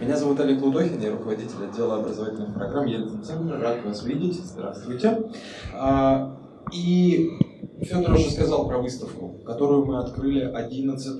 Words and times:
Меня 0.00 0.16
зовут 0.16 0.38
Олег 0.38 0.62
Лудохин, 0.62 1.00
я 1.00 1.10
руководитель 1.10 1.64
отдела 1.68 1.96
образовательных 1.96 2.54
программ 2.54 2.86
Ельцин-Центра. 2.86 3.58
Рад 3.58 3.84
вас 3.84 4.04
видеть. 4.04 4.36
Здравствуйте. 4.44 5.24
А, 5.74 6.38
и 6.72 7.30
Федор 7.80 8.12
уже 8.14 8.30
сказал 8.30 8.68
про 8.68 8.78
выставку, 8.78 9.34
которую 9.44 9.86
мы 9.86 9.98
открыли 9.98 10.40
11 10.40 11.18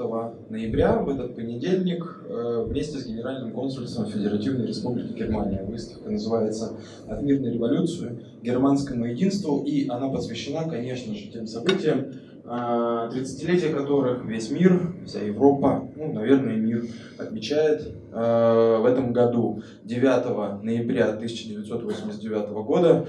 ноября, 0.49 0.99
в 0.99 1.09
этот 1.09 1.35
понедельник, 1.35 2.23
э, 2.29 2.67
вместе 2.69 2.99
с 2.99 3.07
Генеральным 3.07 3.53
консульством 3.53 4.07
Федеративной 4.07 4.69
Республики 4.69 5.13
Германия. 5.13 5.65
Выставка 5.65 6.11
называется 6.11 6.77
«От 7.09 7.21
мирной 7.23 7.55
революции 7.55 8.25
германскому 8.43 9.07
единству», 9.07 9.65
и 9.65 9.89
она 9.89 10.09
посвящена, 10.09 10.71
конечно 10.71 11.17
же, 11.17 11.33
тем 11.33 11.49
событиям, 11.49 12.13
30-летие 12.45 13.75
а, 13.75 13.81
которых 13.81 14.25
весь 14.25 14.51
мир, 14.51 14.95
вся 15.09 15.21
Европа, 15.21 15.89
ну, 15.97 16.13
наверное, 16.13 16.57
мир 16.57 16.85
отмечает 17.19 17.83
э, 18.13 18.79
в 18.81 18.85
этом 18.85 19.13
году. 19.13 19.63
9 19.85 20.63
ноября 20.63 21.09
1989 21.09 22.49
года 22.51 23.07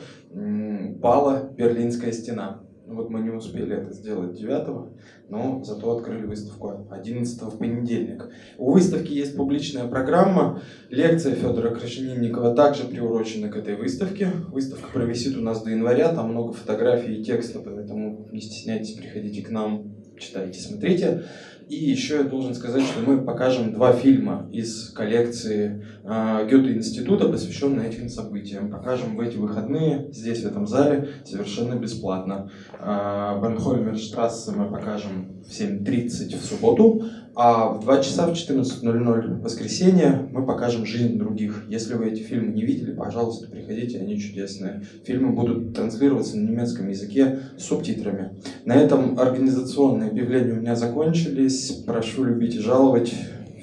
пала 1.02 1.50
Берлинская 1.56 2.12
стена. 2.12 2.62
Ну, 2.88 2.96
вот 2.96 3.12
мы 3.12 3.20
не 3.20 3.30
успели 3.30 3.76
это 3.76 3.94
сделать 3.94 4.34
9 4.34 4.90
но 5.30 5.64
зато 5.64 5.96
открыли 5.96 6.26
выставку 6.26 6.88
11 6.90 7.42
в 7.42 7.58
понедельник. 7.58 8.30
У 8.58 8.72
выставки 8.72 9.12
есть 9.12 9.38
публичная 9.38 9.88
программа. 9.88 10.62
Лекция 10.90 11.36
Федора 11.36 11.76
Крашенинникова 11.76 12.56
также 12.56 12.86
приурочена 12.86 13.50
к 13.50 13.56
этой 13.56 13.76
выставке. 13.76 14.32
Выставка 14.48 14.90
провисит 14.92 15.38
у 15.38 15.42
нас 15.42 15.62
до 15.62 15.70
января, 15.70 16.14
там 16.14 16.32
много 16.32 16.54
фотографий 16.54 17.18
и 17.18 17.24
текста, 17.24 17.60
поэтому 17.60 18.28
не 18.32 18.42
стесняйтесь, 18.42 18.96
приходите 18.96 19.44
к 19.44 19.52
нам, 19.52 19.94
читайте, 20.18 20.60
смотрите. 20.60 21.24
И 21.70 21.76
еще 21.76 22.16
я 22.16 22.24
должен 22.24 22.56
сказать, 22.56 22.82
что 22.82 23.00
мы 23.02 23.22
покажем 23.22 23.72
два 23.72 23.94
фильма 23.94 24.50
из 24.52 24.90
коллекции 24.90 25.86
э, 26.04 26.48
Гёте-института, 26.50 27.30
посвященные 27.30 27.90
этим 27.90 28.10
событиям. 28.10 28.72
Покажем 28.72 29.16
в 29.16 29.20
эти 29.20 29.38
выходные 29.38 30.10
здесь, 30.12 30.42
в 30.42 30.48
этом 30.48 30.66
зале, 30.66 31.10
совершенно 31.24 31.76
бесплатно. 31.76 32.50
Э, 32.80 33.40
Бенхольмерштрассе 33.40 34.50
мы 34.50 34.66
покажем 34.66 35.44
в 35.48 35.52
7.30 35.52 36.40
в 36.40 36.44
субботу, 36.44 37.04
а 37.36 37.68
в 37.68 37.82
2 37.82 38.02
часа 38.02 38.26
в 38.26 38.34
14.00 38.34 39.22
в 39.36 39.42
воскресенье 39.44 40.19
мы 40.32 40.46
покажем 40.46 40.86
«Жизнь 40.86 41.18
других». 41.18 41.64
Если 41.70 41.94
вы 41.96 42.10
эти 42.10 42.22
фильмы 42.22 42.54
не 42.54 42.64
видели, 42.64 42.94
пожалуйста, 42.94 43.48
приходите, 43.48 44.00
они 44.00 44.20
чудесные. 44.20 44.84
Фильмы 45.06 45.32
будут 45.32 45.74
транслироваться 45.74 46.38
на 46.38 46.50
немецком 46.50 46.90
языке 46.90 47.40
с 47.58 47.64
субтитрами. 47.64 48.32
На 48.66 48.76
этом 48.76 49.20
организационные 49.20 50.10
объявления 50.10 50.54
у 50.54 50.58
меня 50.58 50.76
закончились. 50.76 51.84
Прошу 51.86 52.26
любить 52.26 52.56
и 52.56 52.60
жаловать. 52.60 53.14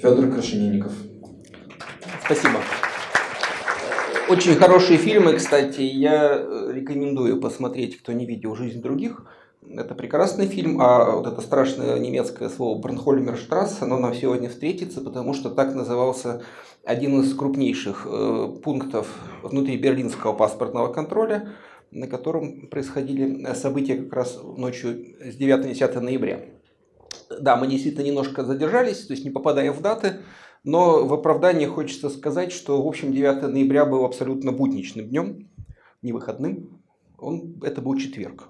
Федор 0.01 0.29
Крашенинников. 0.29 0.91
Спасибо. 2.25 2.59
Очень 4.29 4.55
хорошие 4.55 4.97
фильмы, 4.97 5.35
кстати, 5.35 5.81
я 5.81 6.37
э, 6.37 6.71
рекомендую 6.73 7.39
посмотреть, 7.39 7.97
кто 7.97 8.11
не 8.11 8.25
видел 8.25 8.55
«Жизнь 8.55 8.81
других». 8.81 9.25
Это 9.69 9.95
прекрасный 9.95 10.47
фильм, 10.47 10.79
а 10.81 11.11
вот 11.11 11.27
это 11.27 11.41
страшное 11.41 11.99
немецкое 11.99 12.47
слово 12.47 12.79
Бранхольмерштрасс, 12.79 13.81
оно 13.81 13.97
нам 13.99 14.13
сегодня 14.13 14.49
встретится, 14.49 15.01
потому 15.01 15.33
что 15.33 15.49
так 15.49 15.75
назывался 15.75 16.41
один 16.85 17.19
из 17.19 17.33
крупнейших 17.33 18.07
э, 18.09 18.55
пунктов 18.63 19.07
внутри 19.43 19.77
берлинского 19.77 20.33
паспортного 20.33 20.93
контроля, 20.93 21.49
на 21.91 22.07
котором 22.07 22.67
происходили 22.67 23.53
события 23.55 23.97
как 23.97 24.13
раз 24.13 24.39
ночью 24.41 25.15
с 25.19 25.35
9 25.35 25.57
на 25.57 25.69
10 25.69 25.95
ноября. 26.01 26.45
Да, 27.41 27.57
мы 27.57 27.67
действительно 27.67 28.05
немножко 28.05 28.45
задержались, 28.45 29.05
то 29.05 29.13
есть 29.13 29.25
не 29.25 29.31
попадаем 29.31 29.73
в 29.73 29.81
даты, 29.81 30.21
но 30.63 31.05
в 31.05 31.13
оправдании 31.13 31.65
хочется 31.65 32.09
сказать, 32.09 32.53
что, 32.53 32.81
в 32.81 32.87
общем, 32.87 33.11
9 33.11 33.41
ноября 33.49 33.85
был 33.85 34.05
абсолютно 34.05 34.53
будничным 34.53 35.09
днем, 35.09 35.49
не 36.01 36.13
выходным. 36.13 36.81
Он, 37.17 37.59
это 37.63 37.81
был 37.81 37.97
четверг 37.97 38.49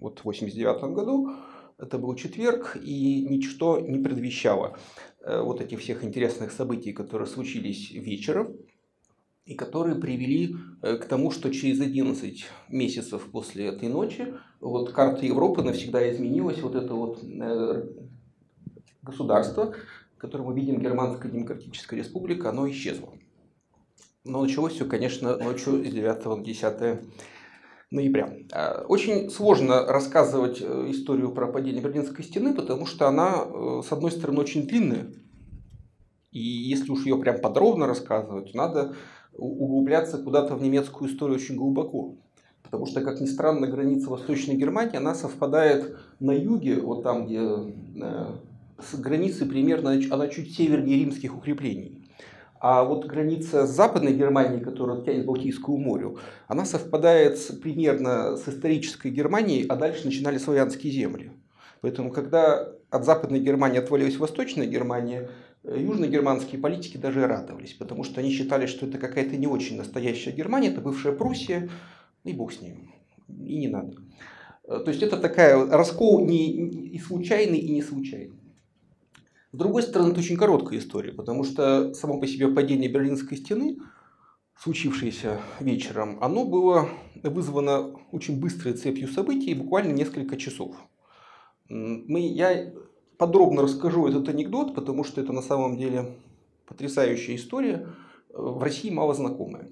вот 0.00 0.20
в 0.20 0.24
89 0.24 0.94
году. 0.94 1.30
Это 1.78 1.98
был 1.98 2.14
четверг, 2.14 2.78
и 2.82 3.26
ничто 3.28 3.80
не 3.80 3.98
предвещало 3.98 4.78
э, 5.20 5.40
вот 5.40 5.60
этих 5.60 5.80
всех 5.80 6.04
интересных 6.04 6.52
событий, 6.52 6.92
которые 6.92 7.26
случились 7.26 7.90
вечером, 7.90 8.56
и 9.46 9.54
которые 9.54 9.96
привели 9.96 10.56
э, 10.82 10.96
к 10.96 11.04
тому, 11.04 11.30
что 11.30 11.50
через 11.50 11.80
11 11.80 12.46
месяцев 12.68 13.28
после 13.30 13.66
этой 13.66 13.88
ночи 13.88 14.34
вот 14.60 14.90
карта 14.92 15.24
Европы 15.24 15.62
навсегда 15.62 16.10
изменилась. 16.10 16.60
Вот 16.60 16.74
это 16.74 16.94
вот 16.94 17.22
э, 17.22 17.88
государство, 19.02 19.74
которое 20.18 20.44
мы 20.44 20.54
видим, 20.54 20.80
Германская 20.80 21.30
Демократическая 21.30 21.96
Республика, 21.96 22.50
оно 22.50 22.68
исчезло. 22.68 23.12
Но 24.24 24.42
началось 24.42 24.72
все, 24.72 24.84
конечно, 24.84 25.36
ночью 25.36 25.84
с 25.84 25.92
9 25.92 26.24
на 26.24 26.42
10 26.42 27.00
ноября. 27.90 28.32
А, 28.52 28.84
очень 28.88 29.30
сложно 29.30 29.86
рассказывать 29.86 30.60
э, 30.60 30.90
историю 30.90 31.32
про 31.32 31.46
падение 31.46 31.82
Берлинской 31.82 32.24
стены, 32.24 32.54
потому 32.54 32.86
что 32.86 33.06
она, 33.06 33.44
э, 33.44 33.82
с 33.86 33.92
одной 33.92 34.10
стороны, 34.10 34.40
очень 34.40 34.66
длинная. 34.66 35.06
И 36.32 36.40
если 36.40 36.90
уж 36.90 37.06
ее 37.06 37.16
прям 37.18 37.40
подробно 37.40 37.86
рассказывать, 37.86 38.54
надо 38.54 38.94
углубляться 39.32 40.18
куда-то 40.18 40.56
в 40.56 40.62
немецкую 40.62 41.10
историю 41.10 41.36
очень 41.36 41.56
глубоко. 41.56 42.16
Потому 42.62 42.86
что, 42.86 43.00
как 43.00 43.20
ни 43.20 43.26
странно, 43.26 43.68
граница 43.68 44.10
Восточной 44.10 44.56
Германии, 44.56 44.96
она 44.96 45.14
совпадает 45.14 45.96
на 46.18 46.32
юге, 46.32 46.80
вот 46.80 47.04
там, 47.04 47.26
где 47.26 47.40
э, 47.40 48.26
с 48.80 48.98
границей 48.98 49.46
примерно, 49.46 49.92
она 50.10 50.28
чуть 50.28 50.54
севернее 50.54 50.98
римских 50.98 51.36
укреплений. 51.36 52.05
А 52.60 52.84
вот 52.84 53.06
граница 53.06 53.66
Западной 53.66 54.14
Германии, 54.14 54.60
которая 54.60 55.02
тянет 55.02 55.24
к 55.24 55.26
Балтийскому 55.26 55.76
морю, 55.76 56.18
она 56.48 56.64
совпадает 56.64 57.38
с, 57.38 57.54
примерно 57.54 58.36
с 58.36 58.48
исторической 58.48 59.10
Германией, 59.10 59.66
а 59.68 59.76
дальше 59.76 60.06
начинали 60.06 60.38
славянские 60.38 60.92
земли. 60.92 61.32
Поэтому, 61.82 62.10
когда 62.10 62.72
от 62.90 63.04
Западной 63.04 63.40
Германии 63.40 63.78
отвалилась 63.78 64.16
Восточная 64.16 64.66
Германия, 64.66 65.28
э, 65.64 65.78
южногерманские 65.78 66.60
политики 66.60 66.96
даже 66.96 67.26
радовались, 67.26 67.74
потому 67.74 68.04
что 68.04 68.20
они 68.20 68.30
считали, 68.30 68.66
что 68.66 68.86
это 68.86 68.98
какая-то 68.98 69.36
не 69.36 69.46
очень 69.46 69.76
настоящая 69.76 70.32
Германия, 70.32 70.68
это 70.68 70.80
бывшая 70.80 71.12
Пруссия, 71.12 71.68
и 72.24 72.32
бог 72.32 72.52
с 72.52 72.60
ним, 72.60 72.90
и 73.28 73.58
не 73.58 73.68
надо. 73.68 73.96
Э, 74.64 74.80
то 74.84 74.90
есть 74.90 75.02
это 75.02 75.18
такая 75.18 75.66
раскол 75.66 76.24
не, 76.24 76.50
и 76.50 76.98
случайный, 76.98 77.58
и 77.58 77.72
не 77.72 77.82
случайный. 77.82 78.40
С 79.56 79.58
другой 79.58 79.84
стороны, 79.84 80.10
это 80.10 80.20
очень 80.20 80.36
короткая 80.36 80.78
история, 80.78 81.12
потому 81.12 81.42
что 81.42 81.94
само 81.94 82.20
по 82.20 82.26
себе 82.26 82.48
падение 82.48 82.90
Берлинской 82.90 83.38
стены, 83.38 83.78
случившееся 84.54 85.40
вечером, 85.60 86.18
оно 86.20 86.44
было 86.44 86.90
вызвано 87.22 87.94
очень 88.12 88.38
быстрой 88.38 88.74
цепью 88.74 89.08
событий, 89.08 89.54
буквально 89.54 89.92
несколько 89.92 90.36
часов. 90.36 90.76
Мы, 91.70 92.20
я 92.20 92.70
подробно 93.16 93.62
расскажу 93.62 94.06
этот 94.06 94.28
анекдот, 94.28 94.74
потому 94.74 95.04
что 95.04 95.22
это 95.22 95.32
на 95.32 95.40
самом 95.40 95.78
деле 95.78 96.18
потрясающая 96.66 97.36
история, 97.36 97.88
в 98.28 98.62
России 98.62 98.90
мало 98.90 99.14
знакомая. 99.14 99.70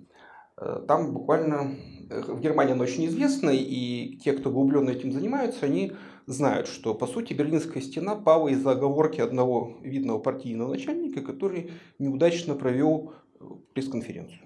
Там 0.89 1.13
буквально, 1.13 1.77
в 2.09 2.41
Германии 2.41 2.73
она 2.73 2.85
очень 2.85 3.05
известна, 3.05 3.51
и 3.51 4.17
те, 4.17 4.33
кто 4.33 4.49
углубленно 4.49 4.89
этим 4.89 5.13
занимаются, 5.13 5.67
они 5.67 5.93
знают, 6.27 6.69
что 6.69 6.95
по 6.95 7.07
сути 7.07 7.35
Берлинская 7.35 7.83
стена 7.83 8.17
пала 8.17 8.49
из-за 8.49 8.73
оговорки 8.73 9.21
одного 9.21 9.77
видного 9.83 10.19
партийного 10.19 10.71
начальника, 10.71 11.23
который 11.23 11.73
неудачно 11.99 12.55
провел 12.55 13.13
э, 13.41 13.45
пресс-конференцию. 13.75 14.41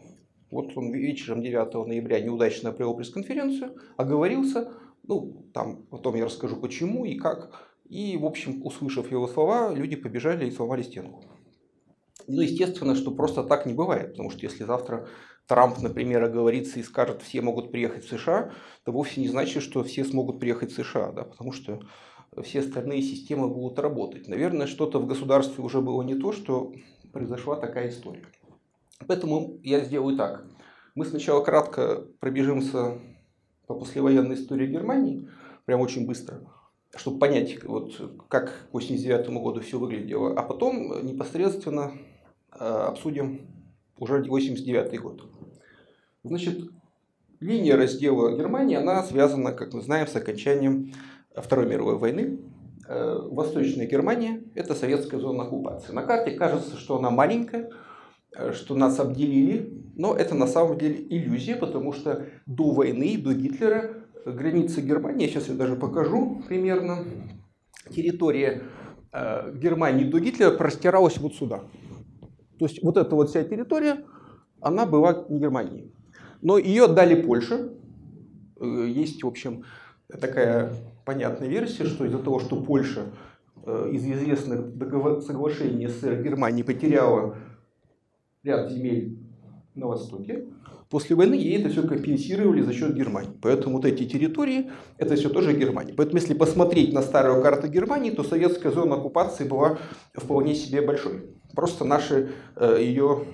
Вот 0.50 0.76
он 0.76 0.92
вечером 0.92 1.42
9 1.42 1.86
ноября 1.86 2.20
неудачно 2.20 2.72
провел 2.72 2.96
пресс-конференцию, 2.96 3.76
оговорился, 3.96 4.72
ну, 5.02 5.46
там 5.52 5.84
потом 5.90 6.16
я 6.16 6.24
расскажу 6.24 6.56
почему 6.56 7.04
и 7.04 7.16
как. 7.16 7.68
И, 7.88 8.16
в 8.16 8.26
общем, 8.26 8.64
услышав 8.64 9.10
его 9.10 9.26
слова, 9.26 9.72
люди 9.74 9.96
побежали 9.96 10.46
и 10.46 10.50
сломали 10.50 10.82
стенку. 10.82 11.24
Ну, 12.26 12.42
естественно, 12.42 12.94
что 12.94 13.10
просто 13.10 13.42
так 13.42 13.64
не 13.64 13.72
бывает, 13.72 14.10
потому 14.10 14.30
что 14.30 14.40
если 14.40 14.64
завтра 14.64 15.08
Трамп, 15.48 15.78
например, 15.78 16.22
оговорится 16.22 16.78
и 16.78 16.82
скажет, 16.82 17.22
все 17.22 17.40
могут 17.40 17.72
приехать 17.72 18.04
в 18.04 18.08
США, 18.08 18.52
то 18.84 18.92
вовсе 18.92 19.22
не 19.22 19.28
значит, 19.28 19.62
что 19.62 19.82
все 19.82 20.04
смогут 20.04 20.40
приехать 20.40 20.70
в 20.70 20.74
США, 20.76 21.10
да, 21.10 21.24
потому 21.24 21.52
что 21.52 21.80
все 22.42 22.60
остальные 22.60 23.00
системы 23.00 23.48
будут 23.48 23.78
работать. 23.78 24.28
Наверное, 24.28 24.66
что-то 24.66 25.00
в 25.00 25.06
государстве 25.06 25.64
уже 25.64 25.80
было 25.80 26.02
не 26.02 26.16
то, 26.16 26.32
что 26.32 26.74
произошла 27.14 27.56
такая 27.56 27.88
история. 27.88 28.26
Поэтому 29.06 29.58
я 29.62 29.80
сделаю 29.80 30.18
так. 30.18 30.44
Мы 30.94 31.06
сначала 31.06 31.42
кратко 31.42 32.04
пробежимся 32.20 32.98
по 33.66 33.74
послевоенной 33.74 34.34
истории 34.34 34.66
Германии, 34.66 35.30
прям 35.64 35.80
очень 35.80 36.06
быстро, 36.06 36.42
чтобы 36.94 37.18
понять, 37.18 37.64
вот, 37.64 37.96
как 38.28 38.48
к 38.48 38.74
1989 38.74 39.28
году 39.42 39.60
все 39.62 39.78
выглядело, 39.78 40.38
а 40.38 40.42
потом 40.42 41.06
непосредственно 41.06 41.92
э, 42.52 42.64
обсудим 42.64 43.57
уже 43.98 44.22
89 44.22 45.00
год. 45.00 45.28
Значит, 46.24 46.70
линия 47.40 47.76
раздела 47.76 48.36
Германии, 48.36 48.76
она 48.76 49.02
связана, 49.02 49.52
как 49.52 49.72
мы 49.72 49.82
знаем, 49.82 50.06
с 50.06 50.16
окончанием 50.16 50.92
Второй 51.34 51.66
мировой 51.66 51.96
войны. 51.96 52.38
Э, 52.88 53.18
Восточная 53.30 53.86
Германия– 53.86 54.42
это 54.54 54.74
советская 54.74 55.20
зона 55.20 55.44
оккупации. 55.44 55.92
На 55.92 56.02
карте 56.02 56.32
кажется, 56.32 56.76
что 56.76 56.98
она 56.98 57.10
маленькая, 57.10 57.70
э, 58.34 58.52
что 58.52 58.74
нас 58.74 58.98
обделили, 58.98 59.82
но 59.94 60.14
это 60.14 60.34
на 60.34 60.46
самом 60.46 60.78
деле 60.78 61.04
иллюзия, 61.08 61.56
потому 61.56 61.92
что 61.92 62.26
до 62.46 62.70
войны, 62.70 63.18
до 63.18 63.34
Гитлера 63.34 64.04
границы 64.24 64.80
Германии, 64.80 65.26
я 65.26 65.28
сейчас 65.28 65.48
ее 65.48 65.54
даже 65.54 65.76
покажу 65.76 66.42
примерно, 66.48 67.04
территория 67.94 68.62
э, 69.12 69.54
Германии 69.54 70.04
до 70.04 70.18
Гитлера 70.20 70.50
простиралась 70.50 71.18
вот 71.18 71.34
сюда. 71.34 71.62
То 72.58 72.66
есть 72.66 72.82
вот 72.82 72.96
эта 72.96 73.14
вот 73.14 73.30
вся 73.30 73.44
территория, 73.44 74.04
она 74.60 74.86
была 74.86 75.24
не 75.28 75.38
Германией. 75.38 75.92
Но 76.42 76.58
ее 76.58 76.84
отдали 76.84 77.20
Польше. 77.22 77.72
Э, 78.60 78.86
есть, 78.88 79.22
в 79.22 79.26
общем, 79.26 79.64
такая 80.08 80.72
понятная 81.04 81.48
версия, 81.48 81.84
что 81.84 82.04
из-за 82.04 82.18
того, 82.18 82.40
что 82.40 82.60
Польша 82.60 83.06
э, 83.64 83.90
из 83.92 84.04
известных 84.04 84.76
договор... 84.76 85.22
соглашений 85.22 85.88
с 85.88 86.02
Германией 86.02 86.64
потеряла 86.64 87.36
ряд 88.42 88.70
земель 88.70 89.18
на 89.74 89.86
Востоке, 89.86 90.46
после 90.90 91.16
войны 91.16 91.34
ей 91.34 91.58
это 91.58 91.68
все 91.68 91.86
компенсировали 91.86 92.62
за 92.62 92.72
счет 92.72 92.94
Германии. 92.94 93.30
Поэтому 93.42 93.76
вот 93.76 93.84
эти 93.84 94.04
территории, 94.04 94.70
это 94.96 95.16
все 95.16 95.28
тоже 95.28 95.52
Германия. 95.52 95.92
Поэтому 95.94 96.18
если 96.18 96.34
посмотреть 96.34 96.92
на 96.92 97.02
старую 97.02 97.42
карту 97.42 97.68
Германии, 97.68 98.10
то 98.10 98.24
советская 98.24 98.72
зона 98.72 98.96
оккупации 98.96 99.44
была 99.44 99.78
вполне 100.14 100.54
себе 100.54 100.82
большой. 100.82 101.24
Просто 101.54 101.84
наши 101.84 102.32
э, 102.56 102.78
ее 102.80 103.24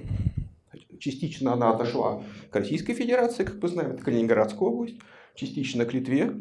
частично 0.98 1.52
она 1.52 1.70
отошла 1.70 2.22
к 2.50 2.56
Российской 2.56 2.94
Федерации, 2.94 3.44
как 3.44 3.62
мы 3.62 3.68
знаем, 3.68 3.90
это 3.92 4.02
Калининградская 4.02 4.68
область, 4.68 4.96
частично 5.34 5.84
к 5.84 5.92
Литве, 5.92 6.32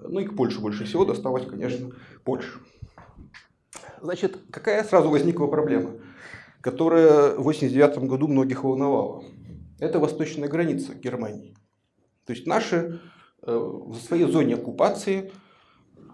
ну 0.00 0.20
и 0.20 0.24
к 0.24 0.34
Польше 0.36 0.60
больше 0.60 0.84
всего 0.84 1.04
досталось, 1.04 1.46
конечно, 1.46 1.90
Польше. 2.24 2.58
Значит, 4.00 4.38
какая 4.50 4.82
сразу 4.82 5.08
возникла 5.10 5.46
проблема, 5.46 5.92
которая 6.60 7.36
в 7.36 7.46
1989 7.46 8.08
году 8.08 8.26
многих 8.26 8.64
волновала? 8.64 9.22
Это 9.82 9.98
восточная 9.98 10.48
граница 10.48 10.94
Германии. 10.94 11.56
То 12.24 12.34
есть 12.34 12.46
наши 12.46 13.00
э, 13.42 13.52
в 13.52 13.96
своей 13.96 14.26
зоне 14.26 14.54
оккупации 14.54 15.32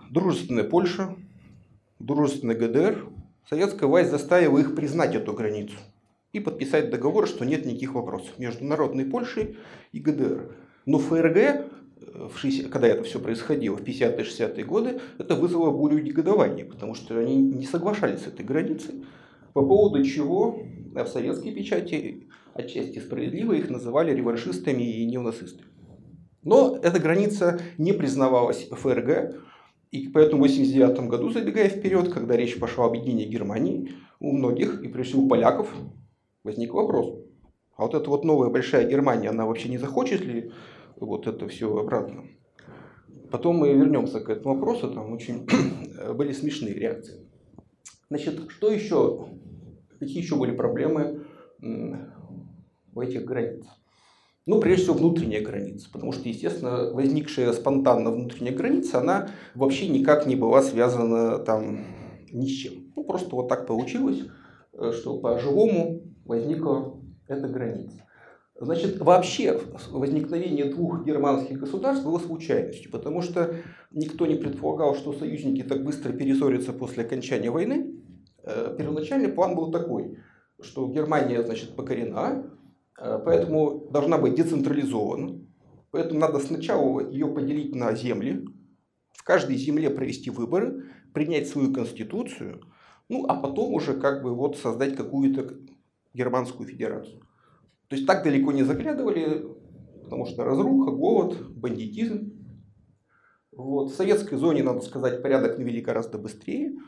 дружественная 0.09 0.65
Польша, 0.65 1.15
дружественная 1.99 2.57
ГДР, 2.57 3.07
советская 3.47 3.87
власть 3.87 4.11
заставила 4.11 4.59
их 4.59 4.75
признать 4.75 5.15
эту 5.15 5.35
границу 5.35 5.77
и 6.33 6.41
подписать 6.41 6.89
договор, 6.89 7.29
что 7.29 7.45
нет 7.45 7.67
никаких 7.67 7.93
вопросов 7.93 8.39
между 8.39 8.65
народной 8.65 9.05
Польшей 9.05 9.59
и 9.93 10.01
ГДР. 10.01 10.51
Но 10.87 10.99
ФРГ, 10.99 11.37
э, 11.37 11.69
в 12.33 12.39
60, 12.39 12.71
когда 12.71 12.89
это 12.89 13.03
все 13.03 13.21
происходило, 13.21 13.77
в 13.77 13.83
50-60-е 13.83 14.65
годы, 14.65 14.99
это 15.19 15.35
вызвало 15.35 15.73
бурю 15.73 15.99
негодования, 15.99 16.65
потому 16.65 16.95
что 16.95 17.19
они 17.19 17.37
не 17.37 17.67
соглашались 17.67 18.21
с 18.21 18.29
этой 18.29 18.47
границей, 18.47 19.05
по 19.59 19.67
поводу 19.67 20.05
чего 20.05 20.63
в 20.95 21.07
советской 21.09 21.51
печати, 21.51 22.29
отчасти 22.55 23.01
справедливо, 23.01 23.55
их 23.55 23.71
называли 23.71 24.15
реваншистами 24.15 24.85
и 24.85 25.05
неонацистами. 25.05 25.67
Но 26.45 26.79
эта 26.81 27.01
граница 27.01 27.59
не 27.77 27.93
признавалась 27.93 28.69
ФРГ, 28.71 29.35
и 29.91 30.07
поэтому 30.07 30.45
в 30.45 30.47
1989 30.47 31.11
году, 31.11 31.31
забегая 31.31 31.69
вперед, 31.69 32.13
когда 32.13 32.37
речь 32.37 32.57
пошла 32.61 32.85
об 32.85 32.93
объединении 32.93 33.27
Германии, 33.27 33.95
у 34.21 34.31
многих, 34.31 34.81
и 34.85 34.87
прежде 34.87 35.15
всего 35.15 35.25
у 35.25 35.29
поляков, 35.29 35.75
возник 36.45 36.73
вопрос. 36.73 37.19
А 37.77 37.83
вот 37.83 37.95
эта 37.95 38.09
вот 38.09 38.25
новая 38.25 38.51
большая 38.51 38.89
Германия, 38.89 39.31
она 39.31 39.45
вообще 39.45 39.69
не 39.71 39.79
захочет 39.79 40.21
ли 40.25 40.53
вот 40.95 41.27
это 41.27 41.49
все 41.49 41.77
обратно? 41.77 42.27
Потом 43.33 43.57
мы 43.57 43.73
вернемся 43.73 44.21
к 44.21 44.31
этому 44.31 44.55
вопросу, 44.55 44.89
там 44.89 45.13
очень 45.13 45.49
были 46.15 46.31
смешные 46.31 46.75
реакции. 46.75 47.29
Значит, 48.09 48.41
что 48.51 48.71
еще, 48.71 49.29
какие 49.99 50.23
еще 50.23 50.37
были 50.37 50.53
проблемы 50.53 51.25
в 51.61 53.01
этих 53.01 53.25
границах? 53.25 53.79
Ну, 54.47 54.61
прежде 54.61 54.85
всего, 54.85 54.97
внутренняя 54.97 55.43
граница, 55.43 55.91
потому 55.93 56.13
что, 56.13 56.27
естественно, 56.27 56.91
возникшая 56.93 57.53
спонтанно 57.53 58.11
внутренняя 58.11 58.55
граница, 58.55 59.01
она 59.01 59.29
вообще 59.55 59.89
никак 59.89 60.27
не 60.27 60.37
была 60.37 60.63
связана 60.63 61.39
там 61.39 61.85
ни 62.33 62.47
с 62.47 62.51
чем. 62.53 62.73
Ну, 62.97 63.05
просто 63.05 63.37
вот 63.37 63.49
так 63.49 63.67
получилось, 63.67 64.23
э, 64.73 64.93
что 64.93 65.19
по-живому 65.19 66.01
возникла 66.25 66.99
эта 67.27 67.47
граница. 67.47 68.03
Значит, 68.61 68.99
вообще 69.01 69.61
возникновение 69.91 70.65
двух 70.65 71.05
германских 71.05 71.61
государств 71.61 72.05
было 72.05 72.19
случайностью, 72.19 72.91
потому 72.91 73.23
что 73.23 73.55
никто 73.93 74.27
не 74.27 74.35
предполагал, 74.35 74.97
что 74.97 75.13
союзники 75.13 75.63
так 75.63 75.85
быстро 75.85 76.13
перессорятся 76.13 76.73
после 76.73 77.05
окончания 77.05 77.51
войны. 77.51 77.98
Э, 78.49 78.75
первоначальный 78.79 79.29
план 79.29 79.55
был 79.55 79.71
такой, 79.71 80.17
что 80.61 80.89
Германия, 80.89 81.43
значит, 81.43 81.77
покорена, 81.77 82.51
э, 82.99 83.21
поэтому 83.23 83.89
должна 83.91 84.17
быть 84.17 84.37
децентрализована, 84.37 85.39
поэтому 85.91 86.21
надо 86.21 86.39
сначала 86.39 87.01
ее 87.11 87.27
поделить 87.27 87.75
на 87.75 87.95
земли, 87.95 88.49
в 89.13 89.23
каждой 89.23 89.57
земле 89.57 89.91
провести 89.91 90.31
выборы, 90.31 90.85
принять 91.13 91.49
свою 91.49 91.75
конституцию, 91.75 92.63
ну 93.11 93.27
а 93.27 93.35
потом 93.35 93.75
уже 93.75 93.93
как 93.93 94.23
бы 94.23 94.35
вот 94.35 94.57
создать 94.57 94.97
какую-то 94.97 95.55
Германскую 96.15 96.67
Федерацию. 96.67 97.21
То 97.89 97.97
есть 97.97 98.07
так 98.07 98.25
далеко 98.25 98.53
не 98.53 98.63
заглядывали, 98.63 99.47
потому 100.05 100.25
что 100.25 100.45
разруха, 100.45 100.91
голод, 100.91 101.51
бандитизм. 101.51 102.33
Вот. 103.53 103.91
В 103.91 103.95
советской 103.95 104.37
зоне, 104.37 104.63
надо 104.63 104.81
сказать, 104.81 105.23
порядок 105.23 105.59
навели 105.59 105.83
гораздо 105.83 106.17
быстрее. 106.17 106.79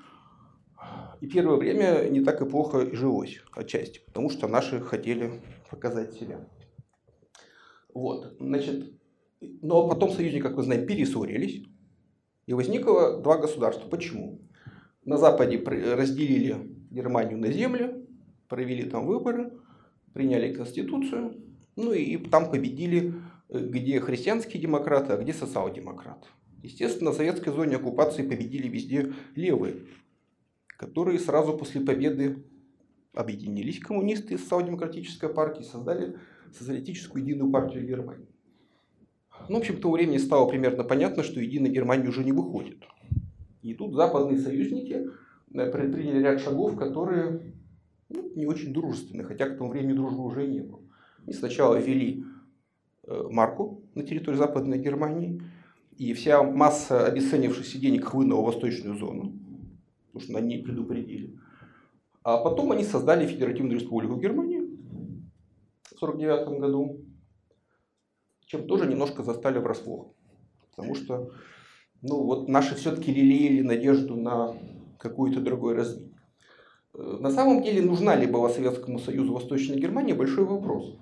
И 1.20 1.26
первое 1.26 1.56
время 1.56 2.08
не 2.08 2.22
так 2.22 2.40
и 2.40 2.49
плохо 2.49 2.81
и 2.81 2.96
жилось 2.96 3.40
отчасти, 3.52 4.00
потому 4.06 4.31
что 4.31 4.49
наши 4.49 4.81
хотели 4.81 5.43
показать 5.70 6.14
себя. 6.14 6.49
Вот, 7.93 8.37
значит, 8.40 8.93
но 9.40 9.88
потом 9.88 10.11
союзники, 10.11 10.43
как 10.43 10.56
вы 10.56 10.62
знаете, 10.62 10.87
перессорились, 10.87 11.67
и 12.46 12.55
возникло 12.55 13.20
два 13.20 13.38
государства. 13.38 13.88
Почему? 13.88 14.40
На 15.05 15.19
Западе 15.19 15.58
разделили 15.58 16.56
Германию 16.90 17.38
на 17.38 17.52
земли, 17.52 18.06
провели 18.49 18.84
там 18.84 19.06
выборы, 19.06 19.52
приняли 20.12 20.52
конституцию, 20.52 21.34
ну 21.76 21.93
и 21.93 22.17
там 22.17 22.50
победили 22.50 23.14
э, 23.49 23.58
где 23.61 24.00
христианские 24.00 24.61
демократы, 24.61 25.12
а 25.12 25.17
где 25.17 25.32
социал-демократы. 25.32 26.26
Естественно, 26.62 27.12
в 27.12 27.14
советской 27.14 27.50
зоне 27.50 27.76
оккупации 27.76 28.26
победили 28.26 28.69
везде 28.69 29.12
левые, 29.34 29.76
которые 30.81 31.19
сразу 31.19 31.53
после 31.53 31.82
победы 31.82 32.43
объединились 33.12 33.81
коммунисты 33.81 34.32
из 34.32 34.41
социал-демократической 34.41 35.29
партии, 35.29 35.62
создали 35.62 36.17
социалистическую 36.56 37.22
единую 37.22 37.53
партию 37.53 37.87
Германии. 37.87 38.27
Ну, 39.51 39.56
в 39.56 39.58
общем, 39.58 39.77
к 39.77 39.82
тому 39.82 39.93
времени 39.93 40.17
стало 40.17 40.49
примерно 40.49 40.82
понятно, 40.82 41.22
что 41.22 41.39
Единая 41.39 41.70
Германия 41.70 42.08
уже 42.08 42.25
не 42.25 42.32
выходит. 42.32 42.79
И 43.60 43.75
тут 43.75 43.93
западные 43.93 44.39
союзники 44.39 45.06
э, 45.53 45.70
предприняли 45.70 46.22
ряд 46.22 46.41
шагов, 46.41 46.77
которые 46.77 47.43
ну, 48.08 48.32
не 48.34 48.46
очень 48.46 48.72
дружественны, 48.72 49.25
хотя 49.25 49.51
к 49.51 49.58
тому 49.58 49.69
времени 49.69 49.93
дружбы 49.93 50.25
уже 50.25 50.46
не 50.46 50.60
было. 50.60 50.81
И 51.27 51.34
сначала 51.34 51.77
ввели 51.77 52.25
э, 53.06 53.22
марку 53.31 53.82
на 53.94 54.03
территории 54.03 54.39
Западной 54.39 54.79
Германии, 54.79 55.43
и 55.99 56.15
вся 56.15 56.43
масса 56.43 57.05
обесценившихся 57.05 57.79
денег 57.79 58.06
хлынула 58.06 58.41
в 58.41 58.46
восточную 58.46 58.96
зону, 58.96 59.34
потому 60.12 60.22
что 60.22 60.32
на 60.32 60.38
ней 60.38 60.62
предупредили. 60.62 61.38
А 62.22 62.38
потом 62.38 62.72
они 62.72 62.84
создали 62.84 63.26
Федеративную 63.26 63.79
Республику 63.79 64.17
Германии 64.17 64.60
в 65.90 66.02
1949 66.02 66.60
году, 66.60 67.00
чем 68.46 68.67
тоже 68.67 68.86
немножко 68.86 69.22
застали 69.22 69.58
врасплох. 69.58 70.08
Потому 70.70 70.94
что 70.94 71.31
ну, 72.02 72.22
вот 72.24 72.48
наши 72.48 72.74
все-таки 72.74 73.12
лелеяли 73.12 73.62
надежду 73.62 74.17
на 74.17 74.56
какое-то 74.98 75.40
другое 75.40 75.76
развитие. 75.76 76.10
Э, 76.94 77.19
на 77.20 77.31
самом 77.31 77.62
деле, 77.62 77.82
нужна 77.82 78.17
ли 78.17 78.26
была 78.26 78.48
Советскому 78.48 78.98
Союзу 78.98 79.32
Восточная 79.32 79.79
Германия, 79.79 80.14
большой 80.14 80.44
вопрос. 80.44 80.96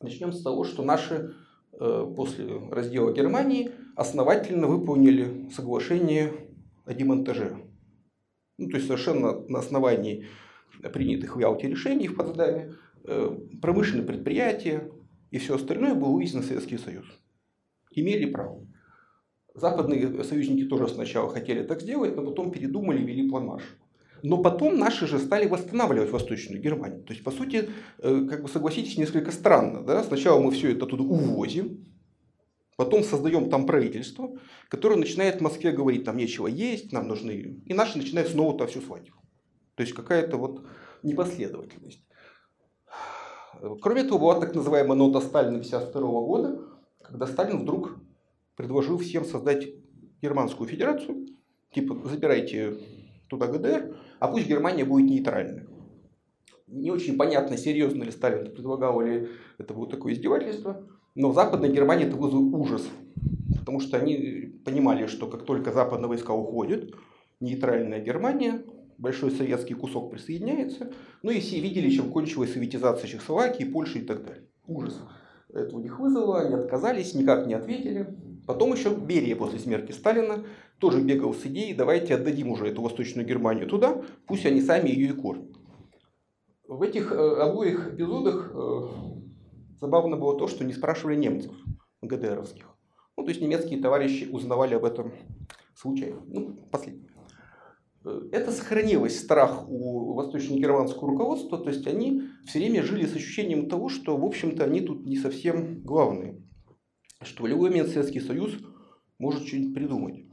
Начнем 0.00 0.32
с 0.32 0.42
того, 0.42 0.64
что 0.64 0.82
наши 0.82 1.34
э, 1.72 2.12
после 2.16 2.58
раздела 2.70 3.12
Германии 3.12 3.70
основательно 3.96 4.66
выполнили 4.66 5.48
соглашение 5.54 6.32
о 6.84 6.92
демонтаже. 6.92 7.56
Ну, 8.58 8.68
то 8.68 8.76
есть 8.76 8.86
совершенно 8.86 9.40
на 9.48 9.58
основании 9.58 10.26
принятых 10.92 11.36
в 11.36 11.40
Ялте 11.40 11.68
решений 11.68 12.08
в 12.08 12.16
Потсдаме 12.16 12.74
э, 13.04 13.38
промышленные 13.60 14.06
предприятия 14.06 14.90
и 15.30 15.38
все 15.38 15.56
остальное 15.56 15.94
было 15.94 16.10
вывезено 16.10 16.42
Советский 16.42 16.78
Союз. 16.78 17.06
Имели 17.90 18.26
право. 18.26 18.64
Западные 19.54 20.24
союзники 20.24 20.64
тоже 20.64 20.88
сначала 20.88 21.28
хотели 21.28 21.62
так 21.62 21.80
сделать, 21.80 22.16
но 22.16 22.22
потом 22.22 22.50
передумали 22.50 23.00
и 23.00 23.04
вели 23.04 23.28
план 23.28 23.46
марша. 23.46 23.66
Но 24.22 24.42
потом 24.42 24.78
наши 24.78 25.06
же 25.06 25.18
стали 25.18 25.46
восстанавливать 25.46 26.10
Восточную 26.10 26.60
Германию. 26.60 27.02
То 27.04 27.12
есть, 27.12 27.22
по 27.22 27.30
сути, 27.30 27.68
э, 27.98 28.26
как 28.28 28.42
бы 28.42 28.48
согласитесь, 28.48 28.96
несколько 28.96 29.30
странно. 29.30 29.84
Да? 29.84 30.02
Сначала 30.02 30.40
мы 30.40 30.50
все 30.50 30.72
это 30.72 30.86
туда 30.86 31.04
увозим, 31.04 31.84
потом 32.76 33.02
создаем 33.02 33.50
там 33.50 33.66
правительство, 33.66 34.36
которое 34.68 34.96
начинает 34.96 35.36
в 35.36 35.40
Москве 35.42 35.72
говорить, 35.72 36.04
там 36.04 36.16
нечего 36.16 36.46
есть, 36.46 36.92
нам 36.92 37.08
нужны... 37.08 37.62
И 37.64 37.74
наши 37.74 37.98
начинают 37.98 38.30
снова 38.30 38.56
там 38.58 38.68
все 38.68 38.80
сводить. 38.80 39.12
То 39.74 39.82
есть, 39.82 39.92
какая-то 39.92 40.36
вот 40.36 40.64
непоследовательность. 41.02 42.04
Кроме 43.80 44.04
того, 44.04 44.18
была 44.18 44.40
так 44.40 44.54
называемая 44.54 44.96
нота 44.96 45.20
Сталина 45.20 45.56
1952 45.56 46.20
года, 46.20 46.60
когда 47.02 47.26
Сталин 47.26 47.60
вдруг 47.60 47.96
предложил 48.56 48.98
всем 48.98 49.24
создать 49.24 49.68
германскую 50.20 50.68
федерацию, 50.68 51.26
типа 51.72 51.96
забирайте 52.08 52.78
туда 53.28 53.46
ГДР, 53.46 53.96
а 54.20 54.28
пусть 54.28 54.46
Германия 54.46 54.84
будет 54.84 55.10
нейтральной. 55.10 55.66
Не 56.66 56.90
очень 56.90 57.16
понятно, 57.16 57.56
серьезно 57.56 58.04
ли 58.04 58.10
Сталин 58.10 58.40
это 58.40 58.50
предлагал, 58.50 59.00
или 59.00 59.28
это 59.58 59.74
было 59.74 59.88
такое 59.88 60.14
издевательство. 60.14 60.88
Но 61.14 61.30
в 61.30 61.34
Западной 61.34 61.70
Германии 61.70 62.06
это 62.06 62.16
вызвал 62.16 62.54
ужас. 62.54 62.86
Потому 63.58 63.80
что 63.80 63.96
они 63.96 64.60
понимали, 64.64 65.06
что 65.06 65.26
как 65.26 65.44
только 65.44 65.72
западные 65.72 66.08
войска 66.08 66.34
уходят, 66.34 66.92
нейтральная 67.40 68.00
Германия, 68.00 68.62
большой 68.98 69.30
советский 69.30 69.74
кусок 69.74 70.10
присоединяется. 70.10 70.90
Ну 71.22 71.30
и 71.30 71.40
все 71.40 71.60
видели, 71.60 71.90
чем 71.90 72.10
кончилась 72.10 72.52
советизация 72.52 73.08
Чехословакии, 73.08 73.64
Польши 73.64 74.00
и 74.00 74.02
так 74.02 74.24
далее. 74.24 74.48
Ужас. 74.66 74.98
Это 75.52 75.76
у 75.76 75.80
них 75.80 76.00
вызвало, 76.00 76.40
они 76.40 76.54
отказались, 76.54 77.14
никак 77.14 77.46
не 77.46 77.54
ответили. 77.54 78.08
Потом 78.46 78.72
еще 78.74 78.94
Берия 78.94 79.36
после 79.36 79.58
смерти 79.58 79.92
Сталина 79.92 80.44
тоже 80.78 81.00
бегал 81.00 81.32
с 81.32 81.46
идеей, 81.46 81.74
давайте 81.74 82.14
отдадим 82.14 82.48
уже 82.48 82.66
эту 82.66 82.82
Восточную 82.82 83.26
Германию 83.26 83.66
туда, 83.66 84.02
пусть 84.26 84.44
они 84.44 84.60
сами 84.60 84.88
ее 84.90 85.10
и 85.10 85.12
кормят. 85.12 85.56
В 86.66 86.82
этих 86.82 87.12
э, 87.12 87.36
обоих 87.40 87.94
эпизодах 87.94 88.50
э, 88.52 88.80
забавно 89.80 90.16
было 90.16 90.38
то, 90.38 90.46
что 90.48 90.64
не 90.64 90.72
спрашивали 90.72 91.16
немцев 91.16 91.52
ГДРовских. 92.02 92.66
Ну, 93.16 93.24
то 93.24 93.28
есть 93.28 93.40
немецкие 93.40 93.80
товарищи 93.80 94.28
узнавали 94.30 94.74
об 94.74 94.84
этом 94.84 95.12
случайно. 95.74 96.20
Ну, 96.26 96.56
последний. 96.70 97.08
Э, 98.04 98.28
это 98.32 98.52
сохранилось, 98.52 99.18
страх 99.18 99.68
у 99.68 100.14
восточно-германского 100.14 101.10
руководства, 101.10 101.58
то 101.58 101.70
есть 101.70 101.86
они 101.86 102.22
все 102.46 102.58
время 102.58 102.82
жили 102.82 103.06
с 103.06 103.14
ощущением 103.14 103.68
того, 103.68 103.88
что, 103.88 104.16
в 104.16 104.24
общем-то, 104.24 104.64
они 104.64 104.80
тут 104.80 105.06
не 105.06 105.16
совсем 105.16 105.82
главные, 105.82 106.42
что 107.22 107.46
любой 107.46 107.70
момент 107.70 107.90
Советский 107.90 108.20
Союз 108.20 108.52
может 109.18 109.46
что-нибудь 109.46 109.74
придумать. 109.74 110.24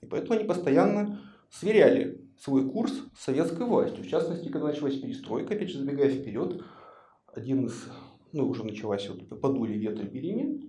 И 0.00 0.06
поэтому 0.06 0.38
они 0.38 0.44
постоянно 0.46 1.20
сверяли 1.50 2.20
свой 2.38 2.68
курс 2.68 2.92
с 3.18 3.24
советской 3.24 3.66
властью. 3.66 4.04
В 4.04 4.08
частности, 4.08 4.48
когда 4.48 4.68
началась 4.68 4.96
перестройка, 4.96 5.54
опять 5.54 5.70
же, 5.70 5.78
забегая 5.78 6.10
вперед, 6.10 6.62
один 7.34 7.66
из, 7.66 7.86
ну, 8.36 8.48
уже 8.48 8.64
началась 8.64 9.08
вот 9.08 9.40
подули 9.40 9.72
ветра 9.78 10.04
перемен, 10.04 10.62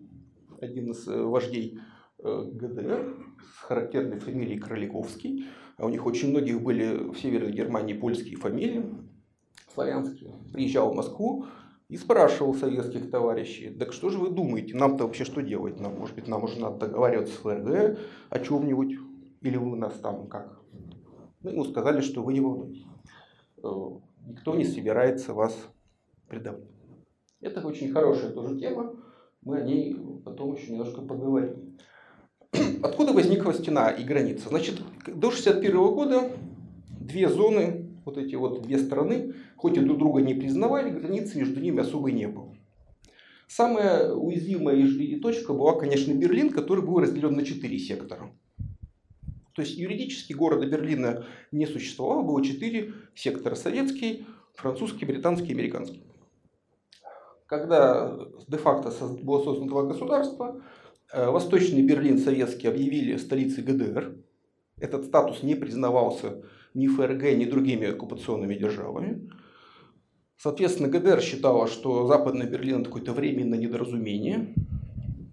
один 0.62 0.92
из 0.92 1.06
э, 1.08 1.22
вождей 1.22 1.80
э, 2.20 2.50
ГДР 2.54 3.16
с 3.42 3.64
характерной 3.64 4.20
фамилией 4.20 4.58
Кроликовский, 4.58 5.46
а 5.78 5.86
у 5.86 5.90
них 5.90 6.06
очень 6.06 6.30
многих 6.30 6.62
были 6.62 7.12
в 7.12 7.18
Северной 7.18 7.52
Германии 7.52 7.94
польские 7.94 8.38
фамилии, 8.38 8.86
славянские, 9.74 10.34
приезжал 10.54 10.94
в 10.94 10.96
Москву 10.96 11.46
и 11.90 11.98
спрашивал 11.98 12.56
советских 12.56 13.12
товарищей, 13.12 13.70
так 13.70 13.92
что 13.92 14.10
же 14.10 14.18
вы 14.18 14.30
думаете, 14.30 14.76
нам-то 14.76 15.04
вообще 15.04 15.26
что 15.26 15.42
делать? 15.42 15.80
Нам, 15.80 16.00
может 16.00 16.16
быть, 16.16 16.28
нам 16.28 16.44
уже 16.46 16.60
надо 16.60 16.88
договариваться 16.88 17.34
с 17.34 17.38
ФРГ 17.38 18.00
о 18.30 18.40
чем-нибудь, 18.40 18.96
или 19.42 19.58
вы 19.58 19.76
нас 19.76 19.94
там 20.00 20.28
как? 20.28 20.58
Ну, 21.44 21.52
ему 21.52 21.66
сказали, 21.66 22.00
что 22.00 22.24
вы 22.24 22.34
не 22.34 22.40
волнуйтесь. 22.40 22.86
Э, 23.62 23.70
никто 24.26 24.56
не 24.56 24.64
собирается 24.64 25.34
вас 25.34 25.56
предавать. 26.30 26.77
Это 27.42 27.66
очень 27.66 27.92
хорошая 27.92 28.32
тоже 28.32 28.60
тема. 28.60 28.96
Мы 29.42 29.60
о 29.60 29.64
ней 29.64 29.96
потом 30.26 30.56
еще 30.56 30.72
немножко 30.72 31.02
поговорим. 31.02 31.78
Откуда 32.84 33.14
возникла 33.14 33.54
стена 33.54 33.92
и 33.92 34.04
граница? 34.04 34.50
Значит, 34.50 34.78
до 35.06 35.28
1961 35.28 35.78
года 35.94 36.32
две 37.00 37.30
зоны, 37.30 37.90
вот 38.06 38.18
эти 38.18 38.36
вот 38.36 38.64
две 38.64 38.80
страны, 38.80 39.34
хоть 39.56 39.78
и 39.78 39.82
друг 39.82 40.00
друга 40.00 40.22
не 40.22 40.34
признавали, 40.34 40.90
границы 40.90 41.38
между 41.38 41.60
ними 41.60 41.80
особой 41.80 42.12
не 42.12 42.28
было. 42.28 42.56
Самая 43.48 44.14
уязвимая 44.14 45.20
точка 45.22 45.54
была, 45.54 45.80
конечно, 45.80 46.12
Берлин, 46.14 46.50
который 46.50 46.84
был 46.84 47.00
разделен 47.00 47.34
на 47.34 47.46
четыре 47.46 47.78
сектора. 47.78 48.32
То 49.54 49.62
есть 49.62 49.78
юридически 49.78 50.34
города 50.34 50.66
Берлина 50.66 51.26
не 51.52 51.66
существовало, 51.66 52.24
было 52.24 52.44
четыре 52.44 52.94
сектора. 53.16 53.56
Советский, 53.56 54.26
французский, 54.54 55.06
британский, 55.06 55.54
американский. 55.54 56.04
Когда 57.48 58.14
де-факто 58.50 58.92
было 59.24 59.42
создано 59.44 59.70
два 59.70 59.84
государства, 59.84 60.62
э, 61.14 61.30
Восточный 61.30 61.82
Берлин 61.82 62.18
советский 62.18 62.68
объявили 62.68 63.16
столицей 63.16 63.64
ГДР. 63.64 64.18
Этот 64.80 65.06
статус 65.06 65.44
не 65.44 65.56
признавался 65.56 66.44
ни 66.74 66.88
ФРГ, 66.88 67.38
ни 67.38 67.46
другими 67.46 67.88
оккупационными 67.88 68.54
державами. 68.54 69.32
Соответственно, 70.38 70.90
ГДР 70.90 71.22
считала, 71.22 71.68
что 71.68 72.06
Западный 72.06 72.48
Берлин 72.48 72.82
это 72.82 72.90
какое-то 72.90 73.14
временное 73.14 73.58
недоразумение, 73.58 74.54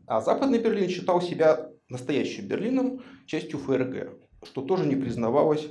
а 0.06 0.20
Западный 0.20 0.60
Берлин 0.60 0.88
считал 0.88 1.20
себя 1.20 1.68
настоящим 1.88 2.46
Берлином 2.46 3.02
частью 3.26 3.58
ФРГ, 3.58 4.16
что 4.44 4.62
тоже 4.62 4.86
не 4.86 4.94
признавалось 4.94 5.68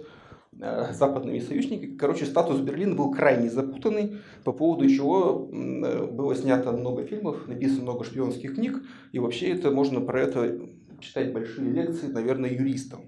западными 0.59 1.39
союзниками. 1.39 1.97
Короче, 1.97 2.25
статус 2.25 2.59
Берлина 2.61 2.95
был 2.95 3.11
крайне 3.11 3.49
запутанный, 3.49 4.17
по 4.43 4.53
поводу 4.53 4.87
чего 4.89 5.49
э, 5.51 6.05
было 6.07 6.35
снято 6.35 6.71
много 6.71 7.03
фильмов, 7.03 7.47
написано 7.47 7.83
много 7.83 8.03
шпионских 8.03 8.55
книг, 8.55 8.83
и 9.11 9.19
вообще 9.19 9.49
это 9.49 9.71
можно 9.71 10.01
про 10.01 10.21
это 10.21 10.69
читать 10.99 11.33
большие 11.33 11.71
лекции, 11.71 12.07
наверное, 12.07 12.51
юристам. 12.51 13.01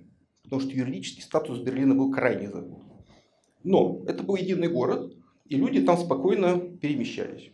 Потому 0.44 0.62
что 0.62 0.72
юридический 0.72 1.24
статус 1.24 1.60
Берлина 1.60 1.96
был 1.96 2.12
крайне 2.12 2.50
запутан. 2.50 2.84
Но 3.64 4.04
это 4.08 4.24
был 4.24 4.36
единый 4.36 4.68
город, 4.68 5.14
и 5.46 5.56
люди 5.56 5.82
там 5.82 5.98
спокойно 5.98 6.60
перемещались. 6.60 7.52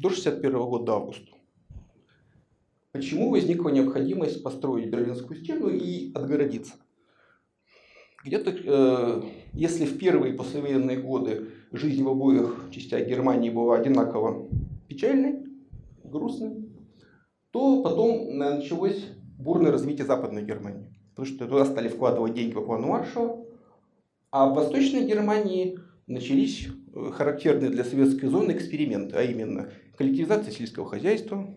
До 0.00 0.10
61 0.10 0.52
года, 0.52 0.84
до 0.84 0.92
августа. 0.94 1.32
Почему 2.92 3.30
возникла 3.30 3.70
необходимость 3.70 4.42
построить 4.42 4.90
Берлинскую 4.90 5.38
стену 5.38 5.68
и 5.68 6.12
отгородиться? 6.14 6.74
Где-то, 8.24 8.50
э, 8.50 9.22
если 9.52 9.84
в 9.84 9.98
первые 9.98 10.34
послевоенные 10.34 10.98
годы 10.98 11.48
жизнь 11.72 12.02
в 12.02 12.08
обоих 12.08 12.66
частях 12.70 13.06
Германии 13.06 13.50
была 13.50 13.76
одинаково 13.76 14.48
печальной, 14.88 15.46
грустной, 16.02 16.68
то 17.50 17.82
потом 17.82 18.36
началось 18.36 19.04
бурное 19.38 19.70
развитие 19.70 20.06
Западной 20.06 20.44
Германии. 20.44 20.94
Потому 21.10 21.26
что 21.26 21.46
туда 21.46 21.64
стали 21.64 21.88
вкладывать 21.88 22.34
деньги 22.34 22.54
по 22.54 22.60
плану 22.60 22.88
Маршала. 22.88 23.44
А 24.30 24.48
в 24.48 24.54
Восточной 24.54 25.06
Германии 25.06 25.78
начались 26.06 26.68
э, 26.94 27.10
характерные 27.12 27.70
для 27.70 27.84
советской 27.84 28.26
зоны 28.26 28.52
эксперименты, 28.52 29.16
а 29.16 29.22
именно 29.22 29.70
коллективизация 29.96 30.52
сельского 30.52 30.86
хозяйства, 30.86 31.54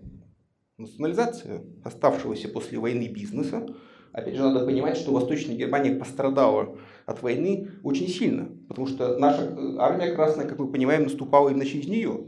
национализация 0.78 1.64
оставшегося 1.84 2.50
после 2.50 2.80
войны 2.80 3.08
бизнеса. 3.08 3.68
Опять 4.14 4.36
же, 4.36 4.42
надо 4.42 4.66
понимать, 4.66 4.98
что 4.98 5.14
Восточная 5.14 5.56
Германия 5.56 5.96
пострадала 5.96 6.78
от 7.06 7.22
войны 7.22 7.70
очень 7.84 8.08
сильно, 8.08 8.50
потому 8.68 8.88
что 8.88 9.18
наша 9.18 9.44
э, 9.44 9.76
армия 9.78 10.14
красная, 10.14 10.48
как 10.48 10.60
мы 10.60 10.72
понимаем, 10.72 11.04
наступала 11.04 11.50
именно 11.50 11.66
через 11.66 11.88
нее 11.88 12.26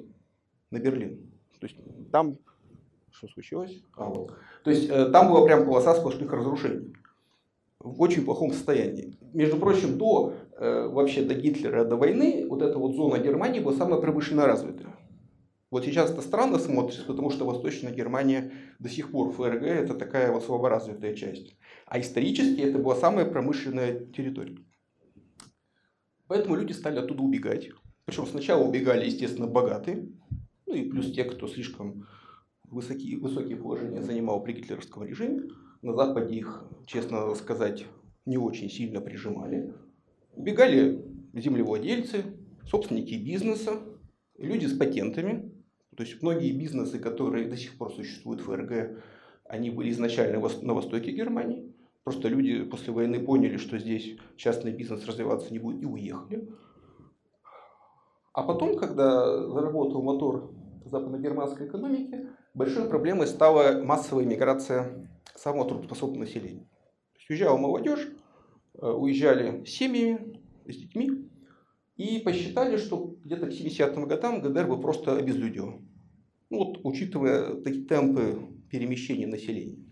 на 0.71 0.79
Берлин. 0.79 1.17
То 1.59 1.67
есть 1.67 1.77
там 2.11 2.37
что 3.11 3.27
случилось? 3.27 3.81
А, 3.95 4.05
вот. 4.05 4.33
То 4.63 4.71
есть 4.71 4.89
э, 4.89 5.05
там 5.07 5.29
была 5.29 5.45
прям 5.45 5.65
полоса 5.65 5.93
сплошных 5.95 6.31
разрушений 6.31 6.93
в 7.79 8.01
очень 8.01 8.25
плохом 8.25 8.51
состоянии. 8.51 9.17
Между 9.33 9.57
прочим, 9.57 9.97
до 9.97 10.33
э, 10.57 10.87
вообще 10.87 11.23
до 11.23 11.33
Гитлера, 11.33 11.83
до 11.83 11.95
войны, 11.95 12.45
вот 12.49 12.61
эта 12.61 12.77
вот 12.77 12.95
зона 12.95 13.19
Германии 13.19 13.59
была 13.59 13.75
самая 13.75 13.99
промышленно 13.99 14.45
развитая. 14.45 14.95
Вот 15.73 15.85
сейчас 15.85 16.11
это 16.11 16.21
странно 16.21 16.59
смотрится, 16.59 17.03
потому 17.03 17.31
что 17.31 17.45
Восточная 17.45 17.91
Германия 17.91 18.51
до 18.77 18.89
сих 18.89 19.09
пор 19.09 19.31
ФРГ 19.31 19.63
это 19.63 19.95
такая 19.95 20.31
вот 20.31 20.43
слаборазвитая 20.43 21.15
часть. 21.15 21.57
А 21.87 21.99
исторически 21.99 22.61
это 22.61 22.77
была 22.77 22.95
самая 22.95 23.25
промышленная 23.25 24.05
территория. 24.05 24.59
Поэтому 26.27 26.57
люди 26.57 26.73
стали 26.73 26.99
оттуда 26.99 27.23
убегать. 27.23 27.71
Причем 28.05 28.27
сначала 28.27 28.63
убегали, 28.63 29.05
естественно, 29.05 29.47
богатые, 29.47 30.09
ну 30.67 30.75
и 30.75 30.87
плюс 30.87 31.11
те, 31.11 31.23
кто 31.23 31.47
слишком 31.47 32.05
высокие, 32.65 33.17
высокие 33.17 33.57
положения 33.57 34.03
занимал 34.03 34.43
при 34.43 34.53
гитлеровском 34.53 35.03
режиме. 35.05 35.41
На 35.81 35.95
Западе 35.95 36.35
их, 36.35 36.69
честно 36.85 37.33
сказать, 37.33 37.87
не 38.27 38.37
очень 38.37 38.69
сильно 38.69 39.01
прижимали. 39.01 39.73
Убегали 40.33 41.03
землевладельцы, 41.33 42.25
собственники 42.63 43.15
бизнеса, 43.15 43.79
люди 44.37 44.67
с 44.67 44.77
патентами, 44.77 45.51
то 45.95 46.03
есть 46.03 46.21
многие 46.21 46.51
бизнесы, 46.51 46.99
которые 46.99 47.47
до 47.47 47.57
сих 47.57 47.77
пор 47.77 47.91
существуют 47.93 48.41
в 48.41 48.45
ФРГ, 48.45 48.97
они 49.45 49.69
были 49.69 49.91
изначально 49.91 50.39
на 50.61 50.73
востоке 50.73 51.11
Германии. 51.11 51.73
Просто 52.03 52.27
люди 52.27 52.63
после 52.63 52.91
войны 52.91 53.19
поняли, 53.19 53.57
что 53.57 53.77
здесь 53.77 54.17
частный 54.35 54.71
бизнес 54.71 55.05
развиваться 55.05 55.53
не 55.53 55.59
будет 55.59 55.81
и 55.81 55.85
уехали. 55.85 56.49
А 58.33 58.43
потом, 58.43 58.77
когда 58.77 59.47
заработал 59.47 60.01
мотор 60.01 60.51
западно-германской 60.85 61.67
экономики, 61.67 62.27
большой 62.53 62.89
проблемой 62.89 63.27
стала 63.27 63.81
массовая 63.83 64.25
миграция 64.25 65.07
самого 65.35 65.67
трудоспособного 65.67 66.21
населения. 66.21 66.67
То 67.13 67.19
уезжала 67.29 67.57
молодежь, 67.57 68.09
э, 68.75 68.87
уезжали 68.87 69.63
семьями, 69.65 70.41
с 70.65 70.75
детьми, 70.75 71.22
и 72.03 72.19
посчитали, 72.19 72.75
что 72.75 73.15
где-то 73.23 73.47
к 73.47 73.51
70-м 73.51 74.07
годам 74.07 74.41
ГДР 74.41 74.67
бы 74.67 74.81
просто 74.81 75.15
обезлюдил. 75.15 75.81
Ну, 76.49 76.57
вот, 76.57 76.79
учитывая 76.83 77.55
такие 77.61 77.85
темпы 77.85 78.39
перемещения 78.69 79.25
населения. 79.25 79.85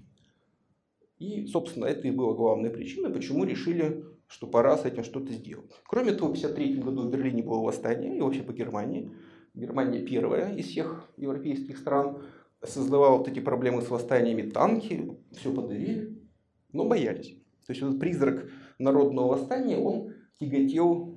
И, 1.20 1.46
собственно, 1.48 1.86
это 1.86 2.08
и 2.08 2.12
была 2.12 2.34
главная 2.34 2.70
причина, 2.70 3.10
почему 3.10 3.46
решили, 3.46 4.04
что 4.28 4.48
пора 4.48 4.78
с 4.78 4.84
этим 4.84 5.06
что-то 5.06 5.32
сделать. 5.32 5.72
Кроме 5.86 6.12
того, 6.12 6.34
в 6.34 6.38
1953 6.38 6.84
году 6.84 7.04
в 7.04 7.12
Берлине 7.12 7.44
было 7.44 7.62
восстание, 7.62 8.18
и 8.18 8.22
вообще 8.22 8.44
по 8.44 8.52
Германии. 8.52 9.10
Германия 9.54 10.02
первая 10.02 10.54
из 10.56 10.66
всех 10.66 11.10
европейских 11.16 11.78
стран 11.78 12.24
создавала 12.62 13.20
вот 13.20 13.30
эти 13.30 13.40
проблемы 13.40 13.82
с 13.82 13.90
восстаниями, 13.90 14.50
танки, 14.50 15.18
все 15.32 15.54
подавили, 15.54 16.20
но 16.74 16.86
боялись. 16.86 17.38
То 17.66 17.74
есть 17.74 17.82
этот 17.82 18.00
призрак 18.00 18.50
народного 18.80 19.28
восстания, 19.30 19.78
он 19.78 20.14
тяготел 20.40 21.11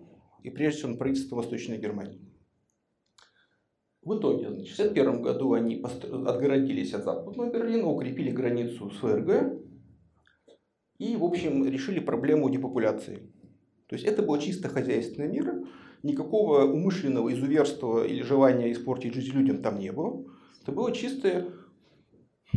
и 0.44 0.50
прежде 0.50 0.78
всего 0.78 0.92
на 0.92 0.98
правительство 0.98 1.36
Восточной 1.36 1.78
Германии. 1.78 2.20
В 4.02 4.18
итоге, 4.18 4.50
значит, 4.50 4.76
в 4.76 4.80
1961 4.80 5.22
году 5.22 5.54
они 5.54 5.82
отгородились 5.82 6.92
от 6.92 7.04
Западного 7.04 7.50
Берлина, 7.50 7.88
укрепили 7.88 8.30
границу 8.30 8.90
с 8.90 8.98
ФРГ 8.98 9.58
и, 10.98 11.16
в 11.16 11.24
общем, 11.24 11.66
решили 11.66 11.98
проблему 11.98 12.50
депопуляции. 12.50 13.32
То 13.86 13.96
есть 13.96 14.04
это 14.04 14.22
была 14.22 14.38
чисто 14.38 14.68
хозяйственная 14.68 15.30
мера, 15.30 15.64
никакого 16.02 16.64
умышленного 16.64 17.32
изуверства 17.32 18.06
или 18.06 18.22
желания 18.22 18.70
испортить 18.70 19.14
жизнь 19.14 19.32
людям 19.32 19.62
там 19.62 19.78
не 19.78 19.92
было. 19.92 20.26
Это 20.62 20.72
было 20.72 20.92
чистое 20.92 21.46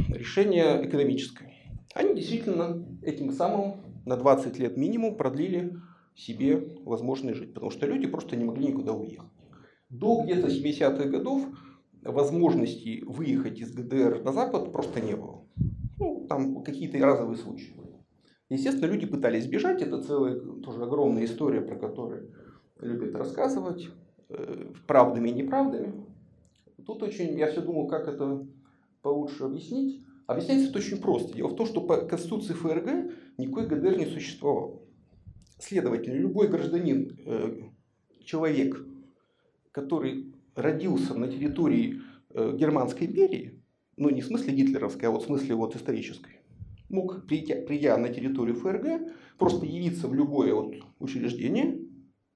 решение 0.10 0.86
экономическое. 0.86 1.54
Они 1.96 2.16
действительно 2.16 2.86
этим 3.02 3.32
самым 3.32 3.78
на 4.06 4.18
20 4.18 4.60
лет 4.60 4.76
минимум 4.76 5.16
продлили 5.16 5.74
себе 6.18 6.76
возможность 6.84 7.38
жить, 7.38 7.54
потому 7.54 7.72
что 7.72 7.86
люди 7.86 8.08
просто 8.08 8.36
не 8.36 8.44
могли 8.44 8.68
никуда 8.68 8.94
уехать. 8.94 9.30
До 9.90 10.24
где-то 10.24 10.48
70-х 10.48 11.08
годов 11.10 11.46
возможности 12.02 13.04
выехать 13.06 13.60
из 13.60 13.72
ГДР 13.72 14.24
на 14.24 14.34
Запад 14.34 14.72
просто 14.72 15.00
не 15.00 15.16
было. 15.16 15.46
Ну, 16.00 16.26
там 16.28 16.64
какие-то 16.64 16.98
разовые 17.00 17.38
случаи. 17.38 17.74
Естественно, 18.50 18.90
люди 18.90 19.06
пытались 19.06 19.46
бежать, 19.46 19.82
это 19.82 20.02
целая 20.02 20.40
тоже 20.40 20.84
огромная 20.84 21.26
история, 21.26 21.62
про 21.62 21.76
которую 21.76 22.32
любят 22.80 23.14
рассказывать, 23.16 23.90
э, 24.30 24.74
правдами 24.88 25.30
и 25.30 25.34
неправдами. 25.34 26.06
Тут 26.86 27.04
очень, 27.04 27.38
я 27.38 27.52
все 27.52 27.62
думал, 27.62 27.88
как 27.88 28.08
это 28.08 28.48
получше 29.02 29.44
объяснить. 29.44 30.02
Объясняется 30.26 30.70
это 30.70 30.80
очень 30.80 31.02
просто. 31.02 31.36
Дело 31.36 31.50
в 31.50 31.56
том, 31.56 31.66
что 31.66 31.82
по 31.82 31.98
Конституции 31.98 32.54
ФРГ 32.54 33.12
никакой 33.38 33.68
ГДР 33.68 33.98
не 33.98 34.06
существовал. 34.06 34.87
Следовательно, 35.60 36.16
любой 36.16 36.48
гражданин, 36.48 37.18
э, 37.26 37.62
человек, 38.24 38.86
который 39.72 40.34
родился 40.56 41.16
на 41.16 41.28
территории 41.28 42.02
э, 42.30 42.56
Германской 42.56 43.08
империи, 43.08 43.64
ну 43.96 44.10
не 44.10 44.22
в 44.22 44.26
смысле 44.26 44.54
гитлеровской, 44.54 45.08
а 45.08 45.12
вот 45.12 45.24
в 45.24 45.26
смысле 45.26 45.56
вот 45.56 45.76
исторической, 45.76 46.42
мог, 46.90 47.26
придя, 47.26 47.56
придя 47.62 47.98
на 47.98 48.10
территорию 48.10 48.56
ФРГ, 48.56 49.14
просто 49.38 49.66
явиться 49.66 50.08
в 50.08 50.14
любое 50.14 50.54
вот 50.54 50.76
учреждение 51.00 51.80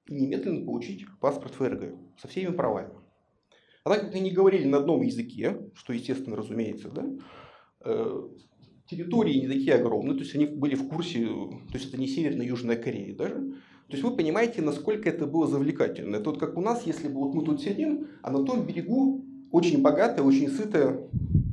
и 0.07 0.15
немедленно 0.15 0.65
получить 0.65 1.05
паспорт 1.19 1.53
ФРГ 1.55 1.95
со 2.17 2.27
всеми 2.27 2.51
правами. 2.51 2.93
А 3.83 3.89
так 3.89 4.01
как 4.01 4.15
они 4.15 4.31
говорили 4.31 4.67
на 4.67 4.77
одном 4.77 5.01
языке, 5.01 5.71
что 5.73 5.93
естественно 5.93 6.35
разумеется, 6.35 6.89
да, 6.89 7.05
э, 7.85 8.29
территории 8.91 9.39
не 9.39 9.47
такие 9.47 9.75
огромные, 9.75 10.15
то 10.15 10.23
есть 10.23 10.35
они 10.35 10.45
были 10.45 10.75
в 10.75 10.87
курсе, 10.89 11.25
то 11.25 11.73
есть 11.73 11.87
это 11.87 11.97
не 11.97 12.07
Северная 12.07 12.45
Южная 12.45 12.75
Корея 12.75 13.15
даже. 13.15 13.35
То 13.35 13.97
есть 13.97 14.03
вы 14.03 14.15
понимаете, 14.15 14.61
насколько 14.61 15.09
это 15.09 15.25
было 15.25 15.47
завлекательно. 15.47 16.17
Это 16.17 16.29
вот 16.29 16.39
как 16.39 16.57
у 16.57 16.61
нас, 16.61 16.85
если 16.85 17.07
бы 17.07 17.15
вот 17.15 17.33
мы 17.33 17.43
тут 17.43 17.61
сидим, 17.61 18.07
а 18.21 18.31
на 18.31 18.45
том 18.45 18.65
берегу 18.65 19.25
очень 19.51 19.81
богатая, 19.81 20.23
очень 20.23 20.49
сытая 20.49 21.09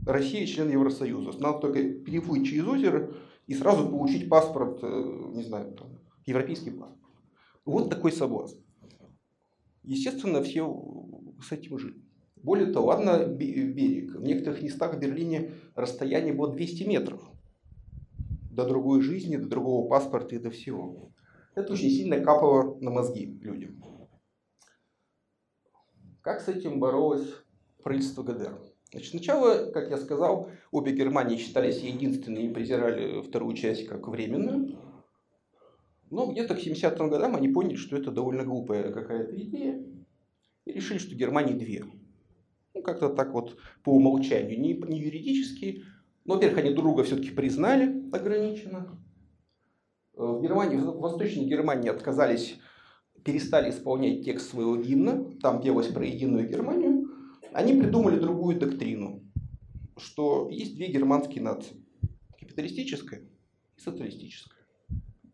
Россия 0.06 0.46
член 0.46 0.70
Евросоюза. 0.70 1.38
Надо 1.40 1.58
только 1.58 1.82
переплыть 1.82 2.46
через 2.46 2.66
озеро 2.66 3.12
и 3.46 3.54
сразу 3.54 3.88
получить 3.88 4.28
паспорт, 4.28 4.78
э, 4.82 5.32
не 5.34 5.42
знаю, 5.42 5.72
там, 5.74 5.98
европейский 6.26 6.70
паспорт. 6.70 7.12
Вот 7.64 7.90
такой 7.90 8.12
соблазн. 8.12 8.58
Естественно, 9.82 10.42
все 10.42 10.64
с 11.42 11.52
этим 11.52 11.78
жили. 11.78 12.02
Более 12.42 12.72
того, 12.72 12.88
ладно 12.88 13.26
берег. 13.26 14.14
В 14.14 14.22
некоторых 14.22 14.62
местах 14.62 14.94
в 14.94 14.98
Берлине 14.98 15.52
расстояние 15.74 16.32
было 16.32 16.52
200 16.52 16.84
метров 16.84 17.22
до 18.50 18.64
другой 18.64 19.02
жизни, 19.02 19.36
до 19.36 19.46
другого 19.46 19.88
паспорта 19.88 20.34
и 20.34 20.38
до 20.38 20.50
всего. 20.50 21.12
Это 21.54 21.72
очень 21.72 21.90
сильно 21.90 22.20
капало 22.20 22.76
на 22.80 22.90
мозги 22.90 23.26
людям. 23.40 23.82
Как 26.22 26.40
с 26.40 26.48
этим 26.48 26.80
боролось 26.80 27.28
правительство 27.82 28.22
ГДР? 28.22 28.58
Значит, 28.90 29.10
сначала, 29.10 29.70
как 29.70 29.90
я 29.90 29.98
сказал, 29.98 30.50
обе 30.70 30.92
Германии 30.92 31.36
считались 31.36 31.80
единственными 31.80 32.44
и 32.44 32.52
презирали 32.52 33.22
вторую 33.22 33.54
часть 33.54 33.86
как 33.86 34.08
временную. 34.08 34.78
Но 36.10 36.26
где-то 36.26 36.54
к 36.54 36.58
70-м 36.58 37.10
годам 37.10 37.36
они 37.36 37.48
поняли, 37.48 37.76
что 37.76 37.96
это 37.96 38.10
довольно 38.10 38.44
глупая 38.44 38.90
какая-то 38.92 39.36
идея. 39.40 39.84
И 40.64 40.72
решили, 40.72 40.98
что 40.98 41.14
Германии 41.14 41.54
две. 41.54 41.84
Ну, 42.78 42.82
как-то 42.82 43.08
так 43.08 43.32
вот 43.32 43.58
по 43.82 43.90
умолчанию. 43.90 44.60
Не, 44.60 44.74
не 44.74 45.00
юридически. 45.00 45.82
Но, 46.24 46.34
во-первых, 46.34 46.58
они 46.58 46.74
друга 46.74 47.02
все-таки 47.02 47.30
признали 47.30 48.08
ограниченно. 48.12 49.02
Э, 50.14 50.22
в 50.22 50.40
Германии, 50.40 50.76
в 50.76 51.00
Восточной 51.00 51.46
Германии 51.46 51.90
отказались, 51.90 52.56
перестали 53.24 53.70
исполнять 53.70 54.24
текст 54.24 54.50
своего 54.50 54.76
гимна. 54.76 55.28
Там 55.42 55.60
пелось 55.60 55.88
про 55.88 56.06
единую 56.06 56.48
Германию. 56.48 57.08
Они 57.52 57.74
придумали 57.74 58.20
другую 58.20 58.60
доктрину, 58.60 59.24
что 59.96 60.48
есть 60.50 60.76
две 60.76 60.86
германские 60.86 61.42
нации. 61.42 61.84
Капиталистическая 62.38 63.28
и 63.76 63.80
социалистическая. 63.80 64.62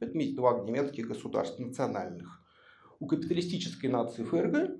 Поэтому 0.00 0.22
есть 0.22 0.34
два 0.34 0.60
немецких 0.60 1.08
государств 1.08 1.58
национальных. 1.58 2.42
У 3.00 3.06
капиталистической 3.06 3.88
нации 3.88 4.22
ФРГ, 4.22 4.78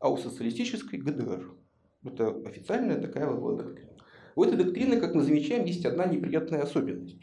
а 0.00 0.10
у 0.10 0.18
социалистической 0.18 0.98
ГДР. 0.98 1.63
Это 2.04 2.28
официальная 2.46 3.00
такая 3.00 3.28
вот 3.30 3.56
доктрина. 3.56 3.90
У 4.36 4.44
этой 4.44 4.56
доктрины, 4.56 5.00
как 5.00 5.14
мы 5.14 5.22
замечаем, 5.22 5.64
есть 5.64 5.84
одна 5.86 6.06
неприятная 6.06 6.62
особенность. 6.62 7.20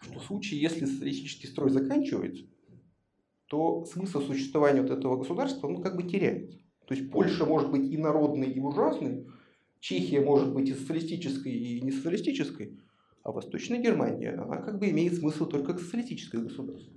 Что 0.00 0.18
в 0.18 0.24
случае, 0.24 0.60
если 0.60 0.84
социалистический 0.84 1.48
строй 1.48 1.70
заканчивается, 1.70 2.44
то 3.48 3.84
смысл 3.84 4.20
существования 4.20 4.82
вот 4.82 4.90
этого 4.90 5.16
государства 5.16 5.68
ну, 5.68 5.82
как 5.82 5.96
бы 5.96 6.04
теряется. 6.04 6.58
То 6.86 6.94
есть 6.94 7.10
Польша 7.10 7.44
может 7.44 7.70
быть 7.70 7.90
и 7.90 7.96
народной, 7.96 8.50
и 8.50 8.60
ужасной, 8.60 9.26
Чехия 9.80 10.20
может 10.20 10.54
быть 10.54 10.68
и 10.68 10.74
социалистической, 10.74 11.52
и 11.52 11.80
не 11.82 11.92
социалистической, 11.92 12.78
а 13.22 13.32
Восточная 13.32 13.82
Германия, 13.82 14.32
она 14.32 14.56
как 14.58 14.78
бы 14.78 14.88
имеет 14.90 15.14
смысл 15.14 15.46
только 15.46 15.72
как 15.72 15.80
социалистическое 15.80 16.40
государство. 16.40 16.92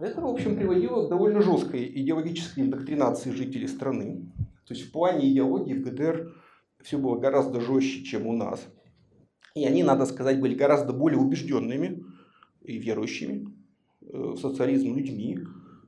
Это, 0.00 0.20
в 0.22 0.26
общем, 0.26 0.56
приводило 0.56 1.06
к 1.06 1.10
довольно 1.10 1.42
жесткой 1.42 1.86
идеологической 1.86 2.64
индоктринации 2.64 3.30
жителей 3.32 3.68
страны. 3.68 4.32
То 4.70 4.74
есть 4.76 4.86
в 4.86 4.92
плане 4.92 5.28
идеологии 5.28 5.74
в 5.74 5.82
ГДР 5.82 6.32
все 6.80 6.96
было 6.96 7.18
гораздо 7.18 7.60
жестче, 7.60 8.04
чем 8.04 8.28
у 8.28 8.36
нас. 8.36 8.64
И 9.56 9.64
они, 9.64 9.82
надо 9.82 10.06
сказать, 10.06 10.38
были 10.38 10.54
гораздо 10.54 10.92
более 10.92 11.18
убежденными 11.18 12.04
и 12.62 12.78
верующими 12.78 13.48
э, 14.00 14.06
в 14.16 14.36
социализм 14.38 14.94
людьми. 14.94 15.40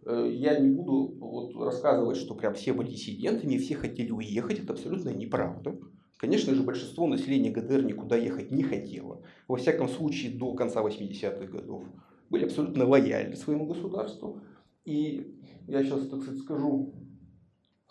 Э, 0.04 0.28
я 0.28 0.58
не 0.58 0.68
буду 0.68 1.14
вот 1.16 1.54
рассказывать, 1.64 2.16
что 2.16 2.34
прям 2.34 2.54
все 2.54 2.72
были 2.72 2.90
диссидентами, 2.90 3.56
все 3.56 3.76
хотели 3.76 4.10
уехать. 4.10 4.58
Это 4.58 4.72
абсолютно 4.72 5.10
неправда. 5.10 5.78
Конечно 6.16 6.52
же, 6.52 6.64
большинство 6.64 7.06
населения 7.06 7.52
ГДР 7.52 7.84
никуда 7.84 8.16
ехать 8.16 8.50
не 8.50 8.64
хотело. 8.64 9.22
Во 9.46 9.58
всяком 9.58 9.88
случае, 9.88 10.36
до 10.36 10.54
конца 10.54 10.82
80-х 10.82 11.46
годов. 11.52 11.84
Были 12.30 12.46
абсолютно 12.46 12.84
лояльны 12.84 13.36
своему 13.36 13.64
государству. 13.64 14.40
И 14.84 15.38
я 15.68 15.84
сейчас, 15.84 16.08
так 16.08 16.20
сказать, 16.22 16.40
скажу 16.40 16.92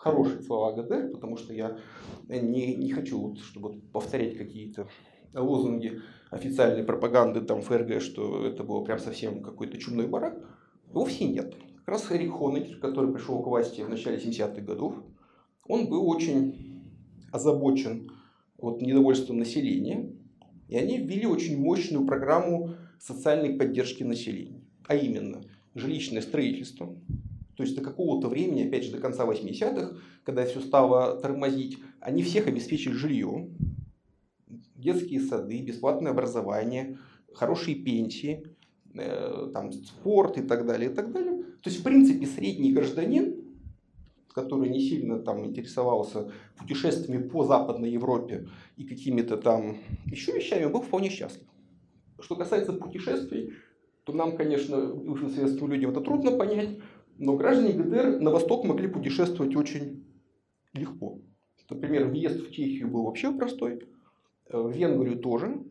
хорошие 0.02 0.42
слова 0.42 0.72
ГДР, 0.72 1.12
потому 1.12 1.36
что 1.36 1.54
я 1.54 1.78
не, 2.28 2.74
не 2.74 2.90
хочу, 2.90 3.36
чтобы 3.36 3.80
повторять 3.92 4.36
какие-то 4.36 4.88
лозунги 5.32 6.00
официальной 6.30 6.82
пропаганды 6.82 7.40
там 7.40 7.62
ФРГ, 7.62 8.02
что 8.02 8.44
это 8.44 8.64
было 8.64 8.84
прям 8.84 8.98
совсем 8.98 9.42
какой-то 9.42 9.78
чумной 9.78 10.08
барак. 10.08 10.42
Вовсе 10.88 11.26
нет. 11.26 11.54
Как 11.84 11.88
раз 11.88 12.10
Эрик 12.10 12.32
Хонекер, 12.32 12.78
который 12.78 13.12
пришел 13.12 13.40
к 13.42 13.46
власти 13.46 13.82
в 13.82 13.88
начале 13.88 14.18
70-х 14.18 14.60
годов, 14.62 14.94
он 15.68 15.88
был 15.88 16.08
очень 16.08 16.82
озабочен 17.30 18.10
вот, 18.58 18.82
недовольством 18.82 19.38
населения, 19.38 20.10
и 20.68 20.76
они 20.76 20.98
ввели 20.98 21.26
очень 21.26 21.60
мощную 21.60 22.06
программу 22.06 22.74
социальной 22.98 23.54
поддержки 23.56 24.02
населения. 24.02 24.60
А 24.88 24.96
именно, 24.96 25.42
жилищное 25.74 26.22
строительство, 26.22 26.96
то 27.62 27.64
есть 27.64 27.76
до 27.76 27.82
какого-то 27.84 28.26
времени, 28.26 28.66
опять 28.66 28.82
же 28.82 28.90
до 28.90 28.98
конца 28.98 29.24
80-х, 29.24 29.94
когда 30.24 30.44
все 30.44 30.58
стало 30.60 31.20
тормозить, 31.20 31.78
они 32.00 32.24
всех 32.24 32.48
обеспечили 32.48 32.92
жилье, 32.92 33.50
детские 34.74 35.20
сады, 35.20 35.62
бесплатное 35.62 36.10
образование, 36.10 36.98
хорошие 37.32 37.76
пенсии, 37.76 38.48
э, 38.94 39.50
там, 39.54 39.70
спорт 39.70 40.38
и 40.38 40.42
так 40.42 40.66
далее, 40.66 40.90
и 40.90 40.92
так 40.92 41.12
далее. 41.12 41.44
То 41.62 41.70
есть, 41.70 41.78
в 41.78 41.84
принципе, 41.84 42.26
средний 42.26 42.72
гражданин 42.72 43.36
который 44.34 44.70
не 44.70 44.80
сильно 44.80 45.18
там 45.18 45.44
интересовался 45.44 46.32
путешествиями 46.56 47.28
по 47.28 47.44
Западной 47.44 47.90
Европе 47.90 48.48
и 48.78 48.84
какими-то 48.84 49.36
там 49.36 49.76
еще 50.06 50.32
вещами, 50.32 50.72
был 50.72 50.80
вполне 50.80 51.10
счастлив. 51.10 51.46
Что 52.18 52.34
касается 52.34 52.72
путешествий, 52.72 53.52
то 54.04 54.12
нам, 54.12 54.36
конечно, 54.36 54.94
бывшим 54.94 55.30
советским 55.30 55.70
людям 55.70 55.90
это 55.92 56.00
трудно 56.00 56.32
понять, 56.32 56.78
но 57.18 57.36
граждане 57.36 57.72
ГДР 57.72 58.20
на 58.20 58.30
восток 58.30 58.64
могли 58.64 58.88
путешествовать 58.88 59.54
очень 59.56 60.04
легко. 60.74 61.18
Например, 61.70 62.06
въезд 62.06 62.40
в 62.40 62.50
Чехию 62.50 62.88
был 62.88 63.04
вообще 63.04 63.32
простой, 63.32 63.80
э, 64.48 64.58
в 64.58 64.70
Венгрию 64.70 65.18
тоже. 65.18 65.62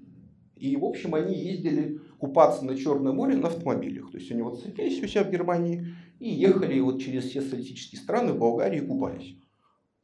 И, 0.55 0.75
в 0.75 0.85
общем, 0.85 1.15
они 1.15 1.35
ездили 1.35 1.99
купаться 2.19 2.63
на 2.65 2.75
Черном 2.75 3.15
море 3.15 3.35
на 3.35 3.47
автомобилях. 3.47 4.11
То 4.11 4.17
есть 4.17 4.31
они 4.31 4.41
вот 4.41 4.59
садились 4.59 5.01
у 5.01 5.07
себя 5.07 5.23
в 5.23 5.31
Германии 5.31 5.95
и 6.19 6.29
ехали 6.29 6.79
вот 6.79 7.01
через 7.01 7.25
все 7.25 7.41
социалистические 7.41 7.99
страны 7.99 8.33
в 8.33 8.39
Болгарии 8.39 8.81
и 8.81 8.85
купались. 8.85 9.35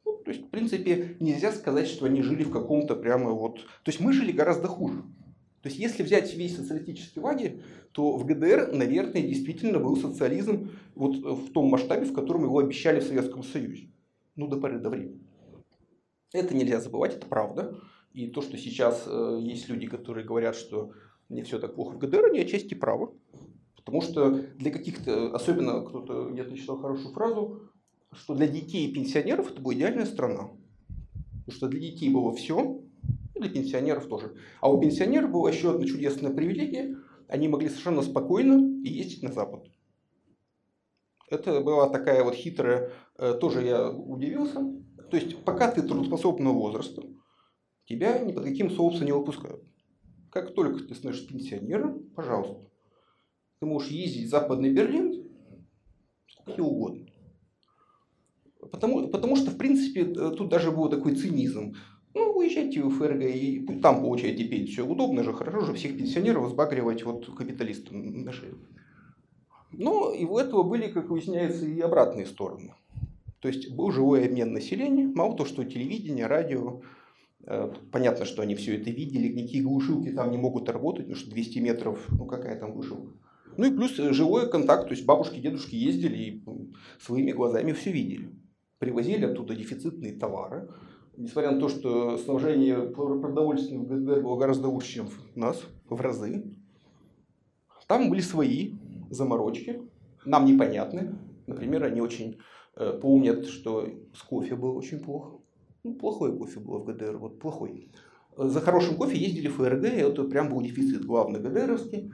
Ну, 0.04 0.16
то 0.24 0.30
есть, 0.30 0.44
в 0.44 0.50
принципе, 0.50 1.16
нельзя 1.20 1.52
сказать, 1.52 1.86
что 1.86 2.06
они 2.06 2.22
жили 2.22 2.42
в 2.42 2.50
каком-то 2.50 2.96
прямо 2.96 3.30
вот... 3.30 3.58
То 3.58 3.90
есть 3.90 4.00
мы 4.00 4.12
жили 4.12 4.32
гораздо 4.32 4.66
хуже. 4.66 5.04
То 5.62 5.68
есть, 5.68 5.78
если 5.80 6.02
взять 6.02 6.34
весь 6.34 6.56
социалистический 6.56 7.20
лагерь, 7.20 7.62
то 7.92 8.16
в 8.16 8.24
ГДР, 8.24 8.72
наверное, 8.72 9.22
действительно 9.22 9.80
был 9.80 9.96
социализм 9.96 10.70
вот 10.94 11.16
в 11.16 11.52
том 11.52 11.66
масштабе, 11.66 12.04
в 12.04 12.12
котором 12.12 12.44
его 12.44 12.58
обещали 12.58 13.00
в 13.00 13.04
Советском 13.04 13.42
Союзе. 13.42 13.90
Ну, 14.36 14.46
до 14.46 14.56
поры 14.58 14.78
до 14.78 14.90
времени. 14.90 15.20
Это 16.32 16.54
нельзя 16.54 16.80
забывать, 16.80 17.16
это 17.16 17.26
правда. 17.26 17.76
И 18.12 18.28
то, 18.28 18.40
что 18.40 18.56
сейчас 18.56 19.04
э, 19.06 19.38
есть 19.42 19.68
люди, 19.68 19.88
которые 19.88 20.24
говорят, 20.24 20.54
что 20.54 20.92
не 21.28 21.42
все 21.42 21.58
так 21.58 21.74
плохо 21.74 21.94
в 21.94 21.98
ГДР, 21.98 22.26
они 22.26 22.40
отчасти 22.40 22.74
правы. 22.74 23.10
Потому 23.76 24.00
что 24.02 24.30
для 24.30 24.70
каких-то, 24.70 25.34
особенно 25.34 25.82
кто-то 25.82 26.30
где-то 26.30 26.56
читал 26.56 26.78
хорошую 26.78 27.12
фразу, 27.14 27.70
что 28.12 28.34
для 28.34 28.46
детей 28.46 28.86
и 28.86 28.92
пенсионеров 28.92 29.50
это 29.50 29.60
была 29.60 29.74
идеальная 29.74 30.06
страна. 30.06 30.50
Потому 31.46 31.56
что 31.56 31.68
для 31.68 31.80
детей 31.80 32.10
было 32.10 32.32
все, 32.32 32.82
для 33.40 33.50
пенсионеров 33.50 34.06
тоже. 34.06 34.34
А 34.60 34.70
у 34.70 34.80
пенсионеров 34.80 35.30
была 35.30 35.50
еще 35.50 35.70
одна 35.70 35.86
чудесная 35.86 36.32
привилегия. 36.32 36.96
Они 37.28 37.48
могли 37.48 37.68
совершенно 37.68 38.02
спокойно 38.02 38.82
ездить 38.82 39.22
на 39.22 39.32
Запад. 39.32 39.66
Это 41.30 41.60
была 41.60 41.90
такая 41.90 42.24
вот 42.24 42.34
хитрая, 42.34 42.90
э, 43.18 43.34
тоже 43.34 43.62
я 43.62 43.90
удивился. 43.90 44.60
То 45.10 45.16
есть, 45.16 45.44
пока 45.44 45.70
ты 45.70 45.82
трудоспособного 45.82 46.54
возраста, 46.54 47.02
тебя 47.86 48.18
ни 48.18 48.32
под 48.32 48.44
каким 48.44 48.70
соусом 48.70 49.06
не 49.06 49.12
выпускают. 49.12 49.62
Как 50.30 50.54
только 50.54 50.84
ты 50.84 50.94
становишься 50.94 51.28
пенсионером, 51.28 52.10
пожалуйста, 52.14 52.70
ты 53.60 53.66
можешь 53.66 53.90
ездить 53.90 54.26
в 54.26 54.30
Западный 54.30 54.72
Берлин 54.72 55.28
сколько 56.28 56.60
угодно. 56.60 57.06
Потому, 58.70 59.08
потому 59.08 59.36
что, 59.36 59.50
в 59.50 59.56
принципе, 59.56 60.02
э, 60.02 60.30
тут 60.36 60.48
даже 60.48 60.70
был 60.70 60.88
такой 60.88 61.14
цинизм. 61.14 61.74
Ну, 62.18 62.32
уезжайте 62.32 62.82
в 62.82 62.90
ФРГ 62.90 63.22
и 63.22 63.66
там 63.82 64.02
получайте 64.02 64.44
пенсию. 64.44 64.88
Удобно 64.88 65.22
же, 65.22 65.32
хорошо 65.32 65.60
же 65.60 65.72
всех 65.72 65.96
пенсионеров 65.96 66.50
сбагривать 66.50 67.04
вот 67.04 67.26
капиталистам 67.34 68.24
на 68.24 68.32
шею. 68.32 68.58
Но 69.72 70.12
и 70.12 70.24
у 70.24 70.38
этого 70.38 70.62
были, 70.62 70.88
как 70.88 71.08
выясняется, 71.08 71.64
и 71.64 71.80
обратные 71.80 72.26
стороны. 72.26 72.74
То 73.40 73.48
есть 73.48 73.70
был 73.70 73.90
живой 73.92 74.26
обмен 74.26 74.52
населения, 74.52 75.06
мало 75.06 75.36
того, 75.36 75.48
что 75.48 75.64
телевидение, 75.64 76.26
радио, 76.26 76.82
Э, 77.50 77.72
понятно, 77.92 78.26
что 78.26 78.42
они 78.42 78.54
все 78.54 78.76
это 78.76 78.90
видели, 78.90 79.32
никакие 79.32 79.62
глушилки 79.62 80.10
там 80.10 80.30
не 80.30 80.36
могут 80.36 80.68
работать, 80.68 81.06
потому 81.06 81.16
что 81.16 81.30
200 81.30 81.58
метров, 81.60 82.06
ну 82.10 82.26
какая 82.26 82.58
там 82.58 82.72
глушилка. 82.72 83.12
Ну 83.56 83.64
и 83.64 83.74
плюс 83.74 83.98
э, 83.98 84.12
живой 84.12 84.50
контакт, 84.50 84.88
то 84.88 84.94
есть 84.94 85.06
бабушки, 85.06 85.40
дедушки 85.40 85.74
ездили 85.74 86.16
и 86.18 86.42
своими 87.00 87.32
глазами 87.32 87.72
все 87.72 87.90
видели. 87.90 88.30
Привозили 88.78 89.24
оттуда 89.24 89.54
дефицитные 89.54 90.12
товары. 90.12 90.68
Несмотря 91.18 91.50
на 91.50 91.58
то, 91.58 91.68
что 91.68 92.16
снабжение 92.16 92.80
продовольствием 92.80 93.82
в 93.82 93.88
ГДР 93.88 94.22
было 94.22 94.36
гораздо 94.36 94.68
лучше, 94.68 94.94
чем 94.94 95.08
у 95.34 95.40
нас, 95.40 95.60
в 95.90 96.00
разы. 96.00 96.44
Там 97.88 98.08
были 98.08 98.20
свои 98.20 98.74
заморочки, 99.10 99.82
нам 100.24 100.44
непонятны. 100.44 101.16
Например, 101.48 101.82
они 101.82 102.00
очень 102.00 102.38
э, 102.76 102.96
помнят, 103.02 103.46
что 103.46 103.88
с 104.14 104.22
кофе 104.22 104.54
было 104.54 104.78
очень 104.78 105.00
плохо. 105.00 105.38
Ну, 105.82 105.94
плохой 105.94 106.38
кофе 106.38 106.60
было 106.60 106.78
в 106.78 106.84
ГДР, 106.84 107.16
вот 107.16 107.40
плохой. 107.40 107.90
За 108.36 108.60
хорошим 108.60 108.94
кофе 108.94 109.18
ездили 109.18 109.48
в 109.48 109.54
ФРГ, 109.54 109.86
и 109.86 109.96
это 109.96 110.22
прям 110.22 110.50
был 110.50 110.60
дефицит 110.60 111.04
главный 111.04 111.40
ГДРовский. 111.40 112.12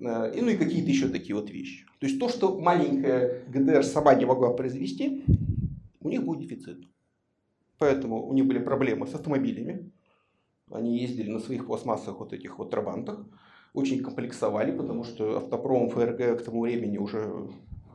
Э, 0.00 0.32
и, 0.32 0.40
ну 0.40 0.50
и 0.50 0.56
какие-то 0.56 0.90
еще 0.90 1.08
такие 1.08 1.34
вот 1.34 1.50
вещи. 1.50 1.86
То 1.98 2.06
есть 2.06 2.20
то, 2.20 2.28
что 2.28 2.60
маленькая 2.60 3.42
ГДР 3.48 3.82
сама 3.82 4.14
не 4.14 4.26
могла 4.26 4.52
произвести, 4.52 5.24
у 5.98 6.08
них 6.08 6.24
был 6.24 6.36
дефицит. 6.36 6.84
Поэтому 7.84 8.26
у 8.26 8.32
них 8.32 8.46
были 8.46 8.60
проблемы 8.60 9.06
с 9.06 9.14
автомобилями. 9.14 9.92
Они 10.70 10.98
ездили 10.98 11.30
на 11.30 11.38
своих 11.38 11.66
пластмассовых 11.66 12.20
вот 12.20 12.32
этих 12.32 12.58
вот 12.58 12.70
трабантах. 12.70 13.26
Очень 13.74 14.02
комплексовали, 14.02 14.74
потому 14.74 15.04
что 15.04 15.36
автопром 15.36 15.90
ФРГ 15.90 16.38
к 16.38 16.44
тому 16.44 16.62
времени 16.62 16.96
уже 16.96 17.50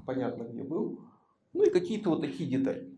понятно 0.05 0.43
где 0.43 0.61
был. 0.63 0.99
Ну 1.53 1.63
и 1.63 1.71
какие-то 1.71 2.11
вот 2.11 2.21
такие 2.21 2.47
детали. 2.47 2.93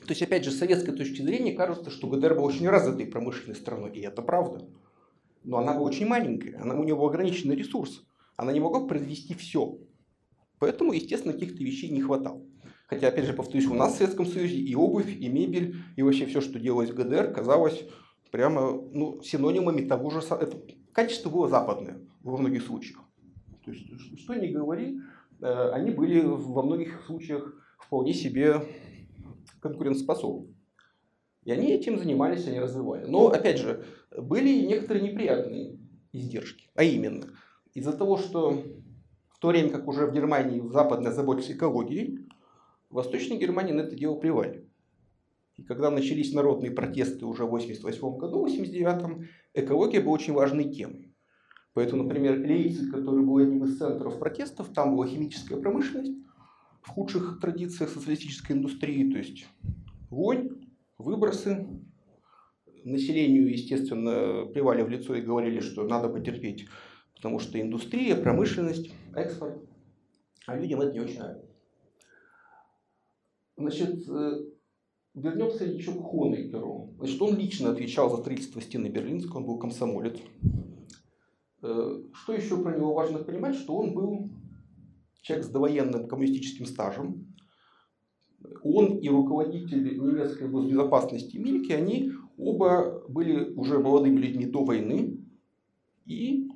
То 0.00 0.08
есть, 0.08 0.22
опять 0.22 0.44
же, 0.44 0.50
с 0.50 0.58
советской 0.58 0.96
точки 0.96 1.22
зрения 1.22 1.52
кажется, 1.52 1.90
что 1.90 2.08
ГДР 2.08 2.34
была 2.34 2.46
очень 2.46 2.68
развитой 2.68 3.06
промышленной 3.06 3.54
страной, 3.54 3.92
и 3.92 4.00
это 4.00 4.20
правда. 4.20 4.68
Но 5.44 5.58
она 5.58 5.74
была 5.74 5.86
очень 5.86 6.08
маленькая, 6.08 6.60
она, 6.60 6.74
у 6.74 6.82
нее 6.82 6.96
был 6.96 7.06
ограниченный 7.06 7.54
ресурс. 7.54 8.04
Она 8.34 8.52
не 8.52 8.58
могла 8.58 8.84
произвести 8.84 9.34
все. 9.34 9.78
Поэтому, 10.58 10.92
естественно, 10.92 11.34
каких-то 11.34 11.62
вещей 11.62 11.90
не 11.90 12.00
хватало. 12.00 12.42
Хотя, 12.86 13.08
опять 13.08 13.24
же, 13.24 13.32
повторюсь, 13.32 13.66
у 13.66 13.74
нас 13.74 13.94
в 13.94 13.96
Советском 13.96 14.26
Союзе 14.26 14.56
и 14.56 14.74
обувь, 14.74 15.16
и 15.16 15.28
мебель, 15.28 15.76
и 15.96 16.02
вообще 16.02 16.26
все, 16.26 16.40
что 16.40 16.58
делалось 16.60 16.90
в 16.90 16.94
ГДР, 16.94 17.32
казалось 17.32 17.84
прямо 18.30 18.72
ну, 18.92 19.20
синонимами 19.22 19.86
того 19.86 20.10
же 20.10 20.22
самого. 20.22 20.48
Качество 20.92 21.28
было 21.28 21.48
западное 21.48 21.98
во 22.22 22.36
многих 22.36 22.62
случаях. 22.62 23.00
То 23.64 23.72
есть, 23.72 23.86
что 24.20 24.34
ни 24.34 24.48
говори, 24.48 25.00
э, 25.40 25.70
они 25.70 25.90
были 25.90 26.20
во 26.20 26.62
многих 26.62 27.02
случаях 27.06 27.54
вполне 27.78 28.14
себе 28.14 28.62
конкурентоспособны. 29.60 30.54
И 31.44 31.50
они 31.50 31.72
этим 31.72 31.98
занимались, 31.98 32.46
они 32.46 32.60
развивали. 32.60 33.06
Но, 33.06 33.28
опять 33.28 33.58
же, 33.58 33.84
были 34.16 34.64
некоторые 34.66 35.10
неприятные 35.10 35.78
издержки. 36.12 36.68
А 36.74 36.82
именно, 36.82 37.26
из-за 37.74 37.92
того, 37.92 38.16
что 38.16 38.62
в 39.28 39.38
то 39.38 39.48
время, 39.48 39.70
как 39.70 39.86
уже 39.86 40.06
в 40.06 40.12
Германии 40.12 40.62
западная 40.70 41.12
заботилась 41.12 41.50
экологией, 41.50 42.26
в 42.96 42.98
Восточной 42.98 43.36
Германии 43.36 43.74
на 43.74 43.82
это 43.82 43.94
дело 43.94 44.14
плевали. 44.14 44.66
И 45.56 45.62
когда 45.62 45.90
начались 45.90 46.32
народные 46.32 46.70
протесты 46.70 47.26
уже 47.26 47.44
в 47.44 47.50
88 47.50 48.16
году, 48.16 48.38
в 48.38 48.44
89 48.44 49.28
экология 49.52 50.00
была 50.00 50.14
очень 50.14 50.32
важной 50.32 50.72
темой. 50.72 51.14
Поэтому, 51.74 52.04
например, 52.04 52.38
Лейпциг, 52.38 52.90
который 52.90 53.22
был 53.22 53.36
одним 53.36 53.64
из 53.64 53.76
центров 53.76 54.18
протестов, 54.18 54.72
там 54.72 54.96
была 54.96 55.06
химическая 55.06 55.60
промышленность, 55.60 56.16
в 56.80 56.88
худших 56.88 57.38
традициях 57.38 57.90
социалистической 57.90 58.56
индустрии, 58.56 59.12
то 59.12 59.18
есть 59.18 59.46
вонь, 60.08 60.66
выбросы. 60.96 61.66
Населению, 62.82 63.50
естественно, 63.50 64.46
плевали 64.46 64.80
в 64.80 64.88
лицо 64.88 65.14
и 65.14 65.20
говорили, 65.20 65.60
что 65.60 65.86
надо 65.86 66.08
потерпеть, 66.08 66.66
потому 67.14 67.40
что 67.40 67.60
индустрия, 67.60 68.16
промышленность, 68.16 68.90
экспорт. 69.14 69.60
А 70.46 70.56
людям 70.56 70.80
это 70.80 70.92
не 70.92 71.00
очень 71.00 71.18
нравится. 71.18 71.45
Значит, 73.56 74.08
э, 74.08 74.44
вернемся 75.14 75.64
еще 75.64 75.92
к 75.92 76.02
Хонекеру. 76.02 76.94
Значит, 76.98 77.22
он 77.22 77.36
лично 77.36 77.70
отвечал 77.70 78.10
за 78.10 78.18
строительство 78.18 78.60
стены 78.60 78.88
Берлинской, 78.88 79.40
он 79.40 79.46
был 79.46 79.58
комсомолец. 79.58 80.18
Э, 81.62 82.02
что 82.12 82.32
еще 82.32 82.62
про 82.62 82.76
него 82.76 82.92
важно 82.92 83.18
понимать, 83.18 83.54
что 83.54 83.76
он 83.76 83.94
был 83.94 84.30
человек 85.22 85.46
с 85.46 85.50
довоенным 85.50 86.06
коммунистическим 86.06 86.66
стажем, 86.66 87.34
он 88.62 88.98
и 88.98 89.08
руководитель 89.08 89.98
немецкой 89.98 90.48
госбезопасности 90.48 91.36
Мильки, 91.36 91.72
они 91.72 92.12
оба 92.36 93.02
были 93.08 93.52
уже 93.54 93.78
молодыми 93.78 94.18
людьми 94.18 94.46
до 94.46 94.64
войны, 94.64 95.18
и 96.04 96.48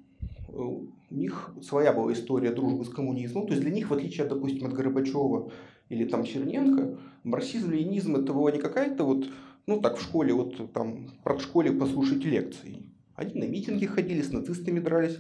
э, 0.49 0.53
у 0.53 0.91
них 1.11 1.55
своя 1.63 1.93
была 1.93 2.13
история 2.13 2.53
дружбы 2.53 2.85
с 2.85 2.91
коммунизмом. 2.91 3.47
То 3.47 3.55
есть 3.55 3.63
для 3.63 3.73
них, 3.73 3.91
в 3.91 3.95
отличие, 3.95 4.27
допустим, 4.27 4.67
от 4.67 4.75
Горбачева 4.75 5.51
или 5.91 6.05
там 6.05 6.25
Черненко, 6.25 6.99
марксизм-ленизм 7.25 8.17
это 8.17 8.33
была 8.33 8.53
не 8.53 8.59
какая-то 8.59 9.05
вот, 9.05 9.29
ну 9.67 9.81
так 9.81 9.99
в 9.99 10.03
школе, 10.03 10.33
вот 10.33 10.73
там, 10.73 11.11
в 11.25 11.41
школе 11.41 11.73
послушать 11.73 12.25
лекции. 12.25 12.87
Они 13.15 13.35
на 13.35 13.45
митинги 13.45 13.85
ходили, 13.87 14.23
с 14.23 14.33
нацистами 14.33 14.79
дрались, 14.79 15.19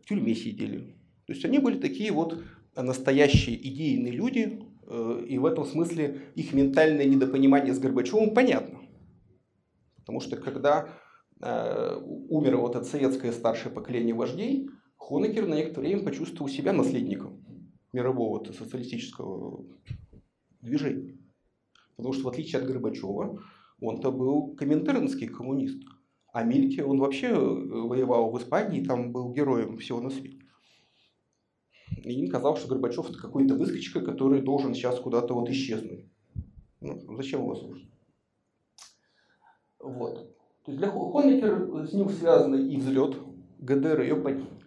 в 0.00 0.06
тюрьме 0.06 0.34
сидели. 0.34 0.96
То 1.26 1.32
есть 1.32 1.44
они 1.44 1.58
были 1.58 1.78
такие 1.78 2.12
вот 2.12 2.40
настоящие 2.76 3.56
идейные 3.56 4.12
люди, 4.12 4.62
э, 4.86 5.24
и 5.28 5.38
в 5.38 5.44
этом 5.44 5.64
смысле 5.64 6.22
их 6.36 6.54
ментальное 6.54 7.04
недопонимание 7.04 7.74
с 7.74 7.80
Горбачевым 7.80 8.32
понятно. 8.32 8.78
Потому 9.96 10.20
что 10.20 10.36
когда 10.36 10.88
э, 11.40 12.00
умер 12.28 12.58
вот 12.58 12.76
это 12.76 12.84
советское 12.84 13.32
старшее 13.32 13.72
поколение 13.72 14.14
вождей, 14.14 14.70
Хонекер 14.98 15.46
на 15.46 15.54
некоторое 15.54 15.88
время 15.88 16.04
почувствовал 16.04 16.48
себя 16.48 16.72
наследником 16.72 17.45
мирового 17.96 18.44
социалистического 18.52 19.64
движения. 20.60 21.18
Потому 21.96 22.12
что 22.12 22.24
в 22.24 22.28
отличие 22.28 22.60
от 22.60 22.68
Горбачева, 22.68 23.42
он-то 23.80 24.12
был 24.12 24.54
коминтернский 24.54 25.28
коммунист. 25.28 25.82
А 26.32 26.44
Мильке, 26.44 26.84
он 26.84 26.98
вообще 26.98 27.28
э, 27.28 27.34
воевал 27.34 28.30
в 28.30 28.38
Испании, 28.38 28.84
там 28.84 29.12
был 29.12 29.32
героем 29.32 29.78
всего 29.78 30.00
на 30.00 30.10
свете. 30.10 30.38
И 32.04 32.12
им 32.12 32.30
казалось, 32.30 32.60
что 32.60 32.68
Горбачев 32.68 33.08
это 33.08 33.18
какой-то 33.18 33.54
выскочка, 33.54 34.02
который 34.02 34.42
должен 34.42 34.74
сейчас 34.74 35.00
куда-то 35.00 35.32
вот 35.32 35.48
исчезнуть. 35.48 36.04
Ну, 36.80 37.16
зачем 37.16 37.40
его 37.40 37.54
слушать? 37.54 37.88
Вот. 39.80 40.36
То 40.64 40.72
есть 40.72 40.78
для 40.78 40.90
Хонекера 40.90 41.86
с 41.86 41.92
ним 41.94 42.10
связан 42.10 42.54
и 42.54 42.76
взлет 42.76 43.16
ГДР, 43.58 44.02
ее 44.02 44.16
падение. 44.16 44.65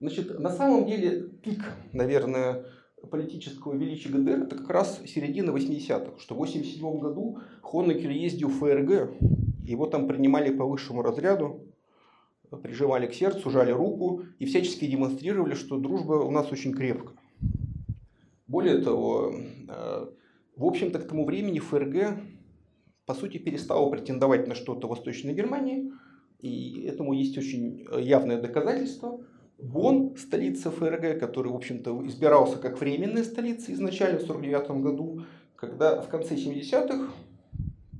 Значит, 0.00 0.38
на 0.38 0.50
самом 0.50 0.86
деле 0.86 1.28
пик, 1.42 1.60
наверное, 1.92 2.64
политического 3.10 3.74
величия 3.74 4.10
ГДР 4.10 4.42
это 4.42 4.56
как 4.56 4.70
раз 4.70 5.00
середина 5.06 5.50
80-х, 5.50 6.18
что 6.18 6.34
в 6.34 6.38
87 6.38 6.98
году 6.98 7.38
Хонекер 7.62 8.10
ездил 8.10 8.48
в 8.48 8.58
ФРГ, 8.58 9.10
его 9.64 9.86
там 9.86 10.06
принимали 10.06 10.54
по 10.54 10.64
высшему 10.64 11.02
разряду, 11.02 11.68
прижимали 12.62 13.06
к 13.06 13.14
сердцу, 13.14 13.50
жали 13.50 13.72
руку 13.72 14.22
и 14.38 14.46
всячески 14.46 14.86
демонстрировали, 14.86 15.54
что 15.54 15.78
дружба 15.78 16.14
у 16.14 16.30
нас 16.30 16.50
очень 16.52 16.72
крепкая. 16.72 17.16
Более 18.46 18.78
того, 18.78 19.34
э, 19.68 20.06
в 20.56 20.64
общем-то, 20.64 21.00
к 21.00 21.08
тому 21.08 21.26
времени 21.26 21.58
ФРГ, 21.58 22.20
по 23.04 23.14
сути, 23.14 23.38
перестала 23.38 23.90
претендовать 23.90 24.46
на 24.46 24.54
что-то 24.54 24.86
в 24.86 24.90
Восточной 24.90 25.34
Германии, 25.34 25.92
и 26.40 26.84
этому 26.84 27.12
есть 27.12 27.36
очень 27.36 27.86
явное 27.98 28.40
доказательство. 28.40 29.20
Бонн, 29.58 30.16
столица 30.16 30.70
ФРГ, 30.70 31.18
который, 31.18 31.50
в 31.50 31.56
общем-то, 31.56 32.06
избирался 32.06 32.58
как 32.58 32.80
временная 32.80 33.24
столица 33.24 33.72
изначально 33.72 34.20
в 34.20 34.22
1949 34.22 34.82
году, 34.82 35.22
когда 35.56 36.00
в 36.00 36.08
конце 36.08 36.36
70-х 36.36 37.12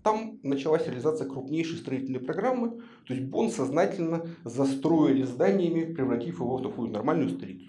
там 0.04 0.38
началась 0.44 0.86
реализация 0.86 1.28
крупнейшей 1.28 1.78
строительной 1.78 2.20
программы, 2.20 2.80
то 3.06 3.12
есть 3.12 3.26
Бонн 3.26 3.50
сознательно 3.50 4.24
застроили 4.44 5.24
зданиями, 5.24 5.92
превратив 5.92 6.38
его 6.38 6.58
в 6.58 6.62
такую 6.62 6.90
нормальную 6.90 7.30
столицу. 7.30 7.66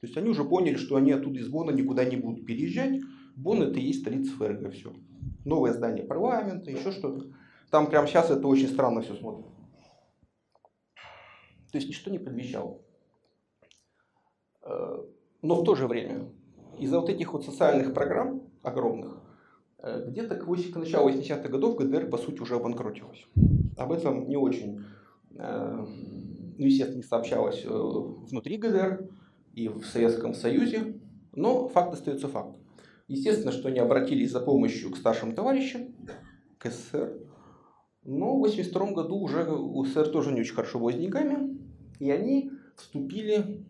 То 0.00 0.06
есть 0.06 0.16
они 0.16 0.28
уже 0.28 0.44
поняли, 0.44 0.76
что 0.76 0.96
они 0.96 1.12
оттуда 1.12 1.38
из 1.38 1.48
Бонна 1.48 1.70
никуда 1.70 2.04
не 2.04 2.16
будут 2.16 2.44
переезжать. 2.44 3.00
Бонн 3.36 3.62
это 3.62 3.78
и 3.78 3.84
есть 3.84 4.00
столица 4.00 4.32
ФРГ, 4.32 4.72
все. 4.72 4.92
Новое 5.44 5.72
здание 5.72 6.04
парламента, 6.04 6.72
еще 6.72 6.90
что-то. 6.90 7.32
Там 7.70 7.88
прямо 7.88 8.08
сейчас 8.08 8.30
это 8.30 8.46
очень 8.48 8.68
странно 8.68 9.02
все 9.02 9.14
смотрит. 9.14 9.46
То 11.70 11.78
есть 11.78 11.88
ничто 11.88 12.10
не 12.10 12.18
предвещало. 12.18 12.80
Э, 14.62 15.02
но 15.42 15.54
в 15.54 15.64
то 15.64 15.74
же 15.74 15.86
время 15.86 16.30
из-за 16.78 17.00
вот 17.00 17.10
этих 17.10 17.32
вот 17.32 17.44
социальных 17.44 17.94
программ 17.94 18.42
огромных 18.62 19.18
Э, 19.80 20.04
где-то 20.08 20.34
к, 20.34 20.46
8, 20.46 20.72
к 20.72 20.76
началу 20.76 21.08
80-х 21.08 21.48
годов 21.48 21.76
ГДР, 21.76 22.10
по 22.10 22.18
сути, 22.18 22.40
уже 22.40 22.56
обанкротилась. 22.56 23.26
Об 23.76 23.92
этом 23.92 24.28
не 24.28 24.36
очень, 24.36 24.84
э, 25.36 25.84
ну, 26.58 26.64
естественно, 26.64 26.96
не 26.96 27.02
сообщалось 27.04 27.64
внутри 27.64 28.56
ГДР 28.56 29.08
и 29.54 29.68
в 29.68 29.84
Советском 29.84 30.34
Союзе, 30.34 31.00
но 31.32 31.68
факт 31.68 31.94
остается 31.94 32.26
фактом. 32.26 32.60
Естественно, 33.06 33.52
что 33.52 33.68
они 33.68 33.78
обратились 33.78 34.32
за 34.32 34.40
помощью 34.40 34.90
к 34.90 34.96
старшим 34.96 35.34
товарищам, 35.34 35.94
к 36.58 36.68
СССР, 36.68 37.20
но 38.02 38.36
в 38.36 38.44
1982 38.44 38.92
году 38.92 39.16
уже 39.16 39.48
у 39.48 39.84
СССР 39.84 40.08
тоже 40.08 40.32
не 40.32 40.40
очень 40.40 40.54
хорошо 40.54 40.80
было 40.80 40.92
с 40.92 40.96
деньгами, 40.96 41.56
и 42.00 42.10
они 42.10 42.50
вступили 42.76 43.64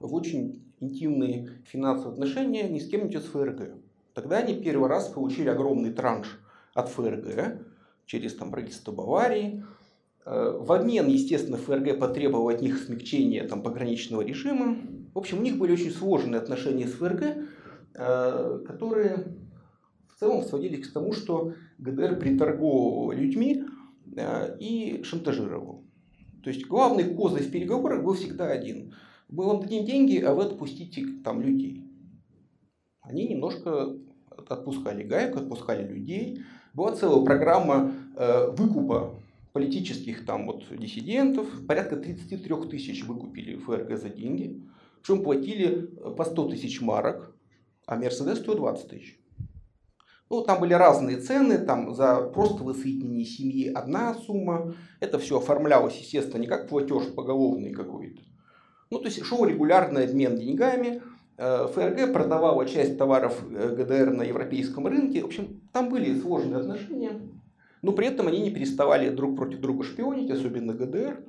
в 0.00 0.14
очень 0.14 0.62
интимные 0.80 1.50
финансовые 1.64 2.12
отношения 2.12 2.68
ни 2.68 2.78
с 2.78 2.88
кем-нибудь 2.88 3.16
из 3.16 3.24
ФРГ. 3.24 3.74
Тогда 4.14 4.38
они 4.38 4.54
первый 4.54 4.88
раз 4.88 5.08
получили 5.08 5.48
огромный 5.48 5.92
транш 5.92 6.40
от 6.74 6.88
ФРГ 6.88 7.60
через 8.06 8.34
там, 8.34 8.50
правительство 8.50 8.92
Баварии. 8.92 9.64
Э, 10.24 10.58
в 10.58 10.72
обмен, 10.72 11.06
естественно, 11.08 11.56
ФРГ 11.56 11.98
потребовал 11.98 12.48
от 12.48 12.62
них 12.62 12.78
смягчения 12.78 13.46
там, 13.46 13.62
пограничного 13.62 14.22
режима. 14.22 14.76
В 15.14 15.18
общем, 15.18 15.38
у 15.38 15.42
них 15.42 15.58
были 15.58 15.72
очень 15.72 15.90
сложные 15.90 16.40
отношения 16.40 16.86
с 16.86 16.92
ФРГ, 16.92 17.22
э, 17.94 18.60
которые 18.66 19.26
в 20.14 20.20
целом 20.20 20.42
сводились 20.42 20.88
к 20.88 20.92
тому, 20.92 21.12
что 21.12 21.54
ГДР 21.78 22.18
приторговывал 22.18 23.12
людьми 23.12 23.64
э, 24.16 24.56
и 24.58 25.02
шантажировал. 25.02 25.84
То 26.42 26.50
есть 26.50 26.66
главный 26.66 27.04
козырь 27.04 27.42
в 27.42 27.50
переговорах 27.50 28.04
был 28.04 28.14
всегда 28.14 28.48
один. 28.48 28.94
Мы 29.34 29.46
вам 29.46 29.60
дадим 29.60 29.84
деньги, 29.84 30.20
а 30.20 30.32
вы 30.32 30.44
отпустите 30.44 31.04
там 31.24 31.42
людей. 31.42 31.82
Они 33.00 33.26
немножко 33.26 33.96
отпускали 34.30 35.02
гайку, 35.02 35.40
отпускали 35.40 35.84
людей. 35.84 36.44
Была 36.72 36.94
целая 36.94 37.24
программа 37.24 37.92
э, 38.16 38.50
выкупа 38.52 39.16
политических 39.52 40.24
там 40.24 40.46
вот 40.46 40.62
диссидентов. 40.78 41.48
Порядка 41.66 41.96
33 41.96 42.70
тысяч 42.70 43.04
выкупили 43.04 43.56
ФРГ 43.56 43.98
за 43.98 44.08
деньги. 44.08 44.62
Причем 45.02 45.24
платили 45.24 45.90
э, 45.96 46.14
по 46.16 46.24
100 46.24 46.50
тысяч 46.50 46.80
марок, 46.80 47.34
а 47.86 47.96
Мерседес 47.96 48.38
120 48.38 48.88
тысяч. 48.88 49.18
Ну, 50.30 50.42
там 50.42 50.60
были 50.60 50.74
разные 50.74 51.16
цены, 51.16 51.58
там 51.58 51.92
за 51.92 52.22
просто 52.32 52.62
воссоединение 52.62 53.26
семьи 53.26 53.68
одна 53.68 54.14
сумма. 54.14 54.76
Это 55.00 55.18
все 55.18 55.38
оформлялось, 55.38 55.98
естественно, 55.98 56.40
не 56.40 56.46
как 56.46 56.68
платеж 56.68 57.12
поголовный 57.16 57.72
какой-то. 57.72 58.22
Ну, 58.94 59.00
то 59.00 59.06
есть 59.06 59.22
шел 59.24 59.44
регулярный 59.44 60.04
обмен 60.04 60.36
деньгами, 60.36 61.02
Э, 61.36 61.66
ФРГ 61.66 62.12
продавала 62.12 62.64
часть 62.64 62.96
товаров 62.96 63.42
э, 63.50 63.74
ГДР 63.74 64.12
на 64.12 64.22
европейском 64.22 64.86
рынке. 64.86 65.22
В 65.22 65.26
общем, 65.26 65.60
там 65.72 65.88
были 65.88 66.18
сложные 66.18 66.58
отношения. 66.60 67.20
Но 67.82 67.92
при 67.92 68.06
этом 68.06 68.28
они 68.28 68.40
не 68.40 68.50
переставали 68.50 69.10
друг 69.10 69.36
против 69.36 69.60
друга 69.60 69.82
шпионить, 69.82 70.30
особенно 70.30 70.72
ГДР. 70.72 71.24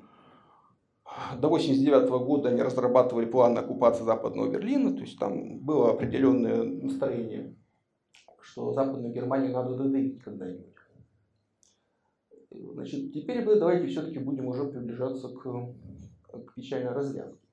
До 1.39 1.47
1989 1.47 2.09
года 2.25 2.49
они 2.49 2.61
разрабатывали 2.61 3.25
план 3.25 3.57
оккупации 3.57 4.03
Западного 4.03 4.51
Берлина. 4.51 4.93
То 4.93 5.01
есть 5.01 5.17
там 5.17 5.59
было 5.59 5.91
определенное 5.91 6.63
настроение, 6.63 7.55
что 8.41 8.73
Западную 8.73 9.13
Германию 9.13 9.53
надо 9.53 9.75
додавить 9.75 10.21
когда-нибудь. 10.21 10.75
Значит, 12.51 13.11
теперь 13.11 13.43
мы 13.43 13.55
давайте 13.55 13.87
все-таки 13.87 14.19
будем 14.19 14.47
уже 14.47 14.65
приближаться 14.65 15.29
к, 15.29 15.41
к 15.41 16.53
печальной 16.53 16.93
развязке. 16.93 17.44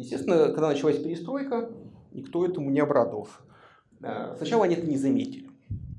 Естественно, 0.00 0.46
когда 0.46 0.68
началась 0.68 0.96
перестройка, 0.96 1.70
никто 2.12 2.46
этому 2.46 2.70
не 2.70 2.80
обрадовался. 2.80 3.34
Э, 4.02 4.34
сначала 4.38 4.64
они 4.64 4.74
это 4.74 4.86
не 4.86 4.96
заметили, 4.96 5.50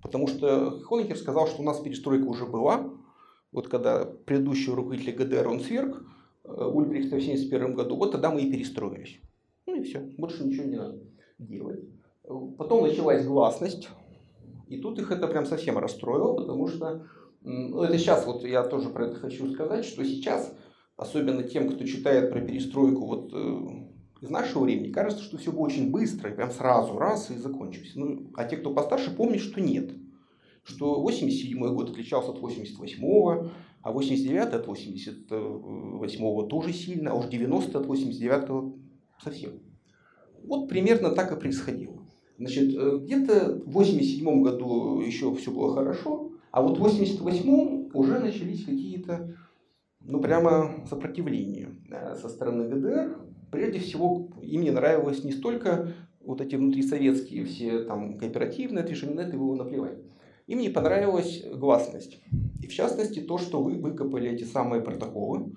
потому 0.02 0.28
что 0.28 0.82
Хонекер 0.86 1.16
сказал, 1.18 1.48
что 1.48 1.62
у 1.62 1.66
нас 1.66 1.80
перестройка 1.80 2.26
уже 2.26 2.48
была. 2.48 2.90
Вот 3.52 3.68
когда 3.68 4.06
предыдущий 4.06 4.74
руководитель 4.74 5.14
ГДР 5.14 5.48
он 5.48 5.60
сверг, 5.60 6.04
э, 6.46 6.50
Ульбрихта 6.50 7.16
в 7.18 7.22
1971 7.22 7.76
году, 7.76 7.96
вот 7.96 8.12
тогда 8.12 8.32
мы 8.32 8.42
и 8.42 8.52
перестроились. 8.52 9.20
Ну 9.68 9.76
и 9.76 9.84
все, 9.84 10.00
больше 10.18 10.44
ничего 10.44 10.66
не 10.66 10.78
надо 10.78 11.00
делать. 11.38 11.82
Потом 12.58 12.82
началась 12.82 13.24
гласность, 13.24 13.88
и 14.68 14.80
тут 14.80 14.98
их 14.98 15.12
это 15.12 15.28
прям 15.28 15.46
совсем 15.46 15.78
расстроило, 15.78 16.34
потому 16.34 16.68
что, 16.68 17.06
ну 17.42 17.84
это 17.84 18.00
сейчас 18.00 18.26
вот 18.26 18.44
я 18.44 18.64
тоже 18.64 18.90
про 18.90 19.08
это 19.08 19.20
хочу 19.20 19.52
сказать, 19.52 19.86
что 19.86 20.04
сейчас 20.04 20.56
особенно 21.02 21.44
тем, 21.44 21.70
кто 21.70 21.84
читает 21.84 22.32
про 22.32 22.42
перестройку 22.42 23.06
вот, 23.06 23.32
э, 23.34 23.81
из 24.22 24.30
нашего 24.30 24.64
времени, 24.64 24.92
кажется, 24.92 25.24
что 25.24 25.38
все 25.38 25.52
было 25.52 25.62
очень 25.62 25.90
быстро, 25.90 26.30
и 26.30 26.36
прям 26.36 26.52
сразу, 26.52 26.98
раз, 26.98 27.32
и 27.32 27.38
закончилось. 27.38 27.94
Ну, 27.96 28.32
а 28.36 28.46
те, 28.46 28.58
кто 28.58 28.72
постарше, 28.74 29.16
помнят, 29.16 29.42
что 29.42 29.60
нет. 29.60 29.92
Что 30.64 31.02
87 31.02 31.58
год 31.74 31.90
отличался 31.90 32.30
от 32.30 32.40
88-го, 32.40 33.50
а 33.82 33.92
89 33.92 34.54
от 34.54 34.68
88-го 34.68 36.44
тоже 36.44 36.72
сильно, 36.72 37.12
а 37.12 37.16
уж 37.16 37.26
90 37.26 37.80
от 37.80 37.88
89-го 37.88 38.76
совсем. 39.24 39.54
Вот 40.44 40.70
примерно 40.70 41.12
так 41.12 41.32
и 41.32 41.40
происходило. 41.40 41.98
Значит, 42.38 42.76
э, 42.76 43.00
где-то 43.04 43.62
в 43.66 43.72
87 43.72 44.44
году 44.44 45.02
еще 45.02 45.34
все 45.36 45.52
было 45.52 45.74
хорошо, 45.74 46.32
а 46.52 46.62
вот 46.62 46.78
в 46.78 46.82
88 46.82 47.90
уже 47.94 48.20
начались 48.20 48.66
какие-то 48.66 49.36
ну, 50.00 50.20
прямо 50.22 50.86
сопротивление 50.88 51.70
э, 51.90 52.16
со 52.16 52.30
стороны 52.30 52.68
ГДР. 52.68 53.31
Прежде 53.52 53.80
всего, 53.80 54.30
им 54.42 54.62
не 54.62 54.72
нравилось 54.72 55.24
не 55.24 55.34
столько 55.34 55.94
вот 56.22 56.40
эти 56.40 56.56
внутрисоветские 56.56 57.46
все 57.46 57.84
там 57.84 58.18
кооперативные 58.18 58.84
движения, 58.84 59.24
это 59.24 59.38
было 59.38 59.56
наплевать. 59.56 59.98
Им 60.48 60.60
не 60.60 60.70
понравилась 60.70 61.44
гласность. 61.54 62.22
И 62.62 62.68
в 62.68 62.74
частности 62.74 63.20
то, 63.20 63.38
что 63.38 63.62
вы 63.62 63.78
выкопали 63.78 64.30
эти 64.30 64.44
самые 64.44 64.82
протоколы, 64.82 65.54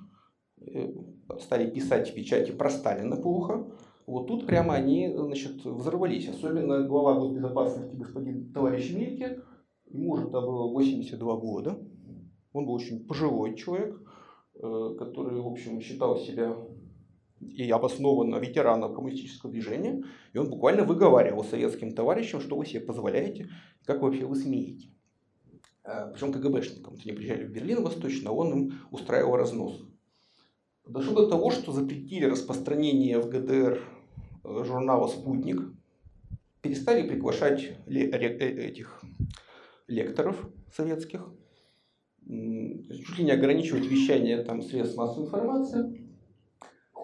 э, 0.61 0.93
стали 1.41 1.71
писать 1.71 2.11
в 2.11 2.15
печати 2.15 2.51
про 2.51 2.71
Сталина 2.71 3.17
плохо. 3.17 3.67
Вот 4.07 4.27
тут 4.27 4.47
прямо 4.47 4.75
они 4.75 5.13
значит, 5.17 5.65
взорвались. 5.65 6.29
Особенно 6.29 6.87
глава 6.87 7.21
госбезопасности 7.21 7.97
господин 7.97 8.53
товарищ 8.53 8.93
Мельке. 8.93 9.41
Ему 9.87 10.13
уже 10.13 10.27
было 10.27 10.71
82 10.71 11.37
года. 11.37 11.79
Он 12.53 12.67
был 12.67 12.75
очень 12.75 13.07
пожилой 13.07 13.55
человек. 13.57 14.01
Э, 14.57 14.95
который, 14.99 15.41
в 15.41 15.49
общем, 15.49 15.81
считал 15.81 16.17
себя 16.17 16.57
и 17.51 17.71
обоснованно 17.71 18.37
ветераном 18.37 18.95
коммунистического 18.95 19.53
движения, 19.53 20.03
и 20.33 20.39
он 20.39 20.51
буквально 20.51 20.85
выговаривал 20.85 21.45
советским 21.45 21.95
товарищам, 21.95 22.41
что 22.41 22.57
вы 22.57 22.67
себе 22.67 22.81
позволяете, 22.81 23.49
как 23.85 24.03
вообще 24.03 24.25
вы 24.27 24.37
смеете. 24.37 24.89
причем 25.83 26.33
КГБшникам. 26.33 26.97
Они 27.03 27.13
приезжали 27.13 27.45
в 27.45 27.51
Берлин 27.51 27.83
восточно, 27.83 28.31
а 28.31 28.33
он 28.33 28.53
им 28.53 28.81
устраивал 28.91 29.37
разнос. 29.37 29.83
Дошло 30.87 31.15
до 31.23 31.31
того, 31.31 31.51
что 31.51 31.73
запретили 31.73 32.27
распространение 32.27 33.19
в 33.19 33.29
ГДР 33.29 33.83
журнала 34.45 35.09
«Спутник», 35.09 35.63
перестали 36.61 37.07
приглашать 37.07 37.73
этих 37.87 39.03
лекторов 39.87 40.49
советских, 40.75 41.29
чуть 42.27 43.19
ли 43.19 43.25
не 43.25 43.33
ограничивать 43.33 43.85
вещание 43.87 44.43
там 44.43 44.63
средств 44.63 44.97
массовой 44.97 45.27
информации. 45.27 46.04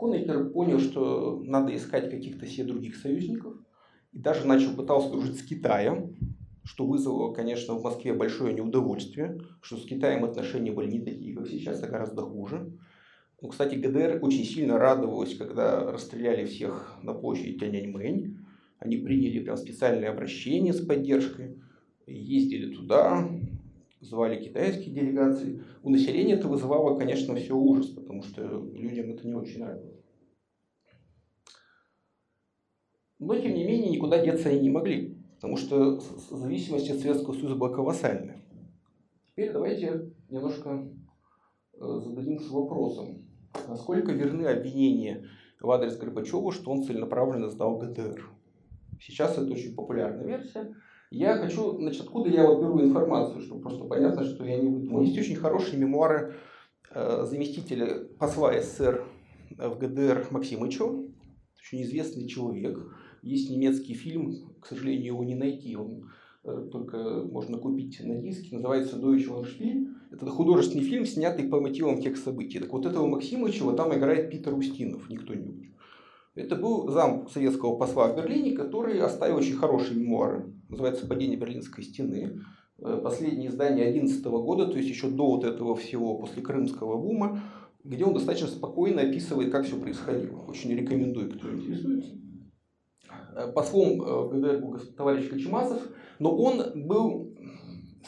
Хонекер 0.00 0.48
понял, 0.48 0.80
что 0.80 1.42
надо 1.44 1.76
искать 1.76 2.10
каких-то 2.10 2.46
себе 2.46 2.64
других 2.64 2.96
союзников, 2.96 3.54
и 4.12 4.18
даже 4.18 4.46
начал 4.46 4.74
пытался 4.74 5.10
дружить 5.10 5.38
с 5.38 5.42
Китаем, 5.42 6.16
что 6.64 6.86
вызвало, 6.86 7.34
конечно, 7.34 7.74
в 7.74 7.82
Москве 7.82 8.14
большое 8.14 8.54
неудовольствие, 8.54 9.38
что 9.60 9.76
с 9.76 9.84
Китаем 9.84 10.24
отношения 10.24 10.72
были 10.72 10.90
не 10.90 11.00
такие, 11.00 11.36
как 11.36 11.48
сейчас, 11.48 11.82
а 11.82 11.86
гораздо 11.86 12.22
хуже. 12.22 12.72
Ну, 13.42 13.48
кстати, 13.48 13.74
ГДР 13.74 14.20
очень 14.22 14.44
сильно 14.44 14.78
радовалась, 14.78 15.34
когда 15.34 15.92
расстреляли 15.92 16.46
всех 16.46 16.96
на 17.02 17.12
площади 17.12 17.58
Тяньаньмэнь. 17.58 18.38
Они 18.78 18.96
приняли 18.96 19.40
прям 19.40 19.58
специальное 19.58 20.10
обращение 20.10 20.72
с 20.72 20.80
поддержкой, 20.80 21.58
ездили 22.06 22.74
туда, 22.74 23.28
звали 24.00 24.42
китайские 24.42 24.94
делегации. 24.94 25.62
У 25.82 25.90
населения 25.90 26.34
это 26.34 26.48
вызывало, 26.48 26.98
конечно, 26.98 27.34
все 27.36 27.54
ужас, 27.54 27.88
потому 27.88 28.22
что 28.22 28.42
людям 28.42 29.10
это 29.10 29.26
не 29.26 29.34
очень 29.34 29.60
нравилось. 29.60 30.00
Но, 33.18 33.36
тем 33.36 33.54
не 33.54 33.64
менее, 33.64 33.90
никуда 33.90 34.24
деться 34.24 34.48
они 34.48 34.60
не 34.60 34.70
могли, 34.70 35.22
потому 35.34 35.58
что 35.58 36.00
зависимость 36.30 36.90
от 36.90 37.00
Советского 37.00 37.34
Союза 37.34 37.54
была 37.54 37.68
колоссальная. 37.70 38.42
Теперь 39.26 39.52
давайте 39.52 40.12
немножко 40.30 40.88
э, 41.74 42.00
зададимся 42.02 42.50
вопросом, 42.50 43.26
насколько 43.68 44.12
верны 44.12 44.46
обвинения 44.46 45.26
в 45.60 45.70
адрес 45.70 45.98
Горбачева, 45.98 46.50
что 46.52 46.70
он 46.70 46.82
целенаправленно 46.82 47.50
сдал 47.50 47.76
ГДР. 47.76 48.26
Сейчас 49.00 49.36
это 49.36 49.52
очень 49.52 49.74
популярная 49.74 50.26
версия. 50.26 50.74
Я 51.10 51.36
хочу, 51.38 51.76
значит, 51.76 52.02
откуда 52.02 52.30
я 52.30 52.46
вот 52.46 52.60
беру 52.60 52.80
информацию, 52.80 53.40
чтобы 53.40 53.62
просто 53.62 53.84
понятно, 53.84 54.24
что 54.24 54.44
я 54.44 54.58
не 54.58 54.68
выдумал. 54.68 55.02
Есть 55.02 55.18
очень 55.18 55.34
хорошие 55.34 55.76
мемуары 55.76 56.36
э, 56.94 57.24
заместителя 57.24 58.04
посла 58.18 58.52
СССР 58.60 59.04
в 59.58 59.76
ГДР 59.76 60.28
Максимычева, 60.30 61.04
очень 61.58 61.82
известный 61.82 62.28
человек. 62.28 62.78
Есть 63.22 63.50
немецкий 63.50 63.94
фильм, 63.94 64.54
к 64.60 64.66
сожалению, 64.66 65.06
его 65.06 65.24
не 65.24 65.34
найти, 65.34 65.74
он 65.74 66.10
э, 66.44 66.68
только 66.70 67.24
можно 67.24 67.58
купить 67.58 68.00
на 68.04 68.16
диске, 68.16 68.54
называется 68.54 68.96
«Deutsche 68.96 69.28
Landspiel». 69.28 69.88
Это 70.12 70.26
художественный 70.26 70.84
фильм, 70.84 71.06
снятый 71.06 71.48
по 71.48 71.60
мотивам 71.60 72.00
тех 72.00 72.16
событий. 72.16 72.60
Так 72.60 72.72
вот 72.72 72.86
этого 72.86 73.08
Максимычева 73.08 73.74
там 73.74 73.92
играет 73.92 74.30
Питер 74.30 74.54
Устинов, 74.54 75.08
никто 75.10 75.34
не 75.34 75.69
кто 75.69 75.69
Это 76.40 76.56
был 76.56 76.88
зам 76.88 77.28
советского 77.28 77.76
посла 77.76 78.08
в 78.08 78.16
Берлине, 78.16 78.52
который 78.52 78.98
оставил 79.00 79.36
очень 79.36 79.56
хорошие 79.56 80.00
мемуары. 80.00 80.54
Называется 80.70 81.06
«Падение 81.06 81.36
Берлинской 81.36 81.84
стены». 81.84 82.40
Э, 82.82 82.98
последнее 83.02 83.50
издание 83.50 83.92
2011 83.92 84.24
года, 84.24 84.66
то 84.66 84.78
есть 84.78 84.88
еще 84.88 85.08
до 85.08 85.26
вот 85.26 85.44
этого 85.44 85.76
всего, 85.76 86.16
после 86.16 86.42
крымского 86.42 86.96
бума, 86.96 87.42
где 87.84 88.04
он 88.04 88.14
достаточно 88.14 88.48
спокойно 88.48 89.02
описывает, 89.02 89.52
как 89.52 89.66
все 89.66 89.78
происходило. 89.78 90.40
Очень 90.46 90.74
рекомендую, 90.74 91.30
кто 91.30 91.52
интересуется. 91.52 92.14
Э, 93.36 93.52
послом 93.52 94.00
э, 94.00 94.28
ГДР 94.30 94.58
был 94.60 94.78
товарищ 94.96 95.28
Кочемасов, 95.28 95.82
но 96.18 96.34
он 96.34 96.86
был, 96.86 97.36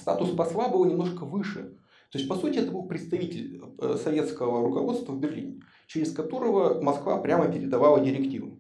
статус 0.01 0.31
посла 0.31 0.69
был 0.69 0.87
немножко 0.87 1.27
выше. 1.27 1.77
То 2.11 2.19
есть, 2.19 2.29
по 2.29 2.37
сути, 2.37 2.59
это 2.59 2.73
был 2.73 2.87
представитель 2.87 3.63
советского 3.97 4.63
руководства 4.63 5.13
в 5.13 5.21
Берлине, 5.21 5.61
через 5.93 6.13
которого 6.13 6.81
Москва 6.81 7.19
прямо 7.19 7.53
передавала 7.53 8.01
директивы. 8.01 8.59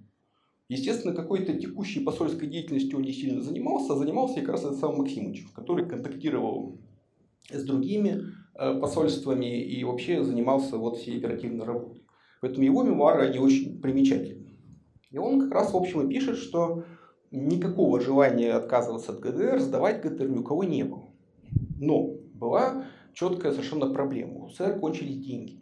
Естественно, 0.69 1.15
какой-то 1.15 1.55
текущей 1.55 2.01
посольской 2.01 2.49
деятельностью 2.49 2.99
он 2.99 3.05
не 3.05 3.13
сильно 3.13 3.43
занимался, 3.43 3.95
а 3.95 3.97
занимался 3.97 4.41
как 4.41 4.51
раз 4.51 4.65
этот 4.65 4.79
сам 4.79 4.99
Максимович, 4.99 5.47
который 5.55 5.89
контактировал 5.89 6.79
с 7.51 7.65
другими 7.65 8.23
посольствами 8.55 9.63
и 9.63 9.83
вообще 9.85 10.23
занимался 10.23 10.77
вот 10.77 10.99
всей 10.99 11.19
оперативной 11.19 11.65
работой. 11.65 12.05
Поэтому 12.43 12.65
его 12.65 12.83
мемуары, 12.83 13.29
они 13.29 13.39
очень 13.39 13.81
примечательны. 13.81 14.59
И 15.11 15.19
он 15.19 15.41
как 15.41 15.53
раз, 15.53 15.73
в 15.73 15.77
общем, 15.77 16.07
и 16.07 16.13
пишет, 16.13 16.37
что 16.37 16.85
никакого 17.31 18.01
желания 18.01 18.53
отказываться 18.53 19.13
от 19.13 19.21
ГДР, 19.21 19.61
сдавать 19.61 20.03
ГДР 20.03 20.29
ни 20.29 20.39
у 20.39 20.43
кого 20.43 20.65
не 20.65 20.85
было. 20.85 21.05
Но 21.79 22.15
была 22.35 22.87
четкая 23.15 23.53
совершенно 23.53 23.87
проблема. 23.93 24.45
У 24.45 24.49
СССР 24.49 24.79
кончились 24.79 25.19
деньги. 25.19 25.62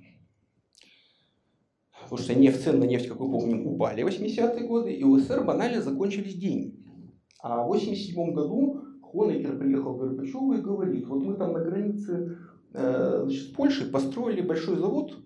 Потому 2.10 2.18
что 2.18 2.34
нефть, 2.34 2.64
цены 2.64 2.78
на 2.78 2.84
нефть, 2.84 3.08
как 3.08 3.20
мы 3.20 3.30
помним, 3.30 3.66
упали 3.66 4.02
в 4.02 4.08
80-е 4.08 4.66
годы, 4.66 4.92
и 4.92 5.04
у 5.04 5.18
СССР 5.18 5.44
банально 5.44 5.80
закончились 5.80 6.34
деньги. 6.34 6.74
А 7.40 7.62
в 7.62 7.68
87 7.68 8.32
году 8.32 8.82
Хонекер 9.02 9.56
приехал 9.58 9.94
в 9.94 9.98
Горбачева 9.98 10.54
и 10.54 10.60
говорит, 10.60 11.06
вот 11.06 11.22
мы 11.22 11.34
там 11.34 11.52
на 11.52 11.60
границе 11.60 12.36
э, 12.72 13.20
значит, 13.22 13.42
с 13.42 13.52
Польшей 13.52 13.86
построили 13.86 14.40
большой 14.40 14.76
завод 14.76 15.16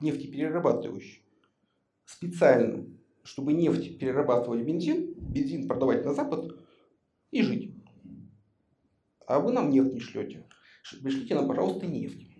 нефтеперерабатывающий 0.00 1.22
специально 2.04 2.84
чтобы 3.24 3.52
нефть 3.52 3.98
перерабатывали 3.98 4.64
бензин, 4.64 5.14
бензин 5.16 5.68
продавать 5.68 6.04
на 6.04 6.12
Запад 6.12 6.56
и 7.30 7.42
жить. 7.42 7.74
А 9.26 9.38
вы 9.38 9.52
нам 9.52 9.70
нефть 9.70 9.94
не 9.94 10.00
шлете. 10.00 10.44
Пришлите 11.02 11.34
нам, 11.34 11.46
пожалуйста, 11.46 11.86
нефть. 11.86 12.31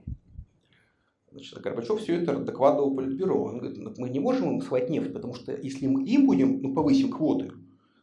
Значит, 1.42 1.60
Горбачев 1.60 2.00
все 2.00 2.22
это 2.22 2.38
докладывал 2.38 2.94
Политбюро. 2.94 3.42
Он 3.42 3.58
говорит, 3.58 3.98
мы 3.98 4.08
не 4.10 4.20
можем 4.20 4.52
им 4.52 4.62
свать 4.62 4.88
нефть, 4.88 5.12
потому 5.12 5.34
что 5.34 5.52
если 5.52 5.88
мы 5.88 6.04
им 6.04 6.26
будем, 6.26 6.62
ну, 6.62 6.72
повысим 6.72 7.10
квоты, 7.10 7.50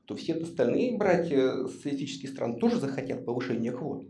то 0.06 0.16
все 0.16 0.34
остальные 0.34 0.98
братья 0.98 1.66
социалистических 1.68 2.32
стран 2.32 2.60
тоже 2.60 2.80
захотят 2.80 3.26
повышения 3.26 3.72
квот. 3.72 4.06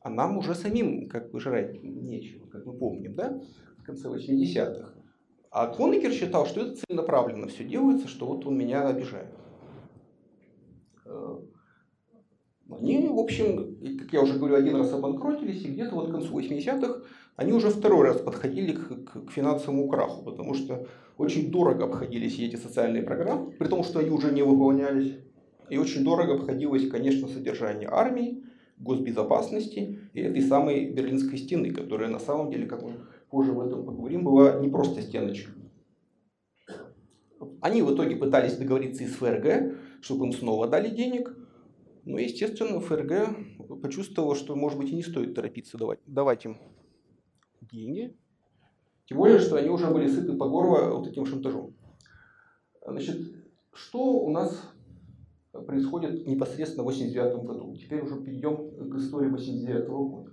А 0.00 0.08
нам 0.08 0.38
уже 0.38 0.54
самим 0.54 1.06
как 1.10 1.30
бы 1.30 1.38
жрать 1.38 1.82
нечего, 1.82 2.46
как 2.46 2.64
мы 2.64 2.72
помним, 2.72 3.14
да, 3.14 3.42
в 3.76 3.82
конце 3.82 4.08
80-х. 4.08 4.94
А 5.50 5.66
Конекер 5.66 6.10
считал, 6.10 6.46
что 6.46 6.62
это 6.62 6.76
целенаправленно 6.76 7.48
все 7.48 7.64
делается, 7.64 8.08
что 8.08 8.24
вот 8.24 8.46
он 8.46 8.56
меня 8.56 8.88
обижает. 8.88 9.34
Э, 11.04 11.36
они, 12.70 13.06
в 13.06 13.18
общем, 13.18 13.98
как 13.98 14.12
я 14.14 14.22
уже 14.22 14.38
говорю, 14.38 14.54
один 14.54 14.76
раз 14.76 14.94
обанкротились, 14.94 15.62
и 15.62 15.68
где-то 15.68 15.94
вот 15.94 16.08
к 16.08 16.12
концу 16.12 16.38
80-х 16.38 17.02
они 17.36 17.52
уже 17.52 17.70
второй 17.70 18.06
раз 18.06 18.20
подходили 18.20 18.72
к, 18.72 19.04
к, 19.04 19.26
к 19.26 19.30
финансовому 19.30 19.88
краху, 19.88 20.22
потому 20.22 20.54
что 20.54 20.86
очень 21.16 21.50
дорого 21.50 21.84
обходились 21.84 22.38
эти 22.38 22.56
социальные 22.56 23.02
программы, 23.02 23.52
при 23.52 23.68
том, 23.68 23.84
что 23.84 24.00
они 24.00 24.10
уже 24.10 24.32
не 24.32 24.42
выполнялись. 24.42 25.16
И 25.70 25.78
очень 25.78 26.04
дорого 26.04 26.34
обходилось, 26.34 26.88
конечно, 26.90 27.28
содержание 27.28 27.88
армии, 27.90 28.44
госбезопасности 28.78 29.98
и 30.12 30.20
этой 30.20 30.42
самой 30.42 30.90
Берлинской 30.90 31.38
стены, 31.38 31.70
которая 31.70 32.10
на 32.10 32.18
самом 32.18 32.50
деле, 32.50 32.66
как 32.66 32.82
мы 32.82 32.96
позже 33.30 33.52
об 33.52 33.60
этом 33.60 33.86
поговорим, 33.86 34.24
была 34.24 34.58
не 34.58 34.68
просто 34.68 35.00
стеночка. 35.00 35.52
Они 37.60 37.80
в 37.80 37.94
итоге 37.94 38.16
пытались 38.16 38.56
договориться 38.56 39.04
и 39.04 39.06
с 39.06 39.14
ФРГ, 39.14 39.76
чтобы 40.02 40.26
им 40.26 40.32
снова 40.32 40.66
дали 40.66 40.90
денег. 40.90 41.34
Но, 42.04 42.18
естественно, 42.18 42.80
ФРГ 42.80 43.80
почувствовала, 43.80 44.34
что, 44.34 44.56
может 44.56 44.78
быть, 44.78 44.90
и 44.90 44.96
не 44.96 45.02
стоит 45.02 45.34
торопиться 45.34 45.78
давать, 45.78 46.00
давать 46.06 46.44
им 46.44 46.58
деньги. 47.72 48.16
Тем 49.06 49.18
более, 49.18 49.40
что 49.40 49.56
они 49.56 49.68
уже 49.68 49.90
были 49.90 50.08
сыты 50.08 50.34
по 50.34 50.48
горло 50.48 50.96
вот 50.96 51.06
этим 51.06 51.26
шантажом. 51.26 51.74
Значит, 52.86 53.20
что 53.72 53.98
у 53.98 54.30
нас 54.30 54.60
происходит 55.52 56.26
непосредственно 56.26 56.82
в 56.82 56.86
89 56.86 57.44
году? 57.44 57.76
Теперь 57.76 58.02
уже 58.02 58.20
перейдем 58.20 58.90
к 58.90 58.96
истории 58.96 59.28
89 59.28 59.88
года. 59.88 60.32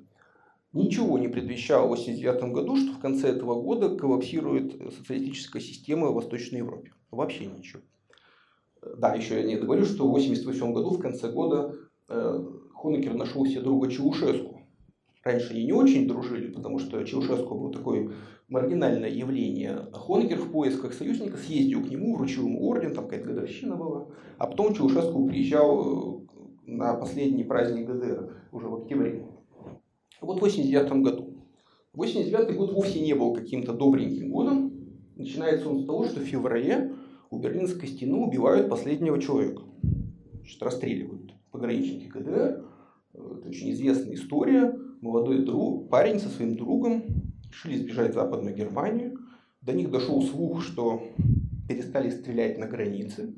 Ничего 0.71 1.17
не 1.17 1.27
предвещало 1.27 1.87
в 1.87 1.93
1989 1.93 2.53
году, 2.53 2.75
что 2.75 2.93
в 2.93 2.99
конце 2.99 3.29
этого 3.29 3.59
года 3.59 3.95
коллапсирует 3.95 4.93
социалистическая 4.93 5.59
система 5.59 6.09
в 6.09 6.13
Восточной 6.13 6.59
Европе. 6.59 6.93
Вообще 7.09 7.47
ничего. 7.47 7.81
Да, 8.97 9.15
еще 9.15 9.41
я 9.41 9.47
не 9.47 9.55
договорю, 9.55 9.85
что 9.85 10.07
в 10.07 10.11
1988 10.11 10.73
году, 10.73 10.91
в 10.91 10.99
конце 10.99 11.31
года, 11.31 11.75
э, 12.07 12.45
Хонекер 12.75 13.15
нашел 13.15 13.45
себе 13.45 13.61
друга 13.61 13.89
Чаушеску. 13.89 14.58
Раньше 15.23 15.51
они 15.51 15.65
не 15.65 15.73
очень 15.73 16.07
дружили, 16.07 16.51
потому 16.51 16.79
что 16.79 17.03
Чаушеску 17.03 17.55
был 17.55 17.71
такое 17.71 18.11
маргинальное 18.47 19.09
явление. 19.09 19.87
Хонекер 19.91 20.37
в 20.39 20.51
поисках 20.51 20.93
союзника 20.93 21.37
съездил 21.37 21.83
к 21.83 21.89
нему, 21.89 22.15
вручил 22.15 22.47
ему 22.47 22.67
орден, 22.67 22.93
там 22.93 23.05
какая-то 23.05 23.27
годовщина 23.27 23.75
была. 23.75 24.07
А 24.37 24.47
потом 24.47 24.73
Чаушеску 24.73 25.27
приезжал 25.27 26.23
э, 26.23 26.71
на 26.71 26.93
последний 26.93 27.43
праздник 27.43 27.87
ГДР, 27.87 28.33
уже 28.51 28.67
в 28.67 28.75
октябре. 28.75 29.25
Вот 30.21 30.37
в 30.37 30.41
89 30.41 30.91
году. 31.03 31.33
89 31.93 32.55
год 32.55 32.71
вовсе 32.71 33.01
не 33.01 33.13
был 33.13 33.33
каким-то 33.33 33.73
добреньким 33.73 34.31
годом. 34.31 34.73
Начинается 35.15 35.69
он 35.69 35.79
с 35.79 35.85
того, 35.85 36.05
что 36.05 36.21
в 36.21 36.23
феврале 36.23 36.93
у 37.29 37.39
Берлинской 37.39 37.89
стены 37.89 38.15
убивают 38.15 38.69
последнего 38.69 39.19
человека. 39.21 39.63
Значит, 40.33 40.63
расстреливают 40.63 41.33
пограничники 41.51 42.07
ГДР. 42.07 42.65
Это 43.13 43.49
очень 43.49 43.71
известная 43.71 44.13
история. 44.13 44.73
Молодой 45.01 45.45
друг, 45.45 45.89
парень 45.89 46.19
со 46.19 46.29
своим 46.29 46.55
другом 46.55 47.03
решили 47.49 47.77
сбежать 47.77 48.11
в 48.11 48.15
Западную 48.15 48.55
Германию. 48.55 49.17
До 49.61 49.73
них 49.73 49.91
дошел 49.91 50.21
слух, 50.21 50.63
что 50.63 51.03
перестали 51.67 52.09
стрелять 52.09 52.57
на 52.57 52.67
границе. 52.67 53.35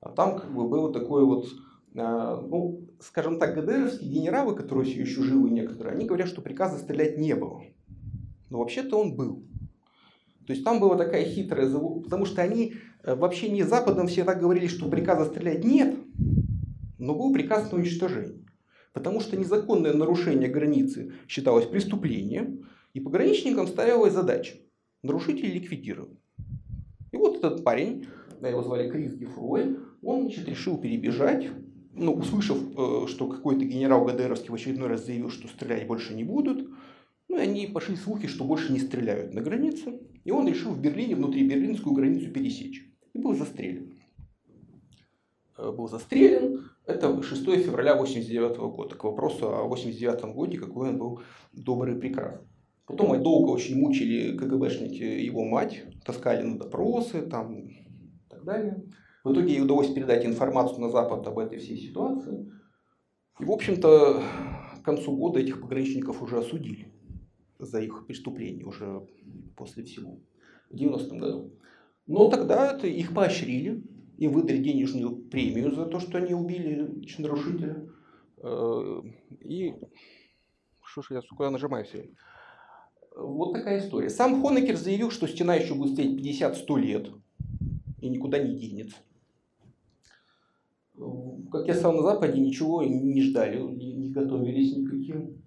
А 0.00 0.10
там 0.10 0.38
как 0.38 0.52
бы 0.52 0.68
было 0.68 0.92
такое 0.92 1.24
вот, 1.24 1.46
а, 1.94 2.40
ну, 2.40 2.88
скажем 3.00 3.38
так, 3.38 3.54
ГДРовские 3.54 4.10
генералы, 4.10 4.54
которые 4.54 4.90
все 4.90 5.02
еще 5.02 5.22
живы 5.22 5.50
некоторые, 5.50 5.94
они 5.94 6.06
говорят, 6.06 6.28
что 6.28 6.40
приказа 6.40 6.78
стрелять 6.78 7.18
не 7.18 7.34
было. 7.34 7.62
Но 8.48 8.58
вообще-то 8.58 8.98
он 8.98 9.14
был. 9.14 9.44
То 10.46 10.52
есть 10.52 10.64
там 10.64 10.80
была 10.80 10.96
такая 10.96 11.24
хитрая, 11.24 11.70
потому 11.70 12.24
что 12.24 12.42
они 12.42 12.74
э, 13.04 13.14
вообще 13.14 13.50
не 13.50 13.62
Западом 13.62 14.08
все 14.08 14.24
так 14.24 14.40
говорили, 14.40 14.66
что 14.66 14.88
приказа 14.88 15.26
стрелять 15.26 15.64
нет, 15.64 15.96
но 16.98 17.14
был 17.14 17.32
приказ 17.32 17.70
на 17.70 17.78
уничтожение. 17.78 18.40
Потому 18.92 19.20
что 19.20 19.36
незаконное 19.36 19.92
нарушение 19.92 20.48
границы 20.48 21.12
считалось 21.28 21.66
преступлением, 21.66 22.66
и 22.92 23.00
пограничникам 23.00 23.68
ставилась 23.68 24.12
задача 24.12 24.54
нарушителей 25.02 25.52
ликвидировать. 25.52 26.18
И 27.12 27.16
вот 27.16 27.36
этот 27.36 27.64
парень, 27.64 28.06
его 28.42 28.62
звали 28.62 28.90
Крис 28.90 29.14
Гефрой, 29.14 29.76
он 30.02 30.22
значит, 30.22 30.48
решил 30.48 30.78
перебежать, 30.78 31.48
ну, 31.92 32.14
услышав, 32.14 32.58
э, 32.58 33.06
что 33.08 33.28
какой-то 33.28 33.64
генерал 33.64 34.04
ГДРовский 34.04 34.50
в 34.50 34.54
очередной 34.54 34.88
раз 34.88 35.04
заявил, 35.04 35.30
что 35.30 35.48
стрелять 35.48 35.86
больше 35.86 36.14
не 36.14 36.24
будут, 36.24 36.68
ну 37.28 37.36
и 37.36 37.40
они 37.40 37.66
пошли 37.66 37.96
слухи, 37.96 38.26
что 38.26 38.44
больше 38.44 38.72
не 38.72 38.80
стреляют 38.80 39.34
на 39.34 39.40
границе, 39.40 40.00
и 40.24 40.30
он 40.30 40.48
решил 40.48 40.72
в 40.72 40.80
Берлине 40.80 41.16
внутри 41.16 41.46
берлинскую 41.46 41.94
границу 41.94 42.30
пересечь. 42.30 42.86
И 43.12 43.18
был 43.18 43.34
застрелен. 43.34 43.92
Э, 45.56 45.72
был 45.72 45.88
застрелен. 45.88 46.70
Это 46.90 47.22
6 47.22 47.44
февраля 47.64 47.96
89 47.96 48.56
года. 48.56 48.94
К 48.96 49.04
вопросу 49.04 49.48
о 49.48 49.64
89 49.64 50.34
годе, 50.34 50.58
какой 50.58 50.90
он 50.90 50.98
был 50.98 51.20
добрый 51.52 51.96
и 51.96 51.98
прекрасный. 51.98 52.46
Потом 52.86 53.22
долго 53.22 53.50
очень 53.50 53.76
мучили 53.76 54.36
КГБшники 54.36 55.02
его 55.02 55.44
мать, 55.44 55.84
таскали 56.04 56.42
на 56.42 56.58
допросы 56.58 57.22
там, 57.22 57.68
и 57.68 57.86
так 58.28 58.44
далее. 58.44 58.84
В 59.22 59.32
итоге 59.32 59.54
ей 59.54 59.62
удалось 59.62 59.92
передать 59.92 60.26
информацию 60.26 60.80
на 60.80 60.90
Запад 60.90 61.26
об 61.26 61.38
этой 61.38 61.58
всей 61.58 61.76
ситуации. 61.76 62.50
И, 63.38 63.44
в 63.44 63.50
общем-то, 63.52 64.22
к 64.80 64.84
концу 64.84 65.16
года 65.16 65.38
этих 65.38 65.60
пограничников 65.60 66.20
уже 66.20 66.38
осудили 66.38 66.92
за 67.60 67.80
их 67.80 68.06
преступление 68.06 68.66
уже 68.66 69.06
после 69.56 69.84
всего, 69.84 70.18
в 70.68 70.74
90-м 70.74 71.18
году. 71.18 71.52
Но 72.06 72.28
тогда 72.28 72.72
это 72.72 72.88
их 72.88 73.14
поощрили, 73.14 73.84
им 74.20 74.32
выдали 74.32 74.58
денежную 74.58 75.16
премию 75.16 75.72
за 75.72 75.86
то, 75.86 75.98
что 75.98 76.18
они 76.18 76.34
убили 76.34 77.04
нарушителя. 77.18 77.88
Э, 78.38 79.02
и 79.40 79.74
что 80.82 81.02
ж 81.02 81.06
я 81.10 81.22
сюда 81.22 81.50
нажимаю 81.50 81.84
все 81.84 82.10
Вот 83.16 83.52
такая 83.52 83.80
история. 83.80 84.10
Сам 84.10 84.40
Хонекер 84.40 84.76
заявил, 84.76 85.10
что 85.10 85.26
стена 85.26 85.56
еще 85.56 85.74
будет 85.74 85.94
стоять 85.94 86.12
50-100 86.12 86.78
лет 86.78 87.10
и 88.00 88.08
никуда 88.08 88.38
не 88.38 88.56
денется. 88.56 88.96
Как 91.50 91.66
я 91.66 91.74
сказал, 91.74 91.94
на 91.94 92.02
Западе 92.02 92.38
ничего 92.40 92.84
не 92.84 93.22
ждали, 93.22 93.60
не 93.60 94.10
готовились 94.10 94.76
никаким 94.76 95.40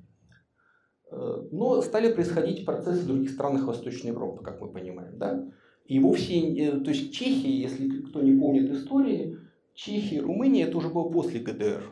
Э, 1.14 1.44
но 1.52 1.82
стали 1.82 2.12
происходить 2.12 2.66
процессы 2.66 3.04
в 3.04 3.08
других 3.08 3.30
странах 3.30 3.66
Восточной 3.66 4.10
Европы, 4.10 4.44
как 4.44 4.60
мы 4.62 4.70
понимаем. 4.70 5.18
Да? 5.18 5.48
И 5.86 6.00
вовсе, 6.00 6.40
э, 6.56 6.80
то 6.80 6.92
есть 6.92 7.14
Чехия, 7.14 7.52
если 7.52 7.88
кто 8.02 8.22
не 8.22 8.40
помнит 8.40 8.72
истории, 8.72 9.38
Чехия 9.74 10.22
Румыния 10.22 10.64
это 10.64 10.78
уже 10.78 10.90
было 10.90 11.10
после 11.10 11.40
ГДР. 11.40 11.84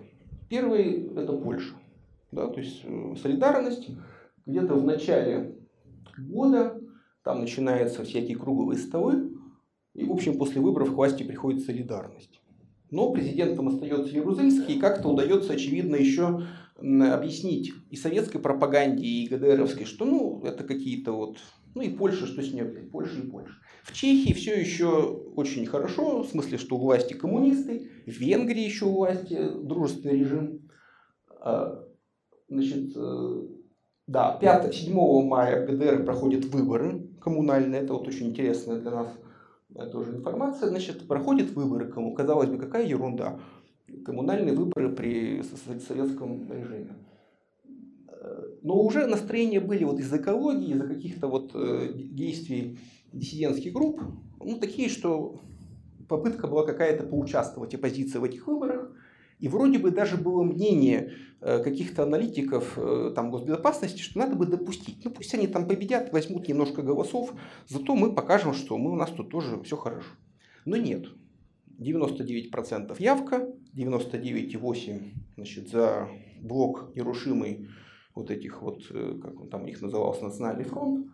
Первый 0.49 1.07
это 1.15 1.33
Польша. 1.33 1.75
Да? 2.31 2.47
То 2.47 2.59
есть 2.59 2.81
э, 2.83 3.15
солидарность 3.21 3.89
где-то 4.45 4.75
в 4.75 4.85
начале 4.85 5.55
года, 6.17 6.79
там 7.23 7.41
начинаются 7.41 8.03
всякие 8.03 8.37
круговые 8.37 8.77
столы, 8.77 9.31
и, 9.93 10.05
в 10.05 10.11
общем, 10.11 10.37
после 10.37 10.61
выборов 10.61 10.91
к 10.91 10.95
власти 10.95 11.23
приходит 11.23 11.63
солидарность. 11.63 12.39
Но 12.89 13.11
президентом 13.11 13.67
остается 13.69 14.15
Ярузельский, 14.15 14.75
и 14.75 14.79
как-то 14.79 15.09
удается, 15.09 15.53
очевидно, 15.53 15.95
еще 15.95 16.43
объяснить 16.81 17.73
и 17.89 17.95
советской 17.95 18.39
пропаганде, 18.39 19.05
и 19.05 19.27
ГДРовской, 19.27 19.85
что 19.85 20.05
ну, 20.05 20.41
это 20.43 20.63
какие-то 20.63 21.13
вот, 21.13 21.37
ну 21.75 21.81
и 21.81 21.89
Польша, 21.89 22.25
что 22.25 22.41
с 22.41 22.51
ней, 22.51 22.63
Польша 22.63 23.19
и 23.19 23.29
Польша. 23.29 23.53
В 23.83 23.93
Чехии 23.93 24.33
все 24.33 24.59
еще 24.59 24.87
очень 25.35 25.65
хорошо, 25.65 26.23
в 26.23 26.29
смысле, 26.29 26.57
что 26.57 26.75
у 26.75 26.79
власти 26.79 27.13
коммунисты, 27.13 27.89
в 28.05 28.11
Венгрии 28.11 28.63
еще 28.63 28.85
у 28.85 28.93
власти 28.93 29.37
дружественный 29.63 30.19
режим. 30.19 30.69
А, 31.39 31.83
значит, 32.47 32.91
э, 32.95 33.47
да, 34.07 34.37
5, 34.39 34.75
7 34.75 35.27
мая 35.27 35.65
в 35.65 35.69
ГДР 35.69 36.05
проходят 36.05 36.45
выборы 36.45 37.07
коммунальные, 37.21 37.81
это 37.81 37.93
вот 37.93 38.07
очень 38.07 38.27
интересная 38.27 38.79
для 38.79 38.91
нас 38.91 39.07
э, 39.75 39.85
тоже 39.87 40.11
информация. 40.11 40.69
Значит, 40.69 41.07
проходят 41.07 41.51
выборы, 41.51 41.91
кому 41.91 42.13
казалось 42.13 42.49
бы, 42.49 42.57
какая 42.57 42.85
ерунда 42.85 43.39
коммунальные 44.05 44.55
выборы 44.55 44.89
при 44.89 45.41
советском 45.41 46.51
режиме. 46.51 46.95
Но 48.61 48.81
уже 48.83 49.07
настроения 49.07 49.59
были 49.59 49.83
вот 49.83 49.99
из 49.99 50.13
экологии, 50.13 50.73
из-за 50.73 50.87
каких-то 50.87 51.27
вот 51.27 51.51
э, 51.55 51.91
действий 51.93 52.77
диссидентских 53.11 53.73
групп, 53.73 54.01
ну, 54.39 54.57
такие, 54.59 54.89
что 54.89 55.41
попытка 56.07 56.47
была 56.47 56.65
какая-то 56.65 57.03
поучаствовать 57.03 57.73
оппозиции 57.73 58.19
в 58.19 58.23
этих 58.23 58.47
выборах. 58.47 58.91
И 59.39 59.47
вроде 59.47 59.79
бы 59.79 59.89
даже 59.89 60.17
было 60.17 60.43
мнение 60.43 61.13
э, 61.39 61.63
каких-то 61.63 62.03
аналитиков 62.03 62.77
э, 62.77 63.11
там, 63.15 63.31
госбезопасности, 63.31 64.01
что 64.01 64.19
надо 64.19 64.35
бы 64.35 64.45
допустить. 64.45 65.03
Ну 65.03 65.09
пусть 65.09 65.33
они 65.33 65.47
там 65.47 65.67
победят, 65.67 66.13
возьмут 66.13 66.47
немножко 66.47 66.83
голосов, 66.83 67.33
зато 67.67 67.95
мы 67.95 68.13
покажем, 68.13 68.53
что 68.53 68.77
мы, 68.77 68.91
у 68.91 68.95
нас 68.95 69.09
тут 69.09 69.31
тоже 69.31 69.59
все 69.63 69.77
хорошо. 69.77 70.09
Но 70.65 70.77
нет. 70.77 71.07
99% 71.81 72.95
явка, 72.99 73.47
99,8% 73.75 75.13
значит, 75.35 75.69
за 75.69 76.07
блок 76.41 76.91
нерушимый 76.95 77.69
вот 78.13 78.29
этих 78.29 78.61
вот, 78.61 78.83
э, 78.91 79.19
как 79.21 79.41
он 79.41 79.49
там 79.49 79.63
у 79.63 79.65
них 79.65 79.81
назывался, 79.81 80.23
Национальный 80.23 80.65
фронт. 80.65 81.07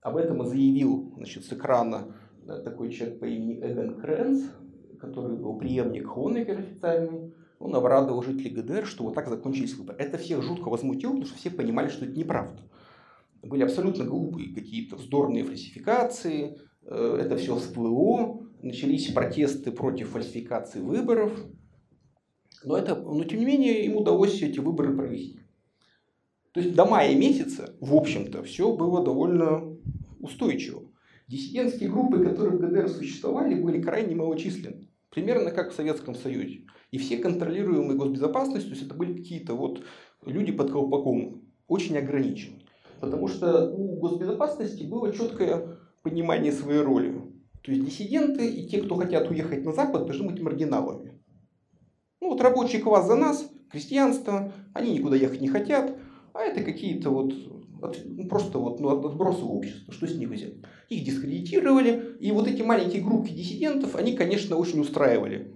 Об 0.00 0.16
этом 0.16 0.44
заявил 0.44 1.12
значит, 1.16 1.44
с 1.44 1.52
экрана 1.52 2.16
э, 2.46 2.60
такой 2.64 2.90
человек 2.90 3.20
по 3.20 3.26
имени 3.26 3.60
Эгон 3.60 4.00
Крэнс, 4.00 4.50
который 4.98 5.36
был 5.36 5.56
преемник 5.58 6.08
Хонекер 6.08 6.58
официальный. 6.58 7.34
Он 7.58 7.74
обрадовал 7.74 8.22
жителей 8.22 8.50
ГДР, 8.50 8.86
что 8.86 9.04
вот 9.04 9.14
так 9.14 9.28
закончились 9.28 9.74
выборы. 9.74 9.98
Это 9.98 10.16
всех 10.16 10.42
жутко 10.42 10.70
возмутило, 10.70 11.10
потому 11.10 11.26
что 11.26 11.36
все 11.36 11.50
понимали, 11.50 11.88
что 11.88 12.06
это 12.06 12.18
неправда. 12.18 12.62
Были 13.42 13.62
абсолютно 13.62 14.04
глупые 14.04 14.54
какие-то 14.54 14.96
вздорные 14.96 15.44
фальсификации, 15.44 16.58
э, 16.82 17.18
это 17.20 17.36
все 17.36 17.54
всплыло, 17.56 18.49
начались 18.62 19.12
протесты 19.12 19.72
против 19.72 20.10
фальсификации 20.10 20.80
выборов. 20.80 21.32
Но, 22.64 22.76
это, 22.76 22.94
но 22.94 23.24
тем 23.24 23.40
не 23.40 23.46
менее 23.46 23.84
им 23.84 23.96
удалось 23.96 24.42
эти 24.42 24.58
выборы 24.58 24.96
провести. 24.96 25.40
То 26.52 26.60
есть 26.60 26.74
до 26.74 26.84
мая 26.84 27.14
месяца, 27.14 27.76
в 27.80 27.94
общем-то, 27.94 28.42
все 28.42 28.74
было 28.74 29.04
довольно 29.04 29.78
устойчиво. 30.18 30.82
Диссидентские 31.28 31.88
группы, 31.88 32.24
которые 32.24 32.58
в 32.58 32.60
ГДР 32.60 32.88
существовали, 32.88 33.54
были 33.54 33.80
крайне 33.80 34.16
малочисленны. 34.16 34.88
Примерно 35.10 35.52
как 35.52 35.70
в 35.70 35.74
Советском 35.74 36.14
Союзе. 36.14 36.66
И 36.90 36.98
все 36.98 37.18
контролируемые 37.18 37.96
госбезопасностью, 37.96 38.70
то 38.70 38.76
есть 38.76 38.86
это 38.86 38.94
были 38.94 39.14
какие-то 39.14 39.54
вот 39.54 39.84
люди 40.26 40.50
под 40.50 40.72
колпаком, 40.72 41.42
очень 41.68 41.96
ограничены. 41.96 42.64
Потому 43.00 43.28
что 43.28 43.70
у 43.70 43.96
госбезопасности 43.96 44.82
было 44.82 45.12
четкое 45.12 45.78
понимание 46.02 46.52
своей 46.52 46.80
роли. 46.80 47.19
То 47.62 47.72
есть 47.72 47.84
диссиденты 47.84 48.48
и 48.48 48.68
те, 48.68 48.82
кто 48.82 48.96
хотят 48.96 49.30
уехать 49.30 49.64
на 49.64 49.72
Запад, 49.72 50.06
должны 50.06 50.30
быть 50.30 50.40
маргиналами. 50.40 51.20
Ну 52.20 52.30
вот 52.30 52.40
рабочий 52.40 52.80
класс 52.80 53.06
за 53.06 53.16
нас, 53.16 53.50
крестьянство, 53.70 54.52
они 54.72 54.92
никуда 54.92 55.16
ехать 55.16 55.40
не 55.40 55.48
хотят, 55.48 55.96
а 56.32 56.42
это 56.42 56.62
какие-то 56.62 57.10
вот 57.10 57.34
просто 58.28 58.58
вот, 58.58 58.80
ну, 58.80 58.90
отбросы 58.90 59.42
общества, 59.42 59.92
что 59.92 60.06
с 60.06 60.14
них 60.14 60.28
взять. 60.28 60.54
Их 60.88 61.04
дискредитировали, 61.04 62.16
и 62.20 62.30
вот 62.32 62.46
эти 62.46 62.62
маленькие 62.62 63.02
группки 63.02 63.32
диссидентов, 63.32 63.96
они, 63.96 64.14
конечно, 64.14 64.56
очень 64.56 64.80
устраивали 64.80 65.54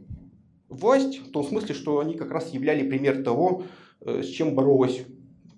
власть, 0.69 1.19
в 1.19 1.31
том 1.31 1.45
смысле, 1.45 1.75
что 1.75 2.01
они 2.01 2.15
как 2.15 2.31
раз 2.31 2.53
являли 2.53 2.89
пример 2.89 3.23
того, 3.23 3.65
э, 4.01 4.23
с 4.23 4.27
чем 4.27 4.55
боролось 4.55 5.03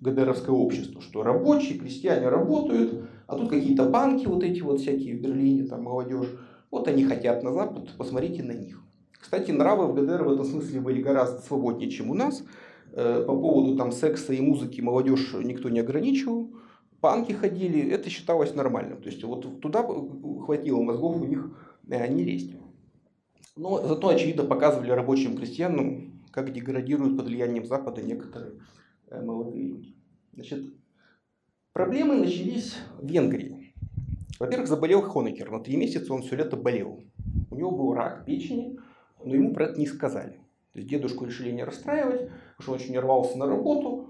ГДРовское 0.01 0.53
общество, 0.53 1.01
что 1.01 1.23
рабочие, 1.23 1.79
крестьяне 1.79 2.29
работают, 2.29 3.09
а 3.27 3.35
тут 3.35 3.49
какие-то 3.49 3.89
банки 3.89 4.25
вот 4.25 4.43
эти 4.43 4.61
вот 4.61 4.79
всякие 4.79 5.17
в 5.17 5.21
Берлине, 5.21 5.67
там 5.67 5.83
молодежь, 5.83 6.29
вот 6.71 6.87
они 6.87 7.03
хотят 7.03 7.43
на 7.43 7.51
Запад, 7.51 7.89
посмотрите 7.97 8.41
на 8.41 8.53
них. 8.53 8.81
Кстати, 9.11 9.51
нравы 9.51 9.87
в 9.87 9.95
ГДР 9.95 10.23
в 10.23 10.31
этом 10.31 10.45
смысле 10.45 10.79
были 10.79 11.01
гораздо 11.01 11.41
свободнее, 11.41 11.89
чем 11.89 12.09
у 12.09 12.13
нас. 12.13 12.43
Э, 12.93 13.23
по 13.27 13.33
поводу 13.35 13.75
там 13.75 13.91
секса 13.91 14.33
и 14.33 14.39
музыки 14.39 14.79
молодежь 14.79 15.33
никто 15.43 15.69
не 15.69 15.79
ограничивал. 15.79 16.51
Банки 17.01 17.33
ходили, 17.33 17.91
это 17.91 18.09
считалось 18.09 18.55
нормальным. 18.55 19.01
То 19.01 19.09
есть 19.09 19.23
вот 19.23 19.59
туда 19.61 19.83
хватило 19.83 20.81
мозгов 20.81 21.17
у 21.21 21.25
них 21.25 21.51
э, 21.89 22.07
не 22.07 22.23
лезть. 22.23 22.53
Но 23.57 23.85
зато, 23.85 24.07
очевидно, 24.07 24.43
показывали 24.43 24.91
рабочим 24.91 25.35
крестьянам, 25.35 26.23
как 26.31 26.53
деградируют 26.53 27.17
под 27.17 27.25
влиянием 27.25 27.65
Запада 27.65 28.01
некоторые 28.01 28.53
э, 29.09 29.21
молодые 29.21 29.67
люди. 29.67 29.95
Значит, 30.33 30.73
проблемы 31.77 32.15
начались 32.15 32.75
в 32.99 33.05
Венгрии. 33.05 33.75
Во-первых, 34.39 34.67
заболел 34.67 35.03
Хонекер. 35.03 35.51
На 35.51 35.59
три 35.59 35.77
месяца 35.77 36.11
он 36.11 36.23
все 36.23 36.35
лето 36.35 36.57
болел. 36.57 37.03
У 37.51 37.55
него 37.55 37.69
был 37.69 37.93
рак 37.93 38.25
печени, 38.25 38.79
но 39.23 39.35
ему 39.35 39.53
про 39.53 39.65
это 39.65 39.79
не 39.79 39.85
сказали. 39.85 40.39
То 40.73 40.79
есть 40.79 40.89
дедушку 40.89 41.25
решили 41.25 41.51
не 41.51 41.63
расстраивать, 41.63 42.31
потому 42.57 42.61
что 42.61 42.71
он 42.71 42.77
очень 42.77 42.97
рвался 42.97 43.37
на 43.37 43.45
работу. 43.45 44.09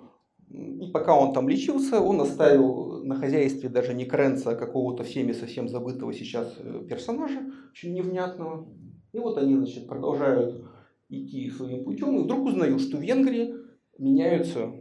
И 0.49 0.89
пока 0.93 1.20
он 1.20 1.34
там 1.34 1.49
лечился, 1.49 1.99
он 1.99 2.22
оставил 2.22 3.03
на 3.03 3.15
хозяйстве 3.15 3.68
даже 3.68 3.93
не 3.93 4.05
Кренца, 4.05 4.51
а 4.51 4.55
какого-то 4.55 5.03
всеми 5.03 5.34
совсем 5.34 5.68
забытого 5.68 6.13
сейчас 6.13 6.55
э, 6.59 6.86
персонажа, 6.88 7.41
очень 7.72 7.93
невнятного. 7.93 8.65
И 9.11 9.20
вот 9.20 9.38
они, 9.38 9.55
значит, 9.55 9.88
продолжают 9.88 10.63
идти 11.09 11.49
своим 11.49 11.84
путем, 11.84 12.18
и 12.18 12.24
вдруг 12.24 12.45
узнают, 12.45 12.80
что 12.80 12.95
в 12.95 13.01
Венгрии 13.01 13.55
меняются 13.97 14.72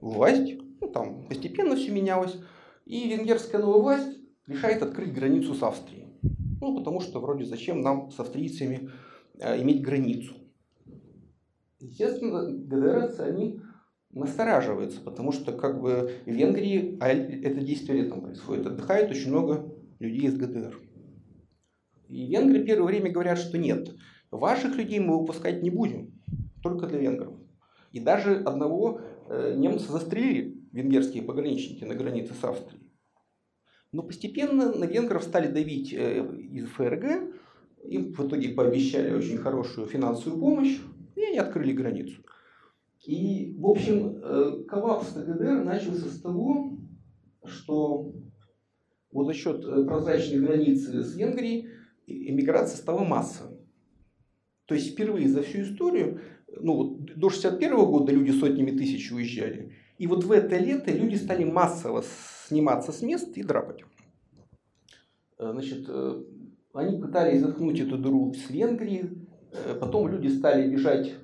власть, 0.00 0.58
ну, 0.84 0.92
там 0.92 1.24
постепенно 1.26 1.76
все 1.76 1.90
менялось, 1.90 2.36
и 2.84 3.08
венгерская 3.08 3.60
новая 3.60 3.80
власть 3.80 4.18
решает 4.46 4.82
открыть 4.82 5.14
границу 5.14 5.54
с 5.54 5.62
Австрией. 5.62 6.08
Ну, 6.60 6.76
потому 6.76 7.00
что 7.00 7.20
вроде 7.20 7.44
зачем 7.44 7.80
нам 7.80 8.10
с 8.10 8.20
австрийцами 8.20 8.90
э, 9.38 9.62
иметь 9.62 9.82
границу. 9.82 10.34
Естественно, 11.80 12.50
ГДРцы, 12.50 13.20
они 13.20 13.60
настораживаются, 14.10 15.00
потому 15.00 15.32
что 15.32 15.52
как 15.52 15.80
бы 15.80 16.12
в 16.24 16.30
Венгрии, 16.30 16.98
а 17.00 17.08
это 17.08 17.60
10 17.60 17.88
лет 17.90 18.10
там 18.10 18.20
происходит, 18.20 18.66
отдыхает 18.66 19.10
очень 19.10 19.30
много 19.30 19.74
людей 19.98 20.28
из 20.28 20.36
ГДР. 20.36 20.78
И 22.08 22.26
венгры 22.26 22.64
первое 22.64 22.86
время 22.86 23.10
говорят, 23.10 23.38
что 23.38 23.58
нет, 23.58 23.94
ваших 24.30 24.76
людей 24.76 25.00
мы 25.00 25.18
выпускать 25.18 25.62
не 25.62 25.70
будем, 25.70 26.12
только 26.62 26.86
для 26.86 26.98
венгров. 26.98 27.34
И 27.92 28.00
даже 28.00 28.36
одного 28.36 29.00
э, 29.28 29.54
немца 29.56 29.90
застрелили 29.90 30.63
венгерские 30.74 31.22
пограничники 31.22 31.84
на 31.84 31.94
границе 31.94 32.34
с 32.34 32.44
Австрией. 32.44 32.82
Но 33.92 34.02
постепенно 34.02 34.74
на 34.74 34.84
венгров 34.84 35.22
стали 35.22 35.46
давить 35.46 35.92
э, 35.92 36.26
из 36.52 36.66
ФРГ, 36.66 37.32
им 37.84 38.12
в 38.12 38.26
итоге 38.26 38.48
пообещали 38.48 39.14
очень 39.14 39.38
хорошую 39.38 39.86
финансовую 39.86 40.40
помощь, 40.40 40.78
и 41.14 41.22
они 41.22 41.38
открыли 41.38 41.72
границу. 41.72 42.22
И, 43.06 43.54
в 43.56 43.66
общем, 43.66 44.16
э, 44.16 44.64
коллапс 44.66 45.12
ГДР 45.12 45.62
начался 45.62 46.06
с 46.06 46.20
того, 46.20 46.76
что 47.44 48.12
вот 49.12 49.26
за 49.26 49.34
счет 49.34 49.64
э, 49.64 49.84
прозрачной 49.84 50.40
границы 50.40 51.04
с 51.04 51.14
Венгрией 51.14 51.68
эмиграция 52.06 52.78
стала 52.78 53.04
массовой. 53.04 53.58
То 54.64 54.74
есть 54.74 54.92
впервые 54.92 55.28
за 55.28 55.42
всю 55.42 55.62
историю, 55.62 56.20
ну 56.48 56.74
вот 56.74 57.14
до 57.14 57.30
61 57.30 57.76
года 57.76 58.12
люди 58.12 58.32
сотнями 58.32 58.76
тысяч 58.76 59.12
уезжали, 59.12 59.76
и 59.98 60.06
вот 60.06 60.24
в 60.24 60.32
это 60.32 60.56
лето 60.56 60.92
люди 60.92 61.16
стали 61.16 61.44
массово 61.44 62.04
сниматься 62.46 62.92
с 62.92 63.02
мест 63.02 63.36
и 63.36 63.42
драпать. 63.42 63.84
Э, 65.38 65.50
значит, 65.52 65.88
они 66.72 67.00
пытались 67.00 67.40
заткнуть 67.40 67.80
эту 67.80 67.98
дыру 67.98 68.34
с 68.34 68.50
Венгрии, 68.50 69.26
потом 69.80 70.08
люди 70.08 70.28
стали 70.28 70.68
бежать 70.68 71.14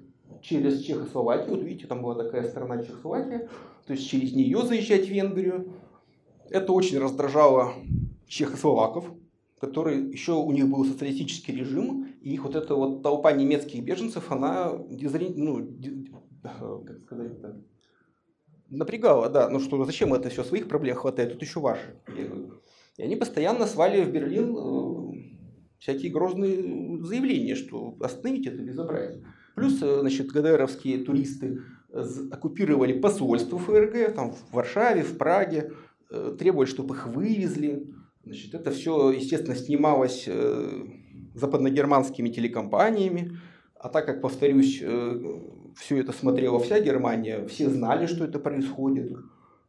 через 0.43 0.81
Чехословакию. 0.83 1.57
Вот 1.57 1.65
видите, 1.65 1.87
там 1.87 2.03
была 2.03 2.15
такая 2.15 2.49
страна 2.49 2.85
Чехословакия. 2.85 3.49
То 3.87 3.95
есть 3.95 4.09
через 4.09 4.33
нее 4.35 4.63
заезжать 4.63 5.07
в 5.07 5.11
Венгрию. 5.11 5.73
Это 6.49 6.73
очень 6.73 6.99
раздражало 6.99 7.75
чехословаков, 8.27 9.05
которые 9.61 10.09
еще 10.11 10.33
у 10.33 10.51
них 10.53 10.69
был 10.69 10.85
социалистический 10.85 11.55
режим, 11.55 12.07
и 12.21 12.35
их 12.35 12.45
вот 12.45 12.55
эта 12.57 12.75
вот 12.75 13.03
толпа 13.03 13.33
немецких 13.33 13.85
беженцев, 13.85 14.31
она 14.31 14.73
дизри... 14.89 15.33
ну, 15.37 15.69
как 16.43 17.01
сказать 17.01 17.33
-то? 17.33 17.63
Напрягала, 18.71 19.29
да, 19.29 19.51
ну 19.51 19.61
что, 19.61 19.85
зачем 19.85 20.15
это 20.15 20.31
все, 20.31 20.45
своих 20.45 20.69
проблем 20.69 20.97
хватает, 20.97 21.33
тут 21.33 21.43
еще 21.43 21.61
ваши. 21.61 21.97
И 22.97 23.03
они 23.03 23.17
постоянно 23.17 23.67
свали 23.67 24.03
в 24.03 24.13
Берлин 24.13 24.57
э, 24.57 25.13
всякие 25.79 26.13
грозные 26.13 27.03
заявления, 27.03 27.55
что 27.55 27.97
остановите 28.01 28.51
это 28.51 28.63
безобразие. 28.63 29.25
Плюс, 29.55 29.81
э, 29.83 30.01
значит, 30.01 30.29
ГДРовские 30.29 30.99
туристы 31.05 31.63
оккупировали 32.31 32.93
посольство 33.01 33.59
ФРГ, 33.59 34.15
там 34.15 34.33
в 34.33 34.53
Варшаве, 34.53 35.03
в 35.03 35.17
Праге, 35.17 35.73
э, 36.11 36.37
требовали, 36.39 36.67
чтобы 36.67 36.95
их 36.95 37.07
вывезли. 37.07 37.87
Значит, 38.25 38.55
это 38.55 38.71
все, 38.71 39.11
естественно, 39.11 39.57
снималось 39.57 40.29
западногерманскими 41.35 42.29
телекомпаниями. 42.29 43.39
А 43.77 43.89
так 43.89 44.05
как, 44.05 44.21
повторюсь, 44.21 44.83
все 45.81 45.97
это 45.99 46.13
смотрела 46.13 46.61
вся 46.61 46.79
Германия, 46.79 47.47
все 47.47 47.69
знали, 47.69 48.07
что 48.07 48.25
это 48.25 48.39
происходит. 48.39 49.17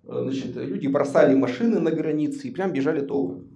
Значит, 0.04 0.56
люди 0.56 0.88
бросали 0.88 1.36
машины 1.36 1.80
на 1.80 1.92
границе 1.92 2.48
и 2.48 2.52
прям 2.52 2.74
бежали 2.74 3.06
толпы. 3.06 3.48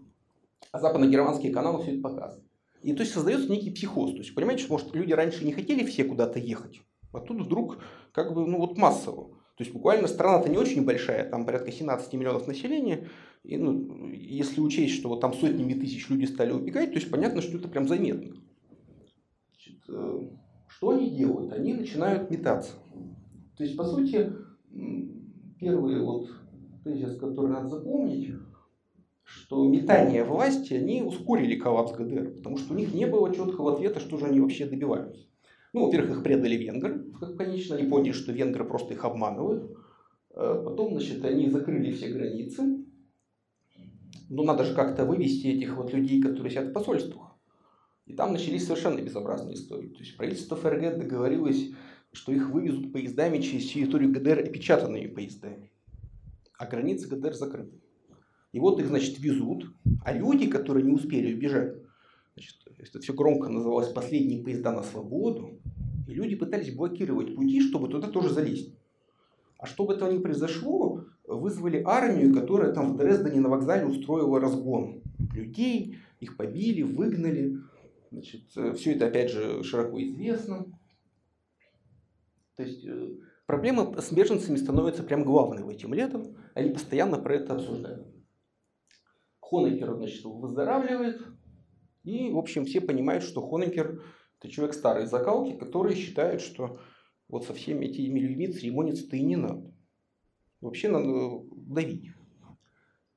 А 0.71 0.79
западногерманские 0.79 1.51
каналы 1.51 1.83
все 1.83 1.93
это 1.93 2.01
показывают. 2.01 2.45
И 2.81 2.93
то 2.93 3.01
есть 3.01 3.13
создается 3.13 3.51
некий 3.51 3.71
психоз. 3.71 4.11
То 4.11 4.17
есть, 4.17 4.33
понимаете, 4.35 4.63
что, 4.63 4.73
может, 4.73 4.95
люди 4.95 5.11
раньше 5.11 5.43
не 5.43 5.51
хотели 5.51 5.85
все 5.85 6.03
куда-то 6.05 6.39
ехать, 6.39 6.81
а 7.11 7.19
тут 7.19 7.41
вдруг 7.41 7.79
как 8.11 8.33
бы, 8.33 8.45
ну 8.45 8.57
вот 8.57 8.77
массово. 8.77 9.29
То 9.57 9.63
есть 9.63 9.73
буквально 9.73 10.07
страна-то 10.07 10.49
не 10.49 10.57
очень 10.57 10.83
большая, 10.83 11.29
там 11.29 11.45
порядка 11.45 11.71
17 11.71 12.13
миллионов 12.13 12.47
населения. 12.47 13.07
И, 13.43 13.57
ну, 13.57 14.09
если 14.11 14.59
учесть, 14.59 14.95
что 14.95 15.09
вот 15.09 15.21
там 15.21 15.33
сотнями 15.33 15.73
тысяч 15.73 16.09
людей 16.09 16.27
стали 16.27 16.51
убегать, 16.51 16.89
то 16.89 16.95
есть 16.95 17.09
понятно, 17.09 17.41
что 17.41 17.57
это 17.57 17.67
прям 17.67 17.87
заметно. 17.87 18.35
Значит, 19.51 19.81
э, 19.87 20.21
что 20.75 20.89
они 20.89 21.09
делают? 21.09 21.53
Они 21.53 21.73
начинают 21.73 22.29
метаться. 22.29 22.73
То 23.57 23.63
есть, 23.63 23.77
по 23.77 23.85
сути, 23.85 24.29
первый 25.57 26.01
вот 26.01 26.27
тезис, 26.83 27.17
который 27.17 27.51
надо 27.51 27.69
запомнить, 27.69 28.33
что 29.23 29.65
метание 29.67 30.25
власти, 30.25 30.73
они 30.73 31.01
ускорили 31.01 31.55
коллапс 31.55 31.93
ГДР, 31.93 32.35
потому 32.37 32.57
что 32.57 32.73
у 32.73 32.77
них 32.77 32.93
не 32.93 33.05
было 33.05 33.33
четкого 33.33 33.73
ответа, 33.73 34.01
что 34.01 34.17
же 34.17 34.25
они 34.25 34.41
вообще 34.41 34.65
добиваются. 34.65 35.25
Ну, 35.71 35.85
во-первых, 35.85 36.17
их 36.17 36.23
предали 36.23 36.55
венгры, 36.55 37.05
как 37.19 37.37
конечно, 37.37 37.77
они 37.77 37.89
поняли, 37.89 38.11
что 38.11 38.33
венгры 38.33 38.65
просто 38.65 38.93
их 38.93 39.05
обманывают. 39.05 39.71
Э, 40.31 40.61
потом, 40.63 40.91
значит, 40.91 41.23
они 41.23 41.49
закрыли 41.49 41.91
все 41.91 42.09
границы. 42.09 42.85
Но 44.29 44.43
надо 44.43 44.65
же 44.65 44.75
как-то 44.75 45.05
вывести 45.05 45.47
этих 45.47 45.75
вот 45.77 45.93
людей, 45.93 46.21
которые 46.21 46.51
сидят 46.51 46.67
в 46.67 46.73
посольствах. 46.73 47.24
И 48.05 48.13
там 48.13 48.33
начались 48.33 48.65
совершенно 48.65 49.01
безобразные 49.01 49.55
истории. 49.55 49.87
То 49.87 49.99
есть 49.99 50.15
правительство 50.15 50.55
ФРГ 50.55 50.97
договорилось, 50.97 51.71
что 52.11 52.31
их 52.31 52.49
вывезут 52.49 52.93
поездами 52.93 53.39
через 53.39 53.71
территорию 53.71 54.11
ГДР 54.11 54.39
опечатанными 54.39 55.07
поездами. 55.07 55.71
А 56.57 56.65
границы 56.65 57.07
ГДР 57.07 57.33
закрыты. 57.33 57.81
И 58.53 58.59
вот 58.59 58.79
их, 58.79 58.87
значит, 58.87 59.19
везут, 59.19 59.65
а 60.05 60.13
люди, 60.13 60.47
которые 60.47 60.85
не 60.85 60.93
успели 60.93 61.33
убежать, 61.33 61.75
значит, 62.35 62.55
это 62.77 62.99
все 62.99 63.13
громко 63.13 63.49
называлось 63.49 63.89
«последние 63.89 64.43
поезда 64.43 64.71
на 64.71 64.83
свободу», 64.83 65.59
и 66.07 66.13
люди 66.13 66.35
пытались 66.35 66.73
блокировать 66.73 67.35
пути, 67.35 67.59
чтобы 67.59 67.89
туда 67.89 68.07
тоже 68.07 68.29
залезть. 68.29 68.73
А 69.57 69.65
чтобы 69.65 69.95
этого 69.95 70.11
не 70.11 70.19
произошло, 70.19 71.05
вызвали 71.27 71.81
армию, 71.85 72.33
которая 72.33 72.71
там 72.71 72.93
в 72.93 72.97
Дрездене 72.97 73.41
на 73.41 73.49
вокзале 73.49 73.85
устроила 73.85 74.39
разгон 74.39 75.01
людей, 75.33 75.97
их 76.19 76.37
побили, 76.37 76.83
выгнали. 76.83 77.57
Значит, 78.15 78.43
э, 78.55 78.73
все 78.75 78.93
это, 78.93 79.07
опять 79.07 79.29
же, 79.29 79.61
широко 79.63 80.01
известно. 80.01 80.65
То 82.55 82.63
есть 82.63 82.85
э, 82.85 83.09
проблема 83.45 83.93
с 84.01 84.09
беженцами 84.13 84.55
становится 84.55 85.03
прям 85.03 85.25
главной 85.25 85.75
этим 85.75 85.93
летом. 85.93 86.37
Они 86.53 86.71
постоянно 86.71 87.17
про 87.17 87.35
это 87.35 87.55
обсуждают. 87.55 88.07
Хонекер, 89.41 89.95
значит, 89.95 90.23
выздоравливает. 90.23 91.21
И, 92.03 92.31
в 92.31 92.37
общем, 92.37 92.63
все 92.63 92.79
понимают, 92.79 93.21
что 93.21 93.45
Хонекер– 93.45 94.01
это 94.39 94.49
человек 94.49 94.75
старой 94.75 95.07
закалки, 95.07 95.57
который 95.57 95.95
считает, 95.95 96.39
что 96.39 96.79
вот 97.27 97.43
со 97.43 97.53
всеми 97.53 97.87
этими 97.87 98.17
людьми 98.17 98.47
церемониться-то 98.47 99.17
и 99.17 99.23
не 99.23 99.35
надо. 99.35 99.73
Вообще 100.61 100.87
надо 100.87 101.43
давить. 101.51 102.11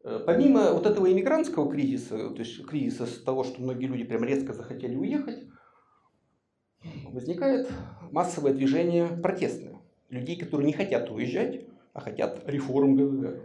Э, 0.04 0.22
помимо 0.24 0.72
вот 0.72 0.86
этого 0.86 1.10
иммигрантского 1.10 1.70
кризиса, 1.70 2.30
то 2.30 2.38
есть 2.38 2.64
кризиса 2.66 3.06
с 3.06 3.22
того, 3.22 3.44
что 3.44 3.60
многие 3.60 3.86
люди 3.86 4.04
прям 4.04 4.24
резко 4.24 4.52
захотели 4.52 4.96
уехать, 4.96 5.44
возникает 7.12 7.68
массовое 8.10 8.54
движение 8.54 9.06
протестное. 9.06 9.80
Людей, 10.08 10.38
которые 10.38 10.66
не 10.66 10.72
хотят 10.72 11.10
уезжать, 11.10 11.66
а 11.92 12.00
хотят 12.00 12.42
реформ 12.46 12.96
ГДР 12.96 13.42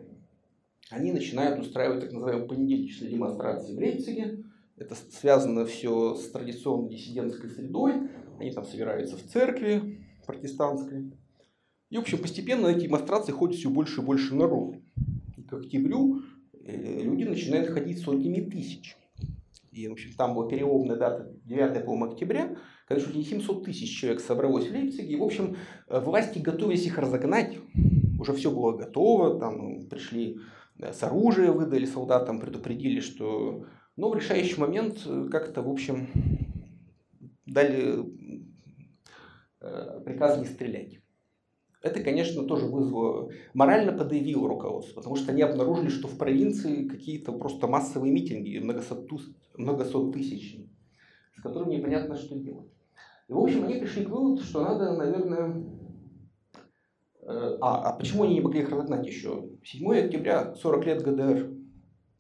они 0.89 1.11
начинают 1.11 1.59
устраивать 1.59 2.01
так 2.01 2.11
называемые 2.11 2.47
понедельничные 2.47 3.09
демонстрации 3.09 3.73
в 3.73 3.79
Лейпциге. 3.79 4.43
Это 4.77 4.95
связано 4.95 5.65
все 5.65 6.15
с 6.15 6.29
традиционной 6.29 6.89
диссидентской 6.89 7.49
средой. 7.49 8.09
Они 8.39 8.51
там 8.51 8.65
собираются 8.65 9.17
в 9.17 9.23
церкви 9.23 10.05
протестантской. 10.25 11.11
И, 11.89 11.97
в 11.97 12.01
общем, 12.01 12.19
постепенно 12.19 12.67
эти 12.67 12.85
демонстрации 12.85 13.31
ходит 13.31 13.57
все 13.57 13.69
больше 13.69 14.01
и 14.01 14.03
больше 14.03 14.35
народу. 14.35 14.81
И 15.37 15.43
к 15.43 15.53
октябрю 15.53 16.21
люди 16.64 17.24
начинают 17.24 17.70
ходить 17.70 17.99
сотнями 17.99 18.41
тысяч. 18.49 18.95
И, 19.72 19.88
в 19.88 19.93
общем, 19.93 20.11
там 20.18 20.36
была 20.36 20.47
переломная 20.47 20.97
дата 20.97 21.32
9 21.45 21.86
по 21.86 22.03
октября, 22.05 22.55
когда 22.88 23.03
чуть 23.03 23.16
не 23.16 23.24
700 23.24 23.66
тысяч 23.66 23.99
человек 23.99 24.22
собралось 24.22 24.68
в 24.68 24.72
Лейпциге. 24.72 25.14
И, 25.14 25.16
в 25.16 25.24
общем, 25.24 25.55
э, 25.88 25.99
власти 25.99 26.39
готовились 26.39 26.86
их 26.86 26.97
разогнать 26.99 27.57
уже 28.24 28.34
все 28.34 28.51
было 28.51 28.76
готово, 28.76 29.39
там 29.39 29.86
пришли 29.88 30.39
с 30.80 31.03
оружием, 31.03 31.57
выдали 31.57 31.86
солдатам, 31.86 32.39
предупредили, 32.39 32.99
что... 32.99 33.66
Но 33.95 34.09
в 34.09 34.16
решающий 34.16 34.59
момент 34.59 35.07
как-то, 35.30 35.61
в 35.61 35.70
общем, 35.70 36.07
дали 37.45 38.03
приказ 40.03 40.39
не 40.39 40.45
стрелять. 40.45 40.99
Это, 41.84 42.01
конечно, 42.01 42.45
тоже 42.45 42.65
вызвало, 42.65 43.29
морально 43.53 43.91
подавило 43.91 44.47
руководство, 44.47 44.95
потому 44.95 45.17
что 45.17 45.34
они 45.34 45.41
обнаружили, 45.41 45.89
что 45.89 46.07
в 46.07 46.17
провинции 46.17 46.88
какие-то 46.88 47.34
просто 47.34 47.67
массовые 47.67 48.11
митинги, 48.13 48.57
многосот, 48.57 49.11
многосот 49.57 50.13
тысяч, 50.13 50.57
с 51.38 51.41
которыми 51.41 51.75
непонятно, 51.75 52.15
что 52.15 52.39
делать. 52.39 52.71
И, 53.27 53.34
в 53.34 53.38
общем, 53.38 53.65
они 53.65 53.81
пришли 53.81 54.05
к 54.05 54.09
выводу, 54.09 54.41
что 54.41 54.63
надо, 54.63 54.93
наверное... 54.93 55.65
Э, 57.21 57.57
а, 57.59 57.89
а 57.89 57.93
почему 57.97 58.23
они 58.23 58.36
не 58.36 58.41
могли 58.41 58.61
их 58.61 58.69
разогнать 58.69 59.05
еще? 59.05 59.49
7 59.65 60.05
октября, 60.05 60.55
40 60.55 60.86
лет 60.86 61.03
ГДР. 61.03 61.49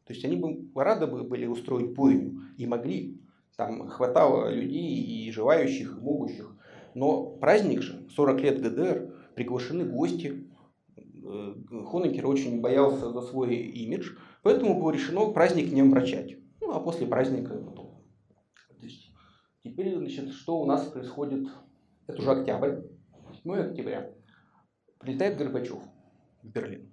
То 0.05 0.13
есть 0.13 0.25
они 0.25 0.35
бы 0.35 0.67
рады 0.75 1.07
бы 1.07 1.23
были 1.23 1.45
устроить 1.45 1.93
бойню, 1.93 2.41
и 2.57 2.67
могли. 2.67 3.17
Там 3.55 3.87
хватало 3.87 4.53
людей 4.53 5.03
и 5.03 5.31
желающих, 5.31 5.97
и 5.97 6.01
могущих. 6.01 6.53
Но 6.95 7.27
праздник 7.27 7.81
же, 7.81 8.05
40 8.09 8.41
лет 8.41 8.61
ГДР, 8.61 9.12
приглашены 9.35 9.85
гости. 9.85 10.47
Э, 10.97 11.53
Хонекер 11.85 12.27
очень 12.27 12.61
боялся 12.61 13.11
за 13.11 13.21
свой 13.21 13.55
имидж, 13.55 14.17
поэтому 14.41 14.79
было 14.79 14.91
решено 14.91 15.31
праздник 15.31 15.71
не 15.71 15.81
омрачать. 15.81 16.35
Ну, 16.61 16.71
а 16.71 16.79
после 16.79 17.07
праздника 17.07 17.55
потом. 17.55 18.03
То 18.79 18.85
есть, 18.85 19.11
теперь, 19.63 19.95
значит, 19.95 20.31
что 20.31 20.59
у 20.59 20.65
нас 20.65 20.85
происходит? 20.85 21.47
Это 22.07 22.19
уже 22.19 22.31
октябрь, 22.31 22.81
7 23.43 23.53
октября. 23.53 24.13
Прилетает 24.99 25.37
Горбачев 25.37 25.79
в 26.41 26.49
Берлин. 26.49 26.91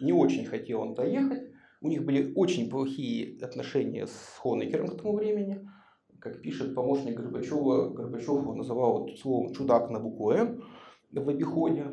Не 0.00 0.12
очень 0.12 0.44
хотел 0.46 0.80
он 0.80 0.94
доехать. 0.94 1.50
У 1.80 1.88
них 1.88 2.04
были 2.04 2.32
очень 2.34 2.70
плохие 2.70 3.38
отношения 3.42 4.06
с 4.06 4.38
Хонекером 4.38 4.88
к 4.88 4.96
тому 4.96 5.16
времени. 5.16 5.68
Как 6.18 6.40
пишет 6.40 6.74
помощник 6.74 7.18
Горбачева, 7.18 7.90
Горбачев 7.90 8.40
его 8.40 8.54
называл 8.54 9.00
вот 9.00 9.18
словом 9.18 9.52
«чудак» 9.52 9.90
на 9.90 10.00
букву 10.00 10.30
«М» 10.30 10.62
в 11.20 11.28
обиходе. 11.28 11.86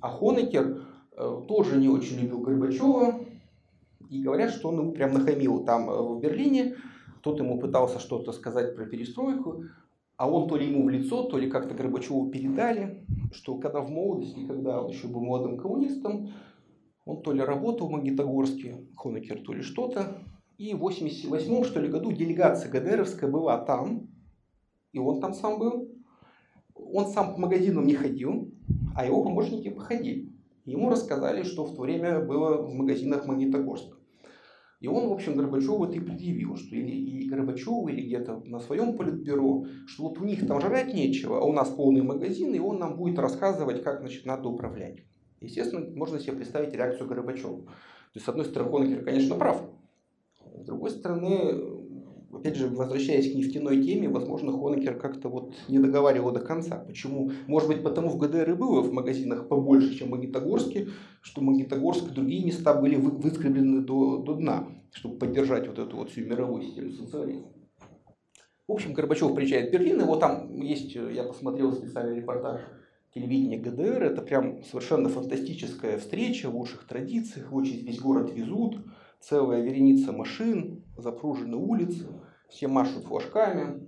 А 0.00 0.08
Хонекер 0.10 0.82
э, 1.16 1.42
тоже 1.48 1.78
не 1.78 1.88
очень 1.88 2.18
любил 2.18 2.40
Горбачева. 2.40 3.20
И 4.10 4.22
говорят, 4.22 4.52
что 4.52 4.68
он 4.68 4.78
ему 4.78 4.92
прям 4.92 5.14
нахамил 5.14 5.64
там 5.64 5.90
э, 5.90 6.02
в 6.02 6.20
Берлине. 6.20 6.76
Кто-то 7.18 7.44
ему 7.44 7.58
пытался 7.58 7.98
что-то 7.98 8.32
сказать 8.32 8.74
про 8.76 8.86
перестройку. 8.86 9.64
А 10.16 10.28
он 10.28 10.48
то 10.48 10.56
ли 10.56 10.66
ему 10.66 10.84
в 10.84 10.88
лицо, 10.88 11.24
то 11.24 11.38
ли 11.38 11.48
как-то 11.48 11.74
Горбачеву 11.74 12.28
передали, 12.28 13.04
что 13.32 13.56
когда 13.56 13.80
в 13.80 13.88
молодости, 13.88 14.44
когда 14.46 14.82
он 14.82 14.90
еще 14.90 15.06
был 15.06 15.20
молодым 15.20 15.56
коммунистом, 15.56 16.30
он 17.04 17.22
то 17.22 17.32
ли 17.32 17.40
работал 17.40 17.86
в 17.88 17.92
Магнитогорске, 17.92 18.84
Хонекер, 18.96 19.40
то 19.42 19.52
ли 19.52 19.62
что-то. 19.62 20.18
И 20.58 20.74
в 20.74 20.78
88 20.78 21.64
что 21.64 21.80
ли 21.80 21.88
году 21.88 22.10
делегация 22.10 22.70
ГДРовская 22.70 23.30
была 23.30 23.58
там, 23.58 24.08
и 24.92 24.98
он 24.98 25.20
там 25.20 25.32
сам 25.32 25.58
был. 25.58 25.88
Он 26.92 27.06
сам 27.06 27.34
по 27.34 27.40
магазинам 27.40 27.86
не 27.86 27.94
ходил, 27.94 28.52
а 28.94 29.04
его 29.04 29.22
помощники 29.22 29.68
походили. 29.68 30.32
Ему 30.64 30.90
рассказали, 30.90 31.42
что 31.42 31.64
в 31.64 31.74
то 31.74 31.82
время 31.82 32.20
было 32.20 32.62
в 32.62 32.74
магазинах 32.74 33.26
Магнитогорска. 33.26 33.96
И 34.80 34.86
он, 34.86 35.08
в 35.08 35.12
общем, 35.12 35.34
Горбачеву 35.34 35.86
это 35.86 35.96
и 35.96 36.00
предъявил, 36.00 36.56
что 36.56 36.76
или 36.76 36.90
и 36.90 37.28
Горбачеву, 37.28 37.88
или 37.88 38.02
где-то 38.02 38.42
на 38.44 38.60
своем 38.60 38.96
политбюро, 38.96 39.64
что 39.86 40.04
вот 40.04 40.18
у 40.18 40.24
них 40.24 40.46
там 40.46 40.60
жрать 40.60 40.94
нечего, 40.94 41.38
а 41.38 41.44
у 41.44 41.52
нас 41.52 41.68
полный 41.68 42.02
магазин, 42.02 42.54
и 42.54 42.60
он 42.60 42.78
нам 42.78 42.96
будет 42.96 43.18
рассказывать, 43.18 43.82
как 43.82 44.00
значит, 44.00 44.24
надо 44.24 44.48
управлять. 44.48 44.98
Естественно, 45.40 45.84
можно 45.96 46.20
себе 46.20 46.36
представить 46.36 46.74
реакцию 46.74 47.08
Горбачева. 47.08 47.62
То 47.62 47.72
есть, 48.14 48.26
с 48.26 48.28
одной 48.28 48.44
стороны, 48.44 48.70
Хонекер, 48.70 49.04
конечно, 49.04 49.34
прав. 49.34 49.62
С 50.54 50.64
другой 50.64 50.90
стороны, 50.90 51.77
опять 52.32 52.56
же, 52.56 52.68
возвращаясь 52.68 53.32
к 53.32 53.34
нефтяной 53.34 53.82
теме, 53.82 54.08
возможно, 54.08 54.52
Хонекер 54.52 54.98
как-то 54.98 55.28
вот 55.28 55.54
не 55.68 55.78
договаривал 55.78 56.32
до 56.32 56.40
конца. 56.40 56.76
Почему? 56.86 57.30
Может 57.46 57.68
быть, 57.68 57.82
потому 57.82 58.10
в 58.10 58.18
ГДР 58.18 58.50
и 58.50 58.54
было 58.54 58.80
в 58.80 58.92
магазинах 58.92 59.48
побольше, 59.48 59.94
чем 59.94 60.08
в 60.08 60.10
Магнитогорске, 60.12 60.88
что 61.20 61.40
Магнитогорск 61.40 62.10
и 62.10 62.14
другие 62.14 62.44
места 62.44 62.74
были 62.74 62.96
вы, 62.96 63.10
выскреблены 63.10 63.80
до, 63.80 64.18
до 64.18 64.34
дна, 64.34 64.68
чтобы 64.92 65.18
поддержать 65.18 65.68
вот 65.68 65.78
эту 65.78 65.96
вот 65.96 66.10
всю 66.10 66.22
мировую 66.22 66.62
систему 66.62 66.92
социализма. 66.92 67.48
В 68.66 68.72
общем, 68.72 68.92
Горбачев 68.92 69.34
приезжает 69.34 69.70
в 69.70 69.72
Берлин, 69.72 70.00
его 70.00 70.16
там 70.16 70.60
есть, 70.60 70.94
я 70.94 71.22
посмотрел 71.22 71.72
специальный 71.72 72.16
репортаж 72.16 72.60
телевидения 73.14 73.56
ГДР, 73.56 74.02
это 74.02 74.20
прям 74.20 74.62
совершенно 74.62 75.08
фантастическая 75.08 75.96
встреча 75.96 76.50
в 76.50 76.56
лучших 76.56 76.86
традициях, 76.86 77.50
очень 77.50 77.86
весь 77.86 77.98
город 77.98 78.30
везут, 78.34 78.78
целая 79.20 79.62
вереница 79.62 80.12
машин, 80.12 80.84
запружены 80.96 81.56
улицы, 81.56 82.06
все 82.48 82.68
машут 82.68 83.04
флажками. 83.04 83.86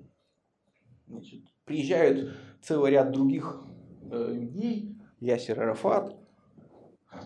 Значит, 1.09 1.41
приезжают 1.65 2.37
целый 2.63 2.93
ряд 2.93 3.11
других 3.11 3.63
э, 4.11 4.33
людей, 4.33 4.97
Ясер 5.19 5.61
Арафат, 5.61 6.17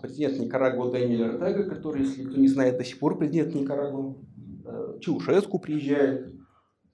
президент 0.00 0.38
Никарагуа 0.38 0.90
Даниэль 0.90 1.24
Ортега, 1.24 1.68
который, 1.68 2.02
если 2.02 2.24
кто 2.24 2.36
не 2.36 2.48
знает, 2.48 2.78
до 2.78 2.84
сих 2.84 2.98
пор 2.98 3.18
президент 3.18 3.54
Никарагуа, 3.54 4.16
э, 4.64 4.98
Чаушеску 5.00 5.58
приезжает, 5.58 6.32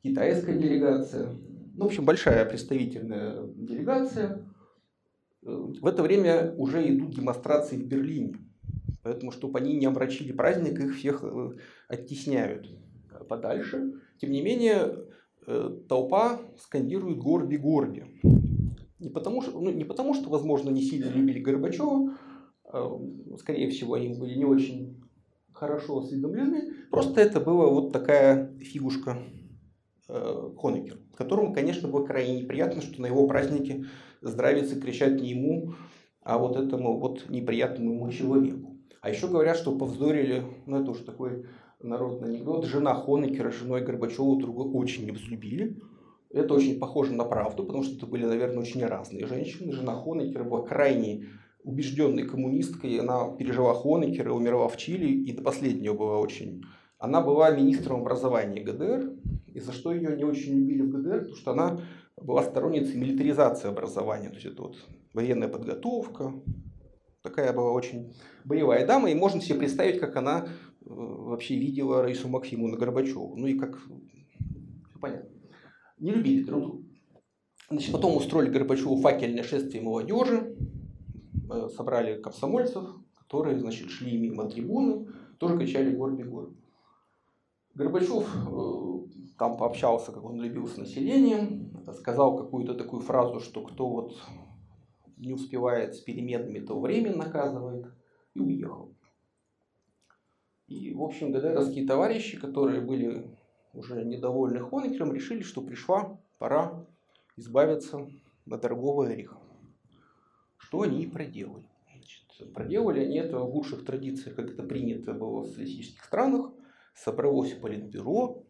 китайская 0.03 0.59
делегация. 0.59 1.29
Ну, 1.75 1.85
в 1.85 1.87
общем, 1.87 2.05
большая 2.05 2.45
представительная 2.45 3.47
делегация. 3.55 4.45
Э, 5.43 5.49
в 5.81 5.87
это 5.87 6.03
время 6.03 6.55
уже 6.57 6.87
идут 6.89 7.15
демонстрации 7.15 7.77
в 7.77 7.87
Берлине. 7.87 8.37
Поэтому, 9.03 9.31
чтобы 9.33 9.59
они 9.59 9.77
не 9.77 9.87
омрачили 9.87 10.33
праздник, 10.33 10.79
их 10.81 10.97
всех 10.97 11.23
э, 11.23 11.53
оттесняют 11.89 12.69
подальше. 13.31 13.93
Тем 14.21 14.33
не 14.33 14.43
менее, 14.43 15.07
э, 15.47 15.79
толпа 15.89 16.41
скандирует 16.59 17.19
«Горби, 17.19 17.57
Горби». 17.57 18.05
Не 18.99 19.09
потому, 19.09 19.41
что, 19.41 19.59
ну, 19.59 19.71
не 19.71 19.85
потому, 19.85 20.13
что, 20.15 20.29
возможно, 20.29 20.69
не 20.69 20.83
сильно 20.83 21.09
любили 21.09 21.39
Горбачева, 21.41 22.19
а, 22.65 23.01
скорее 23.39 23.71
всего, 23.71 23.95
они 23.95 24.09
были 24.09 24.37
не 24.37 24.45
очень 24.45 25.01
хорошо 25.53 25.99
осведомлены. 25.99 26.75
Просто 26.91 27.21
это 27.21 27.41
была 27.41 27.67
вот 27.69 27.93
такая 27.93 28.55
фигушка 28.59 29.19
э, 30.09 30.51
Хонекер, 30.59 30.99
которому, 31.17 31.55
конечно, 31.55 31.89
было 31.89 32.05
крайне 32.05 32.43
неприятно, 32.43 32.83
что 32.83 33.01
на 33.01 33.07
его 33.07 33.27
празднике 33.27 33.87
здравицы 34.21 34.79
кричат 34.79 35.21
не 35.21 35.31
ему, 35.31 35.75
а 36.23 36.39
вот 36.39 36.57
этому 36.57 36.99
вот 37.01 37.31
неприятному 37.31 37.95
ему 37.95 38.11
человеку. 38.11 38.77
А 39.01 39.09
еще 39.09 39.29
говорят, 39.29 39.57
что 39.57 39.77
повздорили, 39.79 40.45
ну 40.67 40.83
это 40.83 40.91
уже 40.91 41.05
такой 41.05 41.47
народный 41.83 42.29
анекдот, 42.29 42.65
жена 42.65 42.95
Хонекера, 42.95 43.51
женой 43.51 43.83
Горбачева 43.83 44.39
другу 44.39 44.79
очень 44.79 45.05
не 45.05 45.13
взлюбили. 45.13 45.81
Это 46.31 46.55
очень 46.55 46.79
похоже 46.79 47.13
на 47.15 47.25
правду, 47.25 47.65
потому 47.65 47.83
что 47.83 47.97
это 47.97 48.07
были, 48.07 48.25
наверное, 48.25 48.61
очень 48.61 48.85
разные 48.85 49.27
женщины. 49.27 49.73
Жена 49.73 49.95
Хонекера 49.95 50.45
была 50.45 50.63
крайне 50.63 51.27
убежденной 51.65 52.25
коммунисткой, 52.25 52.99
она 52.99 53.31
пережила 53.37 53.75
Хонекера, 53.75 54.33
умерла 54.33 54.69
в 54.69 54.77
Чили 54.77 55.09
и 55.09 55.33
до 55.33 55.43
последнего 55.43 55.95
была 55.95 56.19
очень... 56.19 56.65
Она 56.99 57.23
была 57.23 57.51
министром 57.51 58.03
образования 58.03 58.63
ГДР, 58.63 59.13
и 59.47 59.59
за 59.59 59.73
что 59.73 59.93
ее 59.93 60.17
не 60.17 60.25
очень 60.25 60.55
любили 60.55 60.83
в 60.83 60.91
ГДР, 60.91 61.19
потому 61.21 61.37
что 61.37 61.51
она 61.53 61.81
была 62.17 62.43
сторонницей 62.43 62.97
милитаризации 62.97 63.69
образования, 63.69 64.29
то 64.29 64.35
есть 64.35 64.47
это 64.47 64.63
вот 64.63 64.77
военная 65.15 65.49
подготовка, 65.49 66.35
такая 67.23 67.53
была 67.53 67.73
очень 67.73 68.15
боевая 68.45 68.87
дама, 68.87 69.11
и 69.11 69.15
можно 69.15 69.41
себе 69.41 69.59
представить, 69.59 69.99
как 69.99 70.17
она 70.17 70.49
вообще 70.81 71.57
видела 71.57 72.03
Раису 72.03 72.29
Максимовну 72.29 72.77
Горбачеву. 72.77 73.37
Ну 73.37 73.47
и 73.47 73.59
как... 73.59 73.81
Понятно. 75.01 75.31
Не 75.99 76.13
любили 76.13 76.45
друг 76.45 76.61
друга. 76.61 76.85
Значит, 77.71 77.93
потом 77.93 78.17
устроили 78.17 78.51
Горбачеву 78.51 79.01
факельное 79.01 79.45
шествие 79.45 79.83
молодежи, 79.83 80.57
э, 81.51 81.69
собрали 81.69 82.21
комсомольцев, 82.21 82.85
которые, 83.17 83.61
значит, 83.61 83.91
шли 83.91 84.19
мимо 84.19 84.49
трибуны, 84.51 85.07
тоже 85.39 85.57
кричали 85.57 85.95
«Горби, 85.95 86.25
Горби». 86.25 86.57
Горбачев 87.75 88.29
э, 88.35 89.35
там 89.39 89.57
пообщался, 89.57 90.11
как 90.11 90.25
он 90.25 90.41
любил 90.41 90.67
с 90.67 90.77
населением, 90.77 91.73
сказал 91.95 92.37
какую-то 92.37 92.75
такую 92.75 93.03
фразу, 93.03 93.39
что 93.41 93.63
кто 93.63 93.89
вот 93.89 94.17
не 95.17 95.33
успевает 95.33 95.95
с 95.95 96.01
переменными, 96.01 96.59
то 96.59 96.81
время 96.81 97.15
наказывает, 97.15 97.87
и 98.35 98.41
уехал. 98.41 98.95
И, 100.71 100.95
в 100.95 101.03
общем, 101.03 101.33
ГДРовские 101.33 101.85
товарищи, 101.85 102.39
которые 102.39 102.81
были 102.81 103.29
уже 103.75 104.05
недовольны 104.05 104.61
Хонекером, 104.61 105.13
решили, 105.13 105.43
что 105.43 105.63
пришла 105.63 106.17
пора 106.39 106.87
избавиться 107.37 108.09
от 108.49 108.61
дорогого 108.61 109.07
ореха. 109.07 109.37
Что 110.59 110.83
они 110.83 111.03
и 111.03 111.11
проделали. 111.11 111.67
Значит, 111.93 112.55
проделали 112.55 113.01
они 113.01 113.17
это 113.17 113.41
в 113.41 113.53
лучших 113.53 113.85
традициях, 113.85 114.37
как 114.37 114.53
это 114.53 114.63
принято 114.63 115.13
было 115.13 115.41
в 115.41 115.47
социалистических 115.49 116.05
странах. 116.05 116.53
Собралось 116.95 117.53
политбюро, 117.55 118.45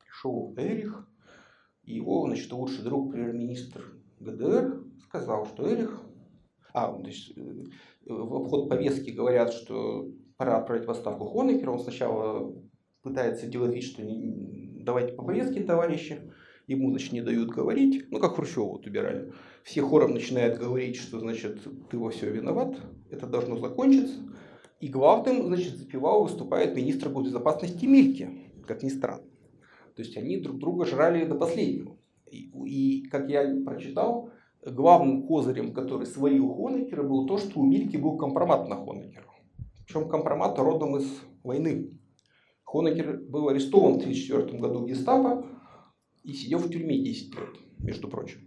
пришел 0.00 0.54
Эрих, 0.56 1.06
и 1.82 1.96
его 1.96 2.26
значит, 2.28 2.50
лучший 2.50 2.82
друг, 2.82 3.12
премьер-министр 3.12 3.92
ГДР, 4.20 4.84
сказал, 5.04 5.44
что 5.44 5.70
Эрих, 5.70 6.00
А, 6.72 6.90
то 6.90 7.06
э, 7.06 7.64
в 8.06 8.34
обход 8.36 8.70
повестки 8.70 9.10
говорят, 9.10 9.52
что 9.52 10.08
пора 10.42 10.58
отправить 10.58 10.86
в 10.86 10.90
отставку 10.90 11.26
Хонекера. 11.26 11.70
Он 11.70 11.78
сначала 11.78 12.52
пытается 13.02 13.46
делать 13.46 13.74
вид, 13.74 13.84
что 13.84 14.02
не, 14.02 14.82
давайте 14.82 15.12
по 15.12 15.24
повестке, 15.24 15.62
товарищи. 15.62 16.18
Ему, 16.66 16.90
значит, 16.90 17.12
не 17.12 17.20
дают 17.20 17.50
говорить. 17.50 18.06
Ну, 18.10 18.18
как 18.18 18.34
Хрущева 18.34 18.64
вот 18.64 18.86
убирали. 18.86 19.32
Все 19.62 19.82
хором 19.82 20.14
начинают 20.14 20.58
говорить, 20.58 20.96
что, 20.96 21.20
значит, 21.20 21.60
ты 21.90 21.96
во 21.96 22.10
все 22.10 22.28
виноват. 22.28 22.76
Это 23.08 23.28
должно 23.28 23.56
закончиться. 23.56 24.18
И 24.80 24.88
главным, 24.88 25.46
значит, 25.46 25.76
запивал 25.76 26.24
выступает 26.24 26.74
министр 26.74 27.10
госбезопасности 27.10 27.84
Мильки, 27.84 28.28
как 28.66 28.82
ни 28.82 28.88
странно. 28.88 29.22
То 29.94 30.02
есть 30.02 30.16
они 30.16 30.38
друг 30.38 30.58
друга 30.58 30.86
жрали 30.86 31.24
до 31.24 31.36
последнего. 31.36 31.96
И, 32.32 32.50
и 32.66 33.02
как 33.10 33.28
я 33.28 33.44
прочитал, 33.64 34.30
главным 34.64 35.24
козырем, 35.24 35.72
который 35.72 36.06
свалил 36.06 36.52
Хонекера, 36.52 37.04
было 37.04 37.28
то, 37.28 37.38
что 37.38 37.60
у 37.60 37.64
Мильки 37.64 37.96
был 37.96 38.16
компромат 38.16 38.68
на 38.68 38.76
Хонекера. 38.76 39.26
Причем 39.92 40.08
компромат 40.08 40.58
родом 40.58 40.96
из 40.96 41.06
войны. 41.42 41.90
Хонекер 42.64 43.18
был 43.28 43.48
арестован 43.50 43.94
в 43.94 43.96
1934 43.98 44.58
году 44.58 44.78
в 44.78 44.86
гестапо 44.86 45.44
и 46.22 46.32
сидел 46.32 46.60
в 46.60 46.70
тюрьме 46.70 46.98
10 46.98 47.34
лет, 47.34 47.50
между 47.78 48.08
прочим. 48.08 48.38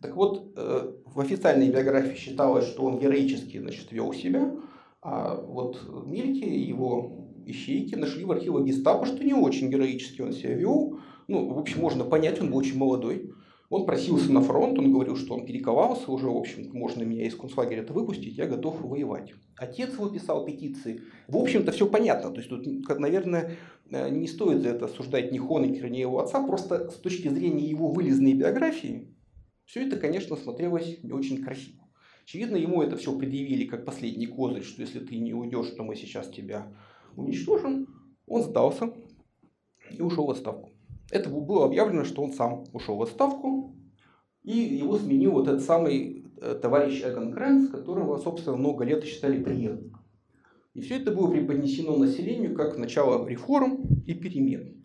Так 0.00 0.14
вот, 0.14 0.52
э, 0.56 0.92
в 1.04 1.18
официальной 1.18 1.68
биографии 1.70 2.16
считалось, 2.16 2.66
что 2.66 2.84
он 2.84 3.00
героически 3.00 3.58
значит, 3.58 3.90
вел 3.90 4.12
себя, 4.12 4.54
а 5.02 5.34
вот 5.34 5.80
Мильки 6.06 6.44
и 6.44 6.60
его 6.60 7.26
ищейки 7.44 7.96
нашли 7.96 8.24
в 8.24 8.30
архивах 8.30 8.64
гестапо, 8.64 9.04
что 9.04 9.24
не 9.24 9.34
очень 9.34 9.70
героически 9.70 10.22
он 10.22 10.32
себя 10.32 10.54
вел. 10.54 11.00
Ну, 11.26 11.52
в 11.54 11.58
общем, 11.58 11.80
можно 11.80 12.04
понять, 12.04 12.40
он 12.40 12.50
был 12.52 12.58
очень 12.58 12.78
молодой. 12.78 13.32
Он 13.70 13.86
просился 13.86 14.30
на 14.30 14.42
фронт, 14.42 14.78
он 14.78 14.92
говорил, 14.92 15.16
что 15.16 15.34
он 15.34 15.46
перековался 15.46 16.10
уже, 16.12 16.28
в 16.28 16.36
общем, 16.36 16.70
можно 16.72 17.02
меня 17.02 17.26
из 17.26 17.34
концлагеря 17.34 17.84
выпустить, 17.88 18.36
я 18.36 18.46
готов 18.46 18.80
воевать. 18.82 19.32
Отец 19.56 19.94
его 19.94 20.08
писал 20.08 20.44
петиции. 20.44 21.00
В 21.28 21.36
общем-то, 21.36 21.72
все 21.72 21.86
понятно. 21.86 22.30
То 22.30 22.36
есть, 22.38 22.50
тут, 22.50 22.66
наверное, 22.98 23.56
э, 23.90 24.10
не 24.10 24.26
стоит 24.26 24.62
за 24.62 24.70
это 24.70 24.86
осуждать 24.86 25.32
ни 25.32 25.38
Хонекера, 25.38 25.88
ни 25.88 25.98
его 25.98 26.20
отца. 26.20 26.46
Просто 26.46 26.90
с 26.90 26.96
точки 26.96 27.28
зрения 27.28 27.66
его 27.66 27.88
вылезной 27.88 28.34
биографии, 28.34 29.16
все 29.64 29.86
это, 29.86 29.96
конечно, 29.96 30.36
смотрелось 30.36 30.98
не 31.02 31.12
очень 31.12 31.42
красиво. 31.42 31.84
Очевидно, 32.24 32.56
ему 32.56 32.82
это 32.82 32.96
все 32.96 33.16
предъявили 33.16 33.66
как 33.66 33.84
последний 33.84 34.26
козырь, 34.26 34.62
что 34.62 34.82
если 34.82 35.00
ты 35.00 35.16
не 35.18 35.34
уйдешь, 35.34 35.70
то 35.70 35.84
мы 35.84 35.94
сейчас 35.94 36.28
тебя 36.28 36.72
уничтожим. 37.16 37.86
Он 38.26 38.42
сдался 38.42 38.92
и 39.90 40.00
ушел 40.00 40.26
в 40.26 40.30
отставку. 40.30 40.73
Это 41.10 41.28
было 41.28 41.66
объявлено, 41.66 42.04
что 42.04 42.22
он 42.22 42.32
сам 42.32 42.64
ушел 42.72 42.96
в 42.96 43.02
отставку, 43.02 43.76
и 44.42 44.58
его 44.58 44.98
сменил 44.98 45.32
вот 45.32 45.48
этот 45.48 45.62
самый 45.62 46.26
э, 46.40 46.58
товарищ 46.60 47.02
Эгон 47.04 47.32
Кренц, 47.32 47.70
которого, 47.70 48.18
собственно, 48.18 48.56
много 48.56 48.84
лет 48.84 49.04
считали 49.04 49.42
преемником. 49.42 50.04
И 50.74 50.80
все 50.80 50.96
это 50.96 51.12
было 51.12 51.30
преподнесено 51.30 51.96
населению 51.96 52.54
как 52.54 52.76
начало 52.76 53.26
реформ 53.26 53.84
и 54.06 54.12
перемен. 54.12 54.84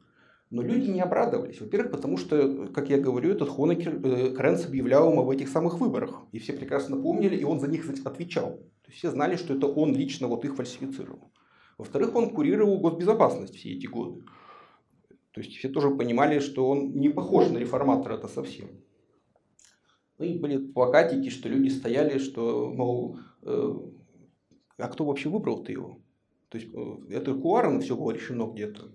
Но 0.52 0.64
люди 0.64 0.90
не 0.90 1.02
обрадовались. 1.02 1.62
Во-первых, 1.62 1.92
потому 1.92 2.18
что, 2.18 2.68
как 2.74 2.90
я 2.90 3.00
говорю, 3.00 3.32
этот 3.32 3.50
Хонекер, 3.50 4.00
э, 4.04 4.30
Кренц 4.32 4.66
объявлял 4.66 5.12
им 5.12 5.20
об 5.20 5.30
этих 5.30 5.50
самых 5.50 5.80
выборах. 5.80 6.24
И 6.32 6.40
все 6.40 6.54
прекрасно 6.54 6.98
помнили, 6.98 7.36
и 7.36 7.44
он 7.44 7.60
за 7.60 7.68
них 7.68 7.88
отвечал. 8.06 8.52
То 8.54 8.88
есть 8.88 9.00
все 9.00 9.12
знали, 9.12 9.36
что 9.36 9.54
это 9.54 9.68
он 9.68 9.94
лично 9.96 10.28
вот 10.28 10.46
их 10.46 10.56
фальсифицировал. 10.56 11.32
Во-вторых, 11.78 12.16
он 12.16 12.32
курировал 12.32 12.80
госбезопасность 12.80 13.56
все 13.56 13.74
эти 13.74 13.86
годы. 13.86 14.24
То 15.40 15.46
есть 15.46 15.56
все 15.56 15.70
тоже 15.70 15.90
понимали, 15.90 16.40
что 16.40 16.68
он 16.68 16.92
не 16.92 17.08
похож 17.08 17.48
на 17.50 17.60
реформатора 17.60 18.16
это 18.16 18.28
совсем. 18.28 18.68
Ну 20.18 20.26
и 20.26 20.38
были 20.38 20.58
плакатики, 20.58 21.30
что 21.30 21.48
люди 21.48 21.70
стояли, 21.70 22.18
что, 22.18 22.70
мол, 22.70 23.18
э, 23.44 23.74
а 24.78 24.88
кто 24.90 25.06
вообще 25.06 25.30
выбрал-то 25.30 25.72
его? 25.72 25.98
То 26.50 26.58
есть 26.58 26.70
э, 26.74 27.14
это 27.16 27.36
кулуарно 27.36 27.80
все 27.80 27.96
было 27.96 28.12
решено 28.12 28.52
где-то. 28.52 28.92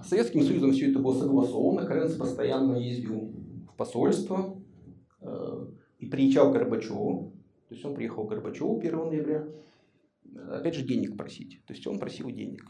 С 0.00 0.10
Советским 0.10 0.42
Союзом 0.42 0.70
все 0.70 0.92
это 0.92 1.00
было 1.00 1.18
согласовано. 1.18 1.88
Каренц 1.88 2.14
постоянно 2.14 2.76
ездил 2.76 3.32
в 3.68 3.74
посольство 3.76 4.62
э, 5.22 5.66
и 5.98 6.06
приезжал 6.06 6.50
к 6.50 6.52
Горбачеву. 6.52 7.32
То 7.68 7.74
есть 7.74 7.84
он 7.84 7.96
приехал 7.96 8.28
к 8.28 8.30
Горбачеву 8.30 8.78
1 8.78 8.96
ноября. 8.96 9.48
Опять 10.52 10.76
же, 10.76 10.86
денег 10.86 11.16
просить. 11.16 11.60
То 11.66 11.72
есть 11.72 11.84
он 11.88 11.98
просил 11.98 12.30
денег 12.30 12.64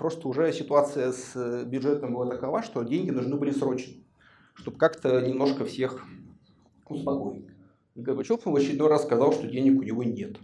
просто 0.00 0.28
уже 0.28 0.50
ситуация 0.54 1.12
с 1.12 1.32
э, 1.36 1.64
бюджетом 1.66 2.14
была 2.14 2.26
такова, 2.26 2.62
что 2.62 2.82
деньги 2.82 3.10
нужны 3.10 3.36
были 3.36 3.50
срочно, 3.50 3.92
чтобы 4.54 4.78
как-то 4.78 5.20
немножко 5.20 5.66
всех 5.66 6.02
успокоить. 6.88 7.44
Горбачев 7.94 8.46
в 8.46 8.56
очередной 8.56 8.88
раз 8.88 9.02
сказал, 9.02 9.30
что 9.34 9.46
денег 9.46 9.78
у 9.78 9.82
него 9.82 10.02
нет. 10.02 10.38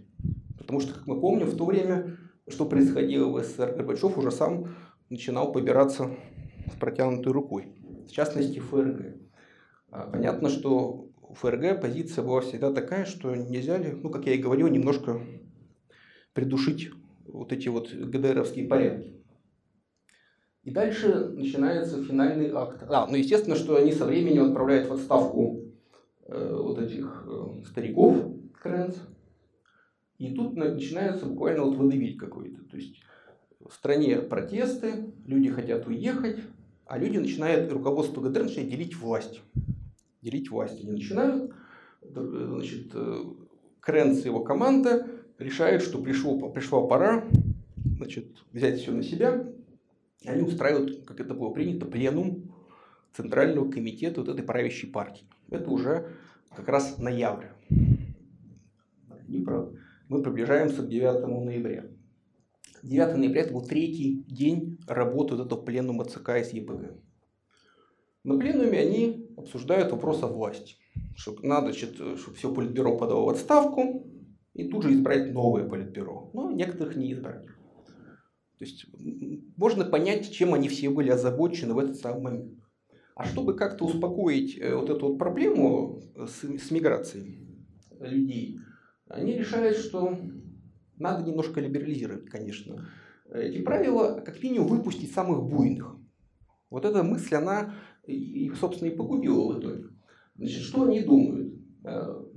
Потому 0.59 0.79
что, 0.79 0.93
как 0.93 1.07
мы 1.07 1.19
помним, 1.19 1.47
в 1.47 1.57
то 1.57 1.65
время, 1.65 2.17
что 2.47 2.67
происходило 2.67 3.31
в 3.31 3.43
СССР, 3.43 3.73
Горбачев 3.75 4.15
уже 4.15 4.29
сам 4.29 4.75
начинал 5.09 5.51
побираться 5.51 6.11
с 6.71 6.79
протянутой 6.79 7.33
рукой. 7.33 7.73
В 8.07 8.11
частности, 8.11 8.59
ФРГ. 8.59 9.15
А, 9.89 10.07
понятно, 10.11 10.49
что 10.49 11.09
у 11.19 11.33
ФРГ 11.33 11.81
позиция 11.81 12.23
была 12.23 12.41
всегда 12.41 12.71
такая, 12.71 13.05
что 13.05 13.35
нельзя 13.35 13.79
ли, 13.79 13.89
ну, 13.91 14.11
как 14.11 14.27
я 14.27 14.33
и 14.33 14.37
говорил, 14.37 14.67
немножко 14.67 15.19
придушить 16.33 16.91
вот 17.25 17.51
эти 17.51 17.69
вот 17.69 17.91
ГДРовские 17.91 18.67
порядки. 18.67 19.16
И 20.67 20.69
дальше 20.69 21.29
начинается 21.29 22.03
финальный 22.03 22.51
акт. 22.51 22.83
А, 22.89 23.07
ну 23.07 23.15
естественно, 23.15 23.55
что 23.55 23.77
они 23.77 23.93
со 23.93 24.03
временем 24.03 24.47
отправляют 24.47 24.89
в 24.89 24.91
отставку 24.91 25.61
э, 26.25 26.59
вот 26.61 26.77
этих 26.77 27.23
э, 27.25 27.63
стариков, 27.65 28.17
Крэнс. 28.61 28.97
И 30.17 30.33
тут 30.33 30.57
начинается 30.57 31.25
буквально 31.25 31.63
вот 31.63 31.77
водевиль 31.77 32.17
какой-то. 32.17 32.65
То 32.65 32.75
есть 32.75 32.99
в 33.65 33.73
стране 33.73 34.17
протесты, 34.17 35.13
люди 35.25 35.49
хотят 35.49 35.87
уехать, 35.87 36.39
а 36.85 36.97
люди 36.97 37.17
начинают, 37.17 37.71
руководство 37.71 38.19
ГДР 38.19 38.43
начинает 38.43 38.69
делить 38.69 38.97
власть. 38.97 39.41
Делить 40.21 40.51
власть 40.51 40.81
они 40.81 40.91
начинают. 40.91 41.53
Значит, 42.01 42.91
э, 42.93 43.23
Крэнс 43.79 44.25
и 44.25 44.27
его 44.27 44.41
команда 44.41 45.07
решают, 45.39 45.81
что 45.81 45.97
пришло, 45.99 46.49
пришла 46.49 46.85
пора 46.85 47.23
значит, 47.85 48.25
взять 48.51 48.81
все 48.81 48.91
на 48.91 49.01
себя 49.01 49.45
они 50.25 50.41
устраивают, 50.41 51.05
как 51.05 51.19
это 51.19 51.33
было 51.33 51.51
принято, 51.51 51.85
пленум 51.85 52.53
Центрального 53.13 53.69
комитета 53.69 54.21
вот 54.21 54.29
этой 54.29 54.43
правящей 54.43 54.89
партии. 54.89 55.25
Это 55.49 55.69
уже 55.69 56.09
как 56.55 56.67
раз 56.67 56.97
ноябрь. 56.97 57.47
Мы 59.27 60.23
приближаемся 60.23 60.83
к 60.83 60.87
9 60.87 61.27
ноября. 61.27 61.85
9 62.83 63.17
ноября 63.17 63.41
это 63.41 63.53
был 63.53 63.65
третий 63.65 64.23
день 64.27 64.79
работы 64.87 65.35
вот 65.35 65.45
этого 65.45 65.61
пленума 65.61 66.05
ЦК 66.05 66.29
из 66.37 66.53
ЕПГ. 66.53 66.93
На 68.23 68.37
пленуме 68.37 68.79
они 68.79 69.29
обсуждают 69.37 69.91
вопрос 69.91 70.23
о 70.23 70.27
власти. 70.27 70.75
Что 71.15 71.35
надо, 71.41 71.73
чтобы 71.73 72.15
все 72.35 72.53
политбюро 72.53 72.97
подало 72.97 73.25
в 73.25 73.29
отставку 73.29 74.05
и 74.53 74.67
тут 74.69 74.83
же 74.83 74.93
избрать 74.93 75.33
новое 75.33 75.67
политбюро. 75.67 76.29
Но 76.33 76.51
некоторых 76.51 76.95
не 76.95 77.13
избрать. 77.13 77.45
То 78.57 78.65
есть 78.65 78.87
можно 79.55 79.85
понять, 79.85 80.31
чем 80.31 80.53
они 80.53 80.67
все 80.67 80.89
были 80.89 81.09
озабочены 81.09 81.73
в 81.73 81.79
этот 81.79 81.97
самый 81.97 82.21
момент. 82.21 82.53
А 83.15 83.25
чтобы 83.25 83.55
как-то 83.55 83.85
успокоить 83.85 84.57
э, 84.59 84.75
вот 84.75 84.89
эту 84.89 85.09
вот 85.09 85.17
проблему 85.17 86.01
с, 86.15 86.43
с 86.43 86.71
миграцией 86.71 87.65
людей, 87.99 88.59
они 89.07 89.33
решают, 89.33 89.77
что 89.77 90.17
надо 90.97 91.23
немножко 91.23 91.59
либерализировать, 91.59 92.25
конечно, 92.25 92.87
эти 93.31 93.61
правила, 93.61 94.21
как 94.25 94.41
минимум 94.41 94.67
выпустить 94.67 95.11
самых 95.11 95.43
буйных. 95.43 95.95
Вот 96.69 96.85
эта 96.85 97.03
мысль, 97.03 97.35
она, 97.35 97.73
и, 98.05 98.51
собственно, 98.59 98.89
и 98.89 98.95
погубила 98.95 99.53
в 99.53 99.59
итоге. 99.59 99.85
Значит, 100.35 100.61
что 100.63 100.83
они 100.83 101.01
думают? 101.01 101.53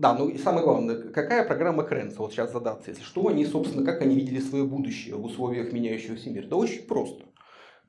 Да, 0.01 0.15
ну 0.15 0.31
и 0.31 0.39
самое 0.39 0.65
главное, 0.65 0.97
какая 0.97 1.47
программа 1.47 1.83
Кренса, 1.83 2.21
вот 2.21 2.33
сейчас 2.33 2.53
задаться, 2.53 2.91
если 2.91 3.03
что, 3.03 3.29
они, 3.29 3.45
собственно, 3.45 3.85
как 3.85 4.01
они 4.01 4.15
видели 4.15 4.41
свое 4.41 4.65
будущее 4.65 5.15
в 5.15 5.27
условиях 5.27 5.75
меняющегося 5.75 6.31
мира? 6.31 6.47
Да 6.47 6.57
очень 6.57 6.85
просто. 6.85 7.27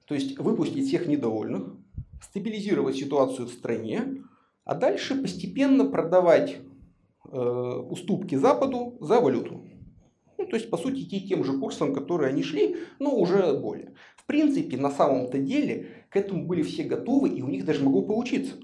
То 0.07 0.14
есть 0.14 0.38
выпустить 0.38 0.89
всех 0.89 1.07
недовольных, 1.07 1.74
стабилизировать 2.22 2.97
ситуацию 2.97 3.47
в 3.47 3.53
стране, 3.53 4.26
а 4.66 4.76
дальше 4.76 5.22
постепенно 5.22 5.86
продавать 5.86 6.57
э, 7.32 7.38
уступки 7.38 8.36
Западу 8.36 8.97
за 8.99 9.22
валюту. 9.22 9.64
Ну, 10.38 10.47
то 10.47 10.57
есть, 10.57 10.70
по 10.70 10.76
сути, 10.76 11.03
идти 11.03 11.26
тем 11.26 11.45
же 11.45 11.57
курсом, 11.59 11.93
который 11.93 12.28
они 12.28 12.43
шли, 12.43 12.76
но 12.99 13.16
уже 13.16 13.57
более. 13.57 13.93
В 14.18 14.26
принципе, 14.26 14.76
на 14.76 14.91
самом-то 14.91 15.38
деле, 15.38 15.88
к 16.09 16.18
этому 16.18 16.45
были 16.45 16.62
все 16.62 16.84
готовы, 16.84 17.30
и 17.30 17.41
у 17.41 17.47
них 17.47 17.64
даже 17.64 17.86
могло 17.86 18.01
получиться. 18.01 18.57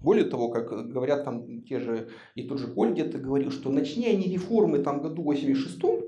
Более 0.00 0.24
того, 0.24 0.48
как 0.48 0.68
говорят 0.88 1.24
там 1.24 1.62
те 1.62 1.80
же, 1.80 2.08
и 2.34 2.44
тот 2.44 2.58
же 2.58 2.68
Коль 2.68 2.92
где-то 2.92 3.18
говорил, 3.18 3.50
что 3.50 3.70
начни 3.70 4.06
они 4.06 4.32
реформы 4.32 4.78
там 4.78 5.02
году 5.02 5.24
86-м, 5.32 6.04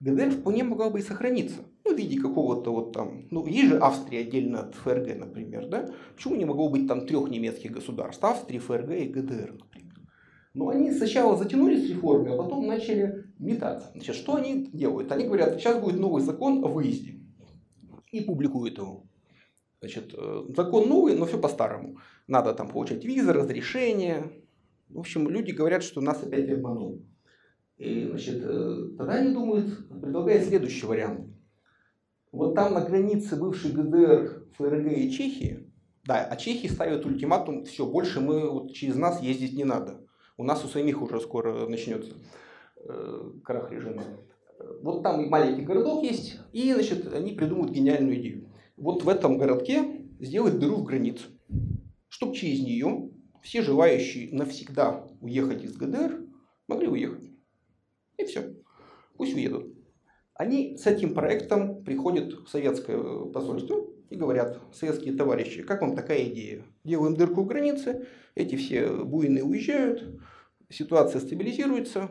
ГДР 0.00 0.30
вполне 0.30 0.64
могла 0.64 0.90
бы 0.90 0.98
и 0.98 1.02
сохраниться. 1.02 1.60
Ну, 1.84 1.94
в 1.94 1.98
виде 1.98 2.20
какого-то 2.20 2.72
вот 2.72 2.92
там, 2.92 3.26
ну, 3.30 3.46
есть 3.46 3.68
же 3.68 3.78
Австрия 3.78 4.20
отдельно 4.20 4.60
от 4.60 4.74
ФРГ, 4.74 5.18
например, 5.18 5.68
да? 5.68 5.90
Почему 6.14 6.36
не 6.36 6.44
могло 6.44 6.70
быть 6.70 6.88
там 6.88 7.06
трех 7.06 7.28
немецких 7.28 7.72
государств? 7.72 8.24
Австрии, 8.24 8.58
ФРГ 8.58 8.90
и 8.90 9.08
ГДР, 9.08 9.52
например. 9.58 9.94
Но 10.54 10.68
они 10.68 10.92
сначала 10.92 11.36
затянулись 11.36 11.86
с 11.86 11.90
реформой, 11.90 12.32
а 12.32 12.36
потом 12.36 12.66
начали 12.66 13.24
метаться. 13.38 13.90
Значит, 13.92 14.14
что 14.14 14.36
они 14.36 14.66
делают? 14.72 15.10
Они 15.10 15.24
говорят, 15.24 15.58
сейчас 15.58 15.80
будет 15.80 15.98
новый 15.98 16.22
закон 16.22 16.64
о 16.64 16.68
выезде. 16.68 17.20
И 18.12 18.20
публикуют 18.20 18.78
его. 18.78 19.04
Значит, 19.84 20.14
э, 20.16 20.44
закон 20.56 20.88
новый, 20.88 21.14
но 21.14 21.26
все 21.26 21.38
по-старому. 21.38 21.98
Надо 22.26 22.54
там 22.54 22.70
получать 22.70 23.04
визы, 23.04 23.34
разрешения. 23.34 24.32
В 24.88 24.98
общем, 24.98 25.28
люди 25.28 25.50
говорят, 25.50 25.82
что 25.82 26.00
нас 26.00 26.22
опять 26.22 26.48
обманул. 26.48 27.04
И, 27.76 28.06
значит, 28.08 28.42
э, 28.42 28.88
тогда 28.96 29.12
они 29.12 29.34
думают, 29.34 29.86
предлагают 29.88 30.44
следующий 30.44 30.86
вариант. 30.86 31.28
Вот 32.32 32.54
там 32.54 32.72
на 32.72 32.80
границе 32.80 33.36
бывшей 33.36 33.72
ГДР, 33.72 34.46
ФРГ 34.56 34.86
и 34.90 35.10
Чехии, 35.10 35.70
да, 36.06 36.24
а 36.24 36.36
Чехии 36.36 36.68
ставят 36.68 37.04
ультиматум, 37.04 37.66
все, 37.66 37.84
больше 37.84 38.22
мы 38.22 38.50
вот 38.50 38.72
через 38.72 38.96
нас 38.96 39.20
ездить 39.20 39.52
не 39.52 39.64
надо. 39.64 40.00
У 40.38 40.44
нас 40.44 40.64
у 40.64 40.68
самих 40.68 41.02
уже 41.02 41.20
скоро 41.20 41.66
начнется 41.66 42.14
э, 42.76 43.32
крах 43.44 43.70
режима. 43.70 44.02
Вот 44.80 45.02
там 45.02 45.28
маленький 45.28 45.62
городок 45.62 46.04
есть, 46.04 46.40
и 46.54 46.72
значит, 46.72 47.12
они 47.12 47.32
придумают 47.32 47.70
гениальную 47.70 48.18
идею. 48.18 48.43
Вот 48.76 49.04
в 49.04 49.08
этом 49.08 49.38
городке 49.38 50.06
сделать 50.20 50.58
дыру 50.58 50.76
в 50.76 50.84
границу, 50.84 51.28
чтобы 52.08 52.34
через 52.34 52.60
нее 52.60 53.10
все 53.42 53.62
желающие 53.62 54.34
навсегда 54.34 55.06
уехать 55.20 55.62
из 55.64 55.76
ГДР 55.76 56.26
могли 56.66 56.88
уехать. 56.88 57.30
И 58.18 58.24
все. 58.24 58.54
Пусть 59.16 59.34
уедут. 59.34 59.74
Они 60.34 60.76
с 60.76 60.86
этим 60.86 61.14
проектом 61.14 61.84
приходят 61.84 62.32
в 62.32 62.48
советское 62.48 63.26
посольство 63.26 63.86
и 64.10 64.16
говорят, 64.16 64.60
советские 64.72 65.14
товарищи, 65.14 65.62
как 65.62 65.80
вам 65.80 65.94
такая 65.94 66.24
идея? 66.24 66.64
Делаем 66.82 67.14
дырку 67.14 67.42
в 67.42 67.46
границе, 67.46 68.08
эти 68.34 68.56
все 68.56 69.04
буйные 69.04 69.44
уезжают, 69.44 70.20
ситуация 70.68 71.20
стабилизируется, 71.20 72.10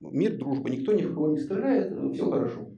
мир, 0.00 0.38
дружба, 0.38 0.70
никто 0.70 0.92
ни 0.92 1.02
в 1.02 1.12
кого 1.12 1.28
не 1.28 1.40
стреляет, 1.40 2.14
все 2.14 2.30
хорошо. 2.30 2.70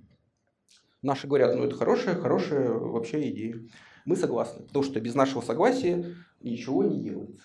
Наши 1.04 1.26
говорят, 1.26 1.54
ну 1.54 1.64
это 1.64 1.76
хорошая, 1.76 2.14
хорошая 2.14 2.70
вообще 2.70 3.28
идея. 3.28 3.62
Мы 4.06 4.16
согласны, 4.16 4.64
потому 4.64 4.82
что 4.82 4.98
без 5.00 5.14
нашего 5.14 5.42
согласия 5.42 6.16
ничего 6.40 6.82
не 6.82 6.98
делается. 7.02 7.42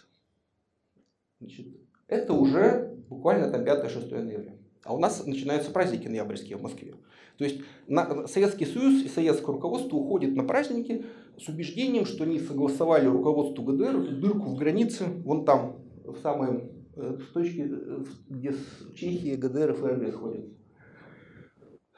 Значит, 1.42 1.68
это 2.08 2.32
уже 2.32 2.96
буквально 3.10 3.52
там 3.52 3.64
5-6 3.64 4.24
ноября. 4.24 4.54
А 4.86 4.96
у 4.96 4.98
нас 4.98 5.26
начинаются 5.26 5.72
праздники 5.72 6.08
ноябрьские 6.08 6.58
в 6.58 6.62
Москве. 6.62 6.96
То 7.38 7.44
есть 7.44 7.60
на, 7.88 8.28
Советский 8.28 8.66
Союз 8.66 9.04
и 9.04 9.10
советское 9.10 9.52
руководство 9.52 9.98
уходит 9.98 10.38
на 10.38 10.46
праздники 10.46 11.06
с 11.38 11.50
убеждением, 11.50 12.06
что 12.06 12.24
они 12.24 12.40
согласовали 12.40 13.08
руководству 13.08 13.66
ГДР 13.66 14.20
дырку 14.22 14.52
в 14.52 14.56
границе, 14.56 15.06
вон 15.26 15.44
там, 15.44 15.84
в 16.06 16.18
самой 16.20 16.64
э, 16.96 17.18
в 17.18 17.34
точке, 17.34 17.68
э, 17.70 18.04
где 18.30 18.54
с 18.54 18.96
Чехии, 18.96 19.36
ГДР 19.36 19.72
и 19.72 19.74
ФРГ 19.74 20.14
сходят. 20.14 20.59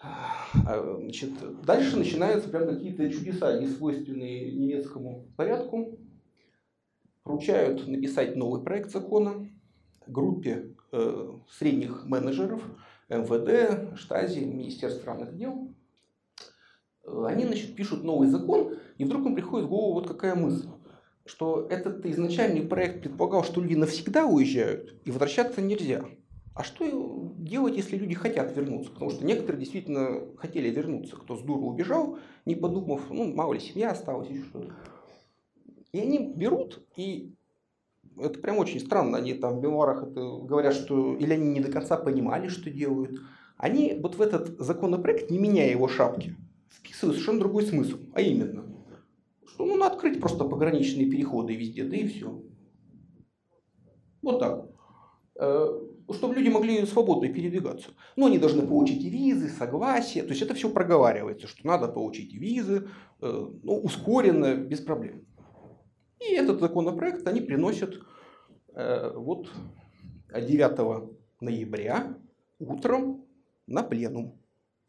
А, 0.02 0.97
значит, 0.99 1.32
дальше 1.64 1.97
начинаются 1.97 2.49
прям 2.49 2.68
какие-то 2.68 3.10
чудеса, 3.12 3.60
не 3.60 3.68
свойственные 3.68 4.52
немецкому 4.52 5.28
порядку. 5.36 5.99
Поручают 7.24 7.88
написать 7.88 8.36
новый 8.36 8.64
проект 8.64 8.91
закона 8.91 9.47
группе 10.08 10.76
э, 10.91 11.30
средних 11.49 12.06
менеджеров 12.06 12.64
МВД, 13.10 13.97
Штази, 13.97 14.39
Министерства 14.39 15.02
странных 15.02 15.36
дел. 15.36 15.74
Они 17.06 17.45
значит, 17.45 17.76
пишут 17.76 18.04
новый 18.04 18.28
закон, 18.28 18.76
и 18.97 19.06
вдруг 19.06 19.26
им 19.26 19.36
приходит 19.36 19.68
в 19.68 19.70
голову 19.70 19.93
вот 19.93 20.08
какая 20.08 20.36
мысль 20.36 20.68
что 21.26 21.68
этот 21.70 22.06
изначальный 22.06 22.62
проект 22.62 23.04
предполагал, 23.04 23.43
что 23.43 23.62
люди 23.62 23.76
навсегда 23.76 24.26
уезжают 24.26 24.95
и 25.06 25.12
возвращаться 25.12 25.62
нельзя. 25.62 26.04
А 26.54 26.64
что 26.64 27.34
делать, 27.38 27.78
если 27.78 27.97
люди 27.97 28.14
хотят 28.14 28.56
вернуться? 28.56 28.91
Потому 28.91 29.12
что 29.12 29.26
некоторые 29.26 29.60
действительно 29.60 30.36
хотели 30.36 30.70
вернуться. 30.70 31.16
Кто 31.16 31.38
с 31.38 31.41
дуру 31.41 31.68
убежал, 31.68 32.20
не 32.45 32.56
подумав, 32.56 33.10
ну, 33.10 33.34
мало 33.34 33.54
ли 33.54 33.60
семья 33.60 33.91
осталась, 33.91 34.30
еще 34.30 34.43
что-то. 34.43 34.74
И 35.93 35.99
они 35.99 36.34
берут, 36.34 36.86
и 36.97 37.34
это 38.18 38.39
прям 38.39 38.58
очень 38.58 38.80
странно. 38.82 39.18
Они 39.18 39.34
там 39.34 39.60
в 39.60 39.64
мемуарах 39.64 40.04
это 40.04 40.20
говорят, 40.39 40.74
что 40.74 41.16
или 41.16 41.34
они 41.34 41.52
не 41.52 41.62
до 41.62 41.72
конца 41.72 41.97
понимали, 41.97 42.49
что 42.49 42.70
делают. 42.70 43.22
Они 43.58 43.97
вот 44.02 44.16
в 44.16 44.22
этот 44.22 44.60
законопроект, 44.60 45.32
не 45.32 45.38
меняя 45.38 45.70
его 45.70 45.88
шапки, 45.88 46.36
вписывают 46.70 47.16
совершенно 47.16 47.39
другой 47.39 47.64
смысл. 47.64 47.97
А 48.14 48.22
именно, 48.22 48.66
что 49.45 49.66
ну, 49.66 49.78
надо 49.78 49.95
открыть 49.95 50.20
просто 50.20 50.45
пограничные 50.45 51.10
переходы 51.10 51.56
везде, 51.56 51.86
да 51.86 51.95
и 51.95 52.08
все. 52.08 52.41
Вот 54.22 54.39
так. 54.39 54.68
Чтобы 56.14 56.36
люди 56.36 56.49
могли 56.49 56.86
свободно 56.86 57.28
передвигаться. 57.28 57.91
Но 58.16 58.28
они 58.28 58.38
должны 58.38 58.66
получить 58.66 59.03
визы, 59.03 59.49
согласие. 59.49 60.24
То 60.24 60.30
есть 60.30 60.41
это 60.41 60.53
все 60.53 60.70
проговаривается, 60.70 61.47
что 61.47 61.66
надо 61.66 61.88
получить 61.88 62.34
визы, 62.34 62.88
э, 63.22 63.49
ну, 63.64 63.78
ускоренно, 63.78 64.55
без 64.55 64.80
проблем. 64.80 65.26
И 66.20 66.34
этот 66.34 66.59
законопроект 66.59 67.28
они 67.28 67.41
приносят 67.41 67.99
э, 68.76 69.12
вот 69.16 69.49
9 70.34 71.09
ноября 71.39 72.18
утром 72.59 73.26
на 73.68 73.84
пленум, 73.84 74.39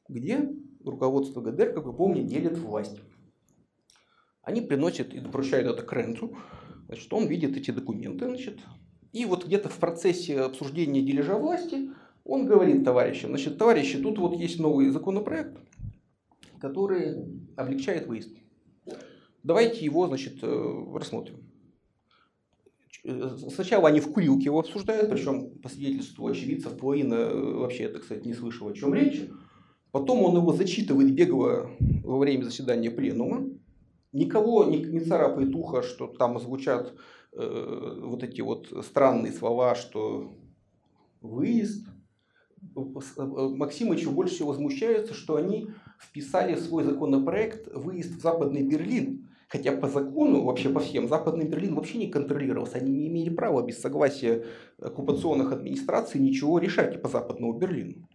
где 0.08 0.50
руководство 0.84 1.40
ГДР, 1.40 1.72
как 1.72 1.84
вы 1.84 1.92
помните, 1.92 2.28
делит 2.28 2.58
власть. 2.58 3.00
Они 4.42 4.60
приносят 4.60 5.14
и 5.14 5.20
поручают 5.20 5.68
это 5.68 5.86
Кренцу, 5.86 6.36
значит, 6.86 7.12
он 7.12 7.26
видит 7.26 7.56
эти 7.56 7.70
документы, 7.70 8.26
значит, 8.26 8.58
и 9.12 9.24
вот 9.26 9.46
где-то 9.46 9.68
в 9.68 9.76
процессе 9.76 10.40
обсуждения 10.40 11.02
дележа 11.02 11.36
власти 11.36 11.90
он 12.24 12.46
говорит 12.46 12.84
товарищам, 12.84 13.30
значит, 13.30 13.58
товарищи, 13.58 14.00
тут 14.00 14.18
вот 14.18 14.36
есть 14.36 14.58
новый 14.58 14.88
законопроект, 14.90 15.58
который 16.60 17.16
облегчает 17.56 18.06
выезд. 18.06 18.30
Давайте 19.42 19.84
его, 19.84 20.06
значит, 20.06 20.38
э, 20.42 20.84
рассмотрим. 20.94 21.36
Сначала 23.52 23.88
они 23.88 23.98
в 23.98 24.12
курилке 24.12 24.44
его 24.44 24.60
обсуждают, 24.60 25.10
причем 25.10 25.58
по 25.58 25.68
свидетельству 25.68 26.28
очевидцев 26.28 26.78
половина 26.78 27.14
э, 27.14 27.54
вообще 27.54 27.84
это, 27.84 27.98
кстати, 27.98 28.26
не 28.26 28.34
слышала, 28.34 28.70
о 28.70 28.74
чем 28.74 28.94
речь. 28.94 29.28
Потом 29.90 30.22
он 30.22 30.36
его 30.36 30.52
зачитывает 30.52 31.12
бегло 31.12 31.70
во 32.04 32.18
время 32.18 32.44
заседания 32.44 32.90
пленума. 32.90 33.48
Никого 34.12 34.64
не 34.64 35.00
царапает 35.00 35.54
ухо, 35.54 35.82
что 35.82 36.06
там 36.06 36.38
звучат 36.38 36.94
Э, 37.34 37.98
вот 38.02 38.22
эти 38.22 38.40
вот 38.40 38.72
странные 38.84 39.32
слова, 39.32 39.74
что 39.74 40.32
выезд. 41.20 41.86
Максимыч 42.76 44.06
больше 44.06 44.34
всего 44.34 44.50
возмущается, 44.50 45.14
что 45.14 45.36
они 45.36 45.70
вписали 46.00 46.54
в 46.54 46.60
свой 46.60 46.84
законопроект 46.84 47.68
выезд 47.74 48.16
в 48.16 48.20
Западный 48.20 48.62
Берлин. 48.62 49.28
Хотя 49.48 49.72
по 49.72 49.88
закону, 49.88 50.44
вообще 50.44 50.70
по 50.70 50.80
всем, 50.80 51.08
Западный 51.08 51.46
Берлин 51.46 51.74
вообще 51.74 51.98
не 51.98 52.08
контролировался. 52.08 52.78
Они 52.78 52.92
не 52.92 53.08
имели 53.08 53.30
права 53.30 53.62
без 53.62 53.80
согласия 53.80 54.44
оккупационных 54.78 55.52
администраций 55.52 56.20
ничего 56.20 56.58
решать 56.58 57.02
по 57.02 57.08
Западному 57.08 57.58
Берлину. 57.58 58.08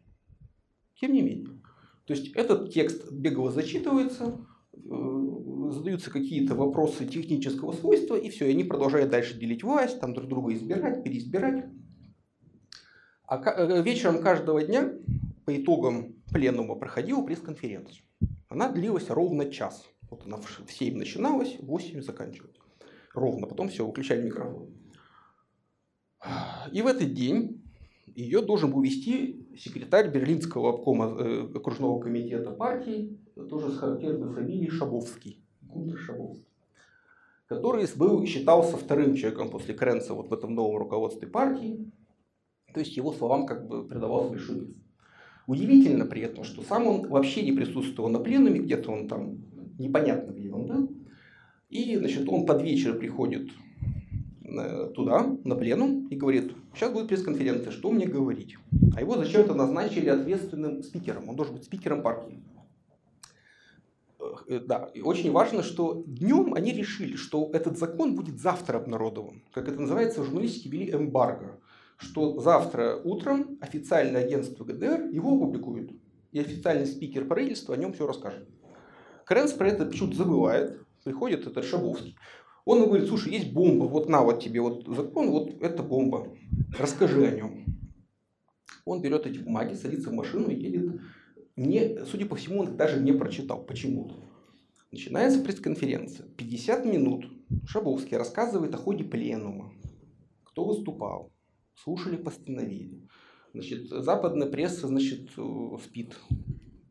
Тем 0.99 1.13
не 1.13 1.22
менее. 1.22 1.61
То 2.05 2.13
есть 2.13 2.32
этот 2.34 2.72
текст 2.72 3.11
бегло 3.11 3.51
зачитывается, 3.51 4.39
Э, 4.86 5.36
задаются 5.72 6.11
какие-то 6.11 6.55
вопросы 6.55 7.05
технического 7.05 7.72
свойства, 7.72 8.15
и 8.15 8.30
все, 8.30 8.47
и 8.47 8.51
они 8.51 8.63
продолжают 8.63 9.09
дальше 9.09 9.38
делить 9.38 9.63
власть, 9.63 9.99
там 9.99 10.13
друг 10.13 10.28
друга 10.28 10.53
избирать, 10.53 11.03
переизбирать. 11.03 11.65
А 13.28 13.41
э, 13.41 13.82
вечером 13.82 14.22
каждого 14.22 14.63
дня 14.63 14.93
по 15.45 15.55
итогам 15.55 16.15
пленума 16.32 16.76
проходила 16.76 17.22
пресс-конференция. 17.22 18.03
Она 18.49 18.70
длилась 18.70 19.09
ровно 19.09 19.49
час. 19.49 19.86
Вот 20.09 20.26
она 20.26 20.38
в 20.38 20.72
7 20.72 20.97
начиналась, 20.97 21.57
в 21.59 21.65
8 21.65 22.01
заканчивалась. 22.01 22.55
Ровно, 23.13 23.47
потом 23.47 23.70
все, 23.70 23.86
выключали 23.86 24.24
микрофон. 24.24 24.70
И 26.72 26.82
в 26.82 26.88
этот 26.88 27.13
день 27.13 27.63
ее 28.15 28.41
должен 28.41 28.72
был 28.72 28.82
вести 28.82 29.47
секретарь 29.57 30.09
Берлинского 30.09 30.72
обкома 30.72 31.15
э, 31.20 31.51
окружного 31.55 31.99
комитета 31.99 32.51
партии, 32.51 33.20
тоже 33.49 33.72
с 33.72 33.78
характерной 33.78 34.34
фамилией 34.34 34.70
Шабовский, 34.70 35.45
Шабовский, 35.97 36.45
который 37.47 37.88
был, 37.95 38.26
считался 38.26 38.78
вторым 38.78 39.15
человеком 39.15 39.49
после 39.49 39.74
Кренца 39.74 40.13
вот 40.13 40.30
в 40.30 40.34
этом 40.34 40.55
новом 40.55 40.78
руководстве 40.78 41.28
партии. 41.28 41.91
То 42.74 42.80
есть 42.82 42.97
его 42.97 43.13
словам 43.13 43.45
как 43.45 43.68
бы 43.68 43.88
придавался 43.88 44.32
большой 44.32 44.59
вес. 44.59 44.76
Удивительно 45.47 46.05
при 46.05 46.22
этом, 46.24 46.43
что 46.43 46.61
сам 46.61 46.88
он 46.88 47.07
вообще 47.07 47.43
не 47.43 47.53
присутствовал 47.53 48.09
на 48.09 48.20
пленуме, 48.20 48.59
где-то 48.59 48.91
он 48.91 49.07
там 49.07 49.38
непонятно 49.80 50.32
где 50.32 50.51
он 50.51 50.68
был. 50.68 50.91
И 51.70 51.95
значит, 51.97 52.28
он 52.28 52.45
под 52.45 52.61
вечер 52.61 52.97
приходит 52.97 53.49
Э, 54.49 54.89
туда, 54.95 55.26
на 55.43 55.55
пленум, 55.55 56.07
и 56.07 56.15
говорит, 56.15 56.53
сейчас 56.74 56.93
будет 56.93 57.09
пресс-конференция, 57.09 57.72
что 57.72 57.91
мне 57.91 58.05
говорить? 58.05 58.55
А 58.95 59.01
его 59.01 59.18
зачем-то 59.18 59.53
назначили 59.53 60.07
ответственным 60.07 60.84
спикером, 60.84 61.28
он 61.28 61.36
должен 61.36 61.55
быть 61.55 61.65
спикером 61.65 62.01
партии. 62.01 62.39
Э, 64.47 64.59
да, 64.59 64.89
и 64.93 65.01
очень 65.01 65.31
важно, 65.31 65.63
что 65.63 66.03
днем 66.05 66.53
они 66.53 66.73
решили, 66.73 67.15
что 67.15 67.49
этот 67.53 67.77
закон 67.77 68.15
будет 68.15 68.39
завтра 68.39 68.77
обнародован. 68.77 69.43
Как 69.53 69.67
это 69.67 69.79
называется, 69.79 70.21
в 70.21 70.25
журналистике 70.25 70.69
вели 70.69 70.91
эмбарго. 70.91 71.59
что 71.99 72.39
завтра 72.39 73.01
утром 73.03 73.57
официальное 73.59 74.23
агентство 74.23 74.63
ГДР 74.63 75.09
его 75.11 75.35
опубликует. 75.35 75.91
И 76.31 76.39
официальный 76.39 76.85
спикер 76.85 77.25
правительства 77.25 77.73
о 77.73 77.77
нем 77.77 77.93
все 77.93 78.05
расскажет. 78.05 78.47
Крэнс 79.25 79.53
про 79.53 79.69
это 79.69 79.85
почему-то 79.85 80.15
забывает. 80.15 80.79
Приходит 81.03 81.47
этот 81.47 81.65
Шабовский. 81.65 82.15
Он 82.65 82.79
ему 82.79 82.88
говорит, 82.88 83.07
слушай, 83.07 83.33
есть 83.33 83.51
бомба, 83.53 83.85
вот 83.85 84.09
на 84.09 84.21
вот 84.21 84.43
тебе 84.43 84.61
вот 84.61 84.85
закон, 84.88 85.31
вот 85.31 85.61
это 85.61 85.81
бомба. 85.81 86.27
Расскажи 86.77 87.25
о 87.25 87.31
нем. 87.31 87.65
Он 88.85 89.01
берет 89.01 89.25
эти 89.25 89.39
бумаги, 89.39 89.73
садится 89.73 90.09
в 90.09 90.13
машину 90.13 90.49
и 90.49 90.55
едет. 90.55 91.01
Мне, 91.57 92.05
судя 92.05 92.27
по 92.27 92.35
всему, 92.35 92.61
он 92.61 92.69
их 92.69 92.75
даже 92.77 93.01
не 93.01 93.11
прочитал 93.11 93.63
почему-то. 93.63 94.15
Начинается 94.91 95.39
пресс-конференция. 95.41 96.27
50 96.37 96.85
минут. 96.85 97.25
Шабовский 97.65 98.15
рассказывает 98.15 98.73
о 98.75 98.77
ходе 98.77 99.03
пленума. 99.03 99.73
Кто 100.43 100.65
выступал. 100.65 101.33
Слушали 101.73 102.15
постановили. 102.15 103.07
Значит, 103.53 103.89
западная 103.89 104.47
пресса, 104.47 104.87
значит, 104.87 105.31
э, 105.35 105.77
спит. 105.83 106.11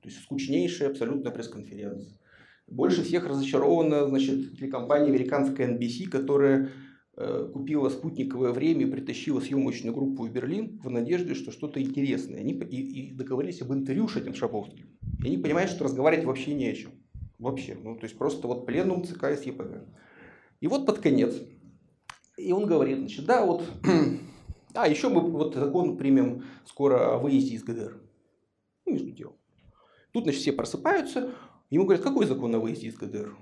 То 0.02 0.08
есть 0.08 0.20
скучнейшая 0.22 0.90
абсолютно 0.90 1.30
пресс-конференция. 1.30 2.18
Больше 2.66 3.04
всех 3.04 3.24
разочарована 3.24 4.08
значит, 4.08 4.58
телекомпания 4.58 5.08
американская 5.08 5.68
NBC, 5.68 6.08
которая 6.08 6.72
купила 7.16 7.88
спутниковое 7.88 8.52
время 8.52 8.86
и 8.86 8.90
притащила 8.90 9.40
съемочную 9.40 9.94
группу 9.94 10.24
в 10.24 10.30
Берлин 10.30 10.78
в 10.82 10.90
надежде, 10.90 11.34
что 11.34 11.50
что-то 11.50 11.80
интересное. 11.80 12.40
Они 12.40 12.52
и, 12.52 13.10
и 13.10 13.10
договорились 13.12 13.62
об 13.62 13.72
интервью 13.72 14.08
с 14.08 14.16
этим 14.16 14.34
Шаповским. 14.34 14.86
И 15.22 15.26
они 15.26 15.38
понимают, 15.38 15.70
что 15.70 15.84
разговаривать 15.84 16.26
вообще 16.26 16.54
не 16.54 16.68
о 16.68 16.74
чем. 16.74 16.92
Вообще. 17.38 17.74
Ну, 17.82 17.96
то 17.96 18.04
есть 18.04 18.18
просто 18.18 18.46
вот 18.46 18.66
пленум 18.66 19.04
ЦК 19.04 19.30
СЕПГ. 19.38 19.84
И 20.60 20.66
вот 20.66 20.84
под 20.84 20.98
конец. 20.98 21.34
И 22.36 22.52
он 22.52 22.66
говорит, 22.66 22.98
значит, 22.98 23.24
да, 23.24 23.46
вот, 23.46 23.64
а 24.74 24.88
еще 24.88 25.08
мы 25.08 25.20
вот 25.20 25.54
закон 25.54 25.96
примем 25.96 26.44
скоро 26.66 27.14
о 27.14 27.18
выезде 27.18 27.54
из 27.54 27.64
ГДР. 27.64 27.98
Ну, 28.84 28.92
между 28.92 29.10
делом. 29.10 29.36
Тут, 30.12 30.24
значит, 30.24 30.42
все 30.42 30.52
просыпаются, 30.52 31.32
Ему 31.68 31.84
говорят, 31.84 32.04
какой 32.04 32.26
закон 32.26 32.54
о 32.54 32.60
выезде 32.60 32.86
из 32.86 32.96
ГДР? 32.96 33.36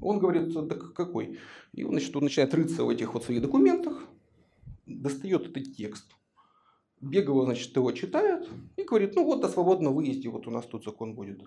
Он 0.00 0.18
говорит, 0.18 0.52
да 0.52 0.76
какой? 0.76 1.38
И 1.72 1.84
он, 1.84 1.92
значит, 1.92 2.14
он 2.16 2.24
начинает 2.24 2.54
рыться 2.54 2.84
в 2.84 2.88
этих 2.88 3.14
вот 3.14 3.24
своих 3.24 3.42
документах, 3.42 4.04
достает 4.86 5.46
этот 5.46 5.74
текст, 5.76 6.06
Бегово, 7.00 7.44
значит, 7.44 7.76
его 7.76 7.92
читает 7.92 8.48
и 8.76 8.82
говорит, 8.82 9.14
ну 9.14 9.24
вот 9.24 9.44
о 9.44 9.48
свободном 9.48 9.94
выезде 9.94 10.28
вот 10.28 10.48
у 10.48 10.50
нас 10.50 10.66
тут 10.66 10.84
закон 10.84 11.14
будет. 11.14 11.42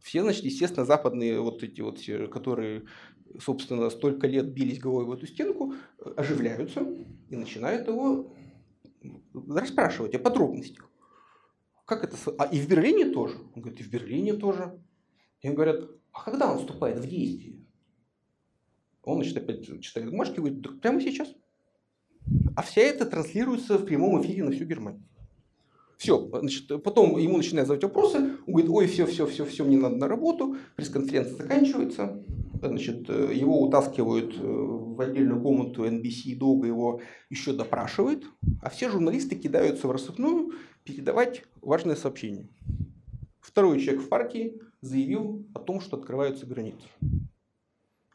Все, 0.00 0.22
значит, 0.22 0.44
естественно, 0.44 0.86
западные 0.86 1.40
вот 1.40 1.62
эти 1.62 1.80
вот, 1.80 2.00
которые, 2.30 2.84
собственно, 3.38 3.90
столько 3.90 4.26
лет 4.26 4.52
бились 4.52 4.78
головой 4.78 5.04
в 5.04 5.12
эту 5.12 5.26
стенку, 5.26 5.74
оживляются 6.16 6.86
и 7.28 7.36
начинают 7.36 7.86
его 7.88 8.32
расспрашивать 9.34 10.14
о 10.14 10.20
подробностях. 10.20 10.88
Как 11.84 12.04
это? 12.04 12.16
А 12.38 12.44
и 12.44 12.60
в 12.60 12.68
Берлине 12.68 13.10
тоже? 13.12 13.36
Он 13.54 13.62
говорит, 13.62 13.80
и 13.80 13.82
в 13.82 13.90
Берлине 13.90 14.34
тоже. 14.34 14.80
Им 15.42 15.54
говорят, 15.54 15.90
а 16.12 16.24
когда 16.24 16.50
он 16.52 16.58
вступает 16.58 16.98
в 16.98 17.08
действие? 17.08 17.66
Он, 19.08 19.16
значит, 19.16 19.36
опять 19.38 19.80
читает 19.80 20.10
бумажки 20.10 20.34
и 20.34 20.38
говорит, 20.38 20.60
да 20.60 20.70
прямо 20.80 21.00
сейчас. 21.00 21.28
А 22.54 22.62
вся 22.62 22.82
это 22.82 23.06
транслируется 23.06 23.78
в 23.78 23.84
прямом 23.84 24.20
эфире 24.22 24.44
на 24.44 24.52
всю 24.52 24.64
Германию. 24.64 25.02
Все, 25.96 26.28
значит, 26.32 26.68
потом 26.84 27.18
ему 27.18 27.38
начинают 27.38 27.66
задавать 27.66 27.82
вопросы, 27.82 28.18
он 28.18 28.52
говорит, 28.52 28.70
ой, 28.70 28.86
все, 28.86 29.04
все, 29.06 29.26
все, 29.26 29.44
все, 29.44 29.64
мне 29.64 29.76
надо 29.76 29.96
на 29.96 30.06
работу, 30.06 30.56
пресс-конференция 30.76 31.36
заканчивается, 31.36 32.22
значит, 32.62 33.08
его 33.08 33.60
утаскивают 33.62 34.36
э, 34.36 34.40
в 34.40 35.00
отдельную 35.00 35.42
комнату 35.42 35.84
NBC, 35.84 36.36
долго 36.36 36.68
его 36.68 37.00
еще 37.30 37.52
допрашивают, 37.52 38.24
а 38.62 38.70
все 38.70 38.90
журналисты 38.90 39.34
кидаются 39.34 39.88
в 39.88 39.90
рассыпную 39.90 40.52
передавать 40.84 41.42
важное 41.62 41.96
сообщение. 41.96 42.48
Второй 43.40 43.80
человек 43.80 44.02
в 44.02 44.08
партии 44.08 44.60
заявил 44.80 45.46
о 45.54 45.58
том, 45.58 45.80
что 45.80 45.96
открываются 45.96 46.46
границы. 46.46 46.86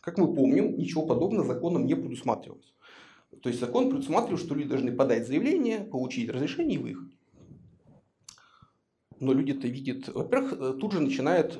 Как 0.04 0.18
мы 0.18 0.36
помним, 0.36 0.78
ничего 0.78 1.06
подобного 1.06 1.47
законом 1.47 1.86
не 1.86 1.95
предусматривалось. 1.95 2.74
То 3.41 3.47
есть 3.47 3.62
закон 3.62 3.89
предусматривал, 3.89 4.38
что 4.38 4.54
люди 4.54 4.68
должны 4.68 4.91
подать 4.91 5.26
заявление, 5.26 5.80
получить 5.80 6.30
разрешение 6.30 6.78
и 6.78 6.84
выехать. 6.84 7.18
Но 9.22 9.32
люди-то 9.32 9.66
видят, 9.70 10.10
во-первых, 10.10 10.78
тут 10.78 10.91
же 10.91 10.99
начинают 10.99 11.58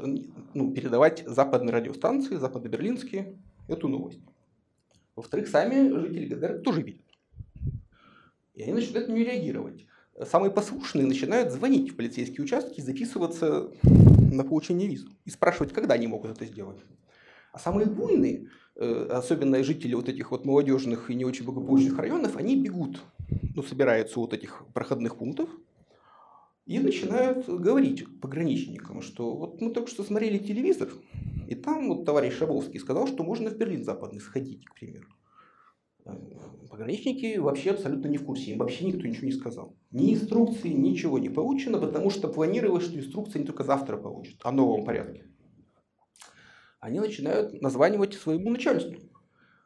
ну, 0.54 0.74
передавать 0.74 1.24
западные 1.26 1.74
радиостанции, 1.74 2.36
западно-берлинские, 2.36 3.39
эту 3.70 3.88
новость. 3.88 4.20
Во-вторых, 5.16 5.48
сами 5.48 5.89
жители 6.02 6.26
ГДР 6.26 6.62
тоже 6.64 6.82
видят. 6.82 7.06
И 8.56 8.64
они 8.64 8.74
начинают 8.74 9.08
на 9.08 9.14
нее 9.14 9.24
реагировать. 9.24 9.86
Самые 10.26 10.52
послушные 10.52 11.08
начинают 11.08 11.54
звонить 11.54 11.91
в 11.91 11.96
полицейские 11.96 12.44
участки, 12.44 12.82
записываться 12.82 13.72
на 13.84 14.44
получение 14.44 14.89
визы 14.89 15.08
и 15.24 15.30
спрашивать, 15.30 15.72
когда 15.72 15.94
они 15.94 16.08
могут 16.08 16.32
это 16.32 16.46
сделать. 16.46 16.80
А 17.54 17.60
самые 17.60 17.86
буйные, 17.86 18.49
э, 18.76 19.08
особенно 19.12 19.64
жители 19.64 19.93
вот 19.93 20.10
этих 20.10 20.32
вот 20.32 20.43
молодежных 20.43 21.12
и 21.12 21.16
не 21.16 21.24
очень 21.24 21.45
благополучных 21.45 21.97
районов, 21.99 22.36
они 22.36 22.60
бегут, 22.60 22.99
ну, 23.56 23.62
собираются 23.62 24.20
вот 24.20 24.34
этих 24.34 24.66
проходных 24.74 25.18
пунктов 25.18 25.49
и 26.66 26.80
начинают 26.80 27.47
говорить 27.47 28.06
пограничникам, 28.22 29.04
что 29.04 29.36
вот 29.36 29.62
мы 29.62 29.70
только 29.70 29.91
что 29.91 30.04
смотрели 30.04 30.39
телевизор, 30.39 30.89
и 31.47 31.54
там 31.54 31.89
вот 31.89 32.06
товарищ 32.06 32.34
Шабовский 32.34 32.80
сказал, 32.80 33.08
что 33.08 33.24
можно 33.24 33.51
в 33.51 33.58
Берлин 33.58 33.84
западный 33.84 34.20
сходить, 34.20 34.66
к 34.66 34.74
примеру. 34.74 35.08
Пограничники 36.72 37.38
вообще 37.38 37.72
абсолютно 37.72 38.08
не 38.08 38.18
в 38.18 38.26
курсе, 38.26 38.51
им 38.51 38.58
вообще 38.58 38.86
никто 38.86 39.08
ничего 39.08 39.28
не 39.28 39.32
сказал. 39.32 39.76
Ни 39.91 40.16
инструкции, 40.16 40.70
ничего 40.70 41.20
не 41.20 41.30
получено, 41.30 41.78
потому 41.78 42.10
что 42.10 42.30
планировалось, 42.30 42.86
что 42.86 42.97
инструкции 42.97 43.38
они 43.38 43.45
только 43.45 43.64
завтра 43.64 43.97
получат, 43.97 44.38
о 44.41 44.51
новом 44.51 44.86
порядке. 44.86 45.26
Они 46.84 47.00
начинают 47.00 47.62
названивать 47.62 48.14
своему 48.14 48.50
начальству. 48.50 49.00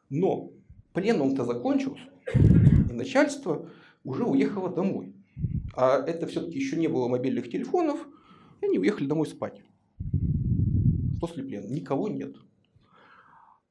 Но 0.08 0.52
пленум-то 0.92 1.44
закончился, 1.44 2.04
и 2.32 2.92
начальство 2.92 3.68
уже 4.04 4.22
уехало 4.22 4.72
домой. 4.72 5.16
А 5.74 5.98
это 5.98 6.28
все-таки 6.28 6.56
еще 6.56 6.76
не 6.76 6.86
было 6.86 7.08
мобильных 7.08 7.50
телефонов, 7.50 8.06
и 8.60 8.66
они 8.66 8.78
уехали 8.78 9.08
домой 9.08 9.26
спать. 9.26 9.60
После 11.20 11.42
плена. 11.42 11.66
Никого 11.66 12.06
нет. 12.06 12.36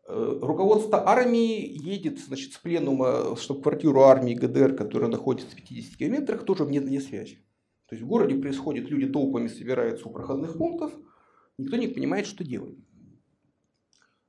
Э, 0.09 0.39
руководство 0.41 1.07
армии 1.07 1.65
едет 1.65 2.19
значит, 2.19 2.51
с 2.51 2.57
пленума, 2.57 3.37
чтобы 3.37 3.61
квартиру 3.61 4.01
армии 4.01 4.33
ГДР, 4.33 4.75
которая 4.75 5.09
находится 5.09 5.49
в 5.49 5.55
50 5.55 5.95
километрах, 5.95 6.43
тоже 6.43 6.65
в 6.65 6.71
не 6.71 6.99
связи. 6.99 7.37
То 7.87 7.95
есть 7.95 8.03
в 8.03 8.09
городе 8.09 8.35
происходит, 8.35 8.89
люди 8.89 9.07
толпами 9.07 9.47
собираются 9.47 10.09
у 10.09 10.11
проходных 10.11 10.57
пунктов, 10.57 10.91
никто 11.57 11.77
не 11.77 11.87
понимает, 11.87 12.27
что 12.27 12.43
делать. 12.43 12.75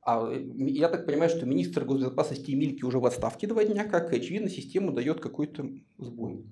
А 0.09 0.26
э, 0.32 0.42
я 0.56 0.88
так 0.88 1.04
понимаю, 1.04 1.28
что 1.28 1.44
министр 1.44 1.84
госбезопасности 1.84 2.52
Мильки 2.52 2.82
уже 2.82 2.98
в 2.98 3.04
отставке 3.04 3.46
два 3.46 3.62
дня, 3.62 3.84
как, 3.84 4.11
очевидно, 4.11 4.48
система 4.48 4.90
дает 4.92 5.20
какой-то 5.20 5.68
сбой. 5.98 6.46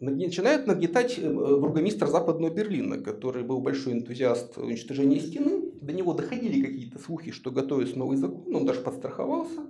Начинает 0.00 0.66
нагнетать 0.66 1.18
э, 1.18 1.32
бургомистр 1.32 2.08
Западного 2.08 2.52
Берлина, 2.52 2.98
который 2.98 3.42
был 3.42 3.62
большой 3.62 3.94
энтузиаст 3.94 4.58
уничтожения 4.58 5.18
стены, 5.18 5.72
до 5.80 5.94
него 5.94 6.12
доходили 6.12 6.60
какие-то 6.60 6.98
слухи, 6.98 7.30
что 7.30 7.50
готовится 7.50 7.98
новый 7.98 8.18
закон, 8.18 8.54
он 8.54 8.66
даже 8.66 8.82
подстраховался. 8.82 9.62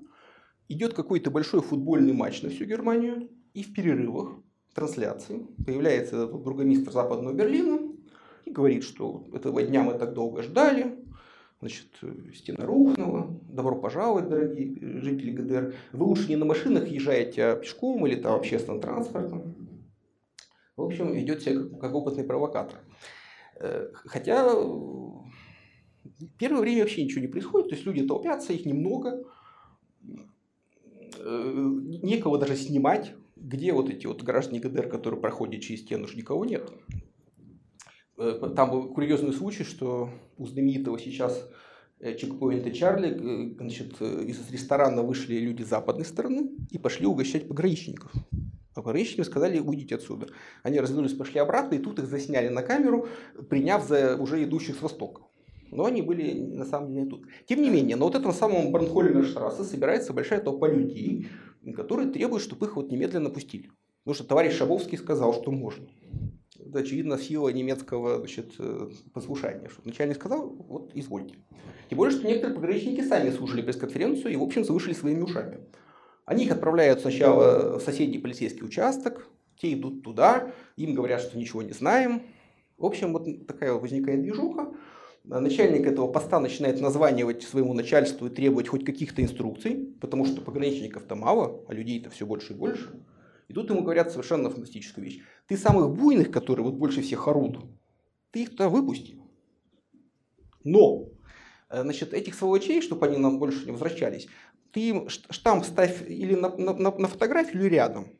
Идет 0.68 0.94
какой-то 0.94 1.30
большой 1.30 1.60
футбольный 1.60 2.14
матч 2.14 2.42
на 2.42 2.48
всю 2.48 2.64
Германию, 2.64 3.30
и 3.54 3.62
в 3.62 3.72
перерывах 3.72 4.42
трансляции 4.74 5.46
появляется 5.64 6.26
бургомистр 6.26 6.90
Западного 6.90 7.32
Берлина 7.32 7.78
и 8.44 8.50
говорит, 8.50 8.82
что 8.82 9.28
этого 9.32 9.62
дня 9.62 9.84
мы 9.84 9.94
так 9.94 10.14
долго 10.14 10.42
ждали, 10.42 10.98
значит, 11.61 11.86
стена 12.34 12.64
рухнула, 12.64 13.38
добро 13.48 13.76
пожаловать, 13.76 14.28
дорогие 14.28 15.00
жители 15.00 15.32
ГДР. 15.32 15.74
Вы 15.92 16.04
лучше 16.04 16.28
не 16.28 16.36
на 16.36 16.44
машинах 16.44 16.88
езжаете, 16.88 17.44
а 17.44 17.56
пешком 17.56 18.06
или 18.06 18.16
там 18.16 18.34
общественным 18.34 18.80
транспортом. 18.80 19.54
В 20.76 20.82
общем, 20.82 21.18
идет 21.18 21.42
себя 21.42 21.61
как, 21.61 21.80
как 21.80 21.94
опытный 21.94 22.24
провокатор. 22.24 22.80
Э, 23.56 23.90
хотя 23.92 24.44
Первое 26.38 26.61
время 26.61 26.82
вообще 26.82 27.04
ничего 27.04 27.22
не 27.22 27.28
происходит, 27.28 27.70
то 27.70 27.74
есть 27.74 27.86
люди 27.86 28.06
толпятся, 28.06 28.52
их 28.52 28.66
немного, 28.66 29.24
э, 31.18 31.70
некого 32.02 32.38
даже 32.38 32.56
снимать, 32.56 33.14
где 33.36 33.72
вот 33.72 33.88
эти 33.88 34.06
вот 34.06 34.22
граждане 34.22 34.61
ГДР, 34.61 34.88
которые 34.88 35.20
проходят 35.20 35.62
через 35.62 35.80
стену, 35.80 36.04
уж 36.04 36.14
никого 36.14 36.44
нет. 36.44 36.70
Э, 38.20 38.50
там 38.54 38.70
был 38.70 38.92
курьезный 38.92 39.32
случай, 39.32 39.64
что 39.64 40.10
у 40.36 40.46
знаменитого 40.46 40.98
сейчас 40.98 41.50
э, 42.00 42.14
чекпоинта 42.16 42.70
Чарли 42.70 43.54
значит, 43.58 44.00
из 44.02 44.50
ресторана 44.50 45.02
вышли 45.02 45.36
люди 45.36 45.62
западной 45.62 46.04
стороны 46.04 46.50
и 46.70 46.78
пошли 46.78 47.06
угощать 47.06 47.48
пограничников. 47.48 48.12
А 48.74 48.82
пограничники 48.82 49.22
сказали, 49.22 49.58
уйдите 49.58 49.94
отсюда. 49.94 50.26
Они 50.62 50.78
развернулись, 50.78 51.14
пошли 51.14 51.40
обратно, 51.40 51.76
и 51.76 51.78
тут 51.78 51.98
их 51.98 52.06
засняли 52.06 52.48
на 52.48 52.62
камеру, 52.62 53.08
приняв 53.48 53.88
за 53.88 54.16
уже 54.16 54.44
идущих 54.44 54.76
с 54.76 54.82
востока. 54.82 55.22
но 55.70 55.86
они 55.86 56.02
были 56.02 56.38
на 56.38 56.66
самом 56.66 56.92
деле 56.92 57.06
тут. 57.06 57.24
Тем 57.46 57.62
не 57.62 57.70
менее, 57.70 57.96
на 57.96 58.04
вот 58.04 58.14
этом 58.14 58.32
самом 58.32 58.70
Бранхольмерштрассе 58.70 59.64
собирается 59.64 60.12
большая 60.12 60.40
толпа 60.40 60.68
людей, 60.68 61.28
которые 61.74 62.10
требуют, 62.10 62.42
чтобы 62.42 62.66
их 62.66 62.76
вот 62.76 62.90
немедленно 62.90 63.30
пустили. 63.30 63.70
Потому 64.04 64.14
что 64.14 64.24
товарищ 64.24 64.54
Шабовский 64.54 64.98
сказал, 64.98 65.32
что 65.32 65.50
можно. 65.50 65.86
Очевидно, 66.74 67.18
сила 67.18 67.48
немецкого 67.48 68.18
значит, 68.18 68.52
э, 68.58 68.90
послушания. 69.12 69.68
Что 69.68 69.82
начальник 69.84 70.16
сказал, 70.16 70.48
вот 70.48 70.92
извольте. 70.94 71.36
Тем 71.88 71.98
более, 71.98 72.16
что 72.16 72.26
некоторые 72.26 72.54
пограничники 72.54 73.00
сами 73.00 73.30
слушали 73.30 73.62
пресс-конференцию 73.62 74.32
и, 74.32 74.36
в 74.36 74.42
общем, 74.42 74.64
слышали 74.64 74.94
своими 74.94 75.22
ушами. 75.22 75.60
Они 76.24 76.44
их 76.44 76.52
отправляют 76.52 77.00
сначала 77.00 77.78
в 77.78 77.82
соседний 77.82 78.18
полицейский 78.18 78.64
участок, 78.64 79.28
те 79.60 79.72
идут 79.74 80.02
туда, 80.02 80.52
им 80.76 80.94
говорят, 80.94 81.20
что 81.20 81.36
ничего 81.36 81.62
не 81.62 81.72
знаем. 81.72 82.22
В 82.78 82.86
общем, 82.86 83.12
вот 83.12 83.46
такая 83.46 83.72
возникает 83.72 84.22
движуха. 84.22 84.72
Начальник 85.24 85.86
этого 85.86 86.10
поста 86.10 86.40
начинает 86.40 86.80
названивать 86.80 87.42
своему 87.42 87.74
начальству 87.74 88.26
и 88.26 88.30
требовать 88.30 88.68
хоть 88.68 88.84
каких-то 88.84 89.22
инструкций, 89.22 89.94
потому 90.00 90.24
что 90.24 90.40
пограничников-то 90.40 91.14
мало, 91.14 91.62
а 91.68 91.74
людей-то 91.74 92.08
все 92.08 92.24
больше 92.24 92.54
и 92.54 92.56
больше. 92.56 92.88
И 93.51 93.53
тут 93.53 93.68
ему 93.68 93.82
говорят 93.82 94.12
совершенно 94.12 94.48
фантастическую 94.48 95.05
вещь. 95.05 95.22
Ты 95.48 95.57
самых 95.57 95.90
буйных, 95.90 96.30
которые 96.30 96.64
вот 96.64 96.74
больше 96.74 97.03
всех 97.03 97.26
орут, 97.26 97.59
ты 98.30 98.42
их 98.42 98.51
туда 98.51 98.68
выпусти. 98.68 99.18
Но, 100.62 101.09
э, 101.68 101.82
значит, 101.82 102.14
этих 102.14 102.36
сволочей, 102.36 102.80
чтобы 102.80 103.07
они 103.07 103.16
нам 103.16 103.40
больше 103.40 103.64
не 103.64 103.72
возвращались, 103.72 104.28
ты 104.70 104.90
им 104.90 105.09
штамп 105.09 105.64
ставь 105.64 106.09
или 106.09 106.36
на, 106.36 106.57
на, 106.57 106.96
на 106.96 107.09
фотографию, 107.09 107.61
или 107.61 107.70
рядом. 107.70 108.12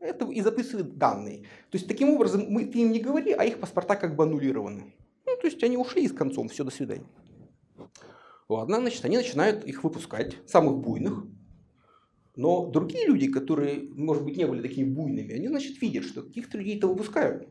Это 0.00 0.28
и 0.28 0.40
записывает 0.40 0.98
данные. 0.98 1.42
То 1.70 1.78
есть, 1.78 1.86
таким 1.86 2.10
образом, 2.10 2.46
мы, 2.48 2.64
ты 2.64 2.80
им 2.80 2.90
не 2.90 2.98
говори, 2.98 3.30
а 3.30 3.44
их 3.44 3.60
паспорта 3.60 3.94
как 3.94 4.16
бы 4.16 4.24
аннулированы. 4.24 4.96
Ну, 5.26 5.36
то 5.36 5.46
есть, 5.46 5.62
они 5.62 5.76
ушли 5.76 6.08
с 6.08 6.12
концом, 6.12 6.48
все, 6.48 6.64
до 6.64 6.72
свидания. 6.72 7.06
Ладно, 8.48 8.80
значит, 8.80 9.04
они 9.04 9.16
начинают 9.16 9.64
их 9.64 9.84
выпускать, 9.84 10.38
самых 10.48 10.78
буйных. 10.78 11.22
Но 12.34 12.66
другие 12.66 13.06
люди, 13.06 13.28
которые, 13.28 13.88
может 13.94 14.24
быть, 14.24 14.36
не 14.36 14.46
были 14.46 14.62
такими 14.62 14.88
буйными, 14.88 15.34
они, 15.34 15.48
значит, 15.48 15.80
видят, 15.82 16.04
что 16.04 16.22
каких-то 16.22 16.58
людей-то 16.58 16.88
выпускают. 16.88 17.48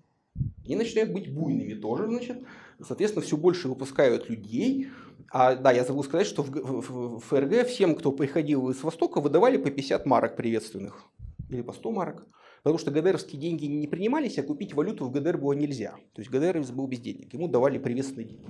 Они 0.65 0.75
начинают 0.75 1.11
быть 1.11 1.31
буйными 1.31 1.73
тоже, 1.73 2.07
значит. 2.07 2.43
Соответственно, 2.79 3.23
все 3.23 3.37
больше 3.37 3.67
выпускают 3.67 4.29
людей. 4.29 4.87
А, 5.29 5.55
да, 5.55 5.71
я 5.71 5.83
забыл 5.83 6.03
сказать, 6.03 6.27
что 6.27 6.43
в 6.43 7.19
ФРГ 7.19 7.67
всем, 7.67 7.95
кто 7.95 8.11
приходил 8.11 8.69
из 8.69 8.81
Востока, 8.81 9.21
выдавали 9.21 9.57
по 9.57 9.69
50 9.69 10.05
марок 10.05 10.35
приветственных. 10.35 11.05
Или 11.49 11.61
по 11.61 11.73
100 11.73 11.91
марок. 11.91 12.27
Потому 12.63 12.79
что 12.79 12.91
ГДРовские 12.91 13.41
деньги 13.41 13.65
не 13.65 13.87
принимались, 13.87 14.37
а 14.37 14.43
купить 14.43 14.73
валюту 14.73 15.05
в 15.05 15.11
ГДР 15.11 15.37
было 15.37 15.53
нельзя. 15.53 15.95
То 16.13 16.21
есть 16.21 16.31
ГДР 16.31 16.61
был 16.73 16.87
без 16.87 16.99
денег. 16.99 17.33
Ему 17.33 17.47
давали 17.47 17.77
приветственные 17.77 18.27
деньги. 18.27 18.47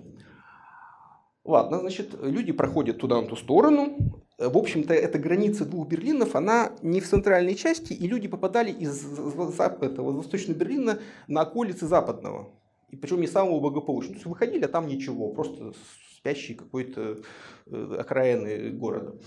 Ладно, 1.43 1.79
значит, 1.79 2.15
люди 2.21 2.51
проходят 2.51 2.99
туда, 2.99 3.21
на 3.21 3.27
ту 3.27 3.35
сторону. 3.35 4.20
В 4.49 4.57
общем-то, 4.57 4.91
эта 4.91 5.19
граница 5.19 5.65
двух 5.65 5.87
Берлинов, 5.87 6.35
она 6.35 6.75
не 6.81 6.99
в 6.99 7.07
центральной 7.07 7.53
части, 7.53 7.93
и 7.93 8.07
люди 8.07 8.27
попадали 8.27 8.71
из 8.71 9.05
этого, 9.05 10.11
Восточного 10.11 10.57
Берлина 10.57 10.99
на 11.27 11.41
околицы 11.41 11.85
Западного. 11.85 12.49
И 12.89 12.95
причем 12.95 13.21
не 13.21 13.27
самого 13.27 13.59
благополучного. 13.59 14.15
То 14.15 14.17
есть 14.17 14.25
выходили, 14.25 14.65
а 14.65 14.67
там 14.67 14.87
ничего, 14.87 15.29
просто 15.29 15.73
спящий 16.17 16.55
какой-то 16.55 17.19
э, 17.67 17.95
окраины 17.99 18.71
города. 18.71 19.19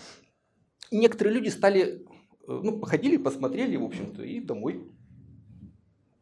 И 0.90 0.98
некоторые 0.98 1.34
люди 1.34 1.48
стали, 1.48 1.82
э, 1.82 1.96
ну, 2.46 2.80
походили, 2.80 3.16
посмотрели, 3.16 3.76
в 3.76 3.84
общем-то, 3.84 4.24
и 4.24 4.40
домой. 4.40 4.84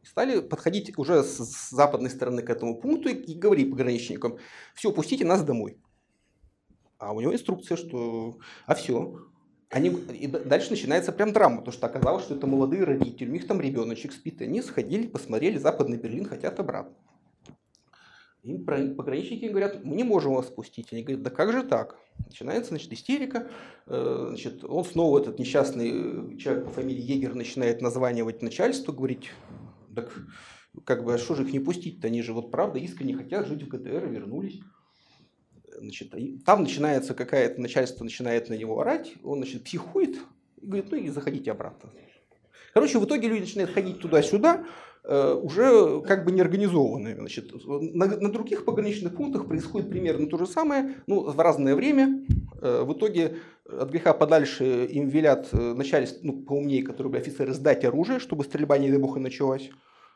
Стали 0.04 0.40
подходить 0.40 0.98
уже 0.98 1.22
с 1.22 1.70
западной 1.70 2.10
стороны 2.10 2.42
к 2.42 2.50
этому 2.50 2.78
пункту 2.78 3.08
и 3.08 3.34
говорить 3.34 3.70
пограничникам, 3.70 4.36
все, 4.74 4.92
пустите 4.92 5.24
нас 5.24 5.42
домой. 5.42 5.78
А 7.02 7.12
у 7.12 7.20
него 7.20 7.34
инструкция, 7.34 7.76
что 7.76 8.38
а 8.64 8.76
все. 8.76 9.26
Они, 9.70 9.88
и 9.88 10.28
дальше 10.28 10.70
начинается 10.70 11.10
прям 11.10 11.32
драма, 11.32 11.58
потому 11.58 11.72
что 11.72 11.86
оказалось, 11.86 12.24
что 12.24 12.36
это 12.36 12.46
молодые 12.46 12.84
родители, 12.84 13.28
у 13.28 13.32
них 13.32 13.48
там 13.48 13.60
ребеночек 13.60 14.12
спит, 14.12 14.40
и 14.40 14.44
они 14.44 14.62
сходили, 14.62 15.08
посмотрели 15.08 15.58
Западный 15.58 15.96
Берлин, 15.96 16.26
хотят 16.26 16.60
обратно. 16.60 16.94
Им 18.44 18.64
пограничники 18.64 19.46
говорят, 19.46 19.84
мы 19.84 19.96
не 19.96 20.04
можем 20.04 20.34
вас 20.34 20.46
спустить. 20.46 20.92
Они 20.92 21.02
говорят, 21.02 21.22
да 21.22 21.30
как 21.30 21.50
же 21.52 21.64
так? 21.64 21.96
Начинается 22.26 22.70
значит, 22.70 22.92
истерика. 22.92 23.48
Э, 23.86 24.26
значит, 24.28 24.64
он 24.64 24.84
снова, 24.84 25.20
этот 25.20 25.38
несчастный 25.40 26.36
человек 26.38 26.66
по 26.66 26.70
фамилии 26.70 27.02
Егер, 27.02 27.34
начинает 27.34 27.80
названивать 27.80 28.42
начальству, 28.42 28.92
говорить, 28.92 29.30
так 29.94 30.12
как 30.84 31.04
бы, 31.04 31.14
а 31.14 31.18
что 31.18 31.34
же 31.34 31.42
их 31.42 31.52
не 31.52 31.60
пустить-то? 31.60 32.06
Они 32.06 32.22
же 32.22 32.32
вот 32.32 32.50
правда 32.50 32.78
искренне 32.78 33.14
хотят 33.14 33.46
жить 33.46 33.62
в 33.62 33.68
ГДР, 33.68 34.06
вернулись. 34.06 34.60
Значит, 35.78 36.14
там 36.44 36.62
начинается 36.62 37.14
какая-то, 37.14 37.60
начальство 37.60 38.04
начинает 38.04 38.48
на 38.48 38.54
него 38.54 38.80
орать, 38.80 39.14
он, 39.22 39.38
значит, 39.38 39.64
психует 39.64 40.16
и 40.60 40.66
говорит, 40.66 40.90
ну 40.90 40.96
и 40.98 41.08
заходите 41.08 41.50
обратно. 41.50 41.90
Короче, 42.74 42.98
в 42.98 43.04
итоге 43.04 43.28
люди 43.28 43.40
начинают 43.40 43.72
ходить 43.72 44.00
туда-сюда, 44.00 44.64
э, 45.04 45.34
уже 45.34 46.00
как 46.02 46.24
бы 46.24 46.32
неорганизованные. 46.32 47.16
Значит, 47.16 47.52
на, 47.66 48.06
на 48.06 48.32
других 48.32 48.64
пограничных 48.64 49.14
пунктах 49.14 49.46
происходит 49.46 49.90
примерно 49.90 50.26
то 50.26 50.38
же 50.38 50.46
самое, 50.46 50.94
ну, 51.06 51.22
в 51.30 51.38
разное 51.38 51.74
время. 51.74 52.24
Э, 52.62 52.82
в 52.82 52.92
итоге 52.94 53.38
от 53.66 53.90
греха 53.90 54.14
подальше 54.14 54.86
им 54.86 55.08
велят 55.08 55.48
э, 55.52 55.74
начальство, 55.74 56.20
ну, 56.22 56.42
поумнее, 56.42 56.82
которые 56.82 57.10
были 57.10 57.20
офицеры, 57.20 57.52
сдать 57.52 57.84
оружие, 57.84 58.20
чтобы 58.20 58.44
стрельба, 58.44 58.78
не 58.78 58.88
дай 58.88 58.98
бог, 58.98 59.16
и 59.16 59.20
началась 59.20 59.70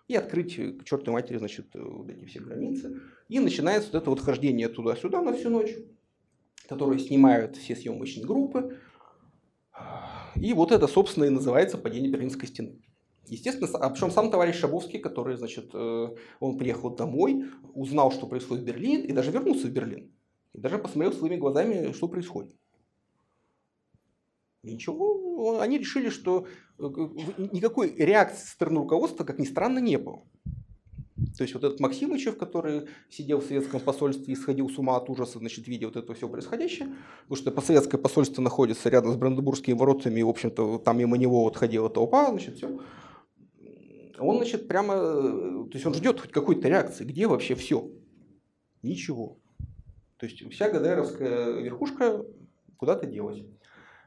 и 0.08 0.14
открыть 0.14 0.54
к 0.54 0.84
чертовой 0.84 1.20
матери, 1.20 1.38
значит, 1.38 1.66
вот 1.74 2.08
эти 2.08 2.24
все 2.26 2.40
границы. 2.40 3.00
И 3.28 3.40
начинается 3.40 3.90
вот 3.92 4.02
это 4.02 4.10
вот 4.10 4.20
хождение 4.20 4.68
туда-сюда 4.68 5.20
на 5.20 5.32
всю 5.32 5.50
ночь, 5.50 5.74
которое 6.68 6.98
снимают 6.98 7.56
все 7.56 7.74
съемочные 7.74 8.24
группы. 8.24 8.78
И 10.36 10.52
вот 10.52 10.72
это, 10.72 10.86
собственно, 10.86 11.24
и 11.24 11.30
называется 11.30 11.78
падение 11.78 12.10
Берлинской 12.10 12.48
стены. 12.48 12.80
Естественно, 13.28 13.68
а 13.78 13.90
причем 13.90 14.10
сам 14.10 14.30
товарищ 14.30 14.56
Шабовский, 14.56 15.00
который, 15.00 15.36
значит, 15.36 15.70
э, 15.74 16.08
он 16.38 16.58
приехал 16.58 16.94
домой, 16.94 17.46
узнал, 17.74 18.12
что 18.12 18.26
происходит 18.26 18.62
в 18.62 18.66
Берлине, 18.66 19.04
и 19.04 19.12
даже 19.12 19.32
вернулся 19.32 19.66
в 19.66 19.70
Берлин. 19.70 20.12
И 20.52 20.60
даже 20.60 20.78
посмотрел 20.78 21.12
своими 21.12 21.36
глазами, 21.36 21.92
что 21.92 22.06
происходит. 22.06 22.54
И 24.62 24.74
ничего, 24.74 25.60
они 25.60 25.78
решили, 25.78 26.08
что 26.08 26.46
э, 26.46 26.48
никакой 26.78 27.94
реакции 27.96 28.44
со 28.44 28.52
стороны 28.52 28.80
руководства, 28.80 29.24
как 29.24 29.38
ни 29.38 29.44
странно, 29.44 29.78
не 29.78 29.96
было. 29.96 30.22
То 31.36 31.44
есть 31.44 31.54
вот 31.54 31.64
этот 31.64 31.80
Максимычев, 31.80 32.36
который 32.36 32.88
сидел 33.08 33.40
в 33.40 33.44
советском 33.44 33.80
посольстве 33.80 34.34
и 34.34 34.36
сходил 34.36 34.68
с 34.68 34.78
ума 34.78 34.96
от 34.96 35.08
ужаса, 35.08 35.38
значит, 35.38 35.66
видя 35.66 35.86
вот 35.86 35.96
это 35.96 36.12
все 36.12 36.28
происходящее, 36.28 36.94
потому 37.26 37.36
что 37.36 37.60
советское 37.62 37.96
посольство 37.96 38.42
находится 38.42 38.90
рядом 38.90 39.12
с 39.12 39.16
Бранденбургскими 39.16 39.74
воротами, 39.74 40.20
и, 40.20 40.22
в 40.22 40.28
общем-то, 40.28 40.78
там 40.78 40.98
мимо 40.98 41.16
него 41.16 41.44
вот 41.44 41.56
ходила 41.56 41.88
толпа, 41.88 42.30
значит, 42.30 42.56
все. 42.56 42.78
Он, 44.18 44.36
значит, 44.36 44.68
прямо, 44.68 44.94
то 44.94 45.70
есть 45.72 45.86
он 45.86 45.94
ждет 45.94 46.20
хоть 46.20 46.32
какой-то 46.32 46.68
реакции, 46.68 47.04
где 47.04 47.26
вообще 47.26 47.54
все? 47.54 47.90
Ничего. 48.82 49.38
То 50.18 50.26
есть 50.26 50.42
вся 50.52 50.70
ГДРовская 50.70 51.60
верхушка 51.60 52.24
куда-то 52.76 53.06
делась. 53.06 53.42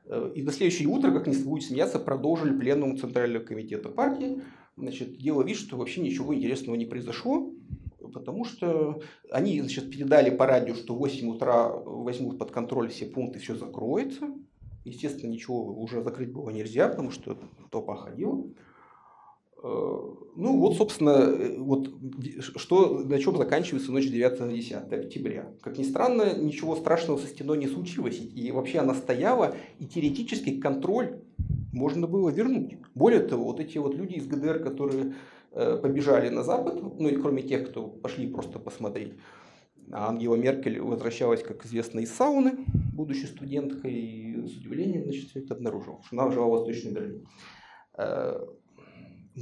Э, 0.10 0.32
и 0.36 0.42
на 0.42 0.52
следующее 0.52 0.88
утро, 0.88 1.12
как 1.12 1.28
ни 1.28 1.36
будет 1.44 1.64
смеяться, 1.64 2.00
продолжили 2.00 2.58
пленум 2.58 2.98
Центрального 2.98 3.44
комитета 3.44 3.90
партии. 3.90 4.42
Значит, 4.76 5.18
дело 5.18 5.44
вид, 5.44 5.58
что 5.58 5.78
вообще 5.78 6.02
ничего 6.02 6.34
интересного 6.34 6.76
не 6.76 6.86
произошло, 6.86 7.52
потому 8.14 8.46
что 8.46 9.02
они 9.30 9.60
значит, 9.60 9.92
передали 9.92 10.30
по 10.30 10.46
радио, 10.46 10.74
что 10.74 10.96
в 10.96 11.00
8 11.00 11.30
утра 11.30 11.70
возьмут 11.70 12.40
под 12.40 12.52
контроль 12.52 12.90
все 12.90 13.06
пункты, 13.06 13.40
все 13.40 13.56
закроется. 13.56 14.34
Естественно, 14.86 15.30
ничего 15.30 15.74
уже 15.80 16.02
закрыть 16.02 16.32
было 16.32 16.50
нельзя, 16.50 16.88
потому 16.88 17.12
что 17.12 17.38
толпа 17.70 17.96
ходила. 17.96 18.44
Э, 19.62 19.68
ну 20.36 20.58
вот, 20.58 20.78
собственно, 20.78 21.10
э, 21.10 21.58
вот 21.58 21.90
что, 22.40 23.00
на 23.00 23.20
чем 23.20 23.38
заканчивается 23.38 23.92
ночь 23.92 24.08
9-10 24.08 24.94
октября. 24.94 25.52
Как 25.62 25.78
ни 25.78 25.84
странно, 25.84 26.38
ничего 26.38 26.76
страшного 26.76 27.18
со 27.18 27.28
стеной 27.28 27.58
не 27.58 27.68
случилось. 27.68 28.20
И 28.20 28.52
вообще 28.52 28.80
она 28.80 28.94
стояла, 28.94 29.56
и 29.80 29.86
теоретически 29.86 30.60
контроль 30.60 31.20
можно 31.74 32.08
было 32.08 32.30
вернуть. 32.30 32.78
Более 32.96 33.22
того, 33.22 33.46
вот 33.46 33.60
эти 33.60 33.78
вот 33.78 33.96
люди 33.96 34.14
из 34.14 34.28
ГДР, 34.28 34.64
которые 34.64 35.16
э, 35.52 35.78
побежали 35.78 36.30
на 36.30 36.44
Запад, 36.44 36.82
ну 36.82 37.10
и 37.10 37.18
кроме 37.18 37.44
тех, 37.44 37.70
кто 37.70 37.88
пошли 37.88 38.28
просто 38.28 38.60
посмотреть, 38.60 39.14
а 39.92 40.08
Ангела 40.10 40.36
Меркель 40.36 40.80
возвращалась, 40.80 41.44
как 41.44 41.66
известно, 41.66 42.00
из 42.00 42.14
сауны, 42.14 42.66
будучи 42.94 43.26
студенткой, 43.26 43.94
и 43.94 44.48
с 44.48 44.56
удивлением 44.56 45.04
значит, 45.04 45.30
все 45.30 45.40
это 45.40 45.56
обнаружила, 45.56 46.00
что 46.06 46.22
она 46.22 46.32
жила 46.32 46.46
в 46.46 46.52
Восточном 46.52 46.94
Берлине. 46.94 47.26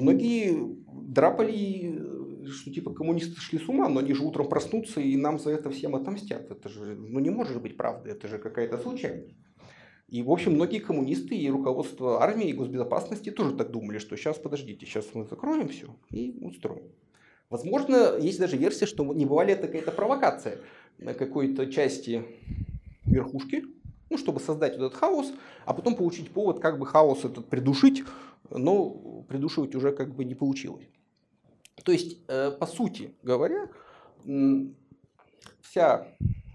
Многие 0.04 0.78
драпали, 0.92 2.48
что 2.48 2.72
типа 2.72 2.94
коммунисты 2.94 3.40
шли 3.40 3.60
с 3.60 3.68
ума, 3.68 3.90
но 3.90 4.00
они 4.00 4.14
же 4.14 4.24
утром 4.24 4.50
проснутся 4.50 5.02
и 5.02 5.16
нам 5.16 5.40
за 5.40 5.52
это 5.52 5.70
всем 5.70 5.96
отомстят. 5.96 6.52
Это 6.52 6.70
же 6.70 6.96
ну, 6.96 7.20
не 7.20 7.30
может 7.30 7.62
быть 7.62 7.78
правда, 7.78 8.10
это 8.10 8.28
же 8.28 8.38
какая-то 8.38 8.78
случайность. 8.78 9.36
И, 10.10 10.24
в 10.24 10.32
общем, 10.32 10.54
многие 10.54 10.80
коммунисты 10.80 11.36
и 11.36 11.50
руководство 11.50 12.24
армии 12.24 12.50
и 12.50 12.54
госбезопасности 12.54 13.30
тоже 13.30 13.56
так 13.56 13.72
думали, 13.72 13.98
что 13.98 14.16
сейчас, 14.16 14.38
подождите, 14.38 14.86
сейчас 14.86 15.06
мы 15.14 15.26
закроем 15.26 15.68
все 15.68 15.88
и 16.12 16.38
устроим. 16.42 16.92
Возможно, 17.50 18.18
есть 18.18 18.40
даже 18.40 18.58
версия, 18.58 18.86
что 18.86 19.04
не 19.14 19.26
бывали 19.26 19.54
это 19.54 19.68
какая-то 19.68 19.92
провокация. 19.92 20.60
какой-то 21.00 21.70
части 21.72 22.24
верхушки, 23.06 23.64
ну, 24.10 24.18
чтобы 24.18 24.40
создать 24.40 24.78
вот 24.78 24.88
этот 24.88 25.00
хаос, 25.00 25.34
а 25.66 25.74
потом 25.74 25.96
получить 25.96 26.32
повод 26.32 26.60
как 26.60 26.80
бы 26.80 26.86
хаос 26.86 27.26
этот 27.26 27.48
придушить, 27.48 28.04
но 28.50 29.24
придушивать 29.28 29.76
уже 29.76 29.92
как 29.92 30.16
бы 30.16 30.26
не 30.26 30.36
получилось. 30.36 30.88
То 31.84 31.92
есть, 31.92 32.20
э, 32.28 32.52
по 32.52 32.66
сути 32.66 33.14
говоря, 33.24 33.70
вся 35.62 36.08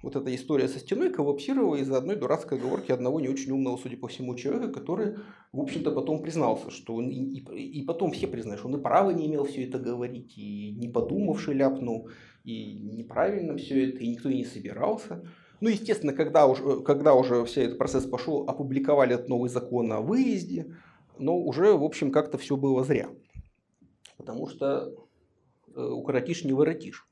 вот 0.02 0.16
эта 0.16 0.34
история 0.34 0.68
со 0.68 0.80
стеной 0.80 1.10
коллапсировала 1.10 1.76
из-за 1.76 1.96
одной 1.96 2.16
дурацкой 2.16 2.58
оговорки 2.58 2.90
одного 2.90 3.20
не 3.20 3.28
очень 3.28 3.52
умного, 3.52 3.76
судя 3.76 3.96
по 3.96 4.08
всему, 4.08 4.34
человека, 4.34 4.68
который, 4.72 5.16
в 5.52 5.60
общем-то, 5.60 5.92
потом 5.92 6.22
признался, 6.22 6.70
что 6.70 6.96
он, 6.96 7.08
и, 7.08 7.38
и 7.38 7.84
потом 7.84 8.10
все 8.10 8.26
признают, 8.26 8.58
что 8.58 8.68
он 8.68 8.76
и 8.76 8.82
права 8.82 9.10
не 9.10 9.26
имел 9.26 9.44
все 9.44 9.64
это 9.64 9.78
говорить, 9.78 10.36
и 10.36 10.72
не 10.72 10.88
подумавший 10.88 11.54
ляпнул, 11.54 12.08
и 12.42 12.74
неправильно 12.74 13.56
все 13.56 13.90
это, 13.90 13.98
и 13.98 14.08
никто 14.08 14.28
и 14.28 14.38
не 14.38 14.44
собирался. 14.44 15.24
Ну, 15.62 15.68
естественно, 15.68 16.12
когда 16.12 16.48
уже, 16.48 16.80
когда 16.80 17.14
уже 17.14 17.44
вся 17.44 17.62
этот 17.62 17.78
процесс 17.78 18.04
пошел, 18.04 18.42
опубликовали 18.48 19.14
этот 19.14 19.28
новый 19.28 19.48
закон 19.48 19.92
о 19.92 20.00
выезде, 20.00 20.74
но 21.20 21.38
уже, 21.38 21.74
в 21.74 21.84
общем, 21.84 22.10
как-то 22.10 22.36
все 22.36 22.56
было 22.56 22.82
зря. 22.82 23.10
Потому 24.16 24.48
что 24.48 24.92
э, 25.72 25.80
укоротишь 25.80 26.42
не 26.42 26.52
воротишь. 26.52 27.08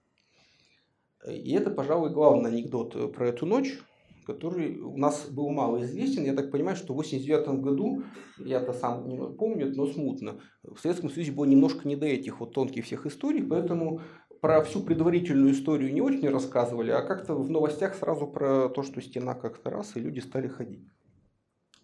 И 1.28 1.52
это, 1.52 1.70
пожалуй, 1.70 2.10
главный 2.10 2.50
анекдот 2.50 2.96
э, 2.96 3.06
про 3.06 3.28
эту 3.28 3.46
ночь, 3.46 3.78
который 4.26 4.80
у 4.80 4.96
нас 4.96 5.28
был 5.30 5.50
мало 5.50 5.82
известен. 5.82 6.24
Я 6.24 6.34
так 6.34 6.50
понимаю, 6.50 6.76
что 6.76 6.92
в 6.92 6.96
89 6.96 7.60
году, 7.60 8.02
я-то 8.36 8.72
сам 8.72 9.06
не 9.06 9.16
помню, 9.16 9.72
но 9.72 9.86
смутно, 9.86 10.40
в 10.64 10.80
Советском 10.80 11.08
Союзе 11.08 11.30
было 11.30 11.44
немножко 11.44 11.86
не 11.86 11.94
до 11.94 12.06
этих 12.06 12.40
вот 12.40 12.52
тонких 12.52 12.84
всех 12.84 13.06
историй, 13.06 13.44
поэтому 13.44 14.00
про 14.40 14.62
всю 14.62 14.80
предварительную 14.80 15.52
историю 15.52 15.92
не 15.92 16.00
очень 16.00 16.28
рассказывали, 16.28 16.90
а 16.90 17.02
как-то 17.02 17.34
в 17.34 17.50
новостях 17.50 17.94
сразу 17.94 18.26
про 18.26 18.68
то, 18.68 18.82
что 18.82 19.00
стена 19.00 19.34
как-то 19.34 19.70
раз, 19.70 19.96
и 19.96 20.00
люди 20.00 20.20
стали 20.20 20.48
ходить. 20.48 20.86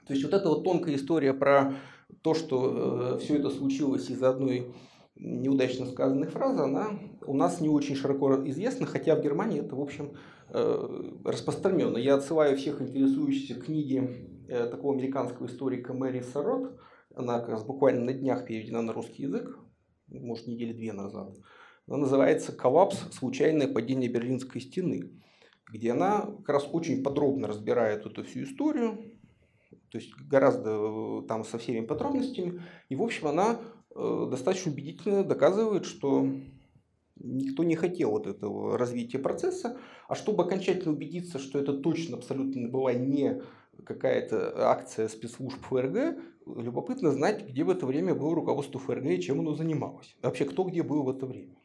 То 0.07 0.13
есть 0.13 0.25
вот 0.25 0.35
эта 0.35 0.49
вот 0.49 0.65
тонкая 0.65 0.95
история 0.95 1.35
про 1.35 1.75
то, 2.23 2.35
что 2.35 3.17
э, 3.17 3.19
все 3.19 3.37
это 3.37 3.51
случилось 3.51 4.09
из-за 4.09 4.31
одной 4.31 4.73
неудачно 5.17 5.87
сказанной 5.87 6.29
фразы, 6.29 6.63
она 6.63 6.91
у 7.27 7.35
нас 7.35 7.61
не 7.61 7.69
очень 7.69 7.97
широко 7.97 8.47
известна, 8.49 8.87
хотя 8.87 9.17
в 9.17 9.23
Германии 9.23 9.61
это, 9.61 9.75
в 9.75 9.81
общем, 9.81 10.13
э, 10.51 11.13
распространено. 11.25 11.97
Я 11.97 12.15
отсылаю 12.15 12.57
всех 12.57 12.81
интересующихся 12.81 13.61
книги 13.61 14.47
э, 14.49 14.67
такого 14.67 14.95
американского 14.95 15.47
историка 15.47 15.93
Мэри 15.93 16.21
Сарот. 16.21 16.79
Она 17.15 17.41
как 17.41 17.49
раз 17.49 17.65
буквально 17.65 18.05
на 18.05 18.13
днях 18.13 18.47
переведена 18.47 18.83
на 18.83 18.93
русский 18.93 19.23
язык, 19.23 19.59
может, 20.09 20.47
недели 20.47 20.73
две 20.73 20.93
назад. 20.93 21.35
Она 21.87 21.99
называется 21.99 22.53
«Коллапс. 22.53 22.99
Случайное 23.13 23.69
падение 23.69 24.11
Берлинской 24.11 24.61
стены», 24.61 25.11
где 25.73 25.93
она 25.93 26.23
как 26.23 26.49
раз 26.49 26.69
очень 26.71 27.03
подробно 27.03 27.49
разбирает 27.49 28.07
эту 28.07 28.25
всю 28.25 28.45
историю, 28.45 29.13
то 29.91 29.99
есть 29.99 30.13
гораздо 30.17 30.71
э, 30.71 31.23
там 31.29 31.45
со 31.45 31.59
всеми 31.59 31.85
подробностями. 31.85 32.63
И, 32.89 32.97
в 32.97 33.03
общем, 33.03 33.29
она 33.29 33.61
Э, 33.97 34.27
достаточно 34.31 34.71
убедительно 34.73 35.25
доказывает, 35.25 35.87
что 35.87 36.29
никто 37.17 37.65
не 37.65 37.77
хотел 37.77 38.11
вот 38.11 38.27
этого 38.27 38.77
развития 38.77 39.19
процесса, 39.19 39.79
а 40.07 40.15
чтобы 40.15 40.45
окончательно 40.45 40.93
убедиться, 40.93 41.39
что 41.39 41.59
это 41.59 41.73
точно 41.73 42.19
абсолютно 42.19 42.69
была 42.69 42.93
не 42.93 43.43
какая-то 43.85 44.69
акция 44.71 45.09
спецслужб 45.09 45.59
ФРГ, 45.63 46.19
любопытно 46.45 47.11
знать, 47.11 47.49
где 47.49 47.65
в 47.65 47.71
это 47.71 47.87
время 47.87 48.15
было 48.15 48.35
руководство 48.35 48.79
ФРГ 48.79 49.07
и 49.07 49.21
чем 49.21 49.41
оно 49.41 49.55
занималось. 49.55 50.15
Вообще, 50.23 50.45
кто 50.45 50.65
где 50.65 50.83
был 50.83 51.03
в 51.03 51.11
это 51.11 51.25
время. 51.25 51.57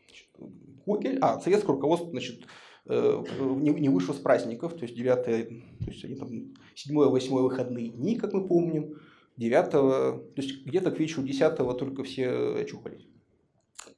Значит, 0.86 1.18
а, 1.22 1.40
советское 1.40 1.72
руководство, 1.74 2.10
значит, 2.10 2.46
э, 2.88 3.24
не 3.40 3.90
вышло 3.90 4.14
с 4.14 4.18
праздников, 4.18 4.74
то 4.74 4.84
есть 4.84 4.96
9, 4.96 5.24
то 5.24 5.92
есть 5.92 6.04
они 6.06 6.16
там 6.16 6.30
7-8 6.76 7.42
выходные 7.42 7.90
дни, 7.90 8.16
как 8.16 8.34
мы 8.34 8.48
помним, 8.48 8.96
9 9.38 9.72
то 9.72 10.34
есть 10.36 10.66
где-то 10.66 10.92
к 10.92 11.00
вечеру 11.00 11.24
10 11.24 11.56
только 11.78 12.04
все 12.04 12.30
очухались. 12.62 13.08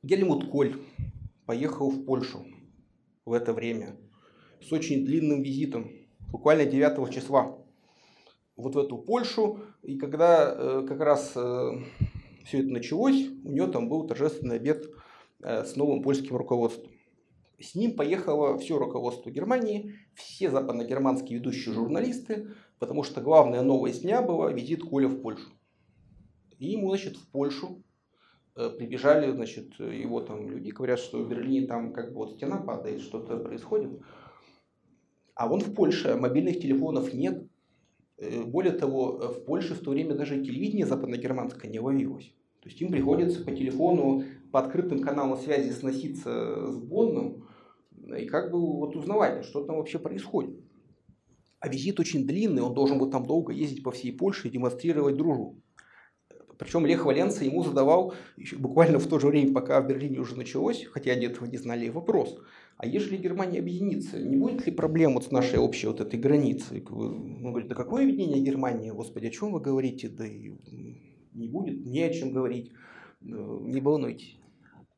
Гельмут 0.03 0.49
Коль 0.49 0.75
поехал 1.45 1.89
в 1.89 2.05
Польшу 2.05 2.45
в 3.25 3.33
это 3.33 3.53
время 3.53 3.95
с 4.61 4.71
очень 4.71 5.05
длинным 5.05 5.41
визитом, 5.41 5.91
буквально 6.31 6.65
9 6.65 7.13
числа, 7.13 7.57
вот 8.55 8.75
в 8.75 8.77
эту 8.77 8.97
Польшу. 8.97 9.59
И 9.81 9.97
когда 9.97 10.53
э, 10.55 10.85
как 10.87 10.99
раз 11.01 11.33
э, 11.35 11.71
все 12.45 12.59
это 12.59 12.69
началось, 12.69 13.27
у 13.43 13.51
него 13.51 13.67
там 13.67 13.89
был 13.89 14.07
торжественный 14.07 14.57
обед 14.57 14.89
с 15.43 15.75
новым 15.75 16.01
польским 16.01 16.35
руководством. 16.35 16.91
С 17.59 17.75
ним 17.75 17.95
поехало 17.95 18.57
все 18.57 18.77
руководство 18.77 19.29
Германии, 19.29 19.95
все 20.15 20.51
западногерманские 20.51 21.39
ведущие 21.39 21.73
журналисты, 21.73 22.49
потому 22.79 23.03
что 23.03 23.21
главная 23.21 23.61
новость 23.61 24.01
дня 24.01 24.21
была 24.21 24.51
визит 24.51 24.83
Коля 24.83 25.07
в 25.07 25.21
Польшу. 25.21 25.49
И 26.59 26.71
ему, 26.71 26.89
значит, 26.89 27.17
в 27.17 27.27
Польшу 27.29 27.83
э, 28.55 28.69
прибежали, 28.69 29.31
значит, 29.31 29.79
его 29.79 30.19
там 30.21 30.49
люди, 30.49 30.71
говорят, 30.71 30.99
что 30.99 31.23
в 31.23 31.29
Берлине 31.29 31.67
там 31.67 31.93
как 31.93 32.09
бы 32.09 32.15
вот 32.15 32.33
стена 32.33 32.57
падает, 32.57 33.01
что-то 33.01 33.37
происходит. 33.37 34.01
А 35.35 35.51
он 35.51 35.61
в 35.61 35.73
Польше, 35.73 36.15
мобильных 36.15 36.59
телефонов 36.59 37.13
нет. 37.13 37.47
Э, 38.17 38.43
более 38.43 38.73
того, 38.73 39.29
в 39.29 39.45
Польше 39.45 39.73
в 39.75 39.79
то 39.79 39.91
время 39.91 40.15
даже 40.15 40.43
телевидение 40.43 40.85
западногерманское 40.85 41.71
не 41.71 41.79
ловилось. 41.79 42.33
То 42.63 42.69
есть 42.69 42.79
им 42.79 42.91
приходится 42.91 43.43
по 43.43 43.51
телефону, 43.51 44.23
по 44.53 44.61
открытым 44.61 45.01
каналам 45.01 45.37
связи 45.37 45.71
сноситься 45.71 46.71
с 46.71 46.79
Бонном 46.79 47.45
и 48.17 48.25
как 48.25 48.51
бы 48.51 48.59
вот 48.59 48.95
узнавать, 48.95 49.43
что 49.43 49.65
там 49.65 49.75
вообще 49.75 49.99
происходит. 49.99 50.55
А 51.59 51.67
визит 51.67 51.99
очень 51.99 52.25
длинный, 52.25 52.61
он 52.61 52.73
должен 52.73 52.99
был 52.99 53.09
там 53.09 53.25
долго 53.25 53.51
ездить 53.51 53.83
по 53.83 53.91
всей 53.91 54.13
Польше 54.13 54.47
и 54.47 54.51
демонстрировать 54.51 55.17
дружбу. 55.17 55.61
Причем 56.57 56.85
Лех 56.85 57.05
Валенца 57.05 57.43
ему 57.43 57.63
задавал 57.63 58.13
еще 58.37 58.55
буквально 58.55 58.97
в 58.97 59.07
то 59.07 59.19
же 59.19 59.27
время, 59.27 59.53
пока 59.53 59.81
в 59.81 59.87
Берлине 59.87 60.19
уже 60.19 60.37
началось, 60.37 60.85
хотя 60.85 61.11
они 61.11 61.25
этого 61.25 61.45
не 61.45 61.57
знали, 61.57 61.89
вопрос. 61.89 62.37
А 62.77 62.87
если 62.87 63.17
Германия 63.17 63.59
объединится, 63.59 64.19
не 64.19 64.37
будет 64.37 64.65
ли 64.65 64.71
проблем 64.71 65.15
вот 65.15 65.25
с 65.25 65.31
нашей 65.31 65.59
общей 65.59 65.87
вот 65.87 65.99
этой 65.99 66.17
границей? 66.17 66.81
Он 66.89 67.51
говорит, 67.51 67.67
да 67.67 67.75
какое 67.75 68.03
объединение 68.03 68.41
Германии? 68.41 68.89
Господи, 68.91 69.25
о 69.25 69.31
чем 69.31 69.51
вы 69.51 69.59
говорите? 69.59 70.07
Да 70.07 70.25
и 70.25 70.53
не 71.33 71.47
будет, 71.47 71.85
не 71.85 72.03
о 72.03 72.13
чем 72.13 72.31
говорить. 72.31 72.71
Не 73.21 73.81
волнуйтесь. 73.81 74.37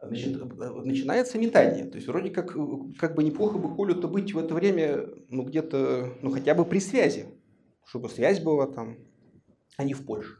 Значит, 0.01 0.39
начинается 0.83 1.37
метание. 1.37 1.85
То 1.85 1.95
есть 1.95 2.07
вроде 2.07 2.29
как, 2.29 2.55
как 2.97 3.15
бы 3.15 3.23
неплохо 3.23 3.57
бы 3.57 3.75
Колю-то 3.75 4.07
быть 4.07 4.33
в 4.33 4.37
это 4.37 4.53
время, 4.53 5.07
ну 5.29 5.43
где-то, 5.43 6.13
ну 6.21 6.31
хотя 6.31 6.53
бы 6.53 6.65
при 6.65 6.79
связи, 6.79 7.25
чтобы 7.85 8.09
связь 8.09 8.39
была 8.39 8.67
там, 8.67 8.97
а 9.77 9.83
не 9.83 9.93
в 9.93 10.05
Польше. 10.05 10.37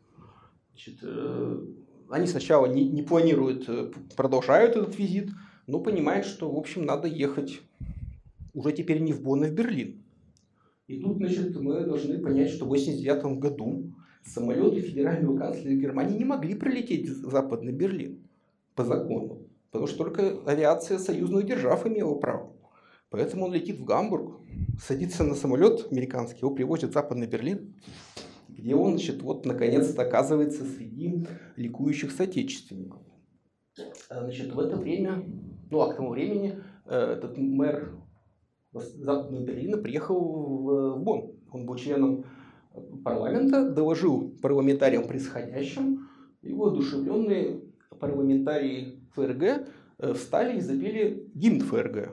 Значит, 0.71 0.99
э, 1.03 1.65
они 2.09 2.27
сначала 2.27 2.65
не, 2.65 2.87
не 2.87 3.01
планируют, 3.01 3.67
э, 3.69 3.91
продолжают 4.15 4.75
этот 4.75 4.97
визит, 4.97 5.29
но 5.67 5.79
понимают, 5.79 6.25
что, 6.25 6.51
в 6.51 6.57
общем, 6.57 6.85
надо 6.85 7.07
ехать 7.07 7.61
уже 8.53 8.71
теперь 8.71 8.99
не 8.99 9.13
в 9.13 9.21
Бонн, 9.21 9.43
а 9.43 9.47
в 9.47 9.53
Берлин. 9.53 10.03
И 10.87 10.99
тут, 10.99 11.17
значит, 11.17 11.55
мы 11.55 11.83
должны 11.85 12.19
понять, 12.19 12.49
что 12.49 12.65
в 12.65 12.69
1989 12.69 13.39
году 13.39 13.95
самолеты 14.25 14.81
федерального 14.81 15.37
канцлера 15.37 15.75
Германии 15.75 16.17
не 16.17 16.25
могли 16.25 16.55
прилететь 16.55 17.09
в 17.09 17.31
Западный 17.31 17.71
Берлин 17.71 18.27
по 18.75 18.83
закону. 18.83 19.47
Потому 19.71 19.87
что 19.87 19.97
только 19.97 20.39
авиация 20.45 20.97
союзных 20.97 21.45
держав 21.45 21.85
имела 21.85 22.15
право. 22.15 22.51
Поэтому 23.09 23.45
он 23.45 23.53
летит 23.53 23.79
в 23.79 23.85
Гамбург, 23.85 24.39
садится 24.81 25.23
на 25.23 25.35
самолет 25.35 25.87
американский, 25.91 26.39
его 26.41 26.51
привозят 26.51 26.91
в 26.91 26.93
Западный 26.93 27.27
Берлин, 27.27 27.75
где 28.49 28.75
он, 28.75 28.91
значит, 28.91 29.21
вот 29.21 29.45
наконец-то 29.45 30.01
оказывается 30.01 30.65
среди 30.65 31.25
ликующих 31.55 32.11
соотечественников. 32.11 33.01
А, 34.09 34.21
значит, 34.21 34.53
в 34.53 34.59
это 34.59 34.75
время, 34.77 35.23
ну 35.69 35.81
а 35.81 35.93
к 35.93 35.97
тому 35.97 36.09
времени 36.09 36.57
э, 36.85 37.15
этот 37.17 37.37
мэр 37.37 37.95
Западного 38.73 39.43
Берлина 39.43 39.77
приехал 39.77 40.19
в 40.19 41.03
Бонн. 41.03 41.31
Он 41.51 41.65
был 41.65 41.75
членом 41.75 42.25
парламента, 43.03 43.69
доложил 43.69 44.35
парламентариям 44.41 45.07
происходящим, 45.07 46.07
и 46.41 46.53
воодушевленные 46.53 47.61
парламентарии 47.99 48.99
ФРГ 49.15 49.67
э, 49.97 50.13
встали 50.13 50.57
и 50.57 50.61
запели 50.61 51.29
гимн 51.33 51.61
ФРГ. 51.61 52.09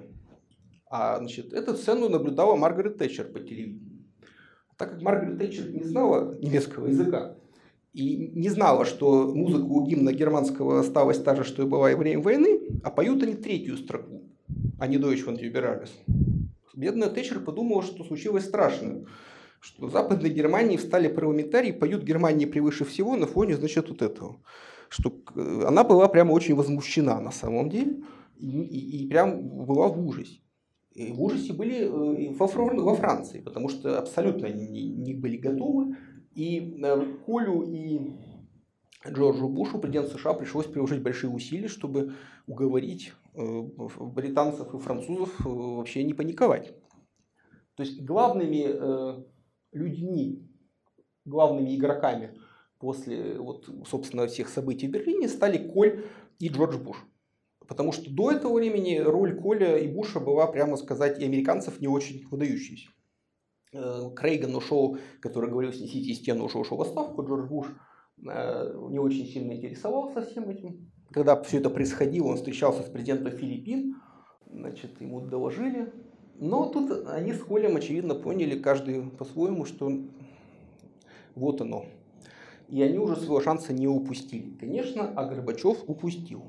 А 0.90 1.18
значит, 1.18 1.52
эту 1.52 1.74
сцену 1.74 2.08
наблюдала 2.08 2.56
Маргарет 2.56 2.98
Тэтчер 2.98 3.26
по 3.26 3.40
телевидению. 3.40 4.04
Так 4.76 4.92
как 4.92 5.02
Маргарет 5.02 5.38
Тэтчер 5.38 5.70
не 5.70 5.84
знала 5.84 6.36
немецкого 6.38 6.86
языка 6.86 7.36
и 7.92 8.30
не 8.34 8.48
знала, 8.48 8.84
что 8.84 9.32
музыка 9.34 9.64
у 9.64 9.86
гимна 9.86 10.12
германского 10.12 10.80
осталась 10.80 11.22
та 11.22 11.36
же, 11.36 11.44
что 11.44 11.62
и 11.62 11.66
была 11.66 11.90
во 11.90 11.96
время 11.96 12.22
войны, 12.22 12.60
а 12.82 12.90
поют 12.90 13.22
они 13.22 13.34
третью 13.34 13.76
строку, 13.76 14.22
а 14.78 14.86
не 14.86 14.96
Deutsch 14.96 15.24
von 15.26 15.38
Liberales. 15.38 15.90
Бедная 16.74 17.10
Тэтчер 17.10 17.40
подумала, 17.40 17.82
что 17.82 18.02
случилось 18.04 18.46
страшное, 18.46 19.04
что 19.62 19.86
в 19.86 19.90
Западной 19.90 20.30
Германии 20.30 20.76
встали 20.76 21.08
парламентарии, 21.08 21.72
поют 21.72 22.02
Германии 22.02 22.46
превыше 22.46 22.84
всего 22.84 23.16
на 23.16 23.26
фоне, 23.26 23.56
значит, 23.56 23.88
вот 23.88 24.02
этого 24.02 24.40
что 24.92 25.10
э, 25.34 25.64
она 25.66 25.84
была 25.84 26.06
прямо 26.08 26.32
очень 26.32 26.54
возмущена 26.54 27.20
на 27.20 27.30
самом 27.30 27.70
деле 27.70 28.02
и, 28.36 28.62
и, 28.62 29.04
и 29.04 29.08
прям 29.08 29.64
была 29.64 29.88
в 29.88 30.06
ужасе. 30.06 30.40
и 30.94 31.12
в 31.12 31.22
ужасе 31.22 31.54
были 31.54 31.86
э, 31.86 32.32
во, 32.34 32.46
во 32.46 32.94
Франции, 32.94 33.40
потому 33.40 33.70
что 33.70 33.98
абсолютно 33.98 34.48
они 34.48 34.68
не, 34.68 34.90
не 34.90 35.14
были 35.14 35.38
готовы. 35.38 35.96
И 36.34 36.78
э, 36.84 37.06
Колю 37.24 37.62
и 37.62 38.00
Джорджу 39.08 39.48
Бушу, 39.48 39.78
президенту 39.78 40.18
США, 40.18 40.34
пришлось 40.34 40.66
приложить 40.66 41.02
большие 41.02 41.30
усилия, 41.30 41.68
чтобы 41.68 42.12
уговорить 42.46 43.14
британцев 43.34 44.74
и 44.74 44.78
французов 44.78 45.30
вообще 45.40 46.04
не 46.04 46.12
паниковать. 46.12 46.74
То 47.76 47.82
есть 47.82 48.04
главными 48.04 49.24
людьми, 49.72 50.48
главными 51.24 51.76
игроками 51.76 52.38
после 52.78 53.38
вот, 53.38 53.68
собственно, 53.86 54.26
всех 54.26 54.48
событий 54.48 54.88
в 54.88 54.90
Берлине 54.90 55.28
стали 55.28 55.56
Коль 55.72 56.04
и 56.38 56.48
Джордж 56.48 56.76
Буш. 56.78 56.96
Потому 57.68 57.92
что 57.92 58.12
до 58.12 58.32
этого 58.32 58.54
времени 58.54 58.98
роль 58.98 59.40
Коля 59.40 59.78
и 59.78 59.86
Буша 59.86 60.20
была, 60.20 60.46
прямо 60.46 60.76
сказать, 60.76 61.20
и 61.20 61.24
американцев 61.24 61.80
не 61.80 61.86
очень 61.86 62.26
выдающейся. 62.28 62.90
Э, 63.72 64.10
Крейган 64.14 64.54
ушел, 64.54 64.98
который 65.20 65.48
говорил, 65.48 65.72
снесите 65.72 66.12
стену, 66.14 66.44
уже 66.46 66.58
ушел 66.58 66.76
в 66.76 66.82
отставку. 66.82 67.22
Джордж 67.22 67.48
Буш 67.48 67.68
э, 68.26 68.74
не 68.90 68.98
очень 68.98 69.26
сильно 69.26 69.52
интересовался 69.52 70.22
всем 70.22 70.50
этим. 70.50 70.90
Когда 71.10 71.40
все 71.42 71.58
это 71.58 71.70
происходило, 71.70 72.28
он 72.28 72.36
встречался 72.36 72.82
с 72.82 72.90
президентом 72.90 73.32
Филиппин, 73.32 73.94
значит, 74.50 75.00
ему 75.00 75.20
доложили. 75.20 75.92
Но 76.36 76.66
тут 76.66 77.06
они 77.08 77.32
с 77.32 77.42
Колем, 77.42 77.76
очевидно, 77.76 78.14
поняли, 78.14 78.58
каждый 78.58 79.02
по-своему, 79.02 79.64
что 79.64 79.92
вот 81.34 81.60
оно. 81.60 81.86
И 82.68 82.82
они 82.82 82.98
уже 82.98 83.16
своего 83.16 83.40
шанса 83.40 83.72
не 83.72 83.86
упустили. 83.86 84.56
Конечно, 84.58 85.12
а 85.14 85.26
Горбачев 85.26 85.84
упустил. 85.86 86.44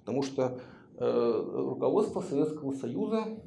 Потому 0.00 0.22
что 0.22 0.60
э, 0.98 1.42
руководство 1.54 2.20
Советского 2.20 2.72
Союза, 2.72 3.38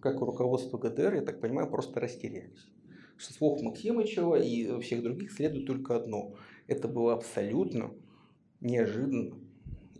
как 0.00 0.16
и 0.16 0.24
руководство 0.24 0.78
ГДР, 0.78 1.14
я 1.14 1.22
так 1.22 1.40
понимаю, 1.40 1.68
просто 1.68 2.00
растерялись. 2.00 2.68
Что 3.16 3.34
слов 3.34 3.62
Максимычева 3.62 4.36
и 4.36 4.80
всех 4.80 5.02
других 5.02 5.32
следует 5.32 5.66
только 5.66 5.96
одно. 5.96 6.34
Это 6.66 6.88
было 6.88 7.14
абсолютно 7.14 7.90
неожиданно. 8.60 9.34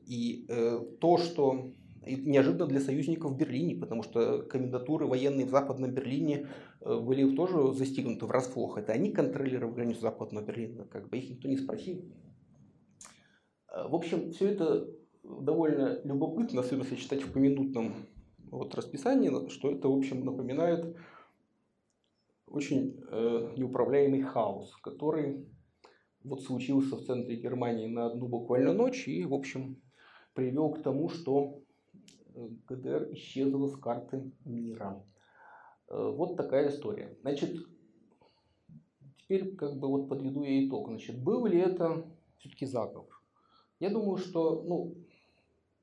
И 0.06 0.46
э, 0.48 0.80
то, 1.00 1.18
что 1.18 1.72
и 2.04 2.16
неожиданно 2.16 2.66
для 2.66 2.80
союзников 2.80 3.32
в 3.32 3.36
Берлине, 3.36 3.76
потому 3.76 4.02
что 4.02 4.42
комендатуры 4.42 5.06
военные 5.06 5.46
в 5.46 5.50
Западном 5.50 5.92
Берлине 5.92 6.48
э, 6.80 6.98
были 6.98 7.34
тоже 7.34 7.72
застигнуты 7.74 8.26
врасплох. 8.26 8.78
Это 8.78 8.92
они 8.92 9.12
контролировали 9.12 9.74
границу 9.74 10.00
Западного 10.00 10.44
Берлина, 10.44 10.84
как 10.84 11.08
бы 11.08 11.18
их 11.18 11.30
никто 11.30 11.48
не 11.48 11.56
спросил. 11.56 12.04
Э, 13.68 13.88
в 13.88 13.94
общем, 13.94 14.32
все 14.32 14.48
это 14.48 14.88
довольно 15.22 16.00
любопытно, 16.04 16.60
особенно 16.60 16.82
если 16.82 16.96
читать 16.96 17.22
в 17.22 17.32
поминутном 17.32 17.94
вот 18.50 18.74
расписании, 18.74 19.48
что 19.48 19.70
это, 19.70 19.88
в 19.88 19.96
общем, 19.96 20.24
напоминает 20.24 20.96
очень 22.46 23.00
э, 23.10 23.54
неуправляемый 23.56 24.22
хаос, 24.22 24.74
который 24.82 25.46
вот 26.24 26.42
случился 26.42 26.96
в 26.96 27.04
центре 27.04 27.36
Германии 27.36 27.86
на 27.86 28.06
одну 28.06 28.28
буквально 28.28 28.72
ночь 28.72 29.08
и, 29.08 29.24
в 29.24 29.34
общем, 29.34 29.80
привел 30.34 30.70
к 30.72 30.82
тому, 30.82 31.08
что 31.08 31.61
ГДР 32.34 33.12
исчезла 33.12 33.68
с 33.68 33.76
карты 33.76 34.30
мира. 34.44 35.04
Э, 35.88 36.12
вот 36.14 36.36
такая 36.36 36.68
история. 36.68 37.16
Значит, 37.22 37.56
теперь 39.18 39.54
как 39.56 39.78
бы 39.78 39.88
вот 39.88 40.08
подведу 40.08 40.42
я 40.42 40.66
итог. 40.66 40.88
Значит, 40.88 41.22
был 41.22 41.46
ли 41.46 41.58
это 41.58 42.04
все-таки 42.38 42.66
заговор? 42.66 43.08
Я 43.80 43.90
думаю, 43.90 44.16
что, 44.16 44.62
ну, 44.62 44.96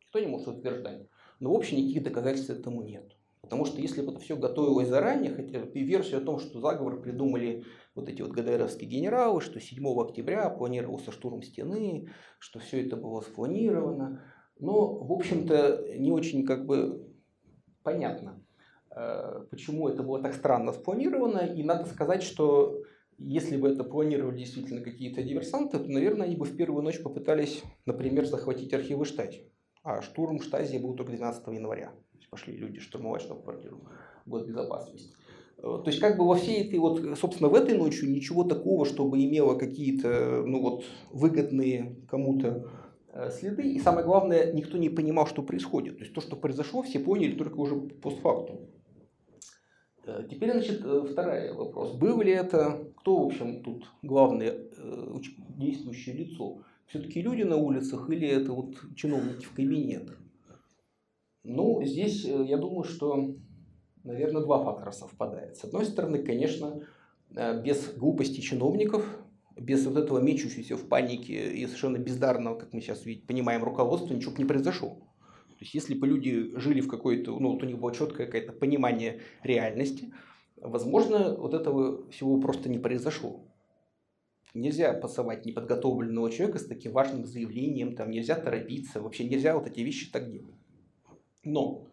Никто 0.10 0.20
не 0.22 0.28
может 0.28 0.48
утверждать. 0.48 1.08
Но 1.40 1.54
в 1.54 1.56
общем 1.56 1.78
никаких 1.78 2.04
доказательств 2.04 2.50
этому 2.50 2.82
нет. 2.82 3.16
Потому 3.42 3.66
что 3.66 3.80
если 3.80 4.02
бы 4.02 4.12
это 4.12 4.20
все 4.20 4.36
готовилось 4.36 4.88
заранее, 4.88 5.32
хотя 5.36 5.60
бы 5.60 5.68
версию 5.80 6.22
о 6.22 6.26
том, 6.26 6.40
что 6.40 6.60
заговор 6.60 7.00
придумали 7.00 7.64
вот 7.94 8.10
эти 8.10 8.24
вот 8.24 8.32
ГДРовские 8.32 8.90
генералы, 8.90 9.40
что 9.40 9.60
7 9.60 9.86
октября 10.02 10.50
планировался 10.50 11.12
штурм 11.12 11.44
стены, 11.44 12.10
что 12.40 12.58
все 12.58 12.84
это 12.84 12.98
было 12.98 13.22
спланировано. 13.22 14.24
Но, 14.60 14.96
в 14.96 15.12
общем-то, 15.12 15.86
не 15.98 16.12
очень 16.12 16.46
как 16.46 16.66
бы 16.66 17.10
понятно, 17.84 18.44
э, 18.96 19.46
почему 19.50 19.88
это 19.88 20.04
было 20.04 20.22
так 20.22 20.34
странно 20.34 20.74
спланировано. 20.74 21.40
И 21.40 21.64
надо 21.64 21.86
сказать, 21.86 22.24
что 22.24 22.84
если 23.18 23.58
бы 23.58 23.70
это 23.70 23.84
планировали 23.84 24.38
действительно 24.38 24.82
какие-то 24.82 25.24
диверсанты, 25.24 25.80
то, 25.80 25.90
наверное, 25.90 26.28
они 26.28 26.36
бы 26.36 26.46
в 26.46 26.56
первую 26.56 26.84
ночь 26.84 27.02
попытались, 27.02 27.64
например, 27.86 28.26
захватить 28.26 28.74
архивы 28.74 29.06
штати. 29.06 29.52
А 29.84 30.02
штурм 30.02 30.42
Штази 30.42 30.78
был 30.78 30.94
только 30.96 31.14
12 31.14 31.48
января. 31.48 31.94
Пошли 32.30 32.56
люди 32.56 32.80
штурмовать 32.80 33.24
штаб-квартиру 33.24 33.88
год 34.26 34.46
безопасности. 34.46 35.16
Э, 35.58 35.62
то 35.62 35.86
есть 35.88 36.00
как 36.00 36.18
бы 36.18 36.28
во 36.28 36.36
всей 36.36 36.68
этой 36.68 36.80
вот, 36.80 37.18
собственно, 37.18 37.50
в 37.50 37.56
этой 37.56 37.78
ночью 37.78 38.10
ничего 38.10 38.44
такого, 38.44 38.86
чтобы 38.86 39.24
имело 39.24 39.56
какие-то, 39.56 40.44
ну 40.46 40.62
вот, 40.62 40.84
выгодные 41.12 41.98
кому-то 42.08 42.70
следы. 43.32 43.74
И 43.74 43.80
самое 43.80 44.06
главное, 44.06 44.52
никто 44.54 44.78
не 44.78 44.90
понимал, 44.90 45.28
что 45.28 45.42
происходит. 45.42 45.98
То 45.98 46.04
есть 46.04 46.14
то, 46.14 46.22
что 46.22 46.36
произошло, 46.36 46.82
все 46.82 47.00
поняли 47.00 47.36
только 47.36 47.58
уже 47.58 47.76
постфактум. 47.76 48.70
Э, 50.06 50.26
теперь, 50.30 50.52
значит, 50.52 50.80
второй 50.80 51.54
вопрос. 51.54 51.94
Был 51.94 52.22
ли 52.22 52.32
это, 52.32 52.92
кто, 52.98 53.24
в 53.24 53.26
общем, 53.28 53.64
тут 53.64 53.92
главное 54.02 54.56
действующее 55.58 56.16
лицо? 56.16 56.64
все-таки 56.90 57.22
люди 57.22 57.44
на 57.44 57.56
улицах 57.56 58.10
или 58.10 58.28
это 58.28 58.52
вот 58.52 58.76
чиновники 58.96 59.46
в 59.46 59.54
кабинетах? 59.54 60.18
Ну, 61.44 61.82
здесь 61.84 62.26
э, 62.26 62.46
я 62.46 62.58
думаю, 62.58 62.84
что, 62.84 63.36
наверное, 64.04 64.42
два 64.42 64.64
фактора 64.64 64.92
совпадают. 64.92 65.56
С 65.56 65.64
одной 65.64 65.86
стороны, 65.86 66.24
конечно, 66.24 66.82
э, 67.36 67.62
без 67.62 67.94
глупости 67.96 68.42
чиновников, 68.42 69.06
без 69.60 69.86
вот 69.86 69.98
этого 69.98 70.20
мечущегося 70.20 70.78
в 70.78 70.88
панике 70.88 71.52
и 71.52 71.66
совершенно 71.66 71.98
бездарного, 71.98 72.58
как 72.58 72.74
мы 72.74 72.82
сейчас 72.82 73.06
видим, 73.06 73.26
понимаем, 73.28 73.64
руководства, 73.64 74.14
ничего 74.14 74.32
бы 74.32 74.40
не 74.40 74.46
произошло. 74.46 74.96
То 75.60 75.66
есть, 75.66 75.74
если 75.74 75.94
бы 75.94 76.08
люди 76.08 76.58
жили 76.58 76.80
в 76.80 76.88
какой-то, 76.88 77.38
ну, 77.38 77.52
вот 77.52 77.64
у 77.64 77.66
них 77.66 77.78
было 77.78 77.94
четкое 77.94 78.28
какое-то 78.28 78.54
понимание 78.54 79.20
реальности, 79.44 80.14
возможно, 80.56 81.36
вот 81.36 81.54
этого 81.54 82.10
всего 82.12 82.40
просто 82.40 82.70
не 82.70 82.80
произошло. 82.80 83.46
Нельзя 84.54 84.94
пасовать 84.94 85.46
неподготовленного 85.46 86.32
человека 86.32 86.60
с 86.60 86.66
таким 86.66 86.94
важным 86.94 87.26
заявлением, 87.26 87.96
там 87.96 88.10
нельзя 88.10 88.36
торопиться, 88.36 89.02
вообще 89.02 89.26
нельзя 89.26 89.56
вот 89.58 89.68
эти 89.68 89.82
вещи 89.82 90.10
так 90.10 90.32
делать. 90.32 90.56
Но 91.44 91.88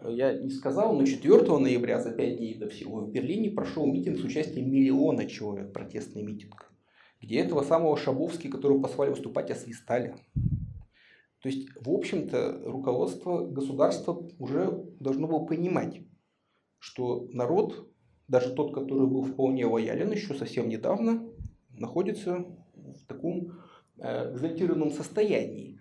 э, 0.00 0.12
я 0.12 0.32
не 0.34 0.50
сказал, 0.50 0.94
но 0.94 1.04
4 1.04 1.58
ноября, 1.58 2.00
за 2.00 2.12
5 2.12 2.36
дней 2.36 2.54
до 2.54 2.68
всего, 2.68 3.00
в 3.00 3.10
Берлине 3.10 3.50
прошел 3.50 3.86
митинг 3.86 4.18
с 4.18 4.24
участием 4.24 4.70
миллиона 4.70 5.26
человек, 5.26 5.72
протестный 5.72 6.22
митинг, 6.22 6.70
где 7.26 7.40
этого 7.40 7.62
самого 7.62 7.96
Шабовски, 7.96 8.46
которого 8.46 8.80
послали 8.80 9.10
выступать, 9.10 9.50
освистали. 9.50 10.14
То 11.42 11.48
есть, 11.48 11.68
в 11.74 11.90
общем-то, 11.90 12.62
руководство 12.64 13.44
государства 13.44 14.28
уже 14.38 14.84
должно 15.00 15.26
было 15.26 15.44
понимать, 15.44 16.02
что 16.78 17.28
народ, 17.32 17.90
даже 18.28 18.54
тот, 18.54 18.72
который 18.72 19.08
был 19.08 19.24
вполне 19.24 19.66
лоялен 19.66 20.12
еще 20.12 20.34
совсем 20.34 20.68
недавно, 20.68 21.28
находится 21.70 22.46
в 22.74 23.04
таком 23.08 23.54
э, 23.98 24.32
экзальтированном 24.32 24.92
состоянии. 24.92 25.80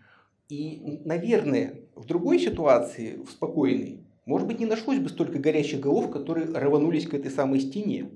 И, 0.49 1.01
наверное, 1.05 1.87
в 1.93 2.05
другой 2.05 2.39
ситуации, 2.39 3.17
в 3.17 3.29
спокойной, 3.29 4.03
может 4.25 4.47
быть, 4.47 4.59
не 4.59 4.65
нашлось 4.65 4.99
бы 4.99 5.09
столько 5.09 5.37
горящих 5.37 5.79
голов, 5.79 6.09
которые 6.09 6.47
рванулись 6.47 7.07
к 7.07 7.13
этой 7.13 7.29
самой 7.29 7.59
стене. 7.59 8.09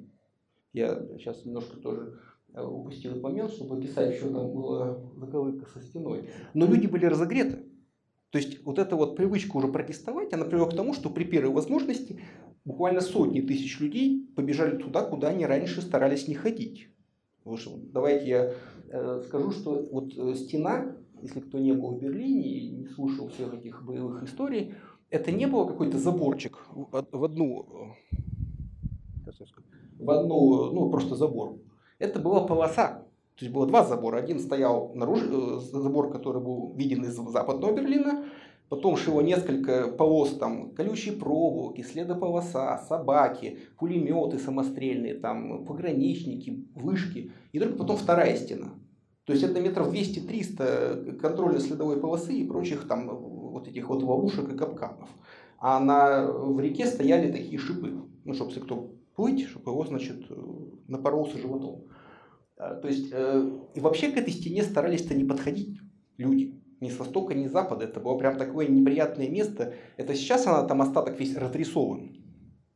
Я 0.74 1.00
сейчас 1.20 1.46
немножко 1.46 1.78
тоже 1.78 2.20
упустил 2.56 3.12
этот 3.12 3.24
момент, 3.24 3.52
чтобы 3.52 3.78
описать, 3.78 4.16
что 4.16 4.30
там 4.30 4.52
была 4.52 5.00
заковыка 5.16 5.66
со 5.70 5.82
стеной. 5.82 6.30
Но 6.54 6.66
люди 6.66 6.88
были 6.88 7.06
разогреты. 7.06 7.66
То 8.32 8.38
есть 8.38 8.64
вот 8.64 8.78
эта 8.78 8.96
вот 8.96 9.16
привычка 9.16 9.58
уже 9.58 9.68
протестовать, 9.68 10.34
она 10.34 10.46
привела 10.46 10.70
к 10.70 10.76
тому, 10.76 10.94
что 10.94 11.10
при 11.10 11.24
первой 11.24 11.52
возможности 11.52 12.22
буквально 12.64 13.02
сотни 13.02 13.42
тысяч 13.42 13.80
людей 13.80 14.30
побежали 14.36 14.78
туда, 14.78 15.04
куда 15.04 15.30
они 15.30 15.46
раньше 15.46 15.82
старались 15.82 16.28
не 16.28 16.36
ходить. 16.36 16.90
Давайте 17.92 18.28
я 18.28 18.54
э, 18.92 19.24
скажу, 19.26 19.52
что 19.52 19.88
вот 19.92 20.14
э, 20.16 20.36
стена, 20.36 20.96
если 21.24 21.40
кто 21.40 21.58
не 21.58 21.74
был 21.74 21.96
в 21.96 22.00
Берлине 22.00 22.48
и 22.48 22.70
не 22.70 22.86
слушал 22.86 23.30
всех 23.30 23.56
этих 23.56 23.84
боевых 23.84 24.24
историй, 24.24 24.76
это 25.10 25.32
не 25.32 25.48
было 25.48 25.66
какой-то 25.66 25.98
заборчик 25.98 26.60
в 26.72 27.24
одну, 27.24 27.96
э, 29.26 29.32
в 29.98 30.12
одну, 30.12 30.72
ну 30.72 30.92
просто 30.92 31.16
забор. 31.16 31.58
Это 32.00 32.20
была 32.20 32.46
полоса. 32.48 33.04
То 33.36 33.46
есть 33.46 33.54
было 33.54 33.68
два 33.68 33.86
забора. 33.86 34.18
Один 34.18 34.40
стоял 34.40 34.92
наружу, 34.96 35.60
забор, 35.60 36.12
который 36.12 36.42
был 36.42 36.74
виден 36.76 37.04
из 37.04 37.14
западного 37.16 37.74
Берлина, 37.74 38.26
Потом 38.70 38.98
шло 38.98 39.22
несколько 39.24 39.88
полос, 39.88 40.38
там, 40.38 40.72
колючие 40.76 41.16
проволоки, 41.16 41.82
следополоса, 41.82 42.80
собаки, 42.88 43.58
пулеметы 43.80 44.38
самострельные, 44.38 45.16
там, 45.16 45.66
пограничники, 45.66 46.68
вышки. 46.76 47.32
И 47.52 47.60
только 47.60 47.78
потом 47.78 47.98
вторая 47.98 48.36
стена. 48.38 48.70
То 49.26 49.34
есть 49.34 49.44
это 49.44 49.60
метров 49.60 49.92
200-300 49.92 51.18
контрольно-следовой 51.18 52.00
полосы 52.00 52.34
и 52.34 52.48
прочих 52.48 52.88
там 52.88 53.08
вот 53.10 53.68
этих 53.68 53.90
вот 53.90 54.04
ловушек 54.04 54.54
и 54.54 54.58
капканов. 54.58 55.10
а 55.58 55.80
на, 55.80 56.32
в 56.32 56.60
реке 56.60 56.86
стояли 56.86 57.32
такие 57.32 57.58
шипы, 57.58 58.04
ну, 58.24 58.34
чтобы 58.34 58.52
если 58.52 58.62
кто 58.62 58.92
плыть, 59.16 59.48
чтобы 59.48 59.72
его, 59.72 59.84
значит, 59.86 60.28
напоролся 60.90 61.38
животом. 61.38 61.88
А, 62.58 62.76
то 62.76 62.88
есть, 62.88 63.10
э, 63.12 63.50
и 63.76 63.80
вообще 63.80 64.10
к 64.10 64.18
этой 64.18 64.34
стене 64.34 64.64
старались-то 64.64 65.16
не 65.16 65.24
подходить 65.24 65.80
люди. 66.18 66.56
Ни 66.82 66.90
с 66.90 66.98
востока, 66.98 67.34
ни 67.34 67.48
с 67.48 67.52
запада. 67.52 67.86
Это 67.86 68.00
было 68.00 68.18
прям 68.18 68.38
такое 68.38 68.68
неприятное 68.68 69.30
место. 69.30 69.74
Это 69.98 70.16
сейчас 70.16 70.48
она 70.48 70.64
там 70.64 70.82
остаток 70.82 71.20
весь 71.20 71.36
разрисован. 71.36 72.16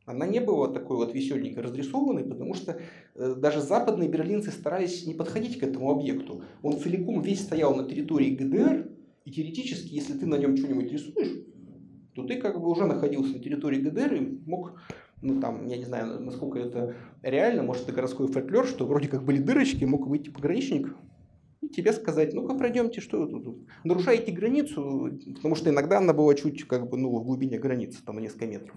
Она 0.06 0.26
не 0.26 0.40
была 0.40 0.68
такой 0.68 0.98
вот 0.98 1.14
веселенькой 1.14 1.62
разрисованной, 1.62 2.24
потому 2.24 2.54
что 2.54 2.78
э, 3.14 3.34
даже 3.36 3.60
западные 3.60 4.08
берлинцы 4.08 4.50
старались 4.50 5.06
не 5.06 5.14
подходить 5.14 5.58
к 5.58 5.62
этому 5.62 5.90
объекту. 5.90 6.42
Он 6.62 6.78
целиком 6.78 7.22
весь 7.22 7.42
стоял 7.42 7.74
на 7.74 7.88
территории 7.88 8.34
ГДР, 8.34 8.90
и 9.24 9.30
теоретически, 9.30 9.94
если 9.94 10.12
ты 10.12 10.26
на 10.26 10.36
нем 10.36 10.56
что-нибудь 10.56 10.92
рисуешь, 10.92 11.46
то 12.14 12.24
ты 12.24 12.36
как 12.36 12.60
бы 12.60 12.68
уже 12.68 12.84
находился 12.84 13.32
на 13.32 13.38
территории 13.38 13.80
ГДР 13.80 14.14
и 14.14 14.20
мог, 14.46 14.78
ну 15.22 15.40
там, 15.40 15.66
я 15.66 15.76
не 15.76 15.84
знаю, 15.84 16.20
насколько 16.20 16.58
это 16.58 16.94
реально, 17.22 17.62
может 17.62 17.84
это 17.84 17.92
городской 17.92 18.28
фольклор, 18.28 18.66
что 18.66 18.86
вроде 18.86 19.08
как 19.08 19.24
были 19.24 19.38
дырочки, 19.38 19.84
мог 19.84 20.06
выйти 20.06 20.30
пограничник 20.30 20.94
и 21.62 21.68
тебе 21.68 21.92
сказать, 21.92 22.34
ну-ка 22.34 22.54
пройдемте, 22.54 23.00
что 23.00 23.22
вы 23.22 23.28
тут 23.28 23.66
нарушаете 23.84 24.32
границу, 24.32 25.10
потому 25.36 25.54
что 25.54 25.70
иногда 25.70 25.98
она 25.98 26.12
была 26.12 26.34
чуть 26.34 26.64
как 26.64 26.90
бы, 26.90 26.98
ну, 26.98 27.10
в 27.10 27.24
глубине 27.24 27.58
границы, 27.58 28.04
там 28.04 28.18
несколько 28.18 28.46
метров. 28.46 28.76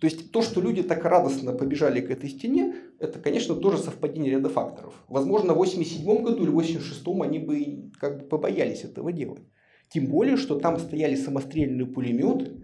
То 0.00 0.06
есть 0.06 0.32
то, 0.32 0.42
что 0.42 0.60
люди 0.60 0.82
так 0.82 1.04
радостно 1.04 1.52
побежали 1.52 2.00
к 2.00 2.10
этой 2.10 2.28
стене, 2.28 2.74
это, 2.98 3.20
конечно, 3.20 3.54
тоже 3.54 3.78
совпадение 3.78 4.32
ряда 4.32 4.48
факторов. 4.48 4.94
Возможно, 5.08 5.54
в 5.54 5.58
87 5.58 6.22
году 6.22 6.42
или 6.42 6.50
86 6.50 7.02
они 7.22 7.38
бы 7.38 7.90
как 8.00 8.18
бы 8.20 8.26
побоялись 8.26 8.84
этого 8.84 9.12
делать. 9.12 9.42
Тем 9.88 10.06
более, 10.06 10.36
что 10.36 10.58
там 10.58 10.78
стояли 10.78 11.14
самострельные 11.14 11.86
пулеметы, 11.86 12.63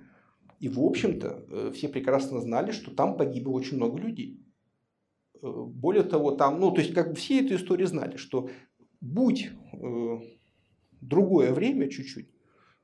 и, 0.61 0.69
в 0.69 0.79
общем-то, 0.81 1.45
э, 1.49 1.73
все 1.75 1.89
прекрасно 1.89 2.41
знали, 2.41 2.71
что 2.71 2.91
там 2.91 3.17
погибло 3.17 3.53
очень 3.53 3.79
много 3.79 3.99
людей. 3.99 4.45
Э, 5.43 5.65
более 5.67 6.05
того, 6.05 6.33
там, 6.33 6.61
ну, 6.61 6.71
то 6.71 6.83
есть, 6.83 6.93
как 6.93 7.11
бы 7.11 7.15
все 7.15 7.45
эту 7.45 7.57
историю 7.57 7.87
знали, 7.87 8.19
что 8.19 8.51
будь 9.01 9.51
э, 9.73 10.19
другое 11.01 11.53
время 11.53 11.89
чуть-чуть, 11.89 12.29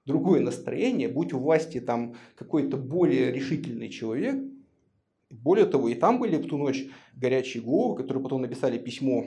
другое 0.06 0.40
настроение, 0.40 1.08
будь 1.08 1.34
у 1.34 1.38
власти 1.38 1.80
там 1.80 2.14
какой-то 2.34 2.78
более 2.78 3.30
решительный 3.30 3.90
человек, 3.90 4.42
более 5.28 5.66
того, 5.66 5.88
и 5.88 5.94
там 5.94 6.18
были 6.18 6.36
в 6.36 6.46
ту 6.46 6.56
ночь 6.56 6.86
горячие 7.14 7.62
головы, 7.62 7.96
которые 7.96 8.22
потом 8.22 8.40
написали 8.40 8.78
письмо, 8.78 9.26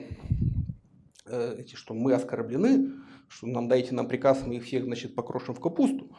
э, 1.26 1.64
что 1.72 1.94
мы 1.94 2.14
оскорблены, 2.14 2.94
что 3.28 3.46
нам 3.46 3.68
дайте 3.68 3.94
нам 3.94 4.08
приказ, 4.08 4.44
мы 4.44 4.56
их 4.56 4.64
всех, 4.64 4.84
значит, 4.84 5.14
покрошим 5.14 5.54
в 5.54 5.60
капусту. 5.60 6.10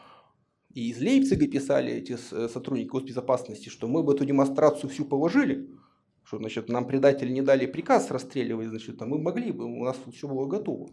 И 0.74 0.88
из 0.90 1.00
Лейпцига 1.00 1.46
писали 1.48 1.92
эти 1.92 2.12
э, 2.12 2.48
сотрудники 2.48 2.88
госбезопасности, 2.88 3.68
что 3.68 3.88
мы 3.88 4.02
бы 4.02 4.14
эту 4.14 4.24
демонстрацию 4.24 4.88
всю 4.88 5.04
положили, 5.04 5.68
что, 6.24 6.38
значит, 6.38 6.68
нам 6.68 6.86
предатели 6.86 7.30
не 7.30 7.42
дали 7.42 7.66
приказ 7.66 8.10
расстреливать, 8.10 8.68
значит, 8.68 9.00
а 9.02 9.06
мы 9.06 9.18
могли 9.18 9.52
бы, 9.52 9.64
у 9.64 9.84
нас 9.84 9.98
все 10.14 10.28
было 10.28 10.46
готово. 10.46 10.88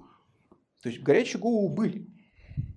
То 0.82 0.90
есть 0.90 1.02
горячие 1.02 1.42
головы 1.42 1.74
были. 1.74 2.08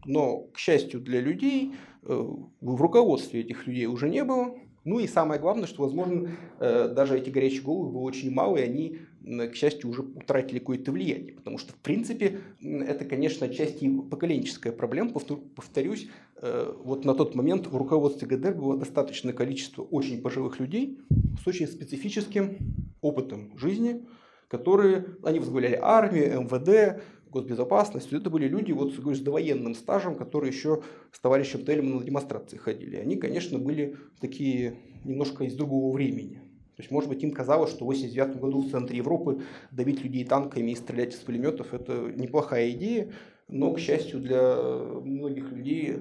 Но, 0.04 0.42
к 0.52 0.58
счастью 0.58 1.00
для 1.00 1.20
людей, 1.20 1.74
э, 2.02 2.12
в 2.12 2.80
руководстве 2.80 3.40
этих 3.40 3.66
людей 3.66 3.86
уже 3.86 4.08
не 4.08 4.22
было. 4.22 4.54
Ну 4.84 4.98
и 4.98 5.06
самое 5.06 5.40
главное, 5.40 5.66
что, 5.66 5.82
возможно, 5.82 6.30
э, 6.58 6.88
даже 6.88 7.18
эти 7.18 7.30
горячие 7.30 7.62
головы 7.62 7.90
было 7.90 8.02
очень 8.02 8.32
мало, 8.32 8.56
и 8.56 8.62
они, 8.62 8.98
к 9.22 9.54
счастью, 9.54 9.90
уже 9.90 10.02
утратили 10.02 10.58
какое-то 10.58 10.90
влияние. 10.90 11.34
Потому 11.34 11.58
что, 11.58 11.72
в 11.72 11.76
принципе, 11.76 12.40
это, 12.60 13.04
конечно, 13.04 13.46
отчасти 13.46 13.88
поколенческая 14.10 14.72
проблема. 14.72 15.10
Повторюсь, 15.10 16.08
э, 16.40 16.74
вот 16.84 17.04
на 17.04 17.14
тот 17.14 17.36
момент 17.36 17.68
в 17.68 17.76
руководстве 17.76 18.26
ГДР 18.26 18.54
было 18.54 18.76
достаточное 18.76 19.32
количество 19.32 19.82
очень 19.82 20.20
пожилых 20.20 20.58
людей 20.58 20.98
с 21.42 21.46
очень 21.46 21.68
специфическим 21.68 22.58
опытом 23.00 23.56
жизни, 23.56 24.04
которые, 24.48 25.06
они 25.22 25.38
возглавляли 25.38 25.78
армию, 25.80 26.42
МВД, 26.42 27.02
госбезопасность, 27.32 28.12
это 28.12 28.30
были 28.30 28.46
люди 28.46 28.72
вот, 28.72 28.92
с 28.92 29.20
довоенным 29.20 29.74
стажем, 29.74 30.14
которые 30.14 30.52
еще 30.52 30.82
с 31.10 31.18
товарищем 31.18 31.64
Тельманом 31.64 31.98
на 31.98 32.04
демонстрации 32.04 32.58
ходили. 32.58 32.96
Они, 32.96 33.16
конечно, 33.16 33.58
были 33.58 33.96
такие 34.20 34.76
немножко 35.04 35.44
из 35.44 35.54
другого 35.54 35.92
времени. 35.92 36.40
То 36.76 36.82
есть, 36.82 36.90
может 36.90 37.08
быть, 37.08 37.22
им 37.22 37.32
казалось, 37.32 37.70
что 37.70 37.84
в 37.84 37.88
89 37.88 38.40
году 38.40 38.62
в 38.62 38.70
центре 38.70 38.98
Европы 38.98 39.42
давить 39.70 40.02
людей 40.02 40.24
танками 40.24 40.70
и 40.70 40.74
стрелять 40.74 41.14
из 41.14 41.18
пулеметов– 41.18 41.74
это 41.74 42.12
неплохая 42.16 42.70
идея, 42.70 43.12
но, 43.48 43.72
к 43.72 43.78
счастью, 43.78 44.20
для 44.20 44.56
многих 45.02 45.52
людей 45.52 45.98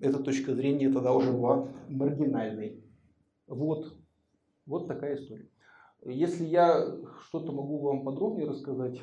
эта 0.00 0.22
точка 0.22 0.54
зрения 0.54 0.90
тогда 0.90 1.12
уже 1.12 1.32
была 1.32 1.68
маргинальной. 1.88 2.82
Вот, 3.46 3.96
вот 4.66 4.88
такая 4.88 5.16
история. 5.16 5.48
Если 6.04 6.44
я 6.44 6.86
что-то 7.26 7.52
могу 7.52 7.78
вам 7.78 8.04
подробнее 8.04 8.48
рассказать, 8.48 9.00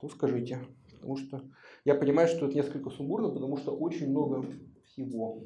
то 0.00 0.08
скажите. 0.08 0.60
Потому 0.98 1.16
что 1.16 1.42
я 1.84 1.94
понимаю, 1.94 2.28
что 2.28 2.46
это 2.46 2.54
несколько 2.54 2.90
сумбурно, 2.90 3.30
потому 3.30 3.56
что 3.56 3.72
очень 3.72 4.10
много 4.10 4.44
всего. 4.84 5.42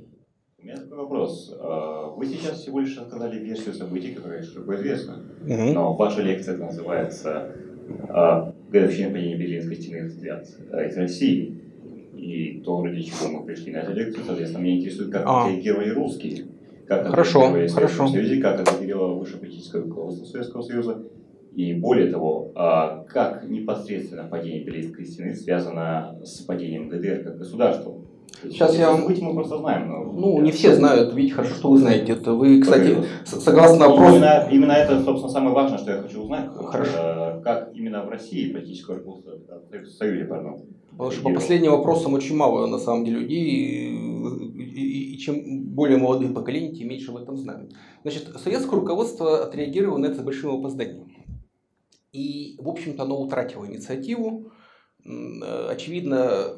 У 0.58 0.64
меня 0.64 0.76
такой 0.76 0.98
вопрос. 0.98 1.54
А, 1.58 2.08
вы 2.10 2.26
сейчас 2.26 2.60
всего 2.60 2.80
лишь 2.80 2.96
рассказали 2.96 3.38
версию 3.38 3.74
событий, 3.74 4.14
которая 4.14 4.42
широко 4.42 4.74
известна. 4.76 5.22
Угу. 5.42 5.72
Но 5.74 5.94
ваша 5.94 6.22
лекция 6.22 6.56
называется 6.56 7.54
а, 8.08 8.54
«Годовщина 8.70 9.10
падения 9.10 9.36
Берлинской 9.36 9.76
стены 9.76 10.06
взгляд 10.06 10.46
из 10.46 10.96
России». 10.96 11.58
И 12.14 12.62
то, 12.64 12.84
ради 12.84 13.02
чего 13.02 13.30
мы 13.30 13.46
пришли 13.46 13.72
на 13.72 13.78
эту 13.78 13.92
лекцию, 13.92 14.24
соответственно, 14.24 14.62
меня 14.62 14.76
интересует, 14.76 15.10
как 15.10 15.22
а. 15.26 15.48
реагировали 15.48 15.90
русские. 15.90 16.46
Как 16.86 17.08
хорошо, 17.08 17.50
Советском 17.68 18.08
Союзе, 18.08 18.40
как 18.40 18.60
отреагировало 18.60 19.18
высшее 19.18 19.40
политическое 19.40 19.82
руководство 19.82 20.24
Советского 20.26 20.62
Союза, 20.62 21.02
и 21.54 21.74
более 21.74 22.10
того, 22.10 22.52
а, 22.54 23.04
как 23.08 23.48
непосредственно 23.48 24.24
падение 24.24 24.64
Берлинской 24.64 25.04
стены 25.04 25.34
связано 25.34 26.18
с 26.24 26.40
падением 26.42 26.88
ГДР 26.88 27.24
как 27.24 27.38
государства. 27.38 27.94
Сейчас 28.42 28.76
я 28.76 28.90
вам... 28.90 29.02
мы 29.02 29.34
просто 29.34 29.58
знаем. 29.58 29.88
Но... 29.88 30.04
Ну, 30.04 30.40
не 30.40 30.50
все 30.50 30.74
знают, 30.74 31.14
видите, 31.14 31.34
хорошо, 31.34 31.54
что 31.54 31.70
вы 31.70 31.78
знаете 31.78 32.12
это. 32.12 32.32
Вы, 32.32 32.60
кстати, 32.60 32.96
согласно 33.24 33.86
опросу... 33.86 34.16
Именно, 34.16 34.48
именно 34.50 34.72
это, 34.72 35.02
собственно, 35.02 35.32
самое 35.32 35.54
важное, 35.54 35.78
что 35.78 35.92
я 35.92 36.02
хочу 36.02 36.22
узнать. 36.22 36.48
Хорошо. 36.48 36.92
Э, 36.96 37.40
как 37.42 37.70
именно 37.74 38.02
в 38.04 38.08
России 38.08 38.52
политическое 38.52 38.96
руководство, 38.96 39.32
в 39.70 39.86
Союзе, 39.86 40.24
пардон. 40.24 40.62
Потому 40.90 41.10
что 41.10 41.22
по 41.22 41.34
последним 41.34 41.72
вопросам 41.72 42.14
очень 42.14 42.36
мало, 42.36 42.66
на 42.66 42.78
самом 42.78 43.04
деле, 43.04 43.20
людей, 43.20 43.40
и, 43.40 43.94
и, 44.60 45.14
и 45.14 45.18
чем 45.18 45.64
более 45.66 45.98
молодые 45.98 46.32
поколения, 46.32 46.72
тем 46.74 46.88
меньше 46.88 47.12
в 47.12 47.16
этом 47.16 47.36
знают. 47.36 47.72
Значит, 48.02 48.28
советское 48.42 48.76
руководство 48.76 49.44
отреагировало 49.44 49.98
на 49.98 50.06
это 50.06 50.16
с 50.16 50.22
большим 50.22 50.58
опозданием. 50.58 51.06
И, 52.12 52.56
в 52.58 52.68
общем-то, 52.68 53.02
оно 53.02 53.20
утратило 53.20 53.66
инициативу. 53.66 54.52
Э, 55.04 55.68
очевидно, 55.70 56.56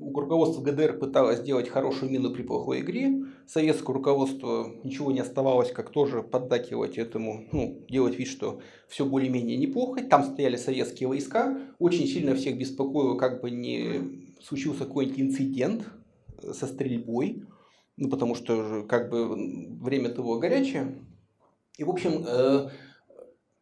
руководство 0.00 0.60
ГДР 0.60 0.98
пыталось 0.98 1.38
сделать 1.38 1.68
хорошую 1.68 2.10
мину 2.10 2.30
при 2.30 2.42
плохой 2.42 2.80
игре. 2.80 3.24
Советское 3.46 3.92
руководство 3.92 4.74
ничего 4.82 5.12
не 5.12 5.20
оставалось, 5.20 5.70
как 5.72 5.90
тоже 5.90 6.22
поддакивать 6.22 6.98
этому, 6.98 7.46
ну, 7.52 7.84
делать 7.88 8.18
вид, 8.18 8.28
что 8.28 8.60
все 8.88 9.04
более-менее 9.04 9.56
неплохо. 9.56 10.02
Там 10.02 10.24
стояли 10.24 10.56
советские 10.56 11.08
войска. 11.08 11.58
Очень 11.78 12.06
сильно 12.06 12.34
всех 12.34 12.58
беспокоило, 12.58 13.16
как 13.16 13.40
бы 13.40 13.50
не 13.50 14.34
случился 14.42 14.84
какой-нибудь 14.84 15.20
инцидент 15.20 15.88
со 16.52 16.66
стрельбой. 16.66 17.44
Ну, 17.96 18.10
потому 18.10 18.34
что 18.34 18.84
как 18.88 19.10
бы 19.10 19.28
время 19.80 20.08
того 20.08 20.40
горячее. 20.40 20.98
И, 21.78 21.84
в 21.84 21.90
общем, 21.90 22.24
э, 22.26 22.68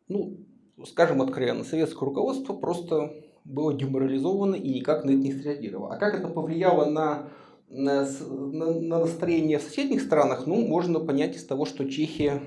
ну, 0.08 0.38
скажем 0.86 1.22
откровенно, 1.22 1.64
советское 1.64 2.04
руководство 2.04 2.54
просто 2.54 3.14
было 3.44 3.74
деморализовано 3.74 4.54
и 4.54 4.74
никак 4.74 5.04
на 5.04 5.10
это 5.10 5.20
не 5.20 5.32
среагировало. 5.32 5.94
А 5.94 5.98
как 5.98 6.14
это 6.14 6.28
повлияло 6.28 6.90
на, 6.90 7.28
на, 7.68 8.04
на 8.04 9.00
настроение 9.00 9.58
в 9.58 9.62
соседних 9.62 10.02
странах, 10.02 10.46
ну, 10.46 10.66
можно 10.66 11.00
понять 11.00 11.36
из 11.36 11.44
того, 11.44 11.64
что 11.64 11.88
Чехия 11.88 12.40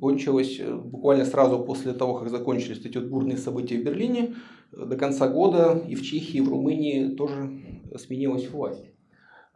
кончилась 0.00 0.58
э, 0.60 0.74
буквально 0.74 1.24
сразу 1.24 1.58
после 1.60 1.92
того, 1.92 2.14
как 2.14 2.28
закончились 2.28 2.84
эти 2.84 2.98
вот 2.98 3.08
бурные 3.08 3.36
события 3.36 3.78
в 3.78 3.84
Берлине. 3.84 4.34
До 4.72 4.96
конца 4.96 5.28
года 5.28 5.82
и 5.88 5.94
в 5.94 6.02
Чехии, 6.02 6.38
и 6.38 6.40
в 6.40 6.48
Румынии 6.48 7.14
тоже 7.14 7.60
сменилась 7.96 8.48
власть. 8.50 8.84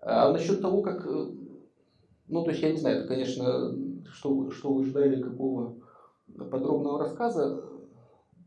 А 0.00 0.32
насчет 0.32 0.60
того, 0.60 0.82
как... 0.82 1.06
Э, 1.06 1.30
ну, 2.26 2.42
то 2.42 2.50
есть, 2.50 2.62
я 2.62 2.70
не 2.70 2.78
знаю, 2.78 3.00
это, 3.00 3.08
конечно, 3.08 3.76
что, 4.10 4.50
что 4.50 4.72
вы 4.72 4.86
ждали, 4.86 5.20
какого 5.20 5.76
подробного 6.36 6.98
рассказа 6.98 7.62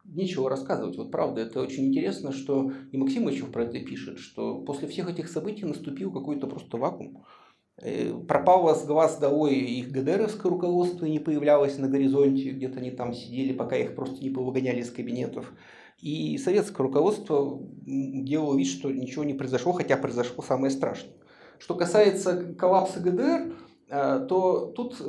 нечего 0.07 0.49
рассказывать. 0.49 0.97
Вот 0.97 1.11
правда, 1.11 1.41
это 1.41 1.61
очень 1.61 1.88
интересно, 1.88 2.31
что 2.31 2.72
и 2.91 2.97
Максим 2.97 3.27
еще 3.27 3.45
про 3.45 3.64
это 3.64 3.80
пишет, 3.80 4.19
что 4.19 4.61
после 4.61 4.88
всех 4.88 5.09
этих 5.09 5.27
событий 5.27 5.65
наступил 5.65 6.11
какой-то 6.11 6.47
просто 6.47 6.77
вакуум. 6.77 7.26
Э, 7.80 8.14
пропало 8.27 8.73
с 8.73 8.85
глаз 8.85 9.18
долой 9.19 9.55
их 9.55 9.91
ГДРовское 9.91 10.49
руководство 10.49 11.05
не 11.05 11.19
появлялось 11.19 11.77
на 11.77 11.88
горизонте, 11.88 12.51
где-то 12.51 12.80
они 12.80 12.91
там 12.91 13.14
сидели, 13.14 13.53
пока 13.53 13.76
их 13.76 13.95
просто 13.95 14.23
не 14.23 14.30
повыгоняли 14.30 14.80
из 14.80 14.91
кабинетов. 14.91 15.53
И 15.99 16.38
советское 16.38 16.84
руководство 16.84 17.59
делало 17.85 18.55
вид, 18.55 18.68
что 18.68 18.91
ничего 18.91 19.23
не 19.23 19.34
произошло, 19.34 19.73
хотя 19.73 19.97
произошло 19.97 20.43
самое 20.43 20.72
страшное. 20.72 21.14
Что 21.57 21.73
касается 21.73 22.53
коллапса 22.53 22.99
ГДР, 22.99 23.55
то 23.89 24.72
тут 24.76 25.01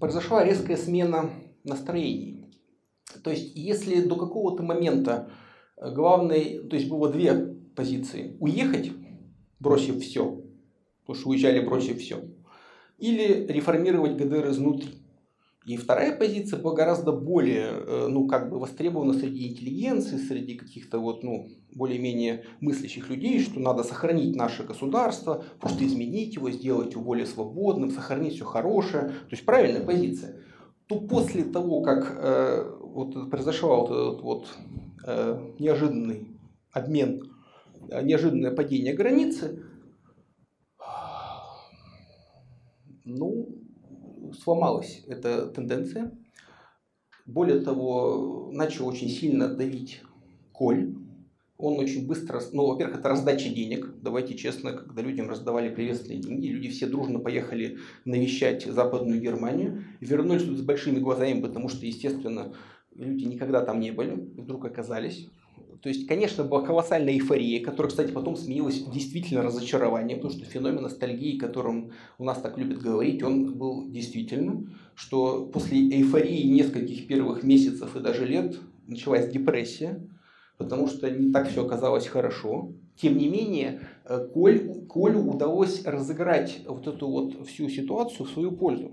произошла 0.00 0.42
резкая 0.42 0.76
смена 0.76 1.30
настроений. 1.66 2.46
То 3.22 3.30
есть, 3.30 3.52
если 3.56 4.02
до 4.02 4.16
какого-то 4.16 4.62
момента 4.62 5.30
главной, 5.76 6.60
то 6.68 6.76
есть 6.76 6.88
было 6.88 7.10
две 7.10 7.34
позиции. 7.74 8.36
Уехать, 8.40 8.90
бросив 9.60 10.02
все, 10.02 10.42
потому 11.02 11.18
что 11.18 11.28
уезжали, 11.30 11.60
бросив 11.60 12.00
все. 12.00 12.24
Или 12.98 13.46
реформировать 13.46 14.16
ГДР 14.16 14.50
изнутри. 14.50 15.02
И 15.66 15.76
вторая 15.76 16.16
позиция 16.16 16.60
была 16.60 16.74
гораздо 16.74 17.10
более, 17.10 17.70
э, 17.72 18.06
ну, 18.08 18.28
как 18.28 18.50
бы 18.50 18.60
востребована 18.60 19.14
среди 19.14 19.48
интеллигенции, 19.48 20.16
среди 20.16 20.54
каких-то 20.54 21.00
вот, 21.00 21.24
ну, 21.24 21.48
более-менее 21.74 22.44
мыслящих 22.60 23.10
людей, 23.10 23.40
что 23.40 23.58
надо 23.58 23.82
сохранить 23.82 24.36
наше 24.36 24.62
государство, 24.62 25.44
просто 25.60 25.84
изменить 25.84 26.36
его, 26.36 26.52
сделать 26.52 26.92
его 26.92 27.02
более 27.02 27.26
свободным, 27.26 27.90
сохранить 27.90 28.34
все 28.34 28.44
хорошее. 28.44 29.08
То 29.08 29.32
есть 29.32 29.44
правильная 29.44 29.84
позиция. 29.84 30.36
То 30.88 31.00
после 31.00 31.44
того, 31.44 31.82
как 31.82 32.16
э, 32.16 32.76
вот 32.80 33.28
произошел 33.30 33.76
вот 33.76 33.90
этот 33.90 34.22
вот 34.22 34.48
э, 35.04 35.54
неожиданный 35.58 36.28
обмен, 36.70 37.22
э, 37.88 38.02
неожиданное 38.02 38.54
падение 38.54 38.94
границы, 38.94 39.64
ну, 43.04 43.48
сломалась 44.42 45.02
эта 45.08 45.46
тенденция. 45.48 46.12
Более 47.24 47.60
того, 47.60 48.50
начал 48.52 48.86
очень 48.86 49.08
сильно 49.08 49.48
давить 49.48 50.02
Коль. 50.52 50.94
Он 51.58 51.78
очень 51.78 52.06
быстро, 52.06 52.42
ну, 52.52 52.66
во-первых, 52.66 52.98
это 52.98 53.08
раздача 53.08 53.48
денег. 53.48 53.94
Давайте 54.02 54.34
честно, 54.34 54.72
когда 54.72 55.00
людям 55.00 55.30
раздавали 55.30 55.74
приветственные 55.74 56.20
деньги, 56.20 56.48
люди 56.48 56.68
все 56.68 56.86
дружно 56.86 57.18
поехали 57.18 57.78
навещать 58.04 58.66
Западную 58.66 59.20
Германию, 59.20 59.84
вернулись 60.00 60.44
тут 60.44 60.58
с 60.58 60.62
большими 60.62 60.98
глазами, 60.98 61.40
потому 61.40 61.68
что, 61.70 61.86
естественно, 61.86 62.52
люди 62.94 63.24
никогда 63.24 63.62
там 63.62 63.80
не 63.80 63.90
были, 63.90 64.12
вдруг 64.36 64.66
оказались. 64.66 65.28
То 65.82 65.88
есть, 65.88 66.06
конечно, 66.06 66.44
была 66.44 66.62
колоссальная 66.62 67.14
эйфория, 67.14 67.62
которая, 67.62 67.90
кстати, 67.90 68.10
потом 68.10 68.36
сменилась 68.36 68.82
действительно 68.92 69.42
разочарование, 69.42 70.16
потому 70.16 70.34
что 70.34 70.44
феномен 70.44 70.82
ностальгии, 70.82 71.38
которым 71.38 71.92
у 72.18 72.24
нас 72.24 72.40
так 72.40 72.58
любят 72.58 72.80
говорить, 72.80 73.22
он 73.22 73.54
был 73.54 73.88
действительно, 73.88 74.66
что 74.94 75.46
после 75.46 75.78
эйфории 75.78 76.42
нескольких 76.42 77.06
первых 77.06 77.42
месяцев 77.42 77.94
и 77.96 78.00
даже 78.00 78.26
лет 78.26 78.58
началась 78.86 79.30
депрессия, 79.30 80.00
потому 80.58 80.88
что 80.88 81.10
не 81.10 81.32
так 81.32 81.48
все 81.48 81.64
оказалось 81.64 82.06
хорошо. 82.06 82.72
Тем 82.96 83.18
не 83.18 83.28
менее, 83.28 83.80
э, 84.04 84.26
Коль, 84.32 84.86
Колю 84.88 85.30
удалось 85.30 85.84
разыграть 85.84 86.60
вот 86.66 86.86
эту 86.86 87.08
вот 87.08 87.46
всю 87.46 87.68
ситуацию 87.68 88.26
в 88.26 88.30
свою 88.30 88.52
пользу 88.52 88.92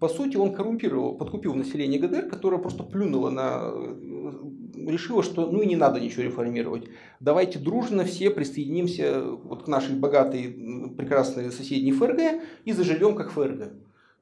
по 0.00 0.08
сути, 0.08 0.36
он 0.36 0.54
коррумпировал, 0.54 1.14
подкупил 1.14 1.54
население 1.54 2.00
ГДР, 2.00 2.28
которое 2.28 2.56
просто 2.56 2.82
плюнуло 2.82 3.28
на... 3.28 3.70
решило, 4.74 5.22
что 5.22 5.50
ну 5.50 5.60
и 5.60 5.66
не 5.66 5.76
надо 5.76 6.00
ничего 6.00 6.22
реформировать. 6.22 6.84
Давайте 7.20 7.58
дружно 7.58 8.04
все 8.04 8.30
присоединимся 8.30 9.22
вот 9.22 9.64
к 9.64 9.68
нашей 9.68 9.94
богатой, 9.94 10.48
прекрасной 10.96 11.52
соседней 11.52 11.92
ФРГ 11.92 12.42
и 12.64 12.72
заживем 12.72 13.14
как 13.14 13.30
ФРГ. 13.30 13.74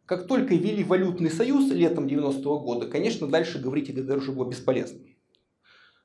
Как 0.04 0.26
только 0.26 0.54
ввели 0.56 0.82
валютный 0.82 1.30
союз 1.30 1.70
летом 1.70 2.06
90-го 2.06 2.58
года, 2.58 2.86
конечно, 2.86 3.28
дальше 3.28 3.60
говорить 3.60 3.88
о 3.90 3.92
ГДР 3.92 4.16
уже 4.16 4.32
было 4.32 4.50
бесполезно. 4.50 4.98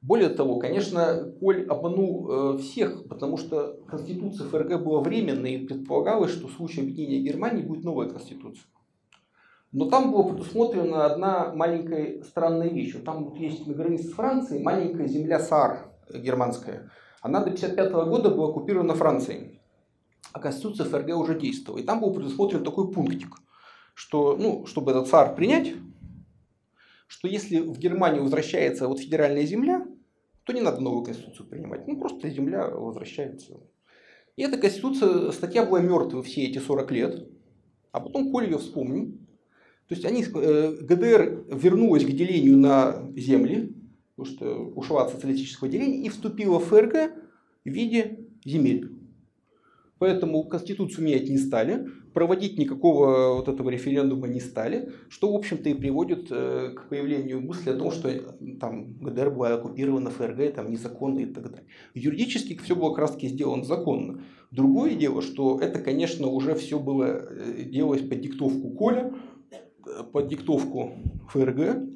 Более 0.03 0.27
того, 0.27 0.59
конечно, 0.59 1.31
Коль 1.39 1.65
обманул 1.65 2.29
э, 2.29 2.57
всех, 2.57 3.07
потому 3.07 3.37
что 3.37 3.79
конституция 3.87 4.47
ФРГ 4.49 4.83
была 4.83 4.99
временной 4.99 5.53
и 5.53 5.65
предполагалось, 5.65 6.31
что 6.31 6.49
в 6.49 6.51
случае 6.51 6.83
объединения 6.83 7.21
Германии 7.21 7.63
будет 7.63 7.85
новая 7.85 8.09
конституция. 8.09 8.65
Но 9.71 9.89
там 9.89 10.11
была 10.11 10.25
предусмотрена 10.25 11.05
одна 11.05 11.53
маленькая 11.53 12.21
странная 12.21 12.67
вещь. 12.67 12.95
Вот 12.95 13.05
там 13.05 13.23
вот 13.23 13.37
есть 13.37 13.65
на 13.65 13.73
границе 13.73 14.09
с 14.09 14.11
Францией 14.11 14.61
маленькая 14.61 15.07
земля 15.07 15.39
Сар 15.39 15.89
германская. 16.13 16.91
Она 17.21 17.39
до 17.39 17.51
1955 17.51 18.09
года 18.09 18.29
была 18.29 18.49
оккупирована 18.49 18.95
Францией. 18.95 19.61
А 20.33 20.39
Конституция 20.39 20.85
ФРГ 20.85 21.15
уже 21.15 21.39
действовала. 21.39 21.79
И 21.79 21.83
там 21.83 22.01
был 22.01 22.13
предусмотрен 22.13 22.65
такой 22.65 22.91
пунктик, 22.91 23.37
что, 23.93 24.35
ну, 24.35 24.65
чтобы 24.65 24.91
этот 24.91 25.07
САР 25.07 25.33
принять, 25.35 25.73
что 27.07 27.29
если 27.29 27.61
в 27.61 27.77
Германию 27.77 28.23
возвращается 28.23 28.87
вот 28.89 28.99
федеральная 28.99 29.45
земля, 29.45 29.85
то 30.43 30.53
не 30.53 30.61
надо 30.61 30.81
новую 30.81 31.03
конституцию 31.03 31.47
принимать. 31.47 31.87
Ну, 31.87 31.99
просто 31.99 32.29
земля 32.29 32.67
возвращается. 32.67 33.59
И 34.35 34.43
эта 34.43 34.57
конституция, 34.57 35.31
статья 35.31 35.65
была 35.65 35.81
мертвой 35.81 36.23
все 36.23 36.43
эти 36.45 36.57
40 36.57 36.91
лет. 36.91 37.27
А 37.91 37.99
потом 37.99 38.31
Коль 38.31 38.45
ее 38.45 38.57
вспомнил 38.57 39.13
то 39.87 39.95
есть 39.95 40.05
они, 40.05 40.23
э, 40.23 40.77
ГДР 40.81 41.45
вернулась 41.51 42.05
к 42.05 42.09
делению 42.09 42.57
на 42.57 43.11
земли, 43.15 43.75
потому 44.15 44.35
что 44.35 44.55
ушла 44.75 45.03
от 45.03 45.11
социалистического 45.11 45.69
деления, 45.69 46.05
и 46.05 46.09
вступила 46.09 46.59
в 46.59 46.65
ФРГ 46.65 47.11
в 47.65 47.69
виде 47.69 48.19
земель. 48.45 48.91
Поэтому 49.99 50.43
Конституцию 50.45 51.05
менять 51.05 51.29
не 51.29 51.37
стали, 51.37 51.87
проводить 52.13 52.57
никакого 52.57 53.35
вот 53.35 53.47
этого 53.47 53.69
референдума 53.69 54.27
не 54.27 54.39
стали, 54.39 54.91
что, 55.09 55.31
в 55.31 55.35
общем-то, 55.35 55.69
и 55.69 55.73
приводит 55.73 56.27
э, 56.31 56.73
к 56.75 56.89
появлению 56.89 57.41
мысли 57.41 57.71
о 57.71 57.75
том, 57.75 57.91
что 57.91 58.09
э, 58.09 58.21
там 58.59 58.93
ГДР 58.99 59.31
была 59.31 59.53
оккупирована 59.55 60.09
ФРГ 60.09 60.53
там, 60.55 60.71
незаконно 60.71 61.19
и 61.19 61.25
так 61.25 61.49
далее. 61.49 61.67
Юридически 61.93 62.57
все 62.57 62.75
было 62.75 62.95
таки 63.07 63.27
сделано 63.27 63.63
законно. 63.63 64.21
Другое 64.51 64.95
дело, 64.95 65.21
что 65.21 65.59
это, 65.59 65.79
конечно, 65.79 66.27
уже 66.27 66.53
все 66.55 66.79
было 66.79 67.27
делалось 67.57 68.01
под 68.01 68.21
диктовку 68.21 68.69
Коля, 68.71 69.13
под 70.11 70.27
диктовку 70.27 70.93
ФРГ 71.29 71.89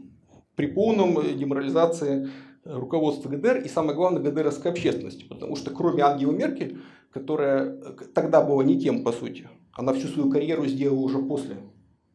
при 0.56 0.68
полном 0.68 1.38
деморализации 1.38 2.30
руководства 2.66 3.30
ГДР 3.30 3.58
и, 3.58 3.70
самое 3.70 3.96
главное, 3.96 4.22
ГДРовской 4.22 4.72
общественности. 4.72 5.26
Потому 5.26 5.56
что 5.56 5.72
кроме 5.72 6.04
Ангелы 6.04 6.34
Меркель, 6.34 6.80
которая 7.12 7.78
тогда 8.14 8.42
была 8.42 8.64
не 8.64 8.80
тем, 8.80 9.04
по 9.04 9.12
сути, 9.12 9.48
она 9.78 9.94
всю 9.94 10.08
свою 10.08 10.30
карьеру 10.30 10.66
сделала 10.66 11.00
уже 11.00 11.20
после. 11.20 11.58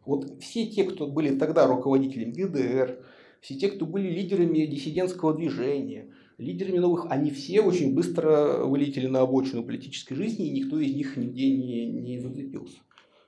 Вот 0.05 0.41
все 0.41 0.67
те, 0.67 0.83
кто 0.83 1.07
были 1.07 1.39
тогда 1.39 1.67
руководителями 1.69 2.33
ГДР, 2.33 2.99
все 3.41 3.55
те, 3.55 3.69
кто 3.69 3.87
были 3.87 4.09
лидерами 4.09 4.67
диссидентского 4.67 5.33
движения, 5.33 6.13
лидерами 6.39 6.79
новых, 6.79 7.07
они 7.09 7.31
все 7.31 7.61
очень 7.61 7.95
быстро 7.95 8.65
вылетели 8.65 9.07
на 9.07 9.21
обочину 9.21 9.63
политической 9.63 10.17
жизни, 10.17 10.49
и 10.49 10.61
никто 10.61 10.79
из 10.79 10.93
них 10.95 11.17
нигде 11.17 11.57
не, 11.57 11.87
не 11.87 12.19
зацепился. 12.19 12.79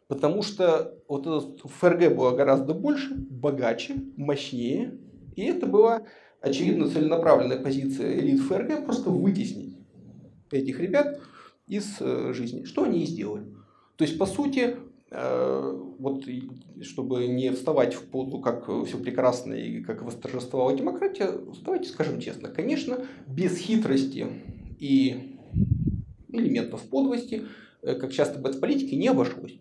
Потому 0.08 0.42
что 0.42 0.98
вот 1.08 1.26
этот 1.26 1.60
ФРГ 1.60 2.16
было 2.16 2.32
гораздо 2.32 2.74
больше, 2.74 3.14
богаче, 3.14 3.94
мощнее. 4.16 4.98
И 5.36 5.42
это 5.42 5.66
была, 5.66 6.02
очевидно, 6.40 6.90
целенаправленная 6.90 7.62
позиция 7.62 8.18
элит 8.18 8.40
ФРГ 8.40 8.84
просто 8.84 9.10
вытеснить 9.10 9.78
этих 10.50 10.80
ребят 10.80 11.20
из 11.68 11.96
э, 12.00 12.32
жизни. 12.34 12.64
Что 12.64 12.82
они 12.82 13.04
и 13.04 13.06
сделали. 13.06 13.46
То 13.96 14.04
есть, 14.04 14.18
по 14.18 14.26
сути, 14.26 14.76
э, 15.10 15.80
вот 15.98 16.24
чтобы 16.82 17.26
не 17.26 17.50
вставать 17.50 17.94
в 17.94 18.02
позу, 18.06 18.38
как 18.40 18.68
все 18.86 18.98
прекрасно 18.98 19.54
и 19.54 19.82
как 19.82 20.02
восторжествовала 20.02 20.76
демократия, 20.76 21.30
давайте 21.62 21.88
скажем 21.88 22.20
честно, 22.20 22.48
конечно, 22.48 23.06
без 23.28 23.56
хитрости 23.56 24.26
и 24.80 25.38
элементов 26.28 26.82
подлости, 26.82 27.44
э, 27.82 27.94
как 27.94 28.12
часто 28.12 28.38
бывает 28.38 28.56
в 28.56 28.60
политике, 28.60 28.96
не 28.96 29.08
обошлось. 29.08 29.58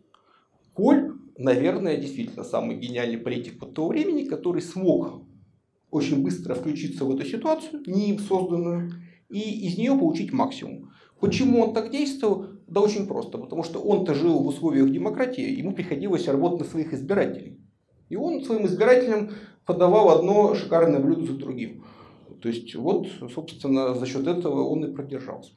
Коль, 0.74 1.14
наверное, 1.38 1.98
действительно 1.98 2.44
самый 2.44 2.78
гениальный 2.78 3.20
политик 3.20 3.62
вот 3.62 3.76
того 3.76 3.90
времени, 3.90 4.24
который 4.24 4.62
смог 4.62 5.22
очень 5.92 6.24
быстро 6.24 6.56
включиться 6.56 7.06
в 7.06 7.16
эту 7.16 7.26
ситуацию, 7.26 7.84
не 7.86 8.10
им 8.10 8.20
созданную, 8.20 8.92
и 9.30 9.68
из 9.68 9.78
нее 9.78 9.96
получить 9.96 10.34
максимум. 10.34 10.92
Почему 11.20 11.62
он 11.62 11.74
так 11.74 11.92
действовал? 11.92 12.48
Да 12.74 12.82
очень 12.82 13.06
просто, 13.06 13.38
потому 13.38 13.62
что 13.62 13.80
он-то 13.80 14.16
жил 14.16 14.40
в 14.40 14.48
условиях 14.48 14.92
демократии, 14.92 15.60
ему 15.60 15.74
приходилось 15.74 16.28
работать 16.28 16.62
на 16.62 16.66
своих 16.66 16.92
избирателей. 16.92 17.60
И 18.10 18.16
он 18.16 18.44
своим 18.44 18.66
избирателям 18.66 19.30
подавал 19.64 20.10
одно 20.10 20.56
шикарное 20.56 21.00
блюдо 21.00 21.24
за 21.28 21.34
другим. 21.34 21.84
То 22.42 22.50
есть 22.50 22.74
вот, 22.74 23.06
собственно, 23.32 23.94
за 23.94 24.08
счет 24.08 24.26
этого 24.26 24.64
он 24.64 24.86
и 24.86 24.92
продержался. 24.92 25.52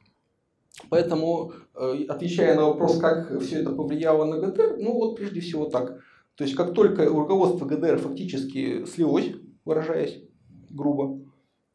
Поэтому, 0.91 1.53
э, 1.73 2.05
отвечая 2.07 2.55
на 2.55 2.65
вопрос, 2.65 2.99
как 2.99 3.41
все 3.41 3.61
это 3.61 3.71
повлияло 3.71 4.25
на 4.25 4.37
ГДР, 4.37 4.77
ну 4.77 4.93
вот 4.93 5.15
прежде 5.15 5.39
всего 5.39 5.65
так. 5.65 5.99
То 6.35 6.43
есть, 6.43 6.55
как 6.55 6.75
только 6.75 7.05
руководство 7.05 7.65
ГДР 7.65 7.97
фактически 7.97 8.85
слилось, 8.85 9.31
выражаясь 9.65 10.21
грубо, 10.69 11.19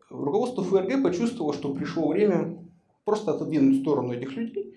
руководство 0.09 0.63
ФРГ 0.63 1.03
почувствовало, 1.03 1.53
что 1.53 1.75
пришло 1.75 2.07
время 2.07 2.65
просто 3.05 3.33
отодвинуть 3.33 3.79
в 3.79 3.81
сторону 3.81 4.13
этих 4.13 4.37
людей 4.37 4.73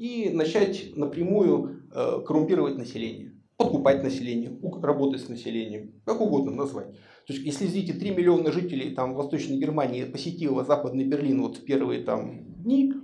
и 0.00 0.30
начать 0.30 0.96
напрямую 0.96 1.82
э, 1.92 2.22
коррумпировать 2.26 2.78
население, 2.78 3.34
подкупать 3.58 4.02
население, 4.02 4.58
работать 4.80 5.20
с 5.20 5.28
населением, 5.28 5.92
как 6.06 6.22
угодно 6.22 6.52
назвать. 6.52 6.90
То 7.26 7.34
есть, 7.34 7.44
если, 7.44 7.66
видите, 7.66 7.92
3 7.92 8.12
миллиона 8.12 8.50
жителей 8.50 8.94
там, 8.94 9.14
Восточной 9.14 9.58
Германии 9.58 10.04
посетило 10.04 10.64
Западный 10.64 11.04
Берлин 11.04 11.42
вот 11.42 11.58
в 11.58 11.64
первые 11.66 12.02
там, 12.02 12.44
дни, 12.62 12.94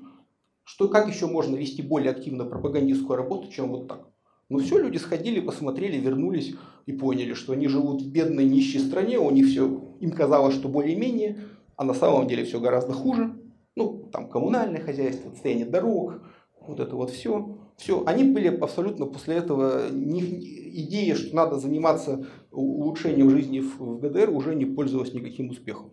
что 0.64 0.88
как 0.88 1.06
еще 1.06 1.26
можно 1.26 1.54
вести 1.54 1.82
более 1.82 2.12
активно 2.12 2.46
пропагандистскую 2.46 3.18
работу, 3.18 3.52
чем 3.52 3.72
вот 3.72 3.88
так? 3.88 4.08
Ну 4.48 4.60
все, 4.60 4.78
люди 4.78 4.96
сходили, 4.96 5.40
посмотрели, 5.40 5.98
вернулись 5.98 6.54
и 6.86 6.92
поняли, 6.92 7.34
что 7.34 7.52
они 7.52 7.68
живут 7.68 8.00
в 8.00 8.10
бедной, 8.10 8.46
нищей 8.46 8.78
стране, 8.80 9.18
у 9.18 9.30
них 9.30 9.48
все, 9.48 9.68
им 10.00 10.12
казалось, 10.12 10.54
что 10.54 10.70
более-менее, 10.70 11.40
а 11.76 11.84
на 11.84 11.92
самом 11.92 12.26
деле 12.26 12.46
все 12.46 12.58
гораздо 12.58 12.94
хуже. 12.94 13.36
Ну, 13.76 14.08
там 14.10 14.30
коммунальное 14.30 14.80
хозяйство, 14.80 15.28
состояние 15.28 15.66
дорог, 15.66 16.22
вот 16.68 16.80
это 16.80 16.96
вот 16.96 17.10
все. 17.10 17.56
Все, 17.76 18.02
они 18.06 18.24
были 18.24 18.48
абсолютно 18.48 19.06
после 19.06 19.36
этого, 19.36 19.88
идея, 19.90 21.14
что 21.14 21.36
надо 21.36 21.56
заниматься 21.56 22.26
улучшением 22.50 23.30
жизни 23.30 23.60
в, 23.60 23.78
в 23.78 24.00
ГДР, 24.00 24.30
уже 24.30 24.54
не 24.54 24.64
пользовалась 24.64 25.12
никаким 25.12 25.50
успехом. 25.50 25.90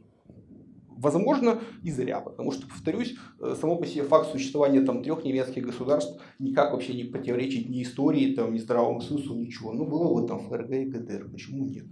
Возможно, 1.04 1.60
и 1.84 1.92
зря, 1.92 2.22
потому 2.22 2.52
что, 2.54 2.66
повторюсь, 2.66 3.16
э, 3.42 3.56
само 3.60 3.76
по 3.76 3.86
себе 3.86 4.04
факт 4.04 4.32
существования 4.32 4.82
там, 4.82 5.04
трех 5.04 5.26
немецких 5.26 5.66
государств 5.66 6.18
никак 6.40 6.72
вообще 6.72 6.94
не 6.94 7.04
противоречит 7.04 7.68
ни 7.68 7.84
истории, 7.84 8.34
там, 8.34 8.54
ни 8.54 8.58
здравому 8.60 9.02
смыслу, 9.02 9.36
ничего. 9.36 9.74
Ну, 9.74 9.86
было 9.86 10.14
бы 10.14 10.26
там 10.26 10.48
ФРГ 10.48 10.72
и 10.72 10.86
ГДР, 10.86 11.30
почему 11.30 11.66
нет? 11.66 11.86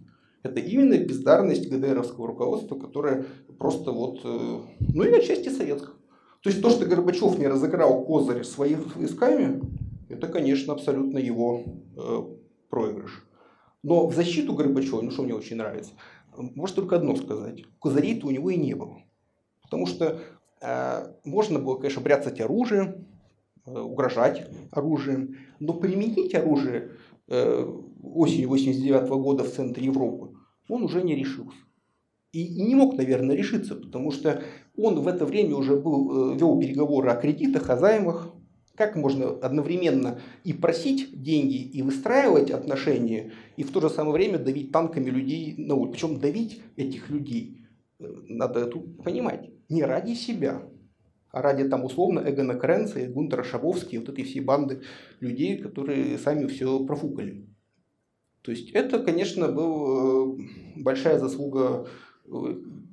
Это 0.44 0.62
именно 0.62 0.98
бездарность 0.98 1.70
ГДРовского 1.70 2.28
руководства, 2.28 2.80
которое 2.80 3.26
просто 3.60 3.92
вот, 3.92 4.22
э, 4.24 4.60
ну 4.80 5.04
и 5.04 5.12
отчасти 5.12 5.50
советского. 5.50 5.98
То 6.42 6.50
есть 6.50 6.62
то, 6.62 6.70
что 6.70 6.86
Горбачев 6.86 7.38
не 7.38 7.48
разыграл 7.48 8.04
козырь 8.04 8.44
своими 8.44 8.84
войсками, 8.96 9.62
это, 10.10 10.28
конечно, 10.28 10.74
абсолютно 10.74 11.18
его 11.18 11.64
э, 11.96 12.22
проигрыш. 12.70 13.24
Но 13.84 14.08
в 14.08 14.16
защиту 14.16 14.54
Горбачева, 14.54 15.02
ну 15.02 15.12
что 15.12 15.24
мне 15.24 15.36
очень 15.36 15.58
нравится, 15.58 15.94
может 16.36 16.76
только 16.76 16.96
одно 16.96 17.16
сказать. 17.16 17.64
Козырей-то 17.80 18.28
у 18.28 18.32
него 18.32 18.50
и 18.50 18.58
не 18.58 18.74
было. 18.74 19.02
Потому 19.64 19.86
что 19.86 20.20
э, 20.62 21.14
можно 21.24 21.60
было, 21.60 21.78
конечно, 21.78 22.02
бряцать 22.02 22.42
оружием, 22.42 23.06
э, 23.66 23.80
угрожать 23.80 24.48
оружием, 24.72 25.38
но 25.60 25.74
применить 25.74 26.34
оружие 26.36 26.92
э, 27.28 27.66
осенью 28.04 28.50
89 28.50 29.10
года 29.10 29.44
в 29.44 29.52
центре 29.52 29.86
Европы 29.86 30.36
он 30.72 30.84
уже 30.84 31.02
не 31.04 31.16
решился. 31.16 31.58
И, 32.32 32.46
и 32.46 32.64
не 32.64 32.76
мог, 32.76 32.96
наверное, 32.96 33.36
решиться, 33.36 33.76
потому 33.76 34.12
что 34.12 34.44
он 34.78 35.00
в 35.00 35.08
это 35.08 35.26
время 35.26 35.56
уже 35.56 35.76
был, 35.76 36.34
э, 36.34 36.38
вел 36.38 36.60
переговоры 36.60 37.10
о 37.10 37.16
кредитах, 37.16 37.70
о 37.70 37.78
займах, 37.78 38.34
как 38.76 38.96
можно 38.96 39.30
одновременно 39.30 40.20
и 40.44 40.54
просить 40.54 41.22
деньги, 41.22 41.58
и 41.58 41.82
выстраивать 41.82 42.52
отношения, 42.52 43.32
и 43.58 43.64
в 43.64 43.72
то 43.72 43.82
же 43.82 43.90
самое 43.90 44.14
время 44.14 44.40
давить 44.40 44.72
танками 44.72 45.10
людей 45.10 45.56
на 45.58 45.76
улице. 45.76 45.94
Причем 45.94 46.20
давить 46.20 46.62
этих 46.78 47.10
людей, 47.10 47.68
э, 48.00 48.06
надо 48.28 48.62
это 48.62 48.80
понимать, 48.80 49.52
не 49.70 49.84
ради 49.84 50.14
себя, 50.14 50.64
а 51.32 51.42
ради 51.42 51.68
там 51.68 51.86
условно 51.86 52.24
Эгона 52.26 52.56
Кренца 52.56 53.00
и 53.00 53.08
Гунтера 53.08 53.44
Шабовски, 53.44 53.98
вот 53.98 54.10
этой 54.10 54.24
всей 54.24 54.42
банды 54.42 54.82
людей, 55.20 55.58
которые 55.58 56.18
сами 56.18 56.48
все 56.48 56.84
профукали. 56.86 57.48
То 58.42 58.52
есть 58.52 58.72
это, 58.72 59.00
конечно, 59.00 59.52
была 59.52 60.26
э, 60.26 60.38
большая 60.78 61.20
заслуга 61.20 61.88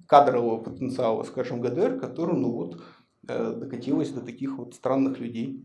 кадрового 0.08 0.56
потенциала, 0.56 1.22
скажем, 1.22 1.60
ГДР, 1.60 2.00
который, 2.00 2.34
ну 2.34 2.50
вот, 2.50 2.82
докатилась 3.22 4.10
до 4.10 4.22
таких 4.22 4.56
вот 4.58 4.74
странных 4.74 5.20
людей. 5.20 5.62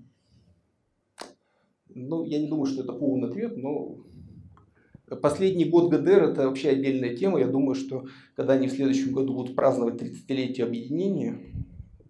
Ну, 1.96 2.26
я 2.26 2.40
не 2.40 2.48
думаю, 2.48 2.66
что 2.66 2.84
это 2.84 2.92
полный 2.92 3.30
ответ, 3.30 3.56
но 3.56 4.04
последний 5.22 5.66
год 5.66 5.92
ГДР 5.92 6.24
это 6.24 6.48
вообще 6.48 6.70
отдельная 6.70 7.16
тема. 7.16 7.40
Я 7.40 7.48
думаю, 7.48 7.76
что 7.76 8.06
когда 8.36 8.54
они 8.54 8.68
в 8.68 8.74
следующем 8.74 9.14
году 9.14 9.34
будут 9.34 9.56
праздновать 9.56 10.02
30-летие 10.02 10.64
объединения, 10.64 11.40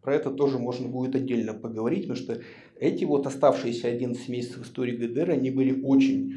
про 0.01 0.15
это 0.15 0.31
тоже 0.31 0.57
можно 0.57 0.87
будет 0.87 1.15
отдельно 1.15 1.53
поговорить, 1.53 2.07
потому 2.07 2.17
что 2.17 2.41
эти 2.79 3.05
вот 3.05 3.27
оставшиеся 3.27 3.89
11 3.89 4.27
месяцев 4.29 4.65
истории 4.65 4.97
ГДР, 4.97 5.31
они 5.31 5.51
были 5.51 5.81
очень 5.81 6.35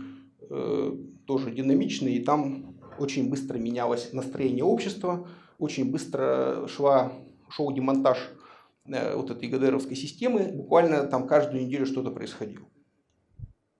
э, 0.51 0.97
тоже 1.25 1.51
динамичные, 1.53 2.17
и 2.17 2.25
там 2.25 2.77
очень 2.99 3.31
быстро 3.31 3.59
менялось 3.59 4.13
настроение 4.13 4.65
общества, 4.65 5.27
очень 5.59 5.91
быстро 5.91 6.67
шла, 6.69 7.13
шел 7.49 7.73
демонтаж 7.73 8.19
э, 8.87 9.15
вот 9.17 9.31
этой 9.31 9.49
ГДРовской 9.49 9.97
системы, 9.97 10.51
буквально 10.53 11.05
там 11.07 11.27
каждую 11.27 11.65
неделю 11.65 11.87
что-то 11.87 12.11
происходило. 12.11 12.67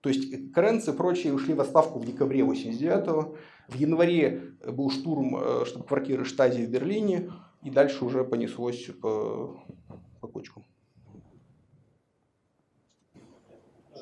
То 0.01 0.09
есть 0.09 0.53
Кренц 0.53 0.87
и 0.87 0.93
прочие 0.93 1.33
ушли 1.33 1.53
в 1.53 1.61
отставку 1.61 1.99
в 1.99 2.05
декабре 2.05 2.41
89-го. 2.41 3.35
В 3.67 3.75
январе 3.75 4.53
был 4.65 4.89
штурм 4.89 5.35
э, 5.35 5.65
штаб-квартиры 5.65 6.23
Штази 6.23 6.65
в 6.65 6.69
Берлине. 6.69 7.31
И 7.63 7.69
дальше 7.69 8.05
уже 8.05 8.23
понеслось 8.23 8.85
по, 9.01 9.59
по 10.21 10.27
кочкам. 10.27 10.63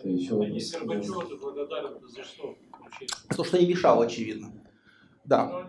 Еще 0.04 0.36
Горбачев 0.36 1.40
благодарен 1.40 2.08
за 2.08 2.24
что? 2.24 2.56
За 3.30 3.38
то, 3.38 3.44
что 3.44 3.58
не 3.58 3.68
мешал, 3.68 4.02
очевидно. 4.02 4.52
Да. 5.26 5.68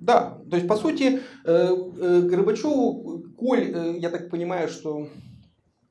Да, 0.00 0.38
то 0.50 0.56
есть, 0.56 0.68
по 0.68 0.76
сути, 0.76 1.04
э, 1.14 1.20
э, 1.44 2.22
Горбачеву, 2.22 3.22
Коль, 3.36 3.98
я 3.98 4.10
так 4.10 4.28
понимаю, 4.28 4.68
что 4.68 5.08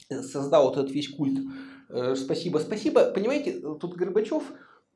создал 0.10 0.66
вот 0.66 0.78
этот 0.78 0.92
весь 0.92 1.10
культ 1.10 1.40
Э, 1.90 2.16
спасибо, 2.16 2.60
спасибо. 2.60 3.06
Понимаете, 3.12 3.60
тут 3.80 3.96
Горбачев, 3.96 4.44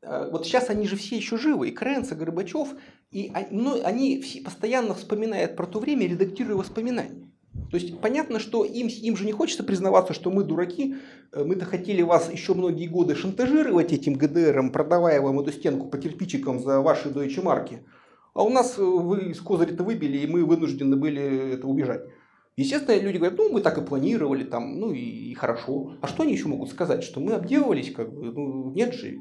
э, 0.02 0.30
вот 0.32 0.46
сейчас 0.46 0.70
они 0.70 0.88
же 0.88 0.96
все 0.96 1.16
еще 1.16 1.38
живы, 1.38 1.70
и 1.70 1.72
Крэнс, 1.72 2.12
и 2.12 2.16
Горбачев, 2.16 2.70
и 3.12 3.32
ну, 3.52 3.82
они 3.84 4.22
все 4.22 4.42
постоянно 4.42 4.94
вспоминают 4.94 5.56
про 5.56 5.68
то 5.68 5.80
время, 5.80 6.08
редактируя 6.08 6.58
воспоминания. 6.58 7.21
То 7.70 7.78
есть 7.78 8.00
понятно, 8.00 8.40
что 8.40 8.64
им, 8.64 8.88
им 8.88 9.18
же 9.18 9.26
не 9.26 9.34
хочется 9.34 9.64
признаваться, 9.64 10.14
что 10.14 10.32
мы 10.32 10.44
дураки, 10.44 10.96
э, 11.32 11.44
мы-то 11.44 11.66
хотели 11.66 12.02
вас 12.02 12.32
еще 12.32 12.54
многие 12.54 12.88
годы 12.88 13.16
шантажировать 13.16 13.92
этим 13.92 14.14
ГДРом, 14.14 14.72
продавая 14.72 15.22
вам 15.22 15.40
эту 15.40 15.52
стенку 15.52 15.88
по 15.88 15.98
кирпичикам 15.98 16.60
за 16.60 16.80
ваши 16.80 17.10
дойче 17.10 17.42
марки. 17.42 17.84
А 18.34 18.44
у 18.44 18.50
нас 18.50 18.78
вы 18.78 19.32
из 19.32 19.42
козыря-то 19.42 19.84
выбили, 19.84 20.18
и 20.20 20.28
мы 20.28 20.46
вынуждены 20.46 20.96
были 20.96 21.54
это 21.54 21.68
убежать. 21.68 22.04
Естественно, 22.56 23.00
люди 23.00 23.18
говорят, 23.18 23.38
ну, 23.38 23.50
мы 23.50 23.62
так 23.62 23.78
и 23.78 23.82
планировали, 23.82 24.44
там, 24.44 24.80
ну, 24.80 24.92
и, 24.92 25.00
и 25.00 25.34
хорошо. 25.34 25.98
А 26.02 26.08
что 26.08 26.24
они 26.24 26.34
еще 26.34 26.48
могут 26.48 26.70
сказать? 26.70 27.04
Что 27.04 27.20
мы 27.20 27.34
обделывались, 27.34 27.92
как 27.92 28.14
бы, 28.14 28.32
ну, 28.32 28.72
нет 28.72 28.94
же. 28.94 29.20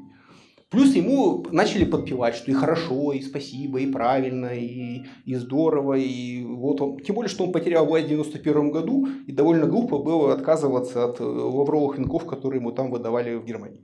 Плюс 0.71 0.95
ему 0.95 1.45
начали 1.51 1.83
подпевать, 1.83 2.33
что 2.35 2.49
и 2.49 2.53
хорошо, 2.53 3.11
и 3.11 3.21
спасибо, 3.21 3.79
и 3.79 3.91
правильно, 3.91 4.47
и, 4.55 5.03
и 5.25 5.35
здорово, 5.35 5.95
и 5.95 6.45
вот 6.45 6.79
он. 6.79 6.97
Тем 6.99 7.15
более, 7.15 7.29
что 7.29 7.43
он 7.43 7.51
потерял 7.51 7.85
власть 7.85 8.05
в 8.05 8.09
91 8.09 8.71
году, 8.71 9.05
и 9.27 9.33
довольно 9.33 9.67
глупо 9.67 9.97
было 9.97 10.33
отказываться 10.33 11.03
от 11.03 11.19
э, 11.19 11.23
лавровых 11.25 11.97
венков, 11.97 12.25
которые 12.25 12.61
ему 12.61 12.71
там 12.71 12.89
выдавали 12.89 13.35
в 13.35 13.43
Германии. 13.43 13.83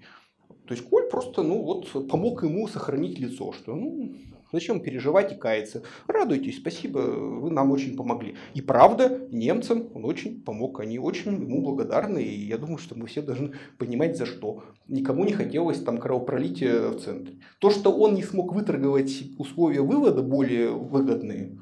То 0.66 0.74
есть 0.74 0.90
Коль 0.90 1.10
просто, 1.10 1.44
ну 1.44 1.62
вот, 1.62 2.08
помог 2.08 2.44
ему 2.44 2.70
сохранить 2.70 3.20
лицо, 3.20 3.52
что, 3.52 3.76
ну, 3.76 4.16
Зачем 4.52 4.80
переживать 4.80 5.34
и 5.34 5.36
каяться? 5.36 5.84
Радуйтесь, 6.08 6.58
спасибо, 6.58 7.00
вы 7.00 7.52
нам 7.52 7.72
очень 7.72 7.98
помогли. 7.98 8.36
И 8.54 8.62
правда, 8.62 9.28
немцам 9.32 9.90
он 9.94 10.06
очень 10.06 10.42
помог, 10.42 10.80
они 10.80 11.00
очень 11.00 11.34
ему 11.34 11.62
благодарны, 11.62 12.20
и 12.24 12.46
я 12.46 12.58
думаю, 12.58 12.78
что 12.78 12.98
мы 12.98 13.08
все 13.08 13.22
должны 13.22 13.54
понимать 13.78 14.18
за 14.18 14.26
что. 14.26 14.64
Никому 14.88 15.26
не 15.26 15.34
хотелось 15.34 15.82
там 15.82 15.98
кровопролития 15.98 16.90
в 16.90 17.00
центре. 17.00 17.36
То, 17.60 17.70
что 17.70 17.92
он 17.92 18.14
не 18.16 18.24
смог 18.24 18.54
выторговать 18.54 19.24
условия 19.38 19.82
вывода 19.82 20.22
более 20.22 20.72
выгодные, 20.72 21.58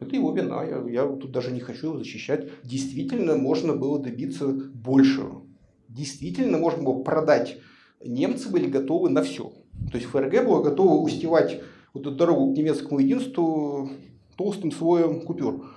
это 0.00 0.14
его 0.14 0.32
вина, 0.32 0.62
я, 0.64 0.84
я 0.88 1.06
тут 1.06 1.32
даже 1.32 1.50
не 1.50 1.60
хочу 1.60 1.88
его 1.88 1.98
защищать. 1.98 2.48
Действительно, 2.62 3.36
можно 3.36 3.74
было 3.74 3.98
добиться 3.98 4.46
большего. 4.46 5.42
Действительно, 5.88 6.58
можно 6.58 6.82
было 6.82 7.02
продать. 7.02 7.58
Немцы 8.04 8.48
были 8.48 8.68
готовы 8.68 9.10
на 9.10 9.22
все. 9.22 9.52
То 9.90 9.96
есть 9.96 10.06
ФРГ 10.06 10.44
было 10.44 10.62
готово 10.62 11.02
устевать 11.02 11.60
вот 11.94 12.06
эту 12.06 12.16
дорогу 12.16 12.52
к 12.52 12.56
немецкому 12.56 13.00
единству 13.00 13.90
толстым 14.36 14.70
слоем 14.70 15.22
купюр. 15.22 15.70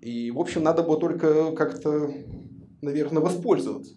И, 0.00 0.30
в 0.30 0.38
общем, 0.38 0.62
надо 0.62 0.82
было 0.82 0.98
только 0.98 1.52
как-то, 1.52 2.12
наверное, 2.82 3.22
воспользоваться. 3.22 3.94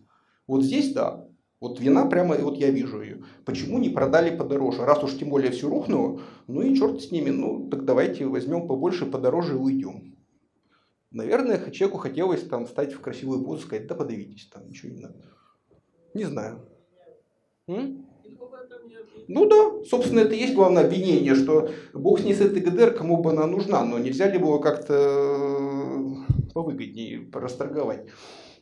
Вот 0.48 0.64
здесь, 0.64 0.93
да, 0.93 1.27
вот 1.60 1.80
вина 1.80 2.07
прямо, 2.07 2.35
вот 2.38 2.57
я 2.57 2.72
вижу 2.72 3.02
ее. 3.02 3.23
Почему 3.45 3.77
не 3.77 3.89
продали 3.89 4.35
подороже? 4.35 4.84
Раз 4.84 5.03
уж 5.03 5.18
тем 5.18 5.30
более 5.30 5.52
все 5.52 5.69
рухнуло, 5.69 6.19
ну 6.48 6.61
и 6.64 6.76
черт 6.76 7.02
с 7.02 7.11
ними, 7.11 7.30
ну 7.30 7.69
так 7.69 7.85
давайте 7.85 8.26
возьмем 8.26 8.68
побольше, 8.68 9.06
подороже 9.06 9.53
и 9.53 9.57
уйдем. 9.57 10.18
Наверное, 11.11 11.69
человеку 11.69 11.99
хотелось 11.99 12.43
там 12.48 12.65
стать 12.68 12.93
в 12.93 13.02
красивую 13.02 13.43
позу, 13.43 13.61
сказать, 13.61 13.85
да 13.85 13.95
подавитесь, 13.95 14.49
там 14.52 14.68
ничего 14.68 14.91
не 14.91 15.02
надо. 15.02 15.15
Не 16.14 16.23
знаю. 16.23 16.68
М? 17.68 18.07
Ну 19.27 19.47
да, 19.47 19.85
собственно, 19.88 20.21
это 20.21 20.33
и 20.33 20.39
есть 20.39 20.53
главное 20.53 20.85
обвинение, 20.85 21.35
что 21.35 21.69
бог 21.93 22.19
с 22.19 22.23
ней 22.23 22.33
с 22.33 22.41
этой 22.41 22.61
ГДР, 22.61 22.93
кому 22.93 23.21
бы 23.21 23.31
она 23.31 23.47
нужна, 23.47 23.85
но 23.85 23.97
нельзя 23.97 24.29
ли 24.29 24.38
было 24.38 24.59
как-то 24.59 24.93
э, 24.93 26.51
повыгоднее 26.53 27.27
расторговать. 27.33 28.05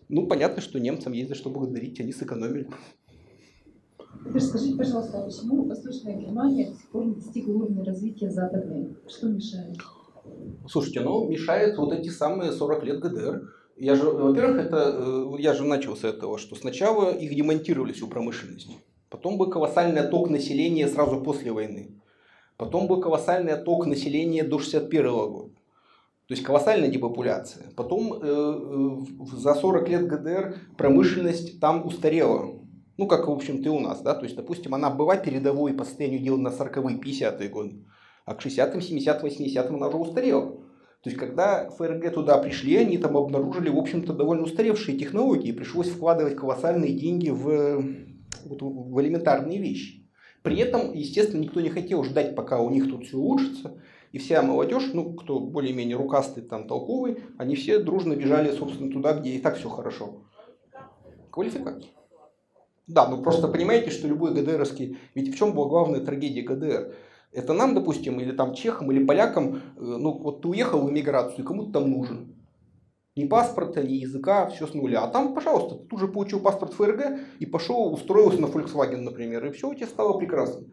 Ну, 0.09 0.27
понятно, 0.27 0.61
что 0.61 0.79
немцам 0.79 1.13
есть 1.13 1.29
за 1.29 1.35
что 1.35 1.49
благодарить, 1.49 1.99
они 1.99 2.11
сэкономили. 2.11 2.67
скажите, 4.39 4.75
пожалуйста, 4.75 5.21
а 5.21 5.25
почему 5.25 5.65
Восточная 5.65 6.15
Германия 6.15 6.69
до 6.69 6.75
сих 6.75 6.89
пор 6.89 7.05
не 7.05 7.15
достигла 7.15 7.53
уровня 7.53 7.83
развития 7.83 8.29
Западной? 8.29 8.95
Что 9.07 9.27
мешает? 9.27 9.77
Слушайте, 10.67 11.01
ну, 11.01 11.27
мешает 11.27 11.77
вот 11.77 11.93
эти 11.93 12.09
самые 12.09 12.51
40 12.51 12.83
лет 12.83 12.99
ГДР. 12.99 13.53
Я 13.77 13.95
же, 13.95 14.09
во-первых, 14.09 14.57
это, 14.57 14.93
э, 14.97 15.41
я 15.41 15.53
же 15.53 15.63
начал 15.63 15.95
с 15.95 16.03
этого, 16.03 16.37
что 16.37 16.55
сначала 16.55 17.11
их 17.11 17.33
демонтировали 17.33 17.93
всю 17.93 18.07
промышленность. 18.07 18.69
Потом 19.09 19.37
был 19.37 19.49
колоссальный 19.49 20.01
отток 20.01 20.29
населения 20.29 20.87
сразу 20.87 21.21
после 21.21 21.51
войны. 21.51 21.99
Потом 22.57 22.87
был 22.87 23.01
колоссальный 23.01 23.53
отток 23.53 23.85
населения 23.85 24.43
до 24.43 24.59
61 24.59 25.07
года. 25.11 25.49
То 26.27 26.33
есть 26.33 26.43
колоссальная 26.43 26.89
депопуляция. 26.89 27.71
Потом 27.75 28.13
э, 28.13 28.19
э, 28.21 29.35
за 29.35 29.55
40 29.55 29.89
лет 29.89 30.07
ГДР 30.07 30.57
промышленность 30.77 31.59
там 31.59 31.87
устарела. 31.87 32.53
Ну, 32.97 33.07
как, 33.07 33.27
в 33.27 33.31
общем-то, 33.31 33.67
и 33.67 33.71
у 33.71 33.79
нас. 33.79 34.01
Да? 34.01 34.13
То 34.13 34.25
есть, 34.25 34.35
допустим, 34.35 34.75
она 34.75 34.91
была 34.91 35.15
передовой 35.15 35.73
по 35.73 35.85
состоянию 35.85 36.19
дела 36.19 36.37
на 36.37 36.49
40-е, 36.49 36.99
50-е 36.99 37.49
годы. 37.49 37.85
А 38.25 38.35
к 38.35 38.45
60-м, 38.45 38.79
70-м, 38.79 39.25
80-м 39.25 39.75
она 39.77 39.87
уже 39.87 39.97
устарела. 39.97 40.51
То 41.01 41.09
есть, 41.09 41.17
когда 41.17 41.69
ФРГ 41.69 42.13
туда 42.13 42.37
пришли, 42.37 42.75
они 42.75 42.97
там 42.97 43.17
обнаружили, 43.17 43.69
в 43.69 43.77
общем-то, 43.77 44.13
довольно 44.13 44.43
устаревшие 44.43 44.99
технологии. 44.99 45.53
Пришлось 45.53 45.89
вкладывать 45.89 46.35
колоссальные 46.35 46.93
деньги 46.93 47.29
в, 47.29 47.81
вот, 48.45 48.61
в 48.61 49.01
элементарные 49.01 49.59
вещи. 49.59 50.09
При 50.41 50.57
этом, 50.57 50.93
естественно, 50.93 51.41
никто 51.41 51.61
не 51.61 51.69
хотел 51.69 52.03
ждать, 52.03 52.35
пока 52.35 52.59
у 52.59 52.69
них 52.69 52.89
тут 52.89 53.05
все 53.05 53.17
улучшится. 53.17 53.81
И 54.11 54.17
вся 54.17 54.41
молодежь, 54.41 54.89
ну, 54.93 55.13
кто 55.13 55.39
более-менее 55.39 55.95
рукастый, 55.95 56.41
там, 56.41 56.67
толковый, 56.67 57.17
они 57.37 57.55
все 57.55 57.79
дружно 57.79 58.15
бежали, 58.15 58.51
собственно, 58.55 58.91
туда, 58.91 59.13
где 59.13 59.31
и 59.31 59.39
так 59.39 59.57
все 59.57 59.69
хорошо. 59.69 60.23
Квалификация. 61.29 61.91
Да, 62.87 63.07
ну 63.07 63.21
просто 63.21 63.47
понимаете, 63.47 63.91
что 63.91 64.07
любой 64.07 64.33
ГДРовский... 64.33 64.97
Ведь 65.13 65.33
в 65.33 65.37
чем 65.37 65.53
была 65.53 65.69
главная 65.69 65.99
трагедия 65.99 66.41
ГДР? 66.41 66.95
Это 67.31 67.53
нам, 67.53 67.75
допустим, 67.75 68.19
или 68.19 68.31
там 68.31 68.55
чехам, 68.55 68.91
или 68.91 69.05
полякам, 69.05 69.57
э, 69.57 69.59
ну 69.77 70.17
вот 70.17 70.41
ты 70.41 70.47
уехал 70.47 70.81
в 70.81 70.89
эмиграцию, 70.89 71.43
и 71.43 71.47
кому 71.47 71.65
ты 71.65 71.73
там 71.73 71.91
нужен? 71.91 72.38
Ни 73.15 73.25
паспорта, 73.25 73.83
ни 73.83 73.93
языка, 73.93 74.47
все 74.47 74.67
с 74.67 74.73
нуля. 74.73 75.03
А 75.03 75.07
там, 75.07 75.33
пожалуйста, 75.33 75.75
ты 75.75 75.87
тут 75.87 75.99
же 75.99 76.07
получил 76.07 76.39
паспорт 76.39 76.73
ФРГ 76.73 77.19
и 77.39 77.45
пошел, 77.45 77.91
устроился 77.93 78.39
на 78.39 78.45
Volkswagen, 78.45 79.01
например, 79.01 79.45
и 79.45 79.51
все 79.51 79.69
у 79.69 79.73
тебя 79.73 79.87
стало 79.87 80.17
прекрасно. 80.17 80.67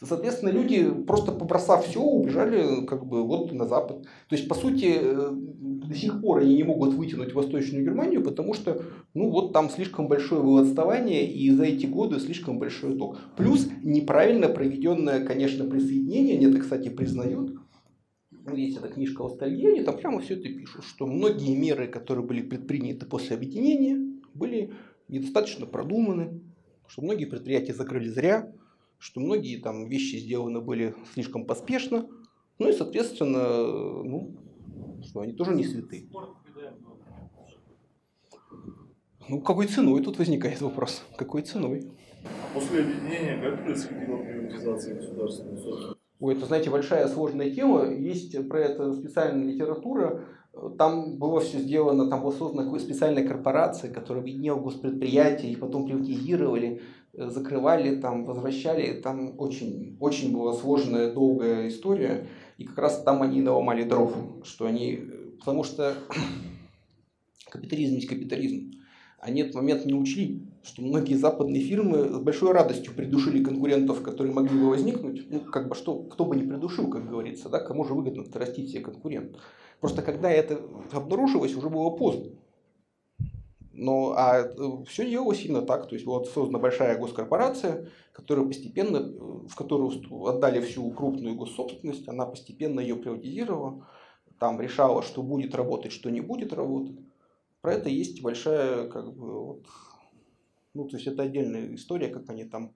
Соответственно, 0.00 0.50
люди, 0.50 0.90
просто 1.06 1.30
побросав 1.30 1.86
все, 1.86 2.00
убежали 2.00 2.84
как 2.86 3.06
бы 3.06 3.24
вот 3.24 3.52
на 3.52 3.66
запад. 3.66 4.02
То 4.02 4.34
есть, 4.34 4.48
по 4.48 4.54
сути, 4.54 4.98
э, 5.00 5.30
до 5.32 5.94
сих 5.94 6.20
пор 6.20 6.40
они 6.40 6.56
не 6.56 6.64
могут 6.64 6.94
вытянуть 6.94 7.34
Восточную 7.34 7.84
Германию, 7.84 8.22
потому 8.22 8.54
что, 8.54 8.82
ну 9.14 9.30
вот 9.30 9.52
там 9.52 9.70
слишком 9.70 10.08
большое 10.08 10.42
было 10.42 10.62
отставание, 10.62 11.30
и 11.30 11.50
за 11.50 11.64
эти 11.64 11.86
годы 11.86 12.18
слишком 12.18 12.58
большой 12.58 12.98
ток. 12.98 13.18
Плюс 13.36 13.68
неправильно 13.82 14.48
проведенное, 14.48 15.24
конечно, 15.24 15.64
присоединение, 15.64 16.36
они 16.36 16.46
это, 16.46 16.58
кстати, 16.58 16.88
признают, 16.88 17.52
ну, 18.44 18.56
есть 18.56 18.76
эта 18.76 18.88
книжка 18.88 19.22
«Ностальгия», 19.22 19.70
они 19.70 19.82
там 19.82 19.96
прямо 19.96 20.20
все 20.20 20.34
это 20.34 20.44
пишут, 20.44 20.84
что 20.84 21.06
многие 21.06 21.54
меры, 21.54 21.86
которые 21.86 22.26
были 22.26 22.42
предприняты 22.42 23.06
после 23.06 23.36
объединения, 23.36 24.20
были 24.34 24.72
недостаточно 25.08 25.66
продуманы, 25.66 26.40
что 26.86 27.02
многие 27.02 27.26
предприятия 27.26 27.74
закрыли 27.74 28.08
зря, 28.08 28.52
что 28.98 29.20
многие 29.20 29.56
там 29.58 29.88
вещи 29.88 30.16
сделаны 30.16 30.60
были 30.60 30.94
слишком 31.14 31.44
поспешно, 31.44 32.08
ну 32.58 32.68
и, 32.68 32.72
соответственно, 32.72 34.02
ну, 34.02 34.36
что 35.02 35.20
они 35.20 35.32
тоже 35.32 35.54
не 35.54 35.64
святые. 35.64 36.08
Ну, 39.28 39.40
какой 39.40 39.66
ценой 39.66 40.02
тут 40.02 40.18
возникает 40.18 40.60
вопрос? 40.60 41.04
Какой 41.16 41.42
ценой? 41.42 41.90
После 42.54 42.80
объединения 42.80 43.40
как 43.40 43.64
происходила 43.64 44.16
приватизация 44.18 44.96
государственной 44.96 45.58
собственности? 45.58 46.01
Ой, 46.22 46.36
это, 46.36 46.46
знаете, 46.46 46.70
большая 46.70 47.08
сложная 47.08 47.50
тема. 47.50 47.92
Есть 47.92 48.48
про 48.48 48.60
это 48.60 48.94
специальная 48.94 49.52
литература. 49.52 50.24
Там 50.78 51.18
было 51.18 51.40
все 51.40 51.58
сделано, 51.58 52.08
там 52.08 52.22
была 52.22 52.30
создана 52.30 52.78
специальная 52.78 53.26
корпорация, 53.26 53.92
которая 53.92 54.22
объединяла 54.22 54.60
госпредприятия, 54.60 55.48
и 55.48 55.56
потом 55.56 55.84
приватизировали, 55.84 56.80
э, 57.12 57.28
закрывали, 57.28 57.96
там, 57.96 58.24
возвращали. 58.24 59.00
Там 59.00 59.34
очень, 59.36 59.96
очень 59.98 60.32
была 60.32 60.52
сложная, 60.52 61.12
долгая 61.12 61.66
история. 61.66 62.28
И 62.56 62.66
как 62.66 62.78
раз 62.78 63.02
там 63.02 63.22
они 63.22 63.42
наломали 63.42 63.82
дров, 63.82 64.14
что 64.44 64.66
они... 64.66 65.00
Потому 65.40 65.64
что 65.64 65.92
капитализм 67.50 67.96
есть 67.96 68.06
капитализм. 68.06 68.70
Они 69.18 69.40
этот 69.40 69.56
момент 69.56 69.86
не 69.86 69.94
учли, 69.94 70.51
что 70.62 70.82
многие 70.82 71.14
западные 71.14 71.62
фирмы 71.62 72.08
с 72.08 72.18
большой 72.18 72.52
радостью 72.52 72.94
придушили 72.94 73.42
конкурентов, 73.42 74.02
которые 74.02 74.32
могли 74.32 74.58
бы 74.58 74.70
возникнуть. 74.70 75.26
Ну, 75.28 75.40
как 75.40 75.68
бы 75.68 75.74
что, 75.74 75.98
кто 76.04 76.24
бы 76.24 76.36
не 76.36 76.44
придушил, 76.44 76.88
как 76.88 77.08
говорится, 77.08 77.48
да, 77.48 77.58
кому 77.58 77.84
же 77.84 77.94
выгодно 77.94 78.24
растить 78.34 78.70
себе 78.70 78.80
конкурент. 78.80 79.36
Просто 79.80 80.02
когда 80.02 80.30
это 80.30 80.60
обнаружилось, 80.92 81.56
уже 81.56 81.68
было 81.68 81.90
поздно. 81.90 82.30
Но 83.72 84.14
а 84.16 84.42
э, 84.42 84.84
все 84.86 85.08
делалось 85.08 85.44
именно 85.44 85.62
так. 85.62 85.88
То 85.88 85.94
есть 85.94 86.06
вот 86.06 86.28
создана 86.28 86.58
большая 86.58 86.98
госкорпорация, 86.98 87.88
которая 88.12 88.46
постепенно, 88.46 88.98
э, 88.98 89.48
в 89.48 89.54
которую 89.56 89.90
отдали 90.26 90.60
всю 90.60 90.88
крупную 90.90 91.34
госсобственность, 91.34 92.06
она 92.06 92.26
постепенно 92.26 92.78
ее 92.78 92.94
приватизировала, 92.94 93.84
там 94.38 94.60
решала, 94.60 95.02
что 95.02 95.22
будет 95.22 95.54
работать, 95.54 95.90
что 95.90 96.10
не 96.10 96.20
будет 96.20 96.52
работать. 96.52 96.96
Про 97.60 97.74
это 97.74 97.88
есть 97.88 98.22
большая, 98.22 98.88
как 98.88 99.14
бы, 99.14 99.46
вот, 99.46 99.66
ну, 100.74 100.88
то 100.88 100.96
есть 100.96 101.06
это 101.06 101.22
отдельная 101.22 101.74
история, 101.74 102.08
как 102.08 102.28
они 102.30 102.44
там 102.44 102.74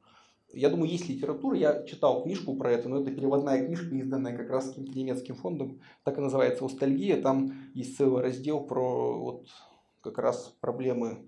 я 0.52 0.70
думаю, 0.70 0.90
есть 0.90 1.08
литература, 1.08 1.56
я 1.56 1.82
читал 1.84 2.22
книжку 2.22 2.56
про 2.56 2.72
это, 2.72 2.88
но 2.88 3.00
это 3.00 3.10
переводная 3.10 3.64
книжка, 3.64 3.94
изданная 3.94 4.36
как 4.36 4.48
раз 4.48 4.68
каким-то 4.68 4.96
немецким 4.96 5.34
фондом, 5.34 5.80
так 6.04 6.18
и 6.18 6.20
называется 6.20 6.64
«Ностальгия», 6.64 7.20
там 7.20 7.52
есть 7.74 7.96
целый 7.96 8.22
раздел 8.22 8.60
про 8.60 9.18
вот 9.18 9.48
как 10.02 10.18
раз 10.18 10.56
проблемы 10.60 11.18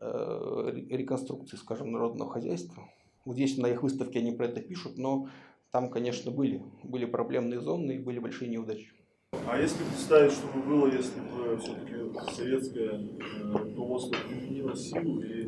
э, 0.00 0.70
реконструкции, 0.90 1.56
скажем, 1.56 1.92
народного 1.92 2.30
хозяйства. 2.30 2.84
Вот 3.24 3.36
здесь 3.36 3.56
на 3.56 3.68
их 3.68 3.82
выставке 3.82 4.18
они 4.18 4.32
про 4.32 4.46
это 4.46 4.60
пишут, 4.60 4.98
но 4.98 5.28
там, 5.70 5.88
конечно, 5.88 6.30
были, 6.30 6.62
были 6.82 7.04
проблемные 7.04 7.60
зоны 7.60 7.92
и 7.92 7.98
были 7.98 8.18
большие 8.18 8.50
неудачи. 8.50 8.92
А 9.46 9.58
если 9.58 9.82
представить, 9.84 10.32
что 10.32 10.46
бы 10.48 10.62
было, 10.62 10.86
если 10.86 11.20
бы 11.20 11.56
все-таки 11.58 12.34
советское 12.34 12.90
э, 12.90 13.52
руководство 13.52 14.16
применило 14.28 14.76
силу 14.76 15.20
и 15.22 15.44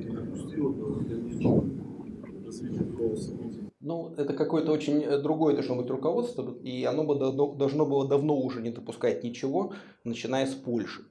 Ну, 3.80 4.14
это 4.16 4.34
какое-то 4.34 4.72
очень 4.72 5.02
э, 5.02 5.18
другое 5.18 5.54
должно 5.54 5.76
быть 5.76 5.88
руководство, 5.90 6.56
и 6.62 6.84
оно 6.84 7.04
бы 7.04 7.14
должно 7.16 7.86
было 7.86 8.08
давно 8.08 8.36
уже 8.36 8.60
не 8.60 8.70
допускать 8.70 9.22
ничего, 9.22 9.72
начиная 10.04 10.46
с 10.46 10.54
Польши 10.54 11.04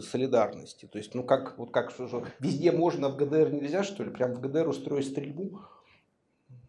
солидарности. 0.00 0.88
То 0.90 0.98
есть, 0.98 1.14
ну 1.14 1.22
как, 1.22 1.58
вот 1.58 1.70
как, 1.70 1.90
что, 1.90 2.24
везде 2.40 2.72
можно, 2.72 3.08
в 3.08 3.16
ГДР 3.16 3.52
нельзя, 3.52 3.82
что 3.82 4.04
ли? 4.04 4.10
Прям 4.10 4.34
в 4.34 4.40
ГДР 4.40 4.68
устроить 4.68 5.08
стрельбу? 5.08 5.60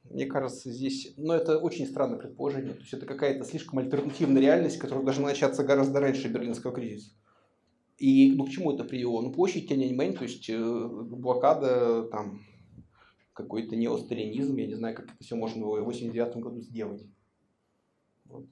Мне 0.04 0.26
кажется, 0.26 0.70
здесь, 0.70 1.14
ну 1.18 1.34
это 1.34 1.58
очень 1.58 1.88
странное 1.88 2.18
предположение. 2.18 2.74
То 2.74 2.82
есть 2.82 2.94
это 2.94 3.06
какая-то 3.06 3.44
слишком 3.46 3.80
альтернативная 3.80 4.42
реальность, 4.42 4.78
которая 4.78 5.04
должна 5.04 5.28
начаться 5.28 5.64
гораздо 5.64 6.00
раньше 6.00 6.28
Берлинского 6.28 6.74
кризиса. 6.74 7.12
И 7.98 8.34
ну, 8.36 8.46
к 8.46 8.50
чему 8.50 8.74
это 8.74 8.84
привело? 8.84 9.22
Ну, 9.22 9.32
площадь 9.32 9.70
Тяньаньмэнь, 9.70 10.16
то 10.16 10.24
есть 10.24 10.50
э, 10.50 10.58
блокада, 10.58 12.04
там, 12.12 12.42
какой-то 13.34 13.76
неосталинизм, 13.76 14.56
я 14.58 14.68
не 14.68 14.76
знаю, 14.76 14.96
как 14.96 15.06
это 15.06 15.24
все 15.24 15.36
можно 15.36 15.64
было 15.64 15.82
в 15.82 15.86
89 15.86 16.38
году 16.38 16.62
сделать. 16.62 17.04
Вот. 18.26 18.46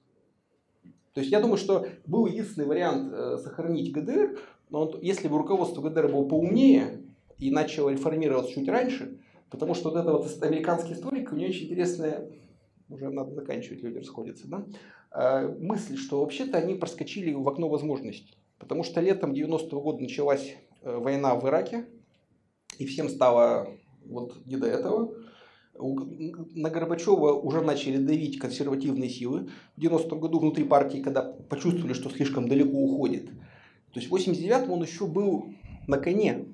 То 1.12 1.20
есть 1.20 1.30
я 1.30 1.40
думаю, 1.40 1.58
что 1.58 1.86
был 2.06 2.26
единственный 2.26 2.66
вариант 2.66 3.12
э, 3.12 3.38
сохранить 3.38 3.92
ГДР, 3.92 4.38
но 4.70 4.82
он, 4.82 5.00
если 5.00 5.28
бы 5.28 5.38
руководство 5.38 5.82
ГДР 5.82 6.08
было 6.08 6.26
поумнее 6.26 7.02
и 7.38 7.50
начало 7.50 7.90
реформироваться 7.90 8.52
чуть 8.52 8.68
раньше, 8.68 9.20
потому 9.50 9.74
что 9.74 9.90
вот 9.90 9.98
это 9.98 10.12
вот 10.12 10.42
американский 10.42 10.94
историк, 10.94 11.32
у 11.32 11.36
него 11.36 11.48
очень 11.48 11.66
интересная, 11.66 12.30
уже 12.88 13.10
надо 13.10 13.32
заканчивать, 13.32 13.82
люди 13.82 13.98
расходятся, 13.98 14.48
да, 14.48 14.66
э, 15.12 15.48
мысль, 15.60 15.96
что 15.96 16.20
вообще-то 16.20 16.58
они 16.58 16.74
проскочили 16.74 17.32
в 17.32 17.48
окно 17.48 17.68
возможностей. 17.68 18.36
Потому 18.58 18.84
что 18.84 19.00
летом 19.00 19.32
90-го 19.32 19.80
года 19.80 20.00
началась 20.02 20.54
э, 20.82 20.96
война 20.96 21.34
в 21.34 21.46
Ираке, 21.46 21.86
и 22.78 22.86
всем 22.86 23.08
стало 23.08 23.68
вот 24.04 24.44
не 24.46 24.56
до 24.56 24.66
этого 24.66 25.14
на 25.76 26.70
Горбачева 26.70 27.32
уже 27.32 27.60
начали 27.60 27.98
давить 27.98 28.38
консервативные 28.38 29.10
силы 29.10 29.48
в 29.76 29.80
90-м 29.80 30.20
году 30.20 30.38
внутри 30.38 30.64
партии, 30.64 30.98
когда 30.98 31.22
почувствовали, 31.22 31.94
что 31.94 32.10
слишком 32.10 32.48
далеко 32.48 32.76
уходит. 32.76 33.26
То 33.92 34.00
есть 34.00 34.08
в 34.10 34.14
89-м 34.14 34.70
он 34.70 34.82
еще 34.82 35.06
был 35.06 35.46
на 35.86 35.98
коне. 35.98 36.46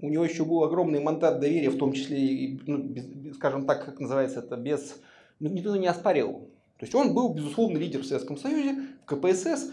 У 0.00 0.08
него 0.08 0.24
еще 0.24 0.44
был 0.44 0.64
огромный 0.64 1.00
мандат 1.00 1.40
доверия, 1.40 1.70
в 1.70 1.78
том 1.78 1.92
числе, 1.92 2.58
ну, 2.66 2.78
без, 2.78 3.36
скажем 3.36 3.64
так, 3.64 3.84
как 3.84 4.00
называется 4.00 4.40
это, 4.40 4.56
без... 4.56 5.00
Ну, 5.38 5.50
никто 5.50 5.74
не 5.76 5.86
оспаривал. 5.86 6.48
То 6.78 6.84
есть 6.84 6.94
он 6.94 7.14
был, 7.14 7.32
безусловно, 7.32 7.78
лидер 7.78 8.02
в 8.02 8.04
Советском 8.04 8.36
Союзе, 8.36 8.76
в 9.02 9.06
КПСС. 9.06 9.72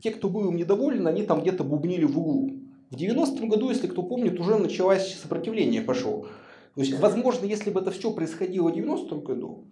Те, 0.00 0.10
кто 0.10 0.28
был 0.28 0.48
им 0.48 0.56
недоволен, 0.56 1.06
они 1.06 1.22
там 1.22 1.40
где-то 1.40 1.64
бубнили 1.64 2.04
в 2.04 2.18
углу. 2.18 2.50
В 2.90 2.96
90-м 2.96 3.48
году, 3.48 3.70
если 3.70 3.86
кто 3.86 4.02
помнит, 4.02 4.38
уже 4.38 4.58
началось 4.58 5.14
сопротивление 5.14 5.82
пошло. 5.82 6.26
То 6.74 6.80
есть, 6.80 6.98
возможно, 7.00 7.46
если 7.46 7.70
бы 7.70 7.80
это 7.80 7.90
все 7.90 8.12
происходило 8.12 8.70
в 8.70 8.76
90-м 8.76 9.20
году, 9.20 9.64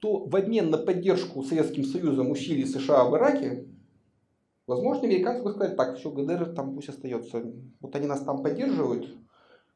то 0.00 0.24
в 0.24 0.34
обмен 0.34 0.70
на 0.70 0.78
поддержку 0.78 1.44
Советским 1.44 1.84
Союзом 1.84 2.30
усилий 2.30 2.66
США 2.66 3.04
в 3.04 3.16
Ираке, 3.16 3.68
возможно, 4.66 5.04
американцы 5.04 5.44
бы 5.44 5.50
сказали, 5.50 5.76
так, 5.76 5.96
все, 5.96 6.10
ГДР 6.10 6.54
там 6.54 6.74
пусть 6.74 6.88
остается. 6.88 7.44
Вот 7.80 7.94
они 7.94 8.06
нас 8.06 8.22
там 8.22 8.42
поддерживают, 8.42 9.16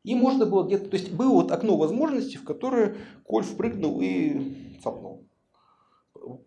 И 0.02 0.16
можно 0.16 0.46
было 0.46 0.64
где-то, 0.66 0.88
то 0.88 0.96
есть 0.96 1.12
было 1.12 1.30
вот 1.30 1.52
окно 1.52 1.76
возможностей, 1.76 2.38
в 2.38 2.44
которое 2.44 2.96
Коль 3.24 3.44
впрыгнул 3.44 4.00
и 4.00 4.78
цапнул. 4.82 5.15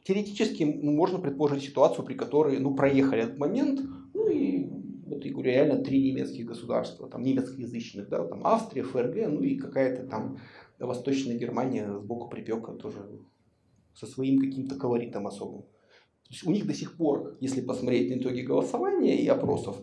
Теоретически 0.03 0.63
можно 0.63 1.19
предположить 1.19 1.63
ситуацию, 1.63 2.05
при 2.05 2.13
которой 2.13 2.59
ну, 2.59 2.75
проехали 2.75 3.23
этот 3.23 3.37
момент, 3.37 3.81
ну 4.13 4.27
и 4.27 4.67
вот 5.09 5.25
я 5.25 5.31
говорю, 5.31 5.51
реально 5.51 5.83
три 5.83 6.11
немецких 6.11 6.45
государства, 6.45 7.09
там 7.09 7.23
немецкоязычных, 7.23 8.09
да, 8.09 8.25
там 8.25 8.45
Австрия, 8.45 8.83
ФРГ, 8.83 9.29
ну 9.29 9.41
и 9.41 9.57
какая-то 9.57 10.07
там 10.07 10.37
Восточная 10.79 11.37
Германия 11.37 11.91
сбоку 11.99 12.29
припека 12.29 12.73
тоже 12.73 12.99
со 13.93 14.05
своим 14.05 14.39
каким-то 14.39 14.75
колоритом 14.75 15.27
особым. 15.27 15.63
То 15.63 16.33
есть 16.33 16.45
у 16.45 16.51
них 16.51 16.67
до 16.67 16.73
сих 16.73 16.95
пор, 16.95 17.37
если 17.39 17.61
посмотреть 17.61 18.09
на 18.09 18.19
итоги 18.19 18.41
голосования 18.41 19.19
и 19.19 19.27
опросов, 19.27 19.77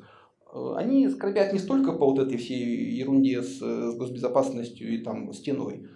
э, 0.52 0.74
они 0.76 1.08
скорбят 1.08 1.52
не 1.52 1.58
столько 1.58 1.92
по 1.92 2.06
вот 2.06 2.18
этой 2.18 2.38
всей 2.38 2.92
ерунде 2.92 3.42
с, 3.42 3.58
с 3.58 3.96
госбезопасностью 3.96 4.88
и 4.88 4.98
там 4.98 5.32
стеной, 5.32 5.82
ну, 5.82 5.95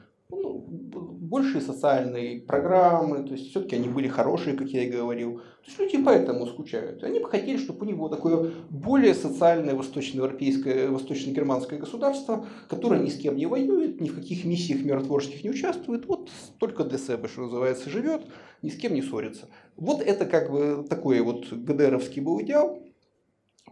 большие 0.98 1.60
социальные 1.60 2.42
программы, 2.42 3.24
то 3.24 3.32
есть 3.32 3.50
все-таки 3.50 3.76
они 3.76 3.88
были 3.88 4.08
хорошие, 4.08 4.56
как 4.56 4.68
я 4.68 4.84
и 4.84 4.90
говорил. 4.90 5.38
То 5.38 5.66
есть 5.66 5.78
люди 5.78 6.04
поэтому 6.04 6.46
скучают. 6.46 7.02
Они 7.04 7.18
бы 7.20 7.28
хотели, 7.28 7.56
чтобы 7.56 7.80
у 7.80 7.84
них 7.84 7.96
было 7.96 8.10
такое 8.10 8.52
более 8.70 9.14
социальное 9.14 9.74
восточноевропейское, 9.74 10.90
восточно-германское 10.90 11.78
государство, 11.78 12.46
которое 12.68 13.00
ни 13.00 13.10
с 13.10 13.16
кем 13.16 13.36
не 13.36 13.46
воюет, 13.46 14.00
ни 14.00 14.08
в 14.08 14.14
каких 14.14 14.44
миссиях 14.44 14.82
миротворческих 14.82 15.44
не 15.44 15.50
участвует, 15.50 16.06
вот 16.06 16.30
только 16.58 16.84
для 16.84 16.98
себя, 16.98 17.28
что 17.28 17.42
называется, 17.42 17.90
живет, 17.90 18.22
ни 18.62 18.70
с 18.70 18.76
кем 18.76 18.94
не 18.94 19.02
ссорится. 19.02 19.48
Вот 19.76 20.00
это 20.00 20.24
как 20.24 20.50
бы 20.50 20.86
такой 20.88 21.20
вот 21.20 21.52
ГДРовский 21.52 22.22
был 22.22 22.40
идеал. 22.42 22.82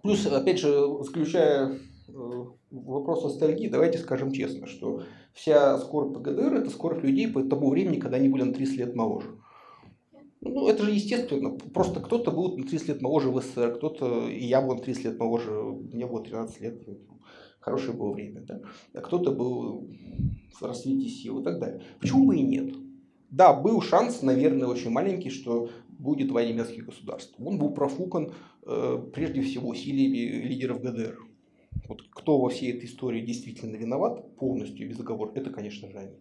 Плюс, 0.02 0.24
опять 0.26 0.60
же, 0.60 0.70
заключая 1.02 1.78
Э, 2.08 2.44
вопрос 2.70 3.22
ностальгии, 3.24 3.68
давайте 3.68 3.98
скажем 3.98 4.32
честно, 4.32 4.66
что 4.66 5.02
вся 5.32 5.78
скорбь 5.78 6.16
ГДР 6.16 6.54
это 6.54 6.70
скорбь 6.70 7.04
людей 7.04 7.28
по 7.28 7.42
тому 7.42 7.70
времени, 7.70 7.98
когда 7.98 8.16
они 8.16 8.28
были 8.28 8.42
на 8.42 8.52
30 8.52 8.76
лет 8.76 8.94
моложе. 8.94 9.38
Ну, 10.40 10.68
это 10.68 10.84
же 10.84 10.92
естественно. 10.92 11.50
Просто 11.50 12.00
кто-то 12.00 12.30
был 12.30 12.56
на 12.56 12.66
30 12.66 12.88
лет 12.88 13.02
моложе 13.02 13.30
в 13.30 13.40
СССР, 13.40 13.74
кто-то, 13.76 14.28
и 14.28 14.44
я 14.44 14.60
был 14.60 14.74
на 14.74 14.80
30 14.80 15.04
лет 15.04 15.18
моложе, 15.18 15.50
мне 15.52 16.06
было 16.06 16.22
13 16.22 16.60
лет, 16.60 16.88
хорошее 17.60 17.96
было 17.96 18.12
время, 18.12 18.40
да. 18.42 18.60
А 18.94 19.00
кто-то 19.00 19.32
был 19.32 19.88
в 20.60 20.62
расцвете 20.62 21.08
сил 21.08 21.40
и 21.40 21.44
так 21.44 21.58
далее. 21.58 21.82
Почему 22.00 22.26
бы 22.26 22.36
и 22.36 22.42
нет? 22.42 22.74
Да, 23.30 23.52
был 23.52 23.82
шанс, 23.82 24.22
наверное, 24.22 24.68
очень 24.68 24.90
маленький, 24.90 25.30
что 25.30 25.68
будет 25.98 26.28
два 26.28 26.44
немецких 26.44 26.86
государства. 26.86 27.44
Он 27.44 27.58
был 27.58 27.70
профукан 27.70 28.32
э, 28.64 29.02
прежде 29.12 29.42
всего 29.42 29.68
усилиями 29.68 30.46
лидеров 30.46 30.80
ГДР. 30.80 31.18
Вот 31.88 32.02
кто 32.10 32.38
во 32.38 32.50
всей 32.50 32.72
этой 32.74 32.84
истории 32.84 33.24
действительно 33.24 33.76
виноват 33.76 34.36
полностью 34.36 34.84
и 34.84 34.88
без 34.90 35.00
оговорок, 35.00 35.36
это, 35.36 35.50
конечно 35.50 35.90
же, 35.90 35.98
они. 35.98 36.16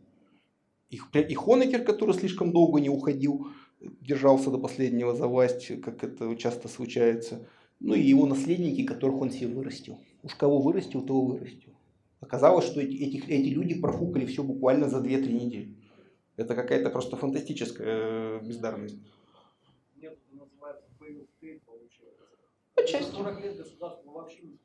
Их, 0.90 1.10
и 1.14 1.34
Хонекер, 1.34 1.84
который 1.84 2.16
слишком 2.16 2.54
долго 2.54 2.80
не 2.80 2.90
уходил, 2.90 3.50
держался 3.82 4.50
до 4.50 4.58
последнего 4.58 5.14
за 5.14 5.28
власть, 5.28 5.82
как 5.82 6.06
это 6.06 6.34
часто 6.38 6.70
случается. 6.70 7.46
Ну 7.82 7.94
и 7.94 8.02
его 8.02 8.26
наследники, 8.26 8.86
которых 8.86 9.20
он 9.20 9.30
себе 9.30 9.54
вырастил. 9.54 10.00
Уж 10.24 10.36
кого 10.36 10.62
вырастил, 10.62 11.06
того 11.06 11.26
вырастил. 11.26 11.74
Оказалось, 12.22 12.66
что 12.66 12.80
эти, 12.80 12.96
эти, 12.96 13.18
эти 13.28 13.50
люди 13.50 13.80
профукали 13.80 14.26
все 14.26 14.44
буквально 14.44 14.88
за 14.90 15.00
2-3 15.00 15.32
недели. 15.32 15.76
Это 16.38 16.56
какая-то 16.56 16.90
просто 16.90 17.18
фантастическая 17.18 18.40
э, 18.40 18.40
бездарность. 18.42 19.00
Нет, 19.98 20.14
это 20.14 20.46
называется 20.46 20.88
получается. 20.98 22.26
Отчасти. 22.76 23.12
40 23.12 23.42
лет 23.42 23.58
государство 23.58 24.12
вообще 24.12 24.42
не. 24.44 24.58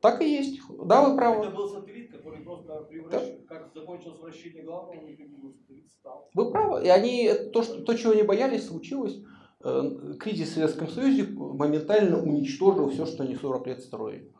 Так 0.00 0.22
и 0.22 0.30
есть. 0.30 0.60
Да, 0.86 1.08
вы 1.08 1.16
правы. 1.16 1.44
Это 1.44 1.54
был 1.54 1.68
сателлит, 1.68 2.10
который 2.10 2.40
просто 2.40 2.72
превращ... 2.88 3.12
да. 3.12 3.54
как 3.54 3.70
закончилось 3.74 4.18
вращение 4.20 4.62
главного, 4.62 5.00
сателлит 5.00 5.90
стал. 5.90 6.28
Вы 6.34 6.50
правы. 6.50 6.84
И 6.84 6.88
они, 6.88 7.30
то, 7.52 7.62
что, 7.62 7.82
то, 7.82 7.94
чего 7.94 8.12
они 8.12 8.22
боялись, 8.22 8.66
случилось. 8.66 9.20
Э, 9.62 10.14
кризис 10.18 10.50
в 10.50 10.54
Советском 10.54 10.88
Союзе 10.88 11.24
моментально 11.24 12.22
уничтожил 12.22 12.88
все, 12.90 13.04
что 13.04 13.24
они 13.24 13.36
40 13.36 13.66
лет 13.66 13.82
строили. 13.82 14.32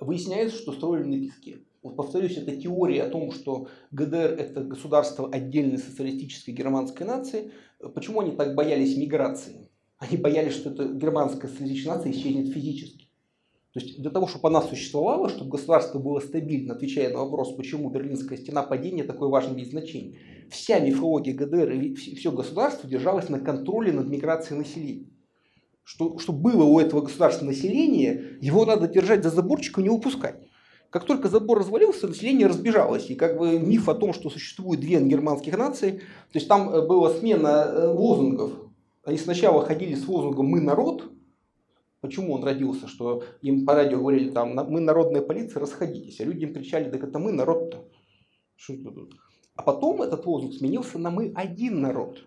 Выясняется, 0.00 0.56
что 0.56 0.72
строили 0.72 1.04
на 1.04 1.20
песке. 1.20 1.62
Вот 1.82 1.96
повторюсь, 1.96 2.36
это 2.36 2.56
теория 2.56 3.02
о 3.02 3.10
том, 3.10 3.32
что 3.32 3.66
ГДР 3.90 4.36
это 4.38 4.62
государство 4.62 5.28
отдельной 5.28 5.78
социалистической 5.78 6.54
германской 6.54 7.04
нации. 7.04 7.50
Почему 7.94 8.20
они 8.20 8.32
так 8.32 8.54
боялись 8.54 8.96
миграции? 8.96 9.68
Они 9.98 10.16
боялись, 10.16 10.54
что 10.54 10.70
эта 10.70 10.86
германская 10.86 11.50
социалистическая 11.50 11.96
нация 11.96 12.12
исчезнет 12.12 12.52
физически. 12.52 13.01
То 13.72 13.80
есть 13.80 14.02
для 14.02 14.10
того, 14.10 14.26
чтобы 14.26 14.48
она 14.48 14.60
существовала, 14.60 15.30
чтобы 15.30 15.52
государство 15.52 15.98
было 15.98 16.20
стабильно, 16.20 16.74
отвечая 16.74 17.10
на 17.10 17.20
вопрос, 17.20 17.54
почему 17.56 17.88
Берлинская 17.88 18.36
стена 18.36 18.62
падения 18.62 19.02
такой 19.02 19.28
важный 19.28 19.56
вид 19.56 19.70
значения, 19.70 20.18
вся 20.50 20.78
мифология 20.78 21.34
ГДР 21.34 21.70
и 21.70 21.94
все 21.94 22.30
государство 22.30 22.88
держалось 22.88 23.30
на 23.30 23.40
контроле 23.40 23.90
над 23.92 24.08
миграцией 24.08 24.58
населения. 24.58 25.08
Что, 25.84 26.18
что 26.18 26.32
было 26.34 26.64
у 26.64 26.78
этого 26.78 27.00
государства 27.00 27.46
населения, 27.46 28.36
его 28.42 28.66
надо 28.66 28.88
держать 28.88 29.24
за 29.24 29.30
заборчик 29.30 29.78
и 29.78 29.82
не 29.82 29.88
упускать. 29.88 30.36
Как 30.90 31.04
только 31.06 31.30
забор 31.30 31.58
развалился, 31.58 32.06
население 32.06 32.48
разбежалось. 32.48 33.08
И 33.08 33.14
как 33.14 33.38
бы 33.38 33.58
миф 33.58 33.88
о 33.88 33.94
том, 33.94 34.12
что 34.12 34.28
существует 34.28 34.80
две 34.80 35.00
германских 35.00 35.56
нации, 35.56 35.92
то 35.92 36.34
есть 36.34 36.46
там 36.46 36.68
э, 36.68 36.86
была 36.86 37.14
смена 37.14 37.64
э, 37.66 37.86
лозунгов. 37.88 38.52
Они 39.02 39.16
сначала 39.16 39.64
ходили 39.64 39.94
с 39.94 40.06
лозунгом 40.06 40.46
«Мы 40.46 40.60
народ», 40.60 41.11
Почему 42.02 42.34
он 42.34 42.42
родился? 42.42 42.88
Что 42.88 43.22
им 43.42 43.64
по 43.64 43.74
радио 43.74 43.98
говорили, 43.98 44.30
там, 44.30 44.54
мы 44.54 44.80
народная 44.80 45.22
полиция, 45.22 45.60
расходитесь. 45.60 46.20
А 46.20 46.24
люди 46.24 46.44
им 46.44 46.52
кричали, 46.52 46.90
так 46.90 47.04
это 47.04 47.20
мы 47.20 47.30
народ-то. 47.30 47.88
А 49.54 49.62
потом 49.62 50.02
этот 50.02 50.26
лозунг 50.26 50.52
сменился 50.52 50.98
на 50.98 51.10
мы 51.10 51.32
один 51.36 51.80
народ. 51.80 52.18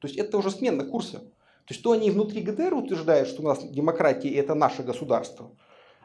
То 0.00 0.06
есть 0.06 0.18
это 0.18 0.36
уже 0.36 0.50
смена 0.50 0.84
курса. 0.84 1.18
То 1.20 1.72
есть 1.72 1.80
что 1.80 1.92
они 1.92 2.10
внутри 2.10 2.42
ГДР 2.42 2.74
утверждают, 2.74 3.28
что 3.28 3.42
у 3.42 3.46
нас 3.46 3.66
демократия 3.66 4.34
это 4.34 4.54
наше 4.54 4.82
государство. 4.82 5.56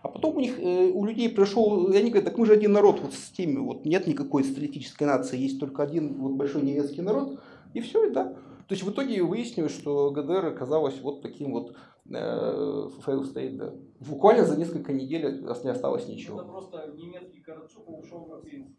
А 0.02 0.08
потом 0.08 0.38
у 0.38 0.40
них, 0.40 0.58
э, 0.58 0.92
у 0.94 1.04
людей 1.04 1.30
пришел, 1.30 1.92
и 1.92 1.98
они 1.98 2.12
говорят, 2.12 2.30
так 2.30 2.38
мы 2.38 2.46
же 2.46 2.54
один 2.54 2.72
народ 2.72 3.02
вот 3.02 3.14
с 3.14 3.30
теми, 3.32 3.58
вот 3.58 3.86
нет 3.86 4.08
никакой 4.08 4.46
социалистической 4.46 5.06
нации, 5.08 5.38
есть 5.38 5.60
только 5.60 5.84
один 5.84 6.16
вот 6.16 6.34
большой 6.34 6.62
немецкий 6.62 7.02
народ, 7.02 7.40
и 7.74 7.82
все, 7.82 8.10
и 8.10 8.12
да. 8.12 8.26
То 8.68 8.76
есть 8.76 8.84
в 8.84 8.92
итоге 8.92 9.24
выяснилось, 9.24 9.74
что 9.74 10.12
ГДР 10.12 10.46
оказалось 10.46 11.00
вот 11.02 11.22
таким 11.22 11.52
вот 11.52 11.76
э, 12.10 12.88
state, 13.06 13.58
да. 13.58 13.74
Буквально 14.00 14.46
за 14.46 14.58
несколько 14.58 14.94
недель 14.94 15.42
не 15.64 15.70
осталось 15.70 16.08
ничего. 16.08 16.42
Это 16.42 16.50
просто 16.50 16.94
немецкий 16.96 17.42
Карачук 17.42 17.88
ушел 17.88 18.26
на 18.28 18.42
пенсию. 18.42 18.76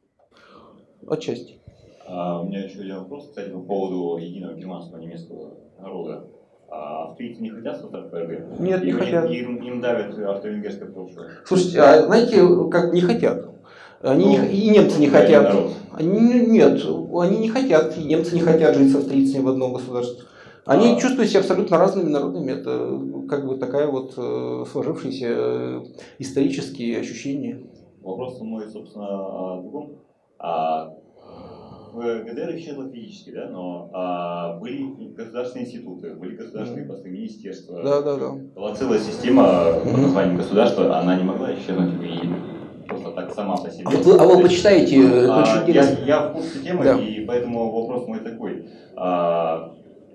Отчасти. 1.06 1.60
А, 2.06 2.40
у 2.40 2.46
меня 2.46 2.64
еще 2.64 2.80
один 2.80 2.98
вопрос, 2.98 3.28
кстати, 3.28 3.50
по 3.50 3.60
поводу 3.60 4.18
единого 4.22 4.54
германского 4.54 4.98
немецкого 4.98 5.56
народа. 5.78 6.28
А 6.68 7.04
австрийцы 7.04 7.42
не 7.42 7.50
хотят 7.50 7.80
создать 7.80 8.10
ФРГ? 8.10 8.58
Нет, 8.58 8.82
не 8.82 8.90
им, 8.90 8.98
хотят. 8.98 9.30
Им, 9.30 9.56
им 9.56 9.80
давят 9.80 10.18
австро-венгерское 10.18 10.90
прошлое. 10.90 11.30
Слушайте, 11.44 11.80
а 11.80 12.02
знаете, 12.02 12.42
как 12.70 12.92
не 12.92 13.00
хотят? 13.00 13.48
Они 14.00 14.26
не, 14.26 14.38
ну, 14.38 14.44
и 14.44 14.68
немцы 14.68 15.00
не 15.00 15.08
хотят. 15.08 15.54
Они, 15.92 16.46
нет, 16.46 16.82
они 17.14 17.38
не 17.38 17.48
хотят, 17.48 17.96
и 17.96 18.04
немцы 18.04 18.34
не 18.34 18.42
хотят 18.42 18.76
жить 18.76 18.92
с 18.92 18.96
австрийцами 18.96 19.42
в 19.42 19.48
одном 19.48 19.72
государстве. 19.72 20.24
Они 20.66 20.98
чувствуют 20.98 21.30
себя 21.30 21.40
абсолютно 21.40 21.76
разными 21.76 22.08
народами. 22.08 22.52
Это 22.52 23.28
как 23.28 23.46
бы 23.46 23.56
такая 23.58 23.86
вот 23.86 24.14
э, 24.16 24.64
сложившиеся 24.70 25.26
э, 25.28 25.84
исторические 26.18 27.00
ощущения. 27.00 27.66
Вопрос 28.02 28.40
мой, 28.40 28.68
собственно, 28.70 29.06
о 29.06 29.60
другом. 29.62 29.98
А, 30.38 30.90
в 31.92 32.24
ГДР 32.24 32.56
исчезло 32.56 32.90
физически, 32.90 33.30
да, 33.30 33.48
но 33.48 33.88
а, 33.92 34.58
были 34.58 34.82
государственные 35.14 35.66
институты, 35.66 36.14
были 36.14 36.36
государственные 36.36 36.86
посты, 36.86 37.08
министерства. 37.08 37.82
Да, 37.82 38.02
да, 38.02 38.16
да. 38.16 38.30
Была 38.54 38.74
целая 38.74 38.98
система 38.98 39.72
под 39.84 39.96
названием 39.96 40.36
государства, 40.36 40.98
она 40.98 41.16
не 41.16 41.24
могла 41.24 41.54
исчезнуть 41.54 41.94
и 42.02 42.88
просто 42.88 43.10
так 43.12 43.32
сама 43.32 43.56
по 43.56 43.70
себе. 43.70 43.86
А 43.86 43.90
вы, 43.90 44.18
а 44.18 44.24
вы 44.26 44.42
почитаете? 44.42 45.00
А, 45.30 45.64
я, 45.66 45.90
я 46.04 46.28
в 46.28 46.32
курсе 46.32 46.60
темы, 46.60 46.84
да. 46.84 46.98
и 46.98 47.24
поэтому 47.24 47.70
вопрос 47.70 48.08
мой 48.08 48.18
такой. 48.20 48.68
А, 48.96 49.74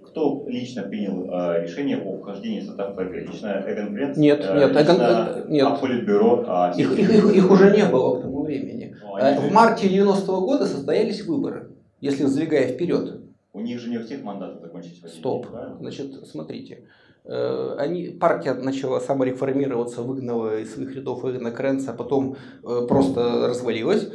кто 0.09 0.43
лично 0.47 0.83
принял 0.83 1.29
э, 1.31 1.63
решение 1.63 1.97
о 1.97 2.17
вхождении 2.17 2.59
в 2.61 2.65
состав 2.65 2.95
ФРГ? 2.95 3.13
Лично 3.13 3.63
Эгон? 3.67 3.93
Нет, 4.17 4.45
э, 4.47 4.57
нет, 4.57 4.71
Эгон, 4.71 5.51
нет. 5.51 5.67
А 5.67 5.75
Политбюро? 5.75 6.43
А, 6.47 6.73
их, 6.75 6.97
их, 6.97 7.09
их, 7.09 7.35
их 7.35 7.51
уже 7.51 7.75
не 7.75 7.85
было 7.85 8.19
к 8.19 8.21
тому 8.21 8.43
времени. 8.43 8.95
Ну, 9.01 9.41
в 9.41 9.51
марте 9.51 9.87
90-го 9.87 10.41
года 10.41 10.65
состоялись 10.65 11.25
выборы, 11.25 11.69
если 12.01 12.25
сдвигая 12.25 12.67
вперед. 12.67 13.21
У 13.53 13.61
них 13.61 13.79
же 13.79 13.89
не 13.89 13.97
у 13.97 14.03
всех 14.03 14.23
мандаты 14.23 14.59
закончились. 14.59 14.99
Стоп. 15.11 15.47
Значит, 15.79 16.27
смотрите. 16.27 16.83
Э, 17.25 17.75
они, 17.77 18.07
партия 18.07 18.53
начала 18.53 18.99
самореформироваться, 18.99 20.01
выгнала 20.01 20.59
из 20.59 20.73
своих 20.73 20.95
рядов 20.95 21.23
Эгона 21.25 21.51
Кренца, 21.51 21.91
а 21.91 21.93
потом 21.93 22.35
э, 22.63 22.87
просто 22.87 23.47
развалилась. 23.47 24.09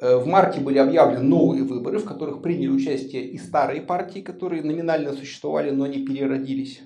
Э, 0.00 0.16
в 0.16 0.26
марте 0.26 0.60
были 0.60 0.78
объявлены 0.78 1.24
новые 1.24 1.64
выборы, 1.64 1.98
в 1.98 2.04
которых 2.04 2.40
приняли 2.40 2.68
участие 2.68 3.24
и 3.28 3.38
старые 3.38 3.82
партии, 3.82 4.20
которые 4.20 4.62
номинально 4.62 5.12
существовали, 5.12 5.70
но 5.70 5.86
не 5.86 6.04
переродились, 6.04 6.82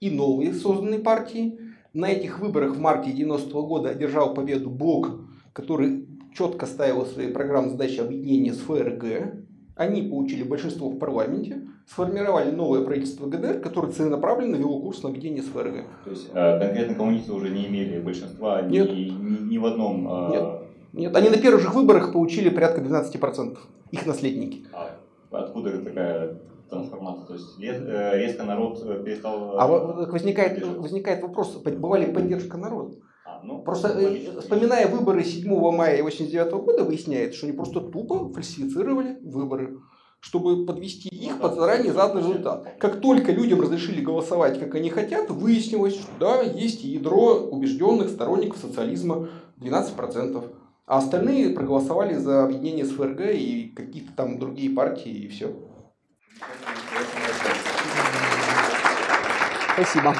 и 0.00 0.10
новые 0.10 0.52
созданные 0.54 1.00
партии. 1.00 1.58
На 1.92 2.10
этих 2.10 2.40
выборах 2.40 2.76
в 2.76 2.80
марте 2.80 3.12
90 3.12 3.50
-го 3.50 3.66
года 3.66 3.90
одержал 3.90 4.34
победу 4.34 4.70
Блок, 4.70 5.20
который 5.52 6.08
четко 6.36 6.66
ставила 6.66 7.04
свои 7.04 7.28
программы 7.28 7.70
задачи 7.70 8.00
объединения 8.00 8.52
с 8.52 8.58
ФРГ. 8.58 9.34
Они 9.76 10.02
получили 10.02 10.44
большинство 10.44 10.88
в 10.88 10.98
парламенте, 10.98 11.62
сформировали 11.86 12.52
новое 12.52 12.84
правительство 12.84 13.26
ГДР, 13.26 13.60
которое 13.60 13.92
целенаправленно 13.92 14.56
вело 14.56 14.80
курс 14.80 15.02
на 15.02 15.08
объединение 15.08 15.42
с 15.42 15.46
ФРГ. 15.46 15.84
То 16.04 16.10
есть 16.10 16.30
э, 16.32 16.58
конкретно 16.60 16.94
коммунисты 16.94 17.32
уже 17.32 17.50
не 17.50 17.66
имели 17.66 18.00
большинства 18.00 18.62
ни, 18.62 18.72
Нет. 18.72 18.90
ни, 18.92 19.50
ни 19.50 19.58
в 19.58 19.66
одном... 19.66 20.06
э, 20.08 20.30
Нет. 20.30 20.63
Нет, 20.94 21.14
они 21.16 21.28
на 21.28 21.36
первых 21.36 21.60
же 21.60 21.68
выборах 21.70 22.12
получили 22.12 22.48
порядка 22.48 22.80
12%, 22.80 23.58
их 23.90 24.06
наследники. 24.06 24.66
а 24.72 24.90
откуда 25.32 25.78
такая 25.82 26.40
трансформация? 26.70 27.26
То 27.26 27.34
есть 27.34 27.56
э, 27.60 28.18
резко 28.18 28.44
народ 28.44 28.80
э, 28.84 29.02
перестал... 29.04 29.54
э, 29.54 29.58
А 29.58 29.66
во- 29.66 30.06
возникает, 30.06 30.64
возникает 30.64 31.22
вопрос, 31.22 31.56
была 31.56 31.98
ли 31.98 32.06
поддержка 32.12 32.56
народа? 32.56 32.94
А, 33.26 33.40
ну, 33.42 33.62
Просто 33.62 33.88
логично. 33.94 34.40
вспоминая 34.40 34.86
выборы 34.86 35.24
7 35.24 35.48
мая 35.72 36.00
89 36.02 36.52
года, 36.52 36.84
выясняется, 36.84 37.38
что 37.38 37.46
они 37.48 37.56
просто 37.56 37.80
тупо 37.80 38.28
фальсифицировали 38.32 39.18
выборы, 39.22 39.78
чтобы 40.20 40.64
подвести 40.64 41.08
их 41.08 41.40
под 41.40 41.54
заранее 41.56 41.92
заданный 41.92 42.20
результат. 42.22 42.76
Как 42.78 43.00
только 43.00 43.32
людям 43.32 43.60
разрешили 43.60 44.00
голосовать, 44.00 44.60
как 44.60 44.76
они 44.76 44.90
хотят, 44.90 45.28
выяснилось, 45.30 45.94
что 45.94 46.06
да, 46.20 46.40
есть 46.42 46.84
ядро 46.84 47.34
убежденных 47.50 48.10
сторонников 48.10 48.58
социализма 48.58 49.28
12%. 49.60 50.44
А 50.86 50.98
остальные 50.98 51.54
проголосовали 51.54 52.14
за 52.14 52.44
объединение 52.44 52.84
с 52.84 52.90
ФРГ 52.92 53.20
и 53.32 53.72
какие-то 53.74 54.12
там 54.12 54.38
другие 54.38 54.70
партии, 54.70 55.10
и 55.10 55.28
все. 55.28 55.54
Спасибо. 59.74 60.14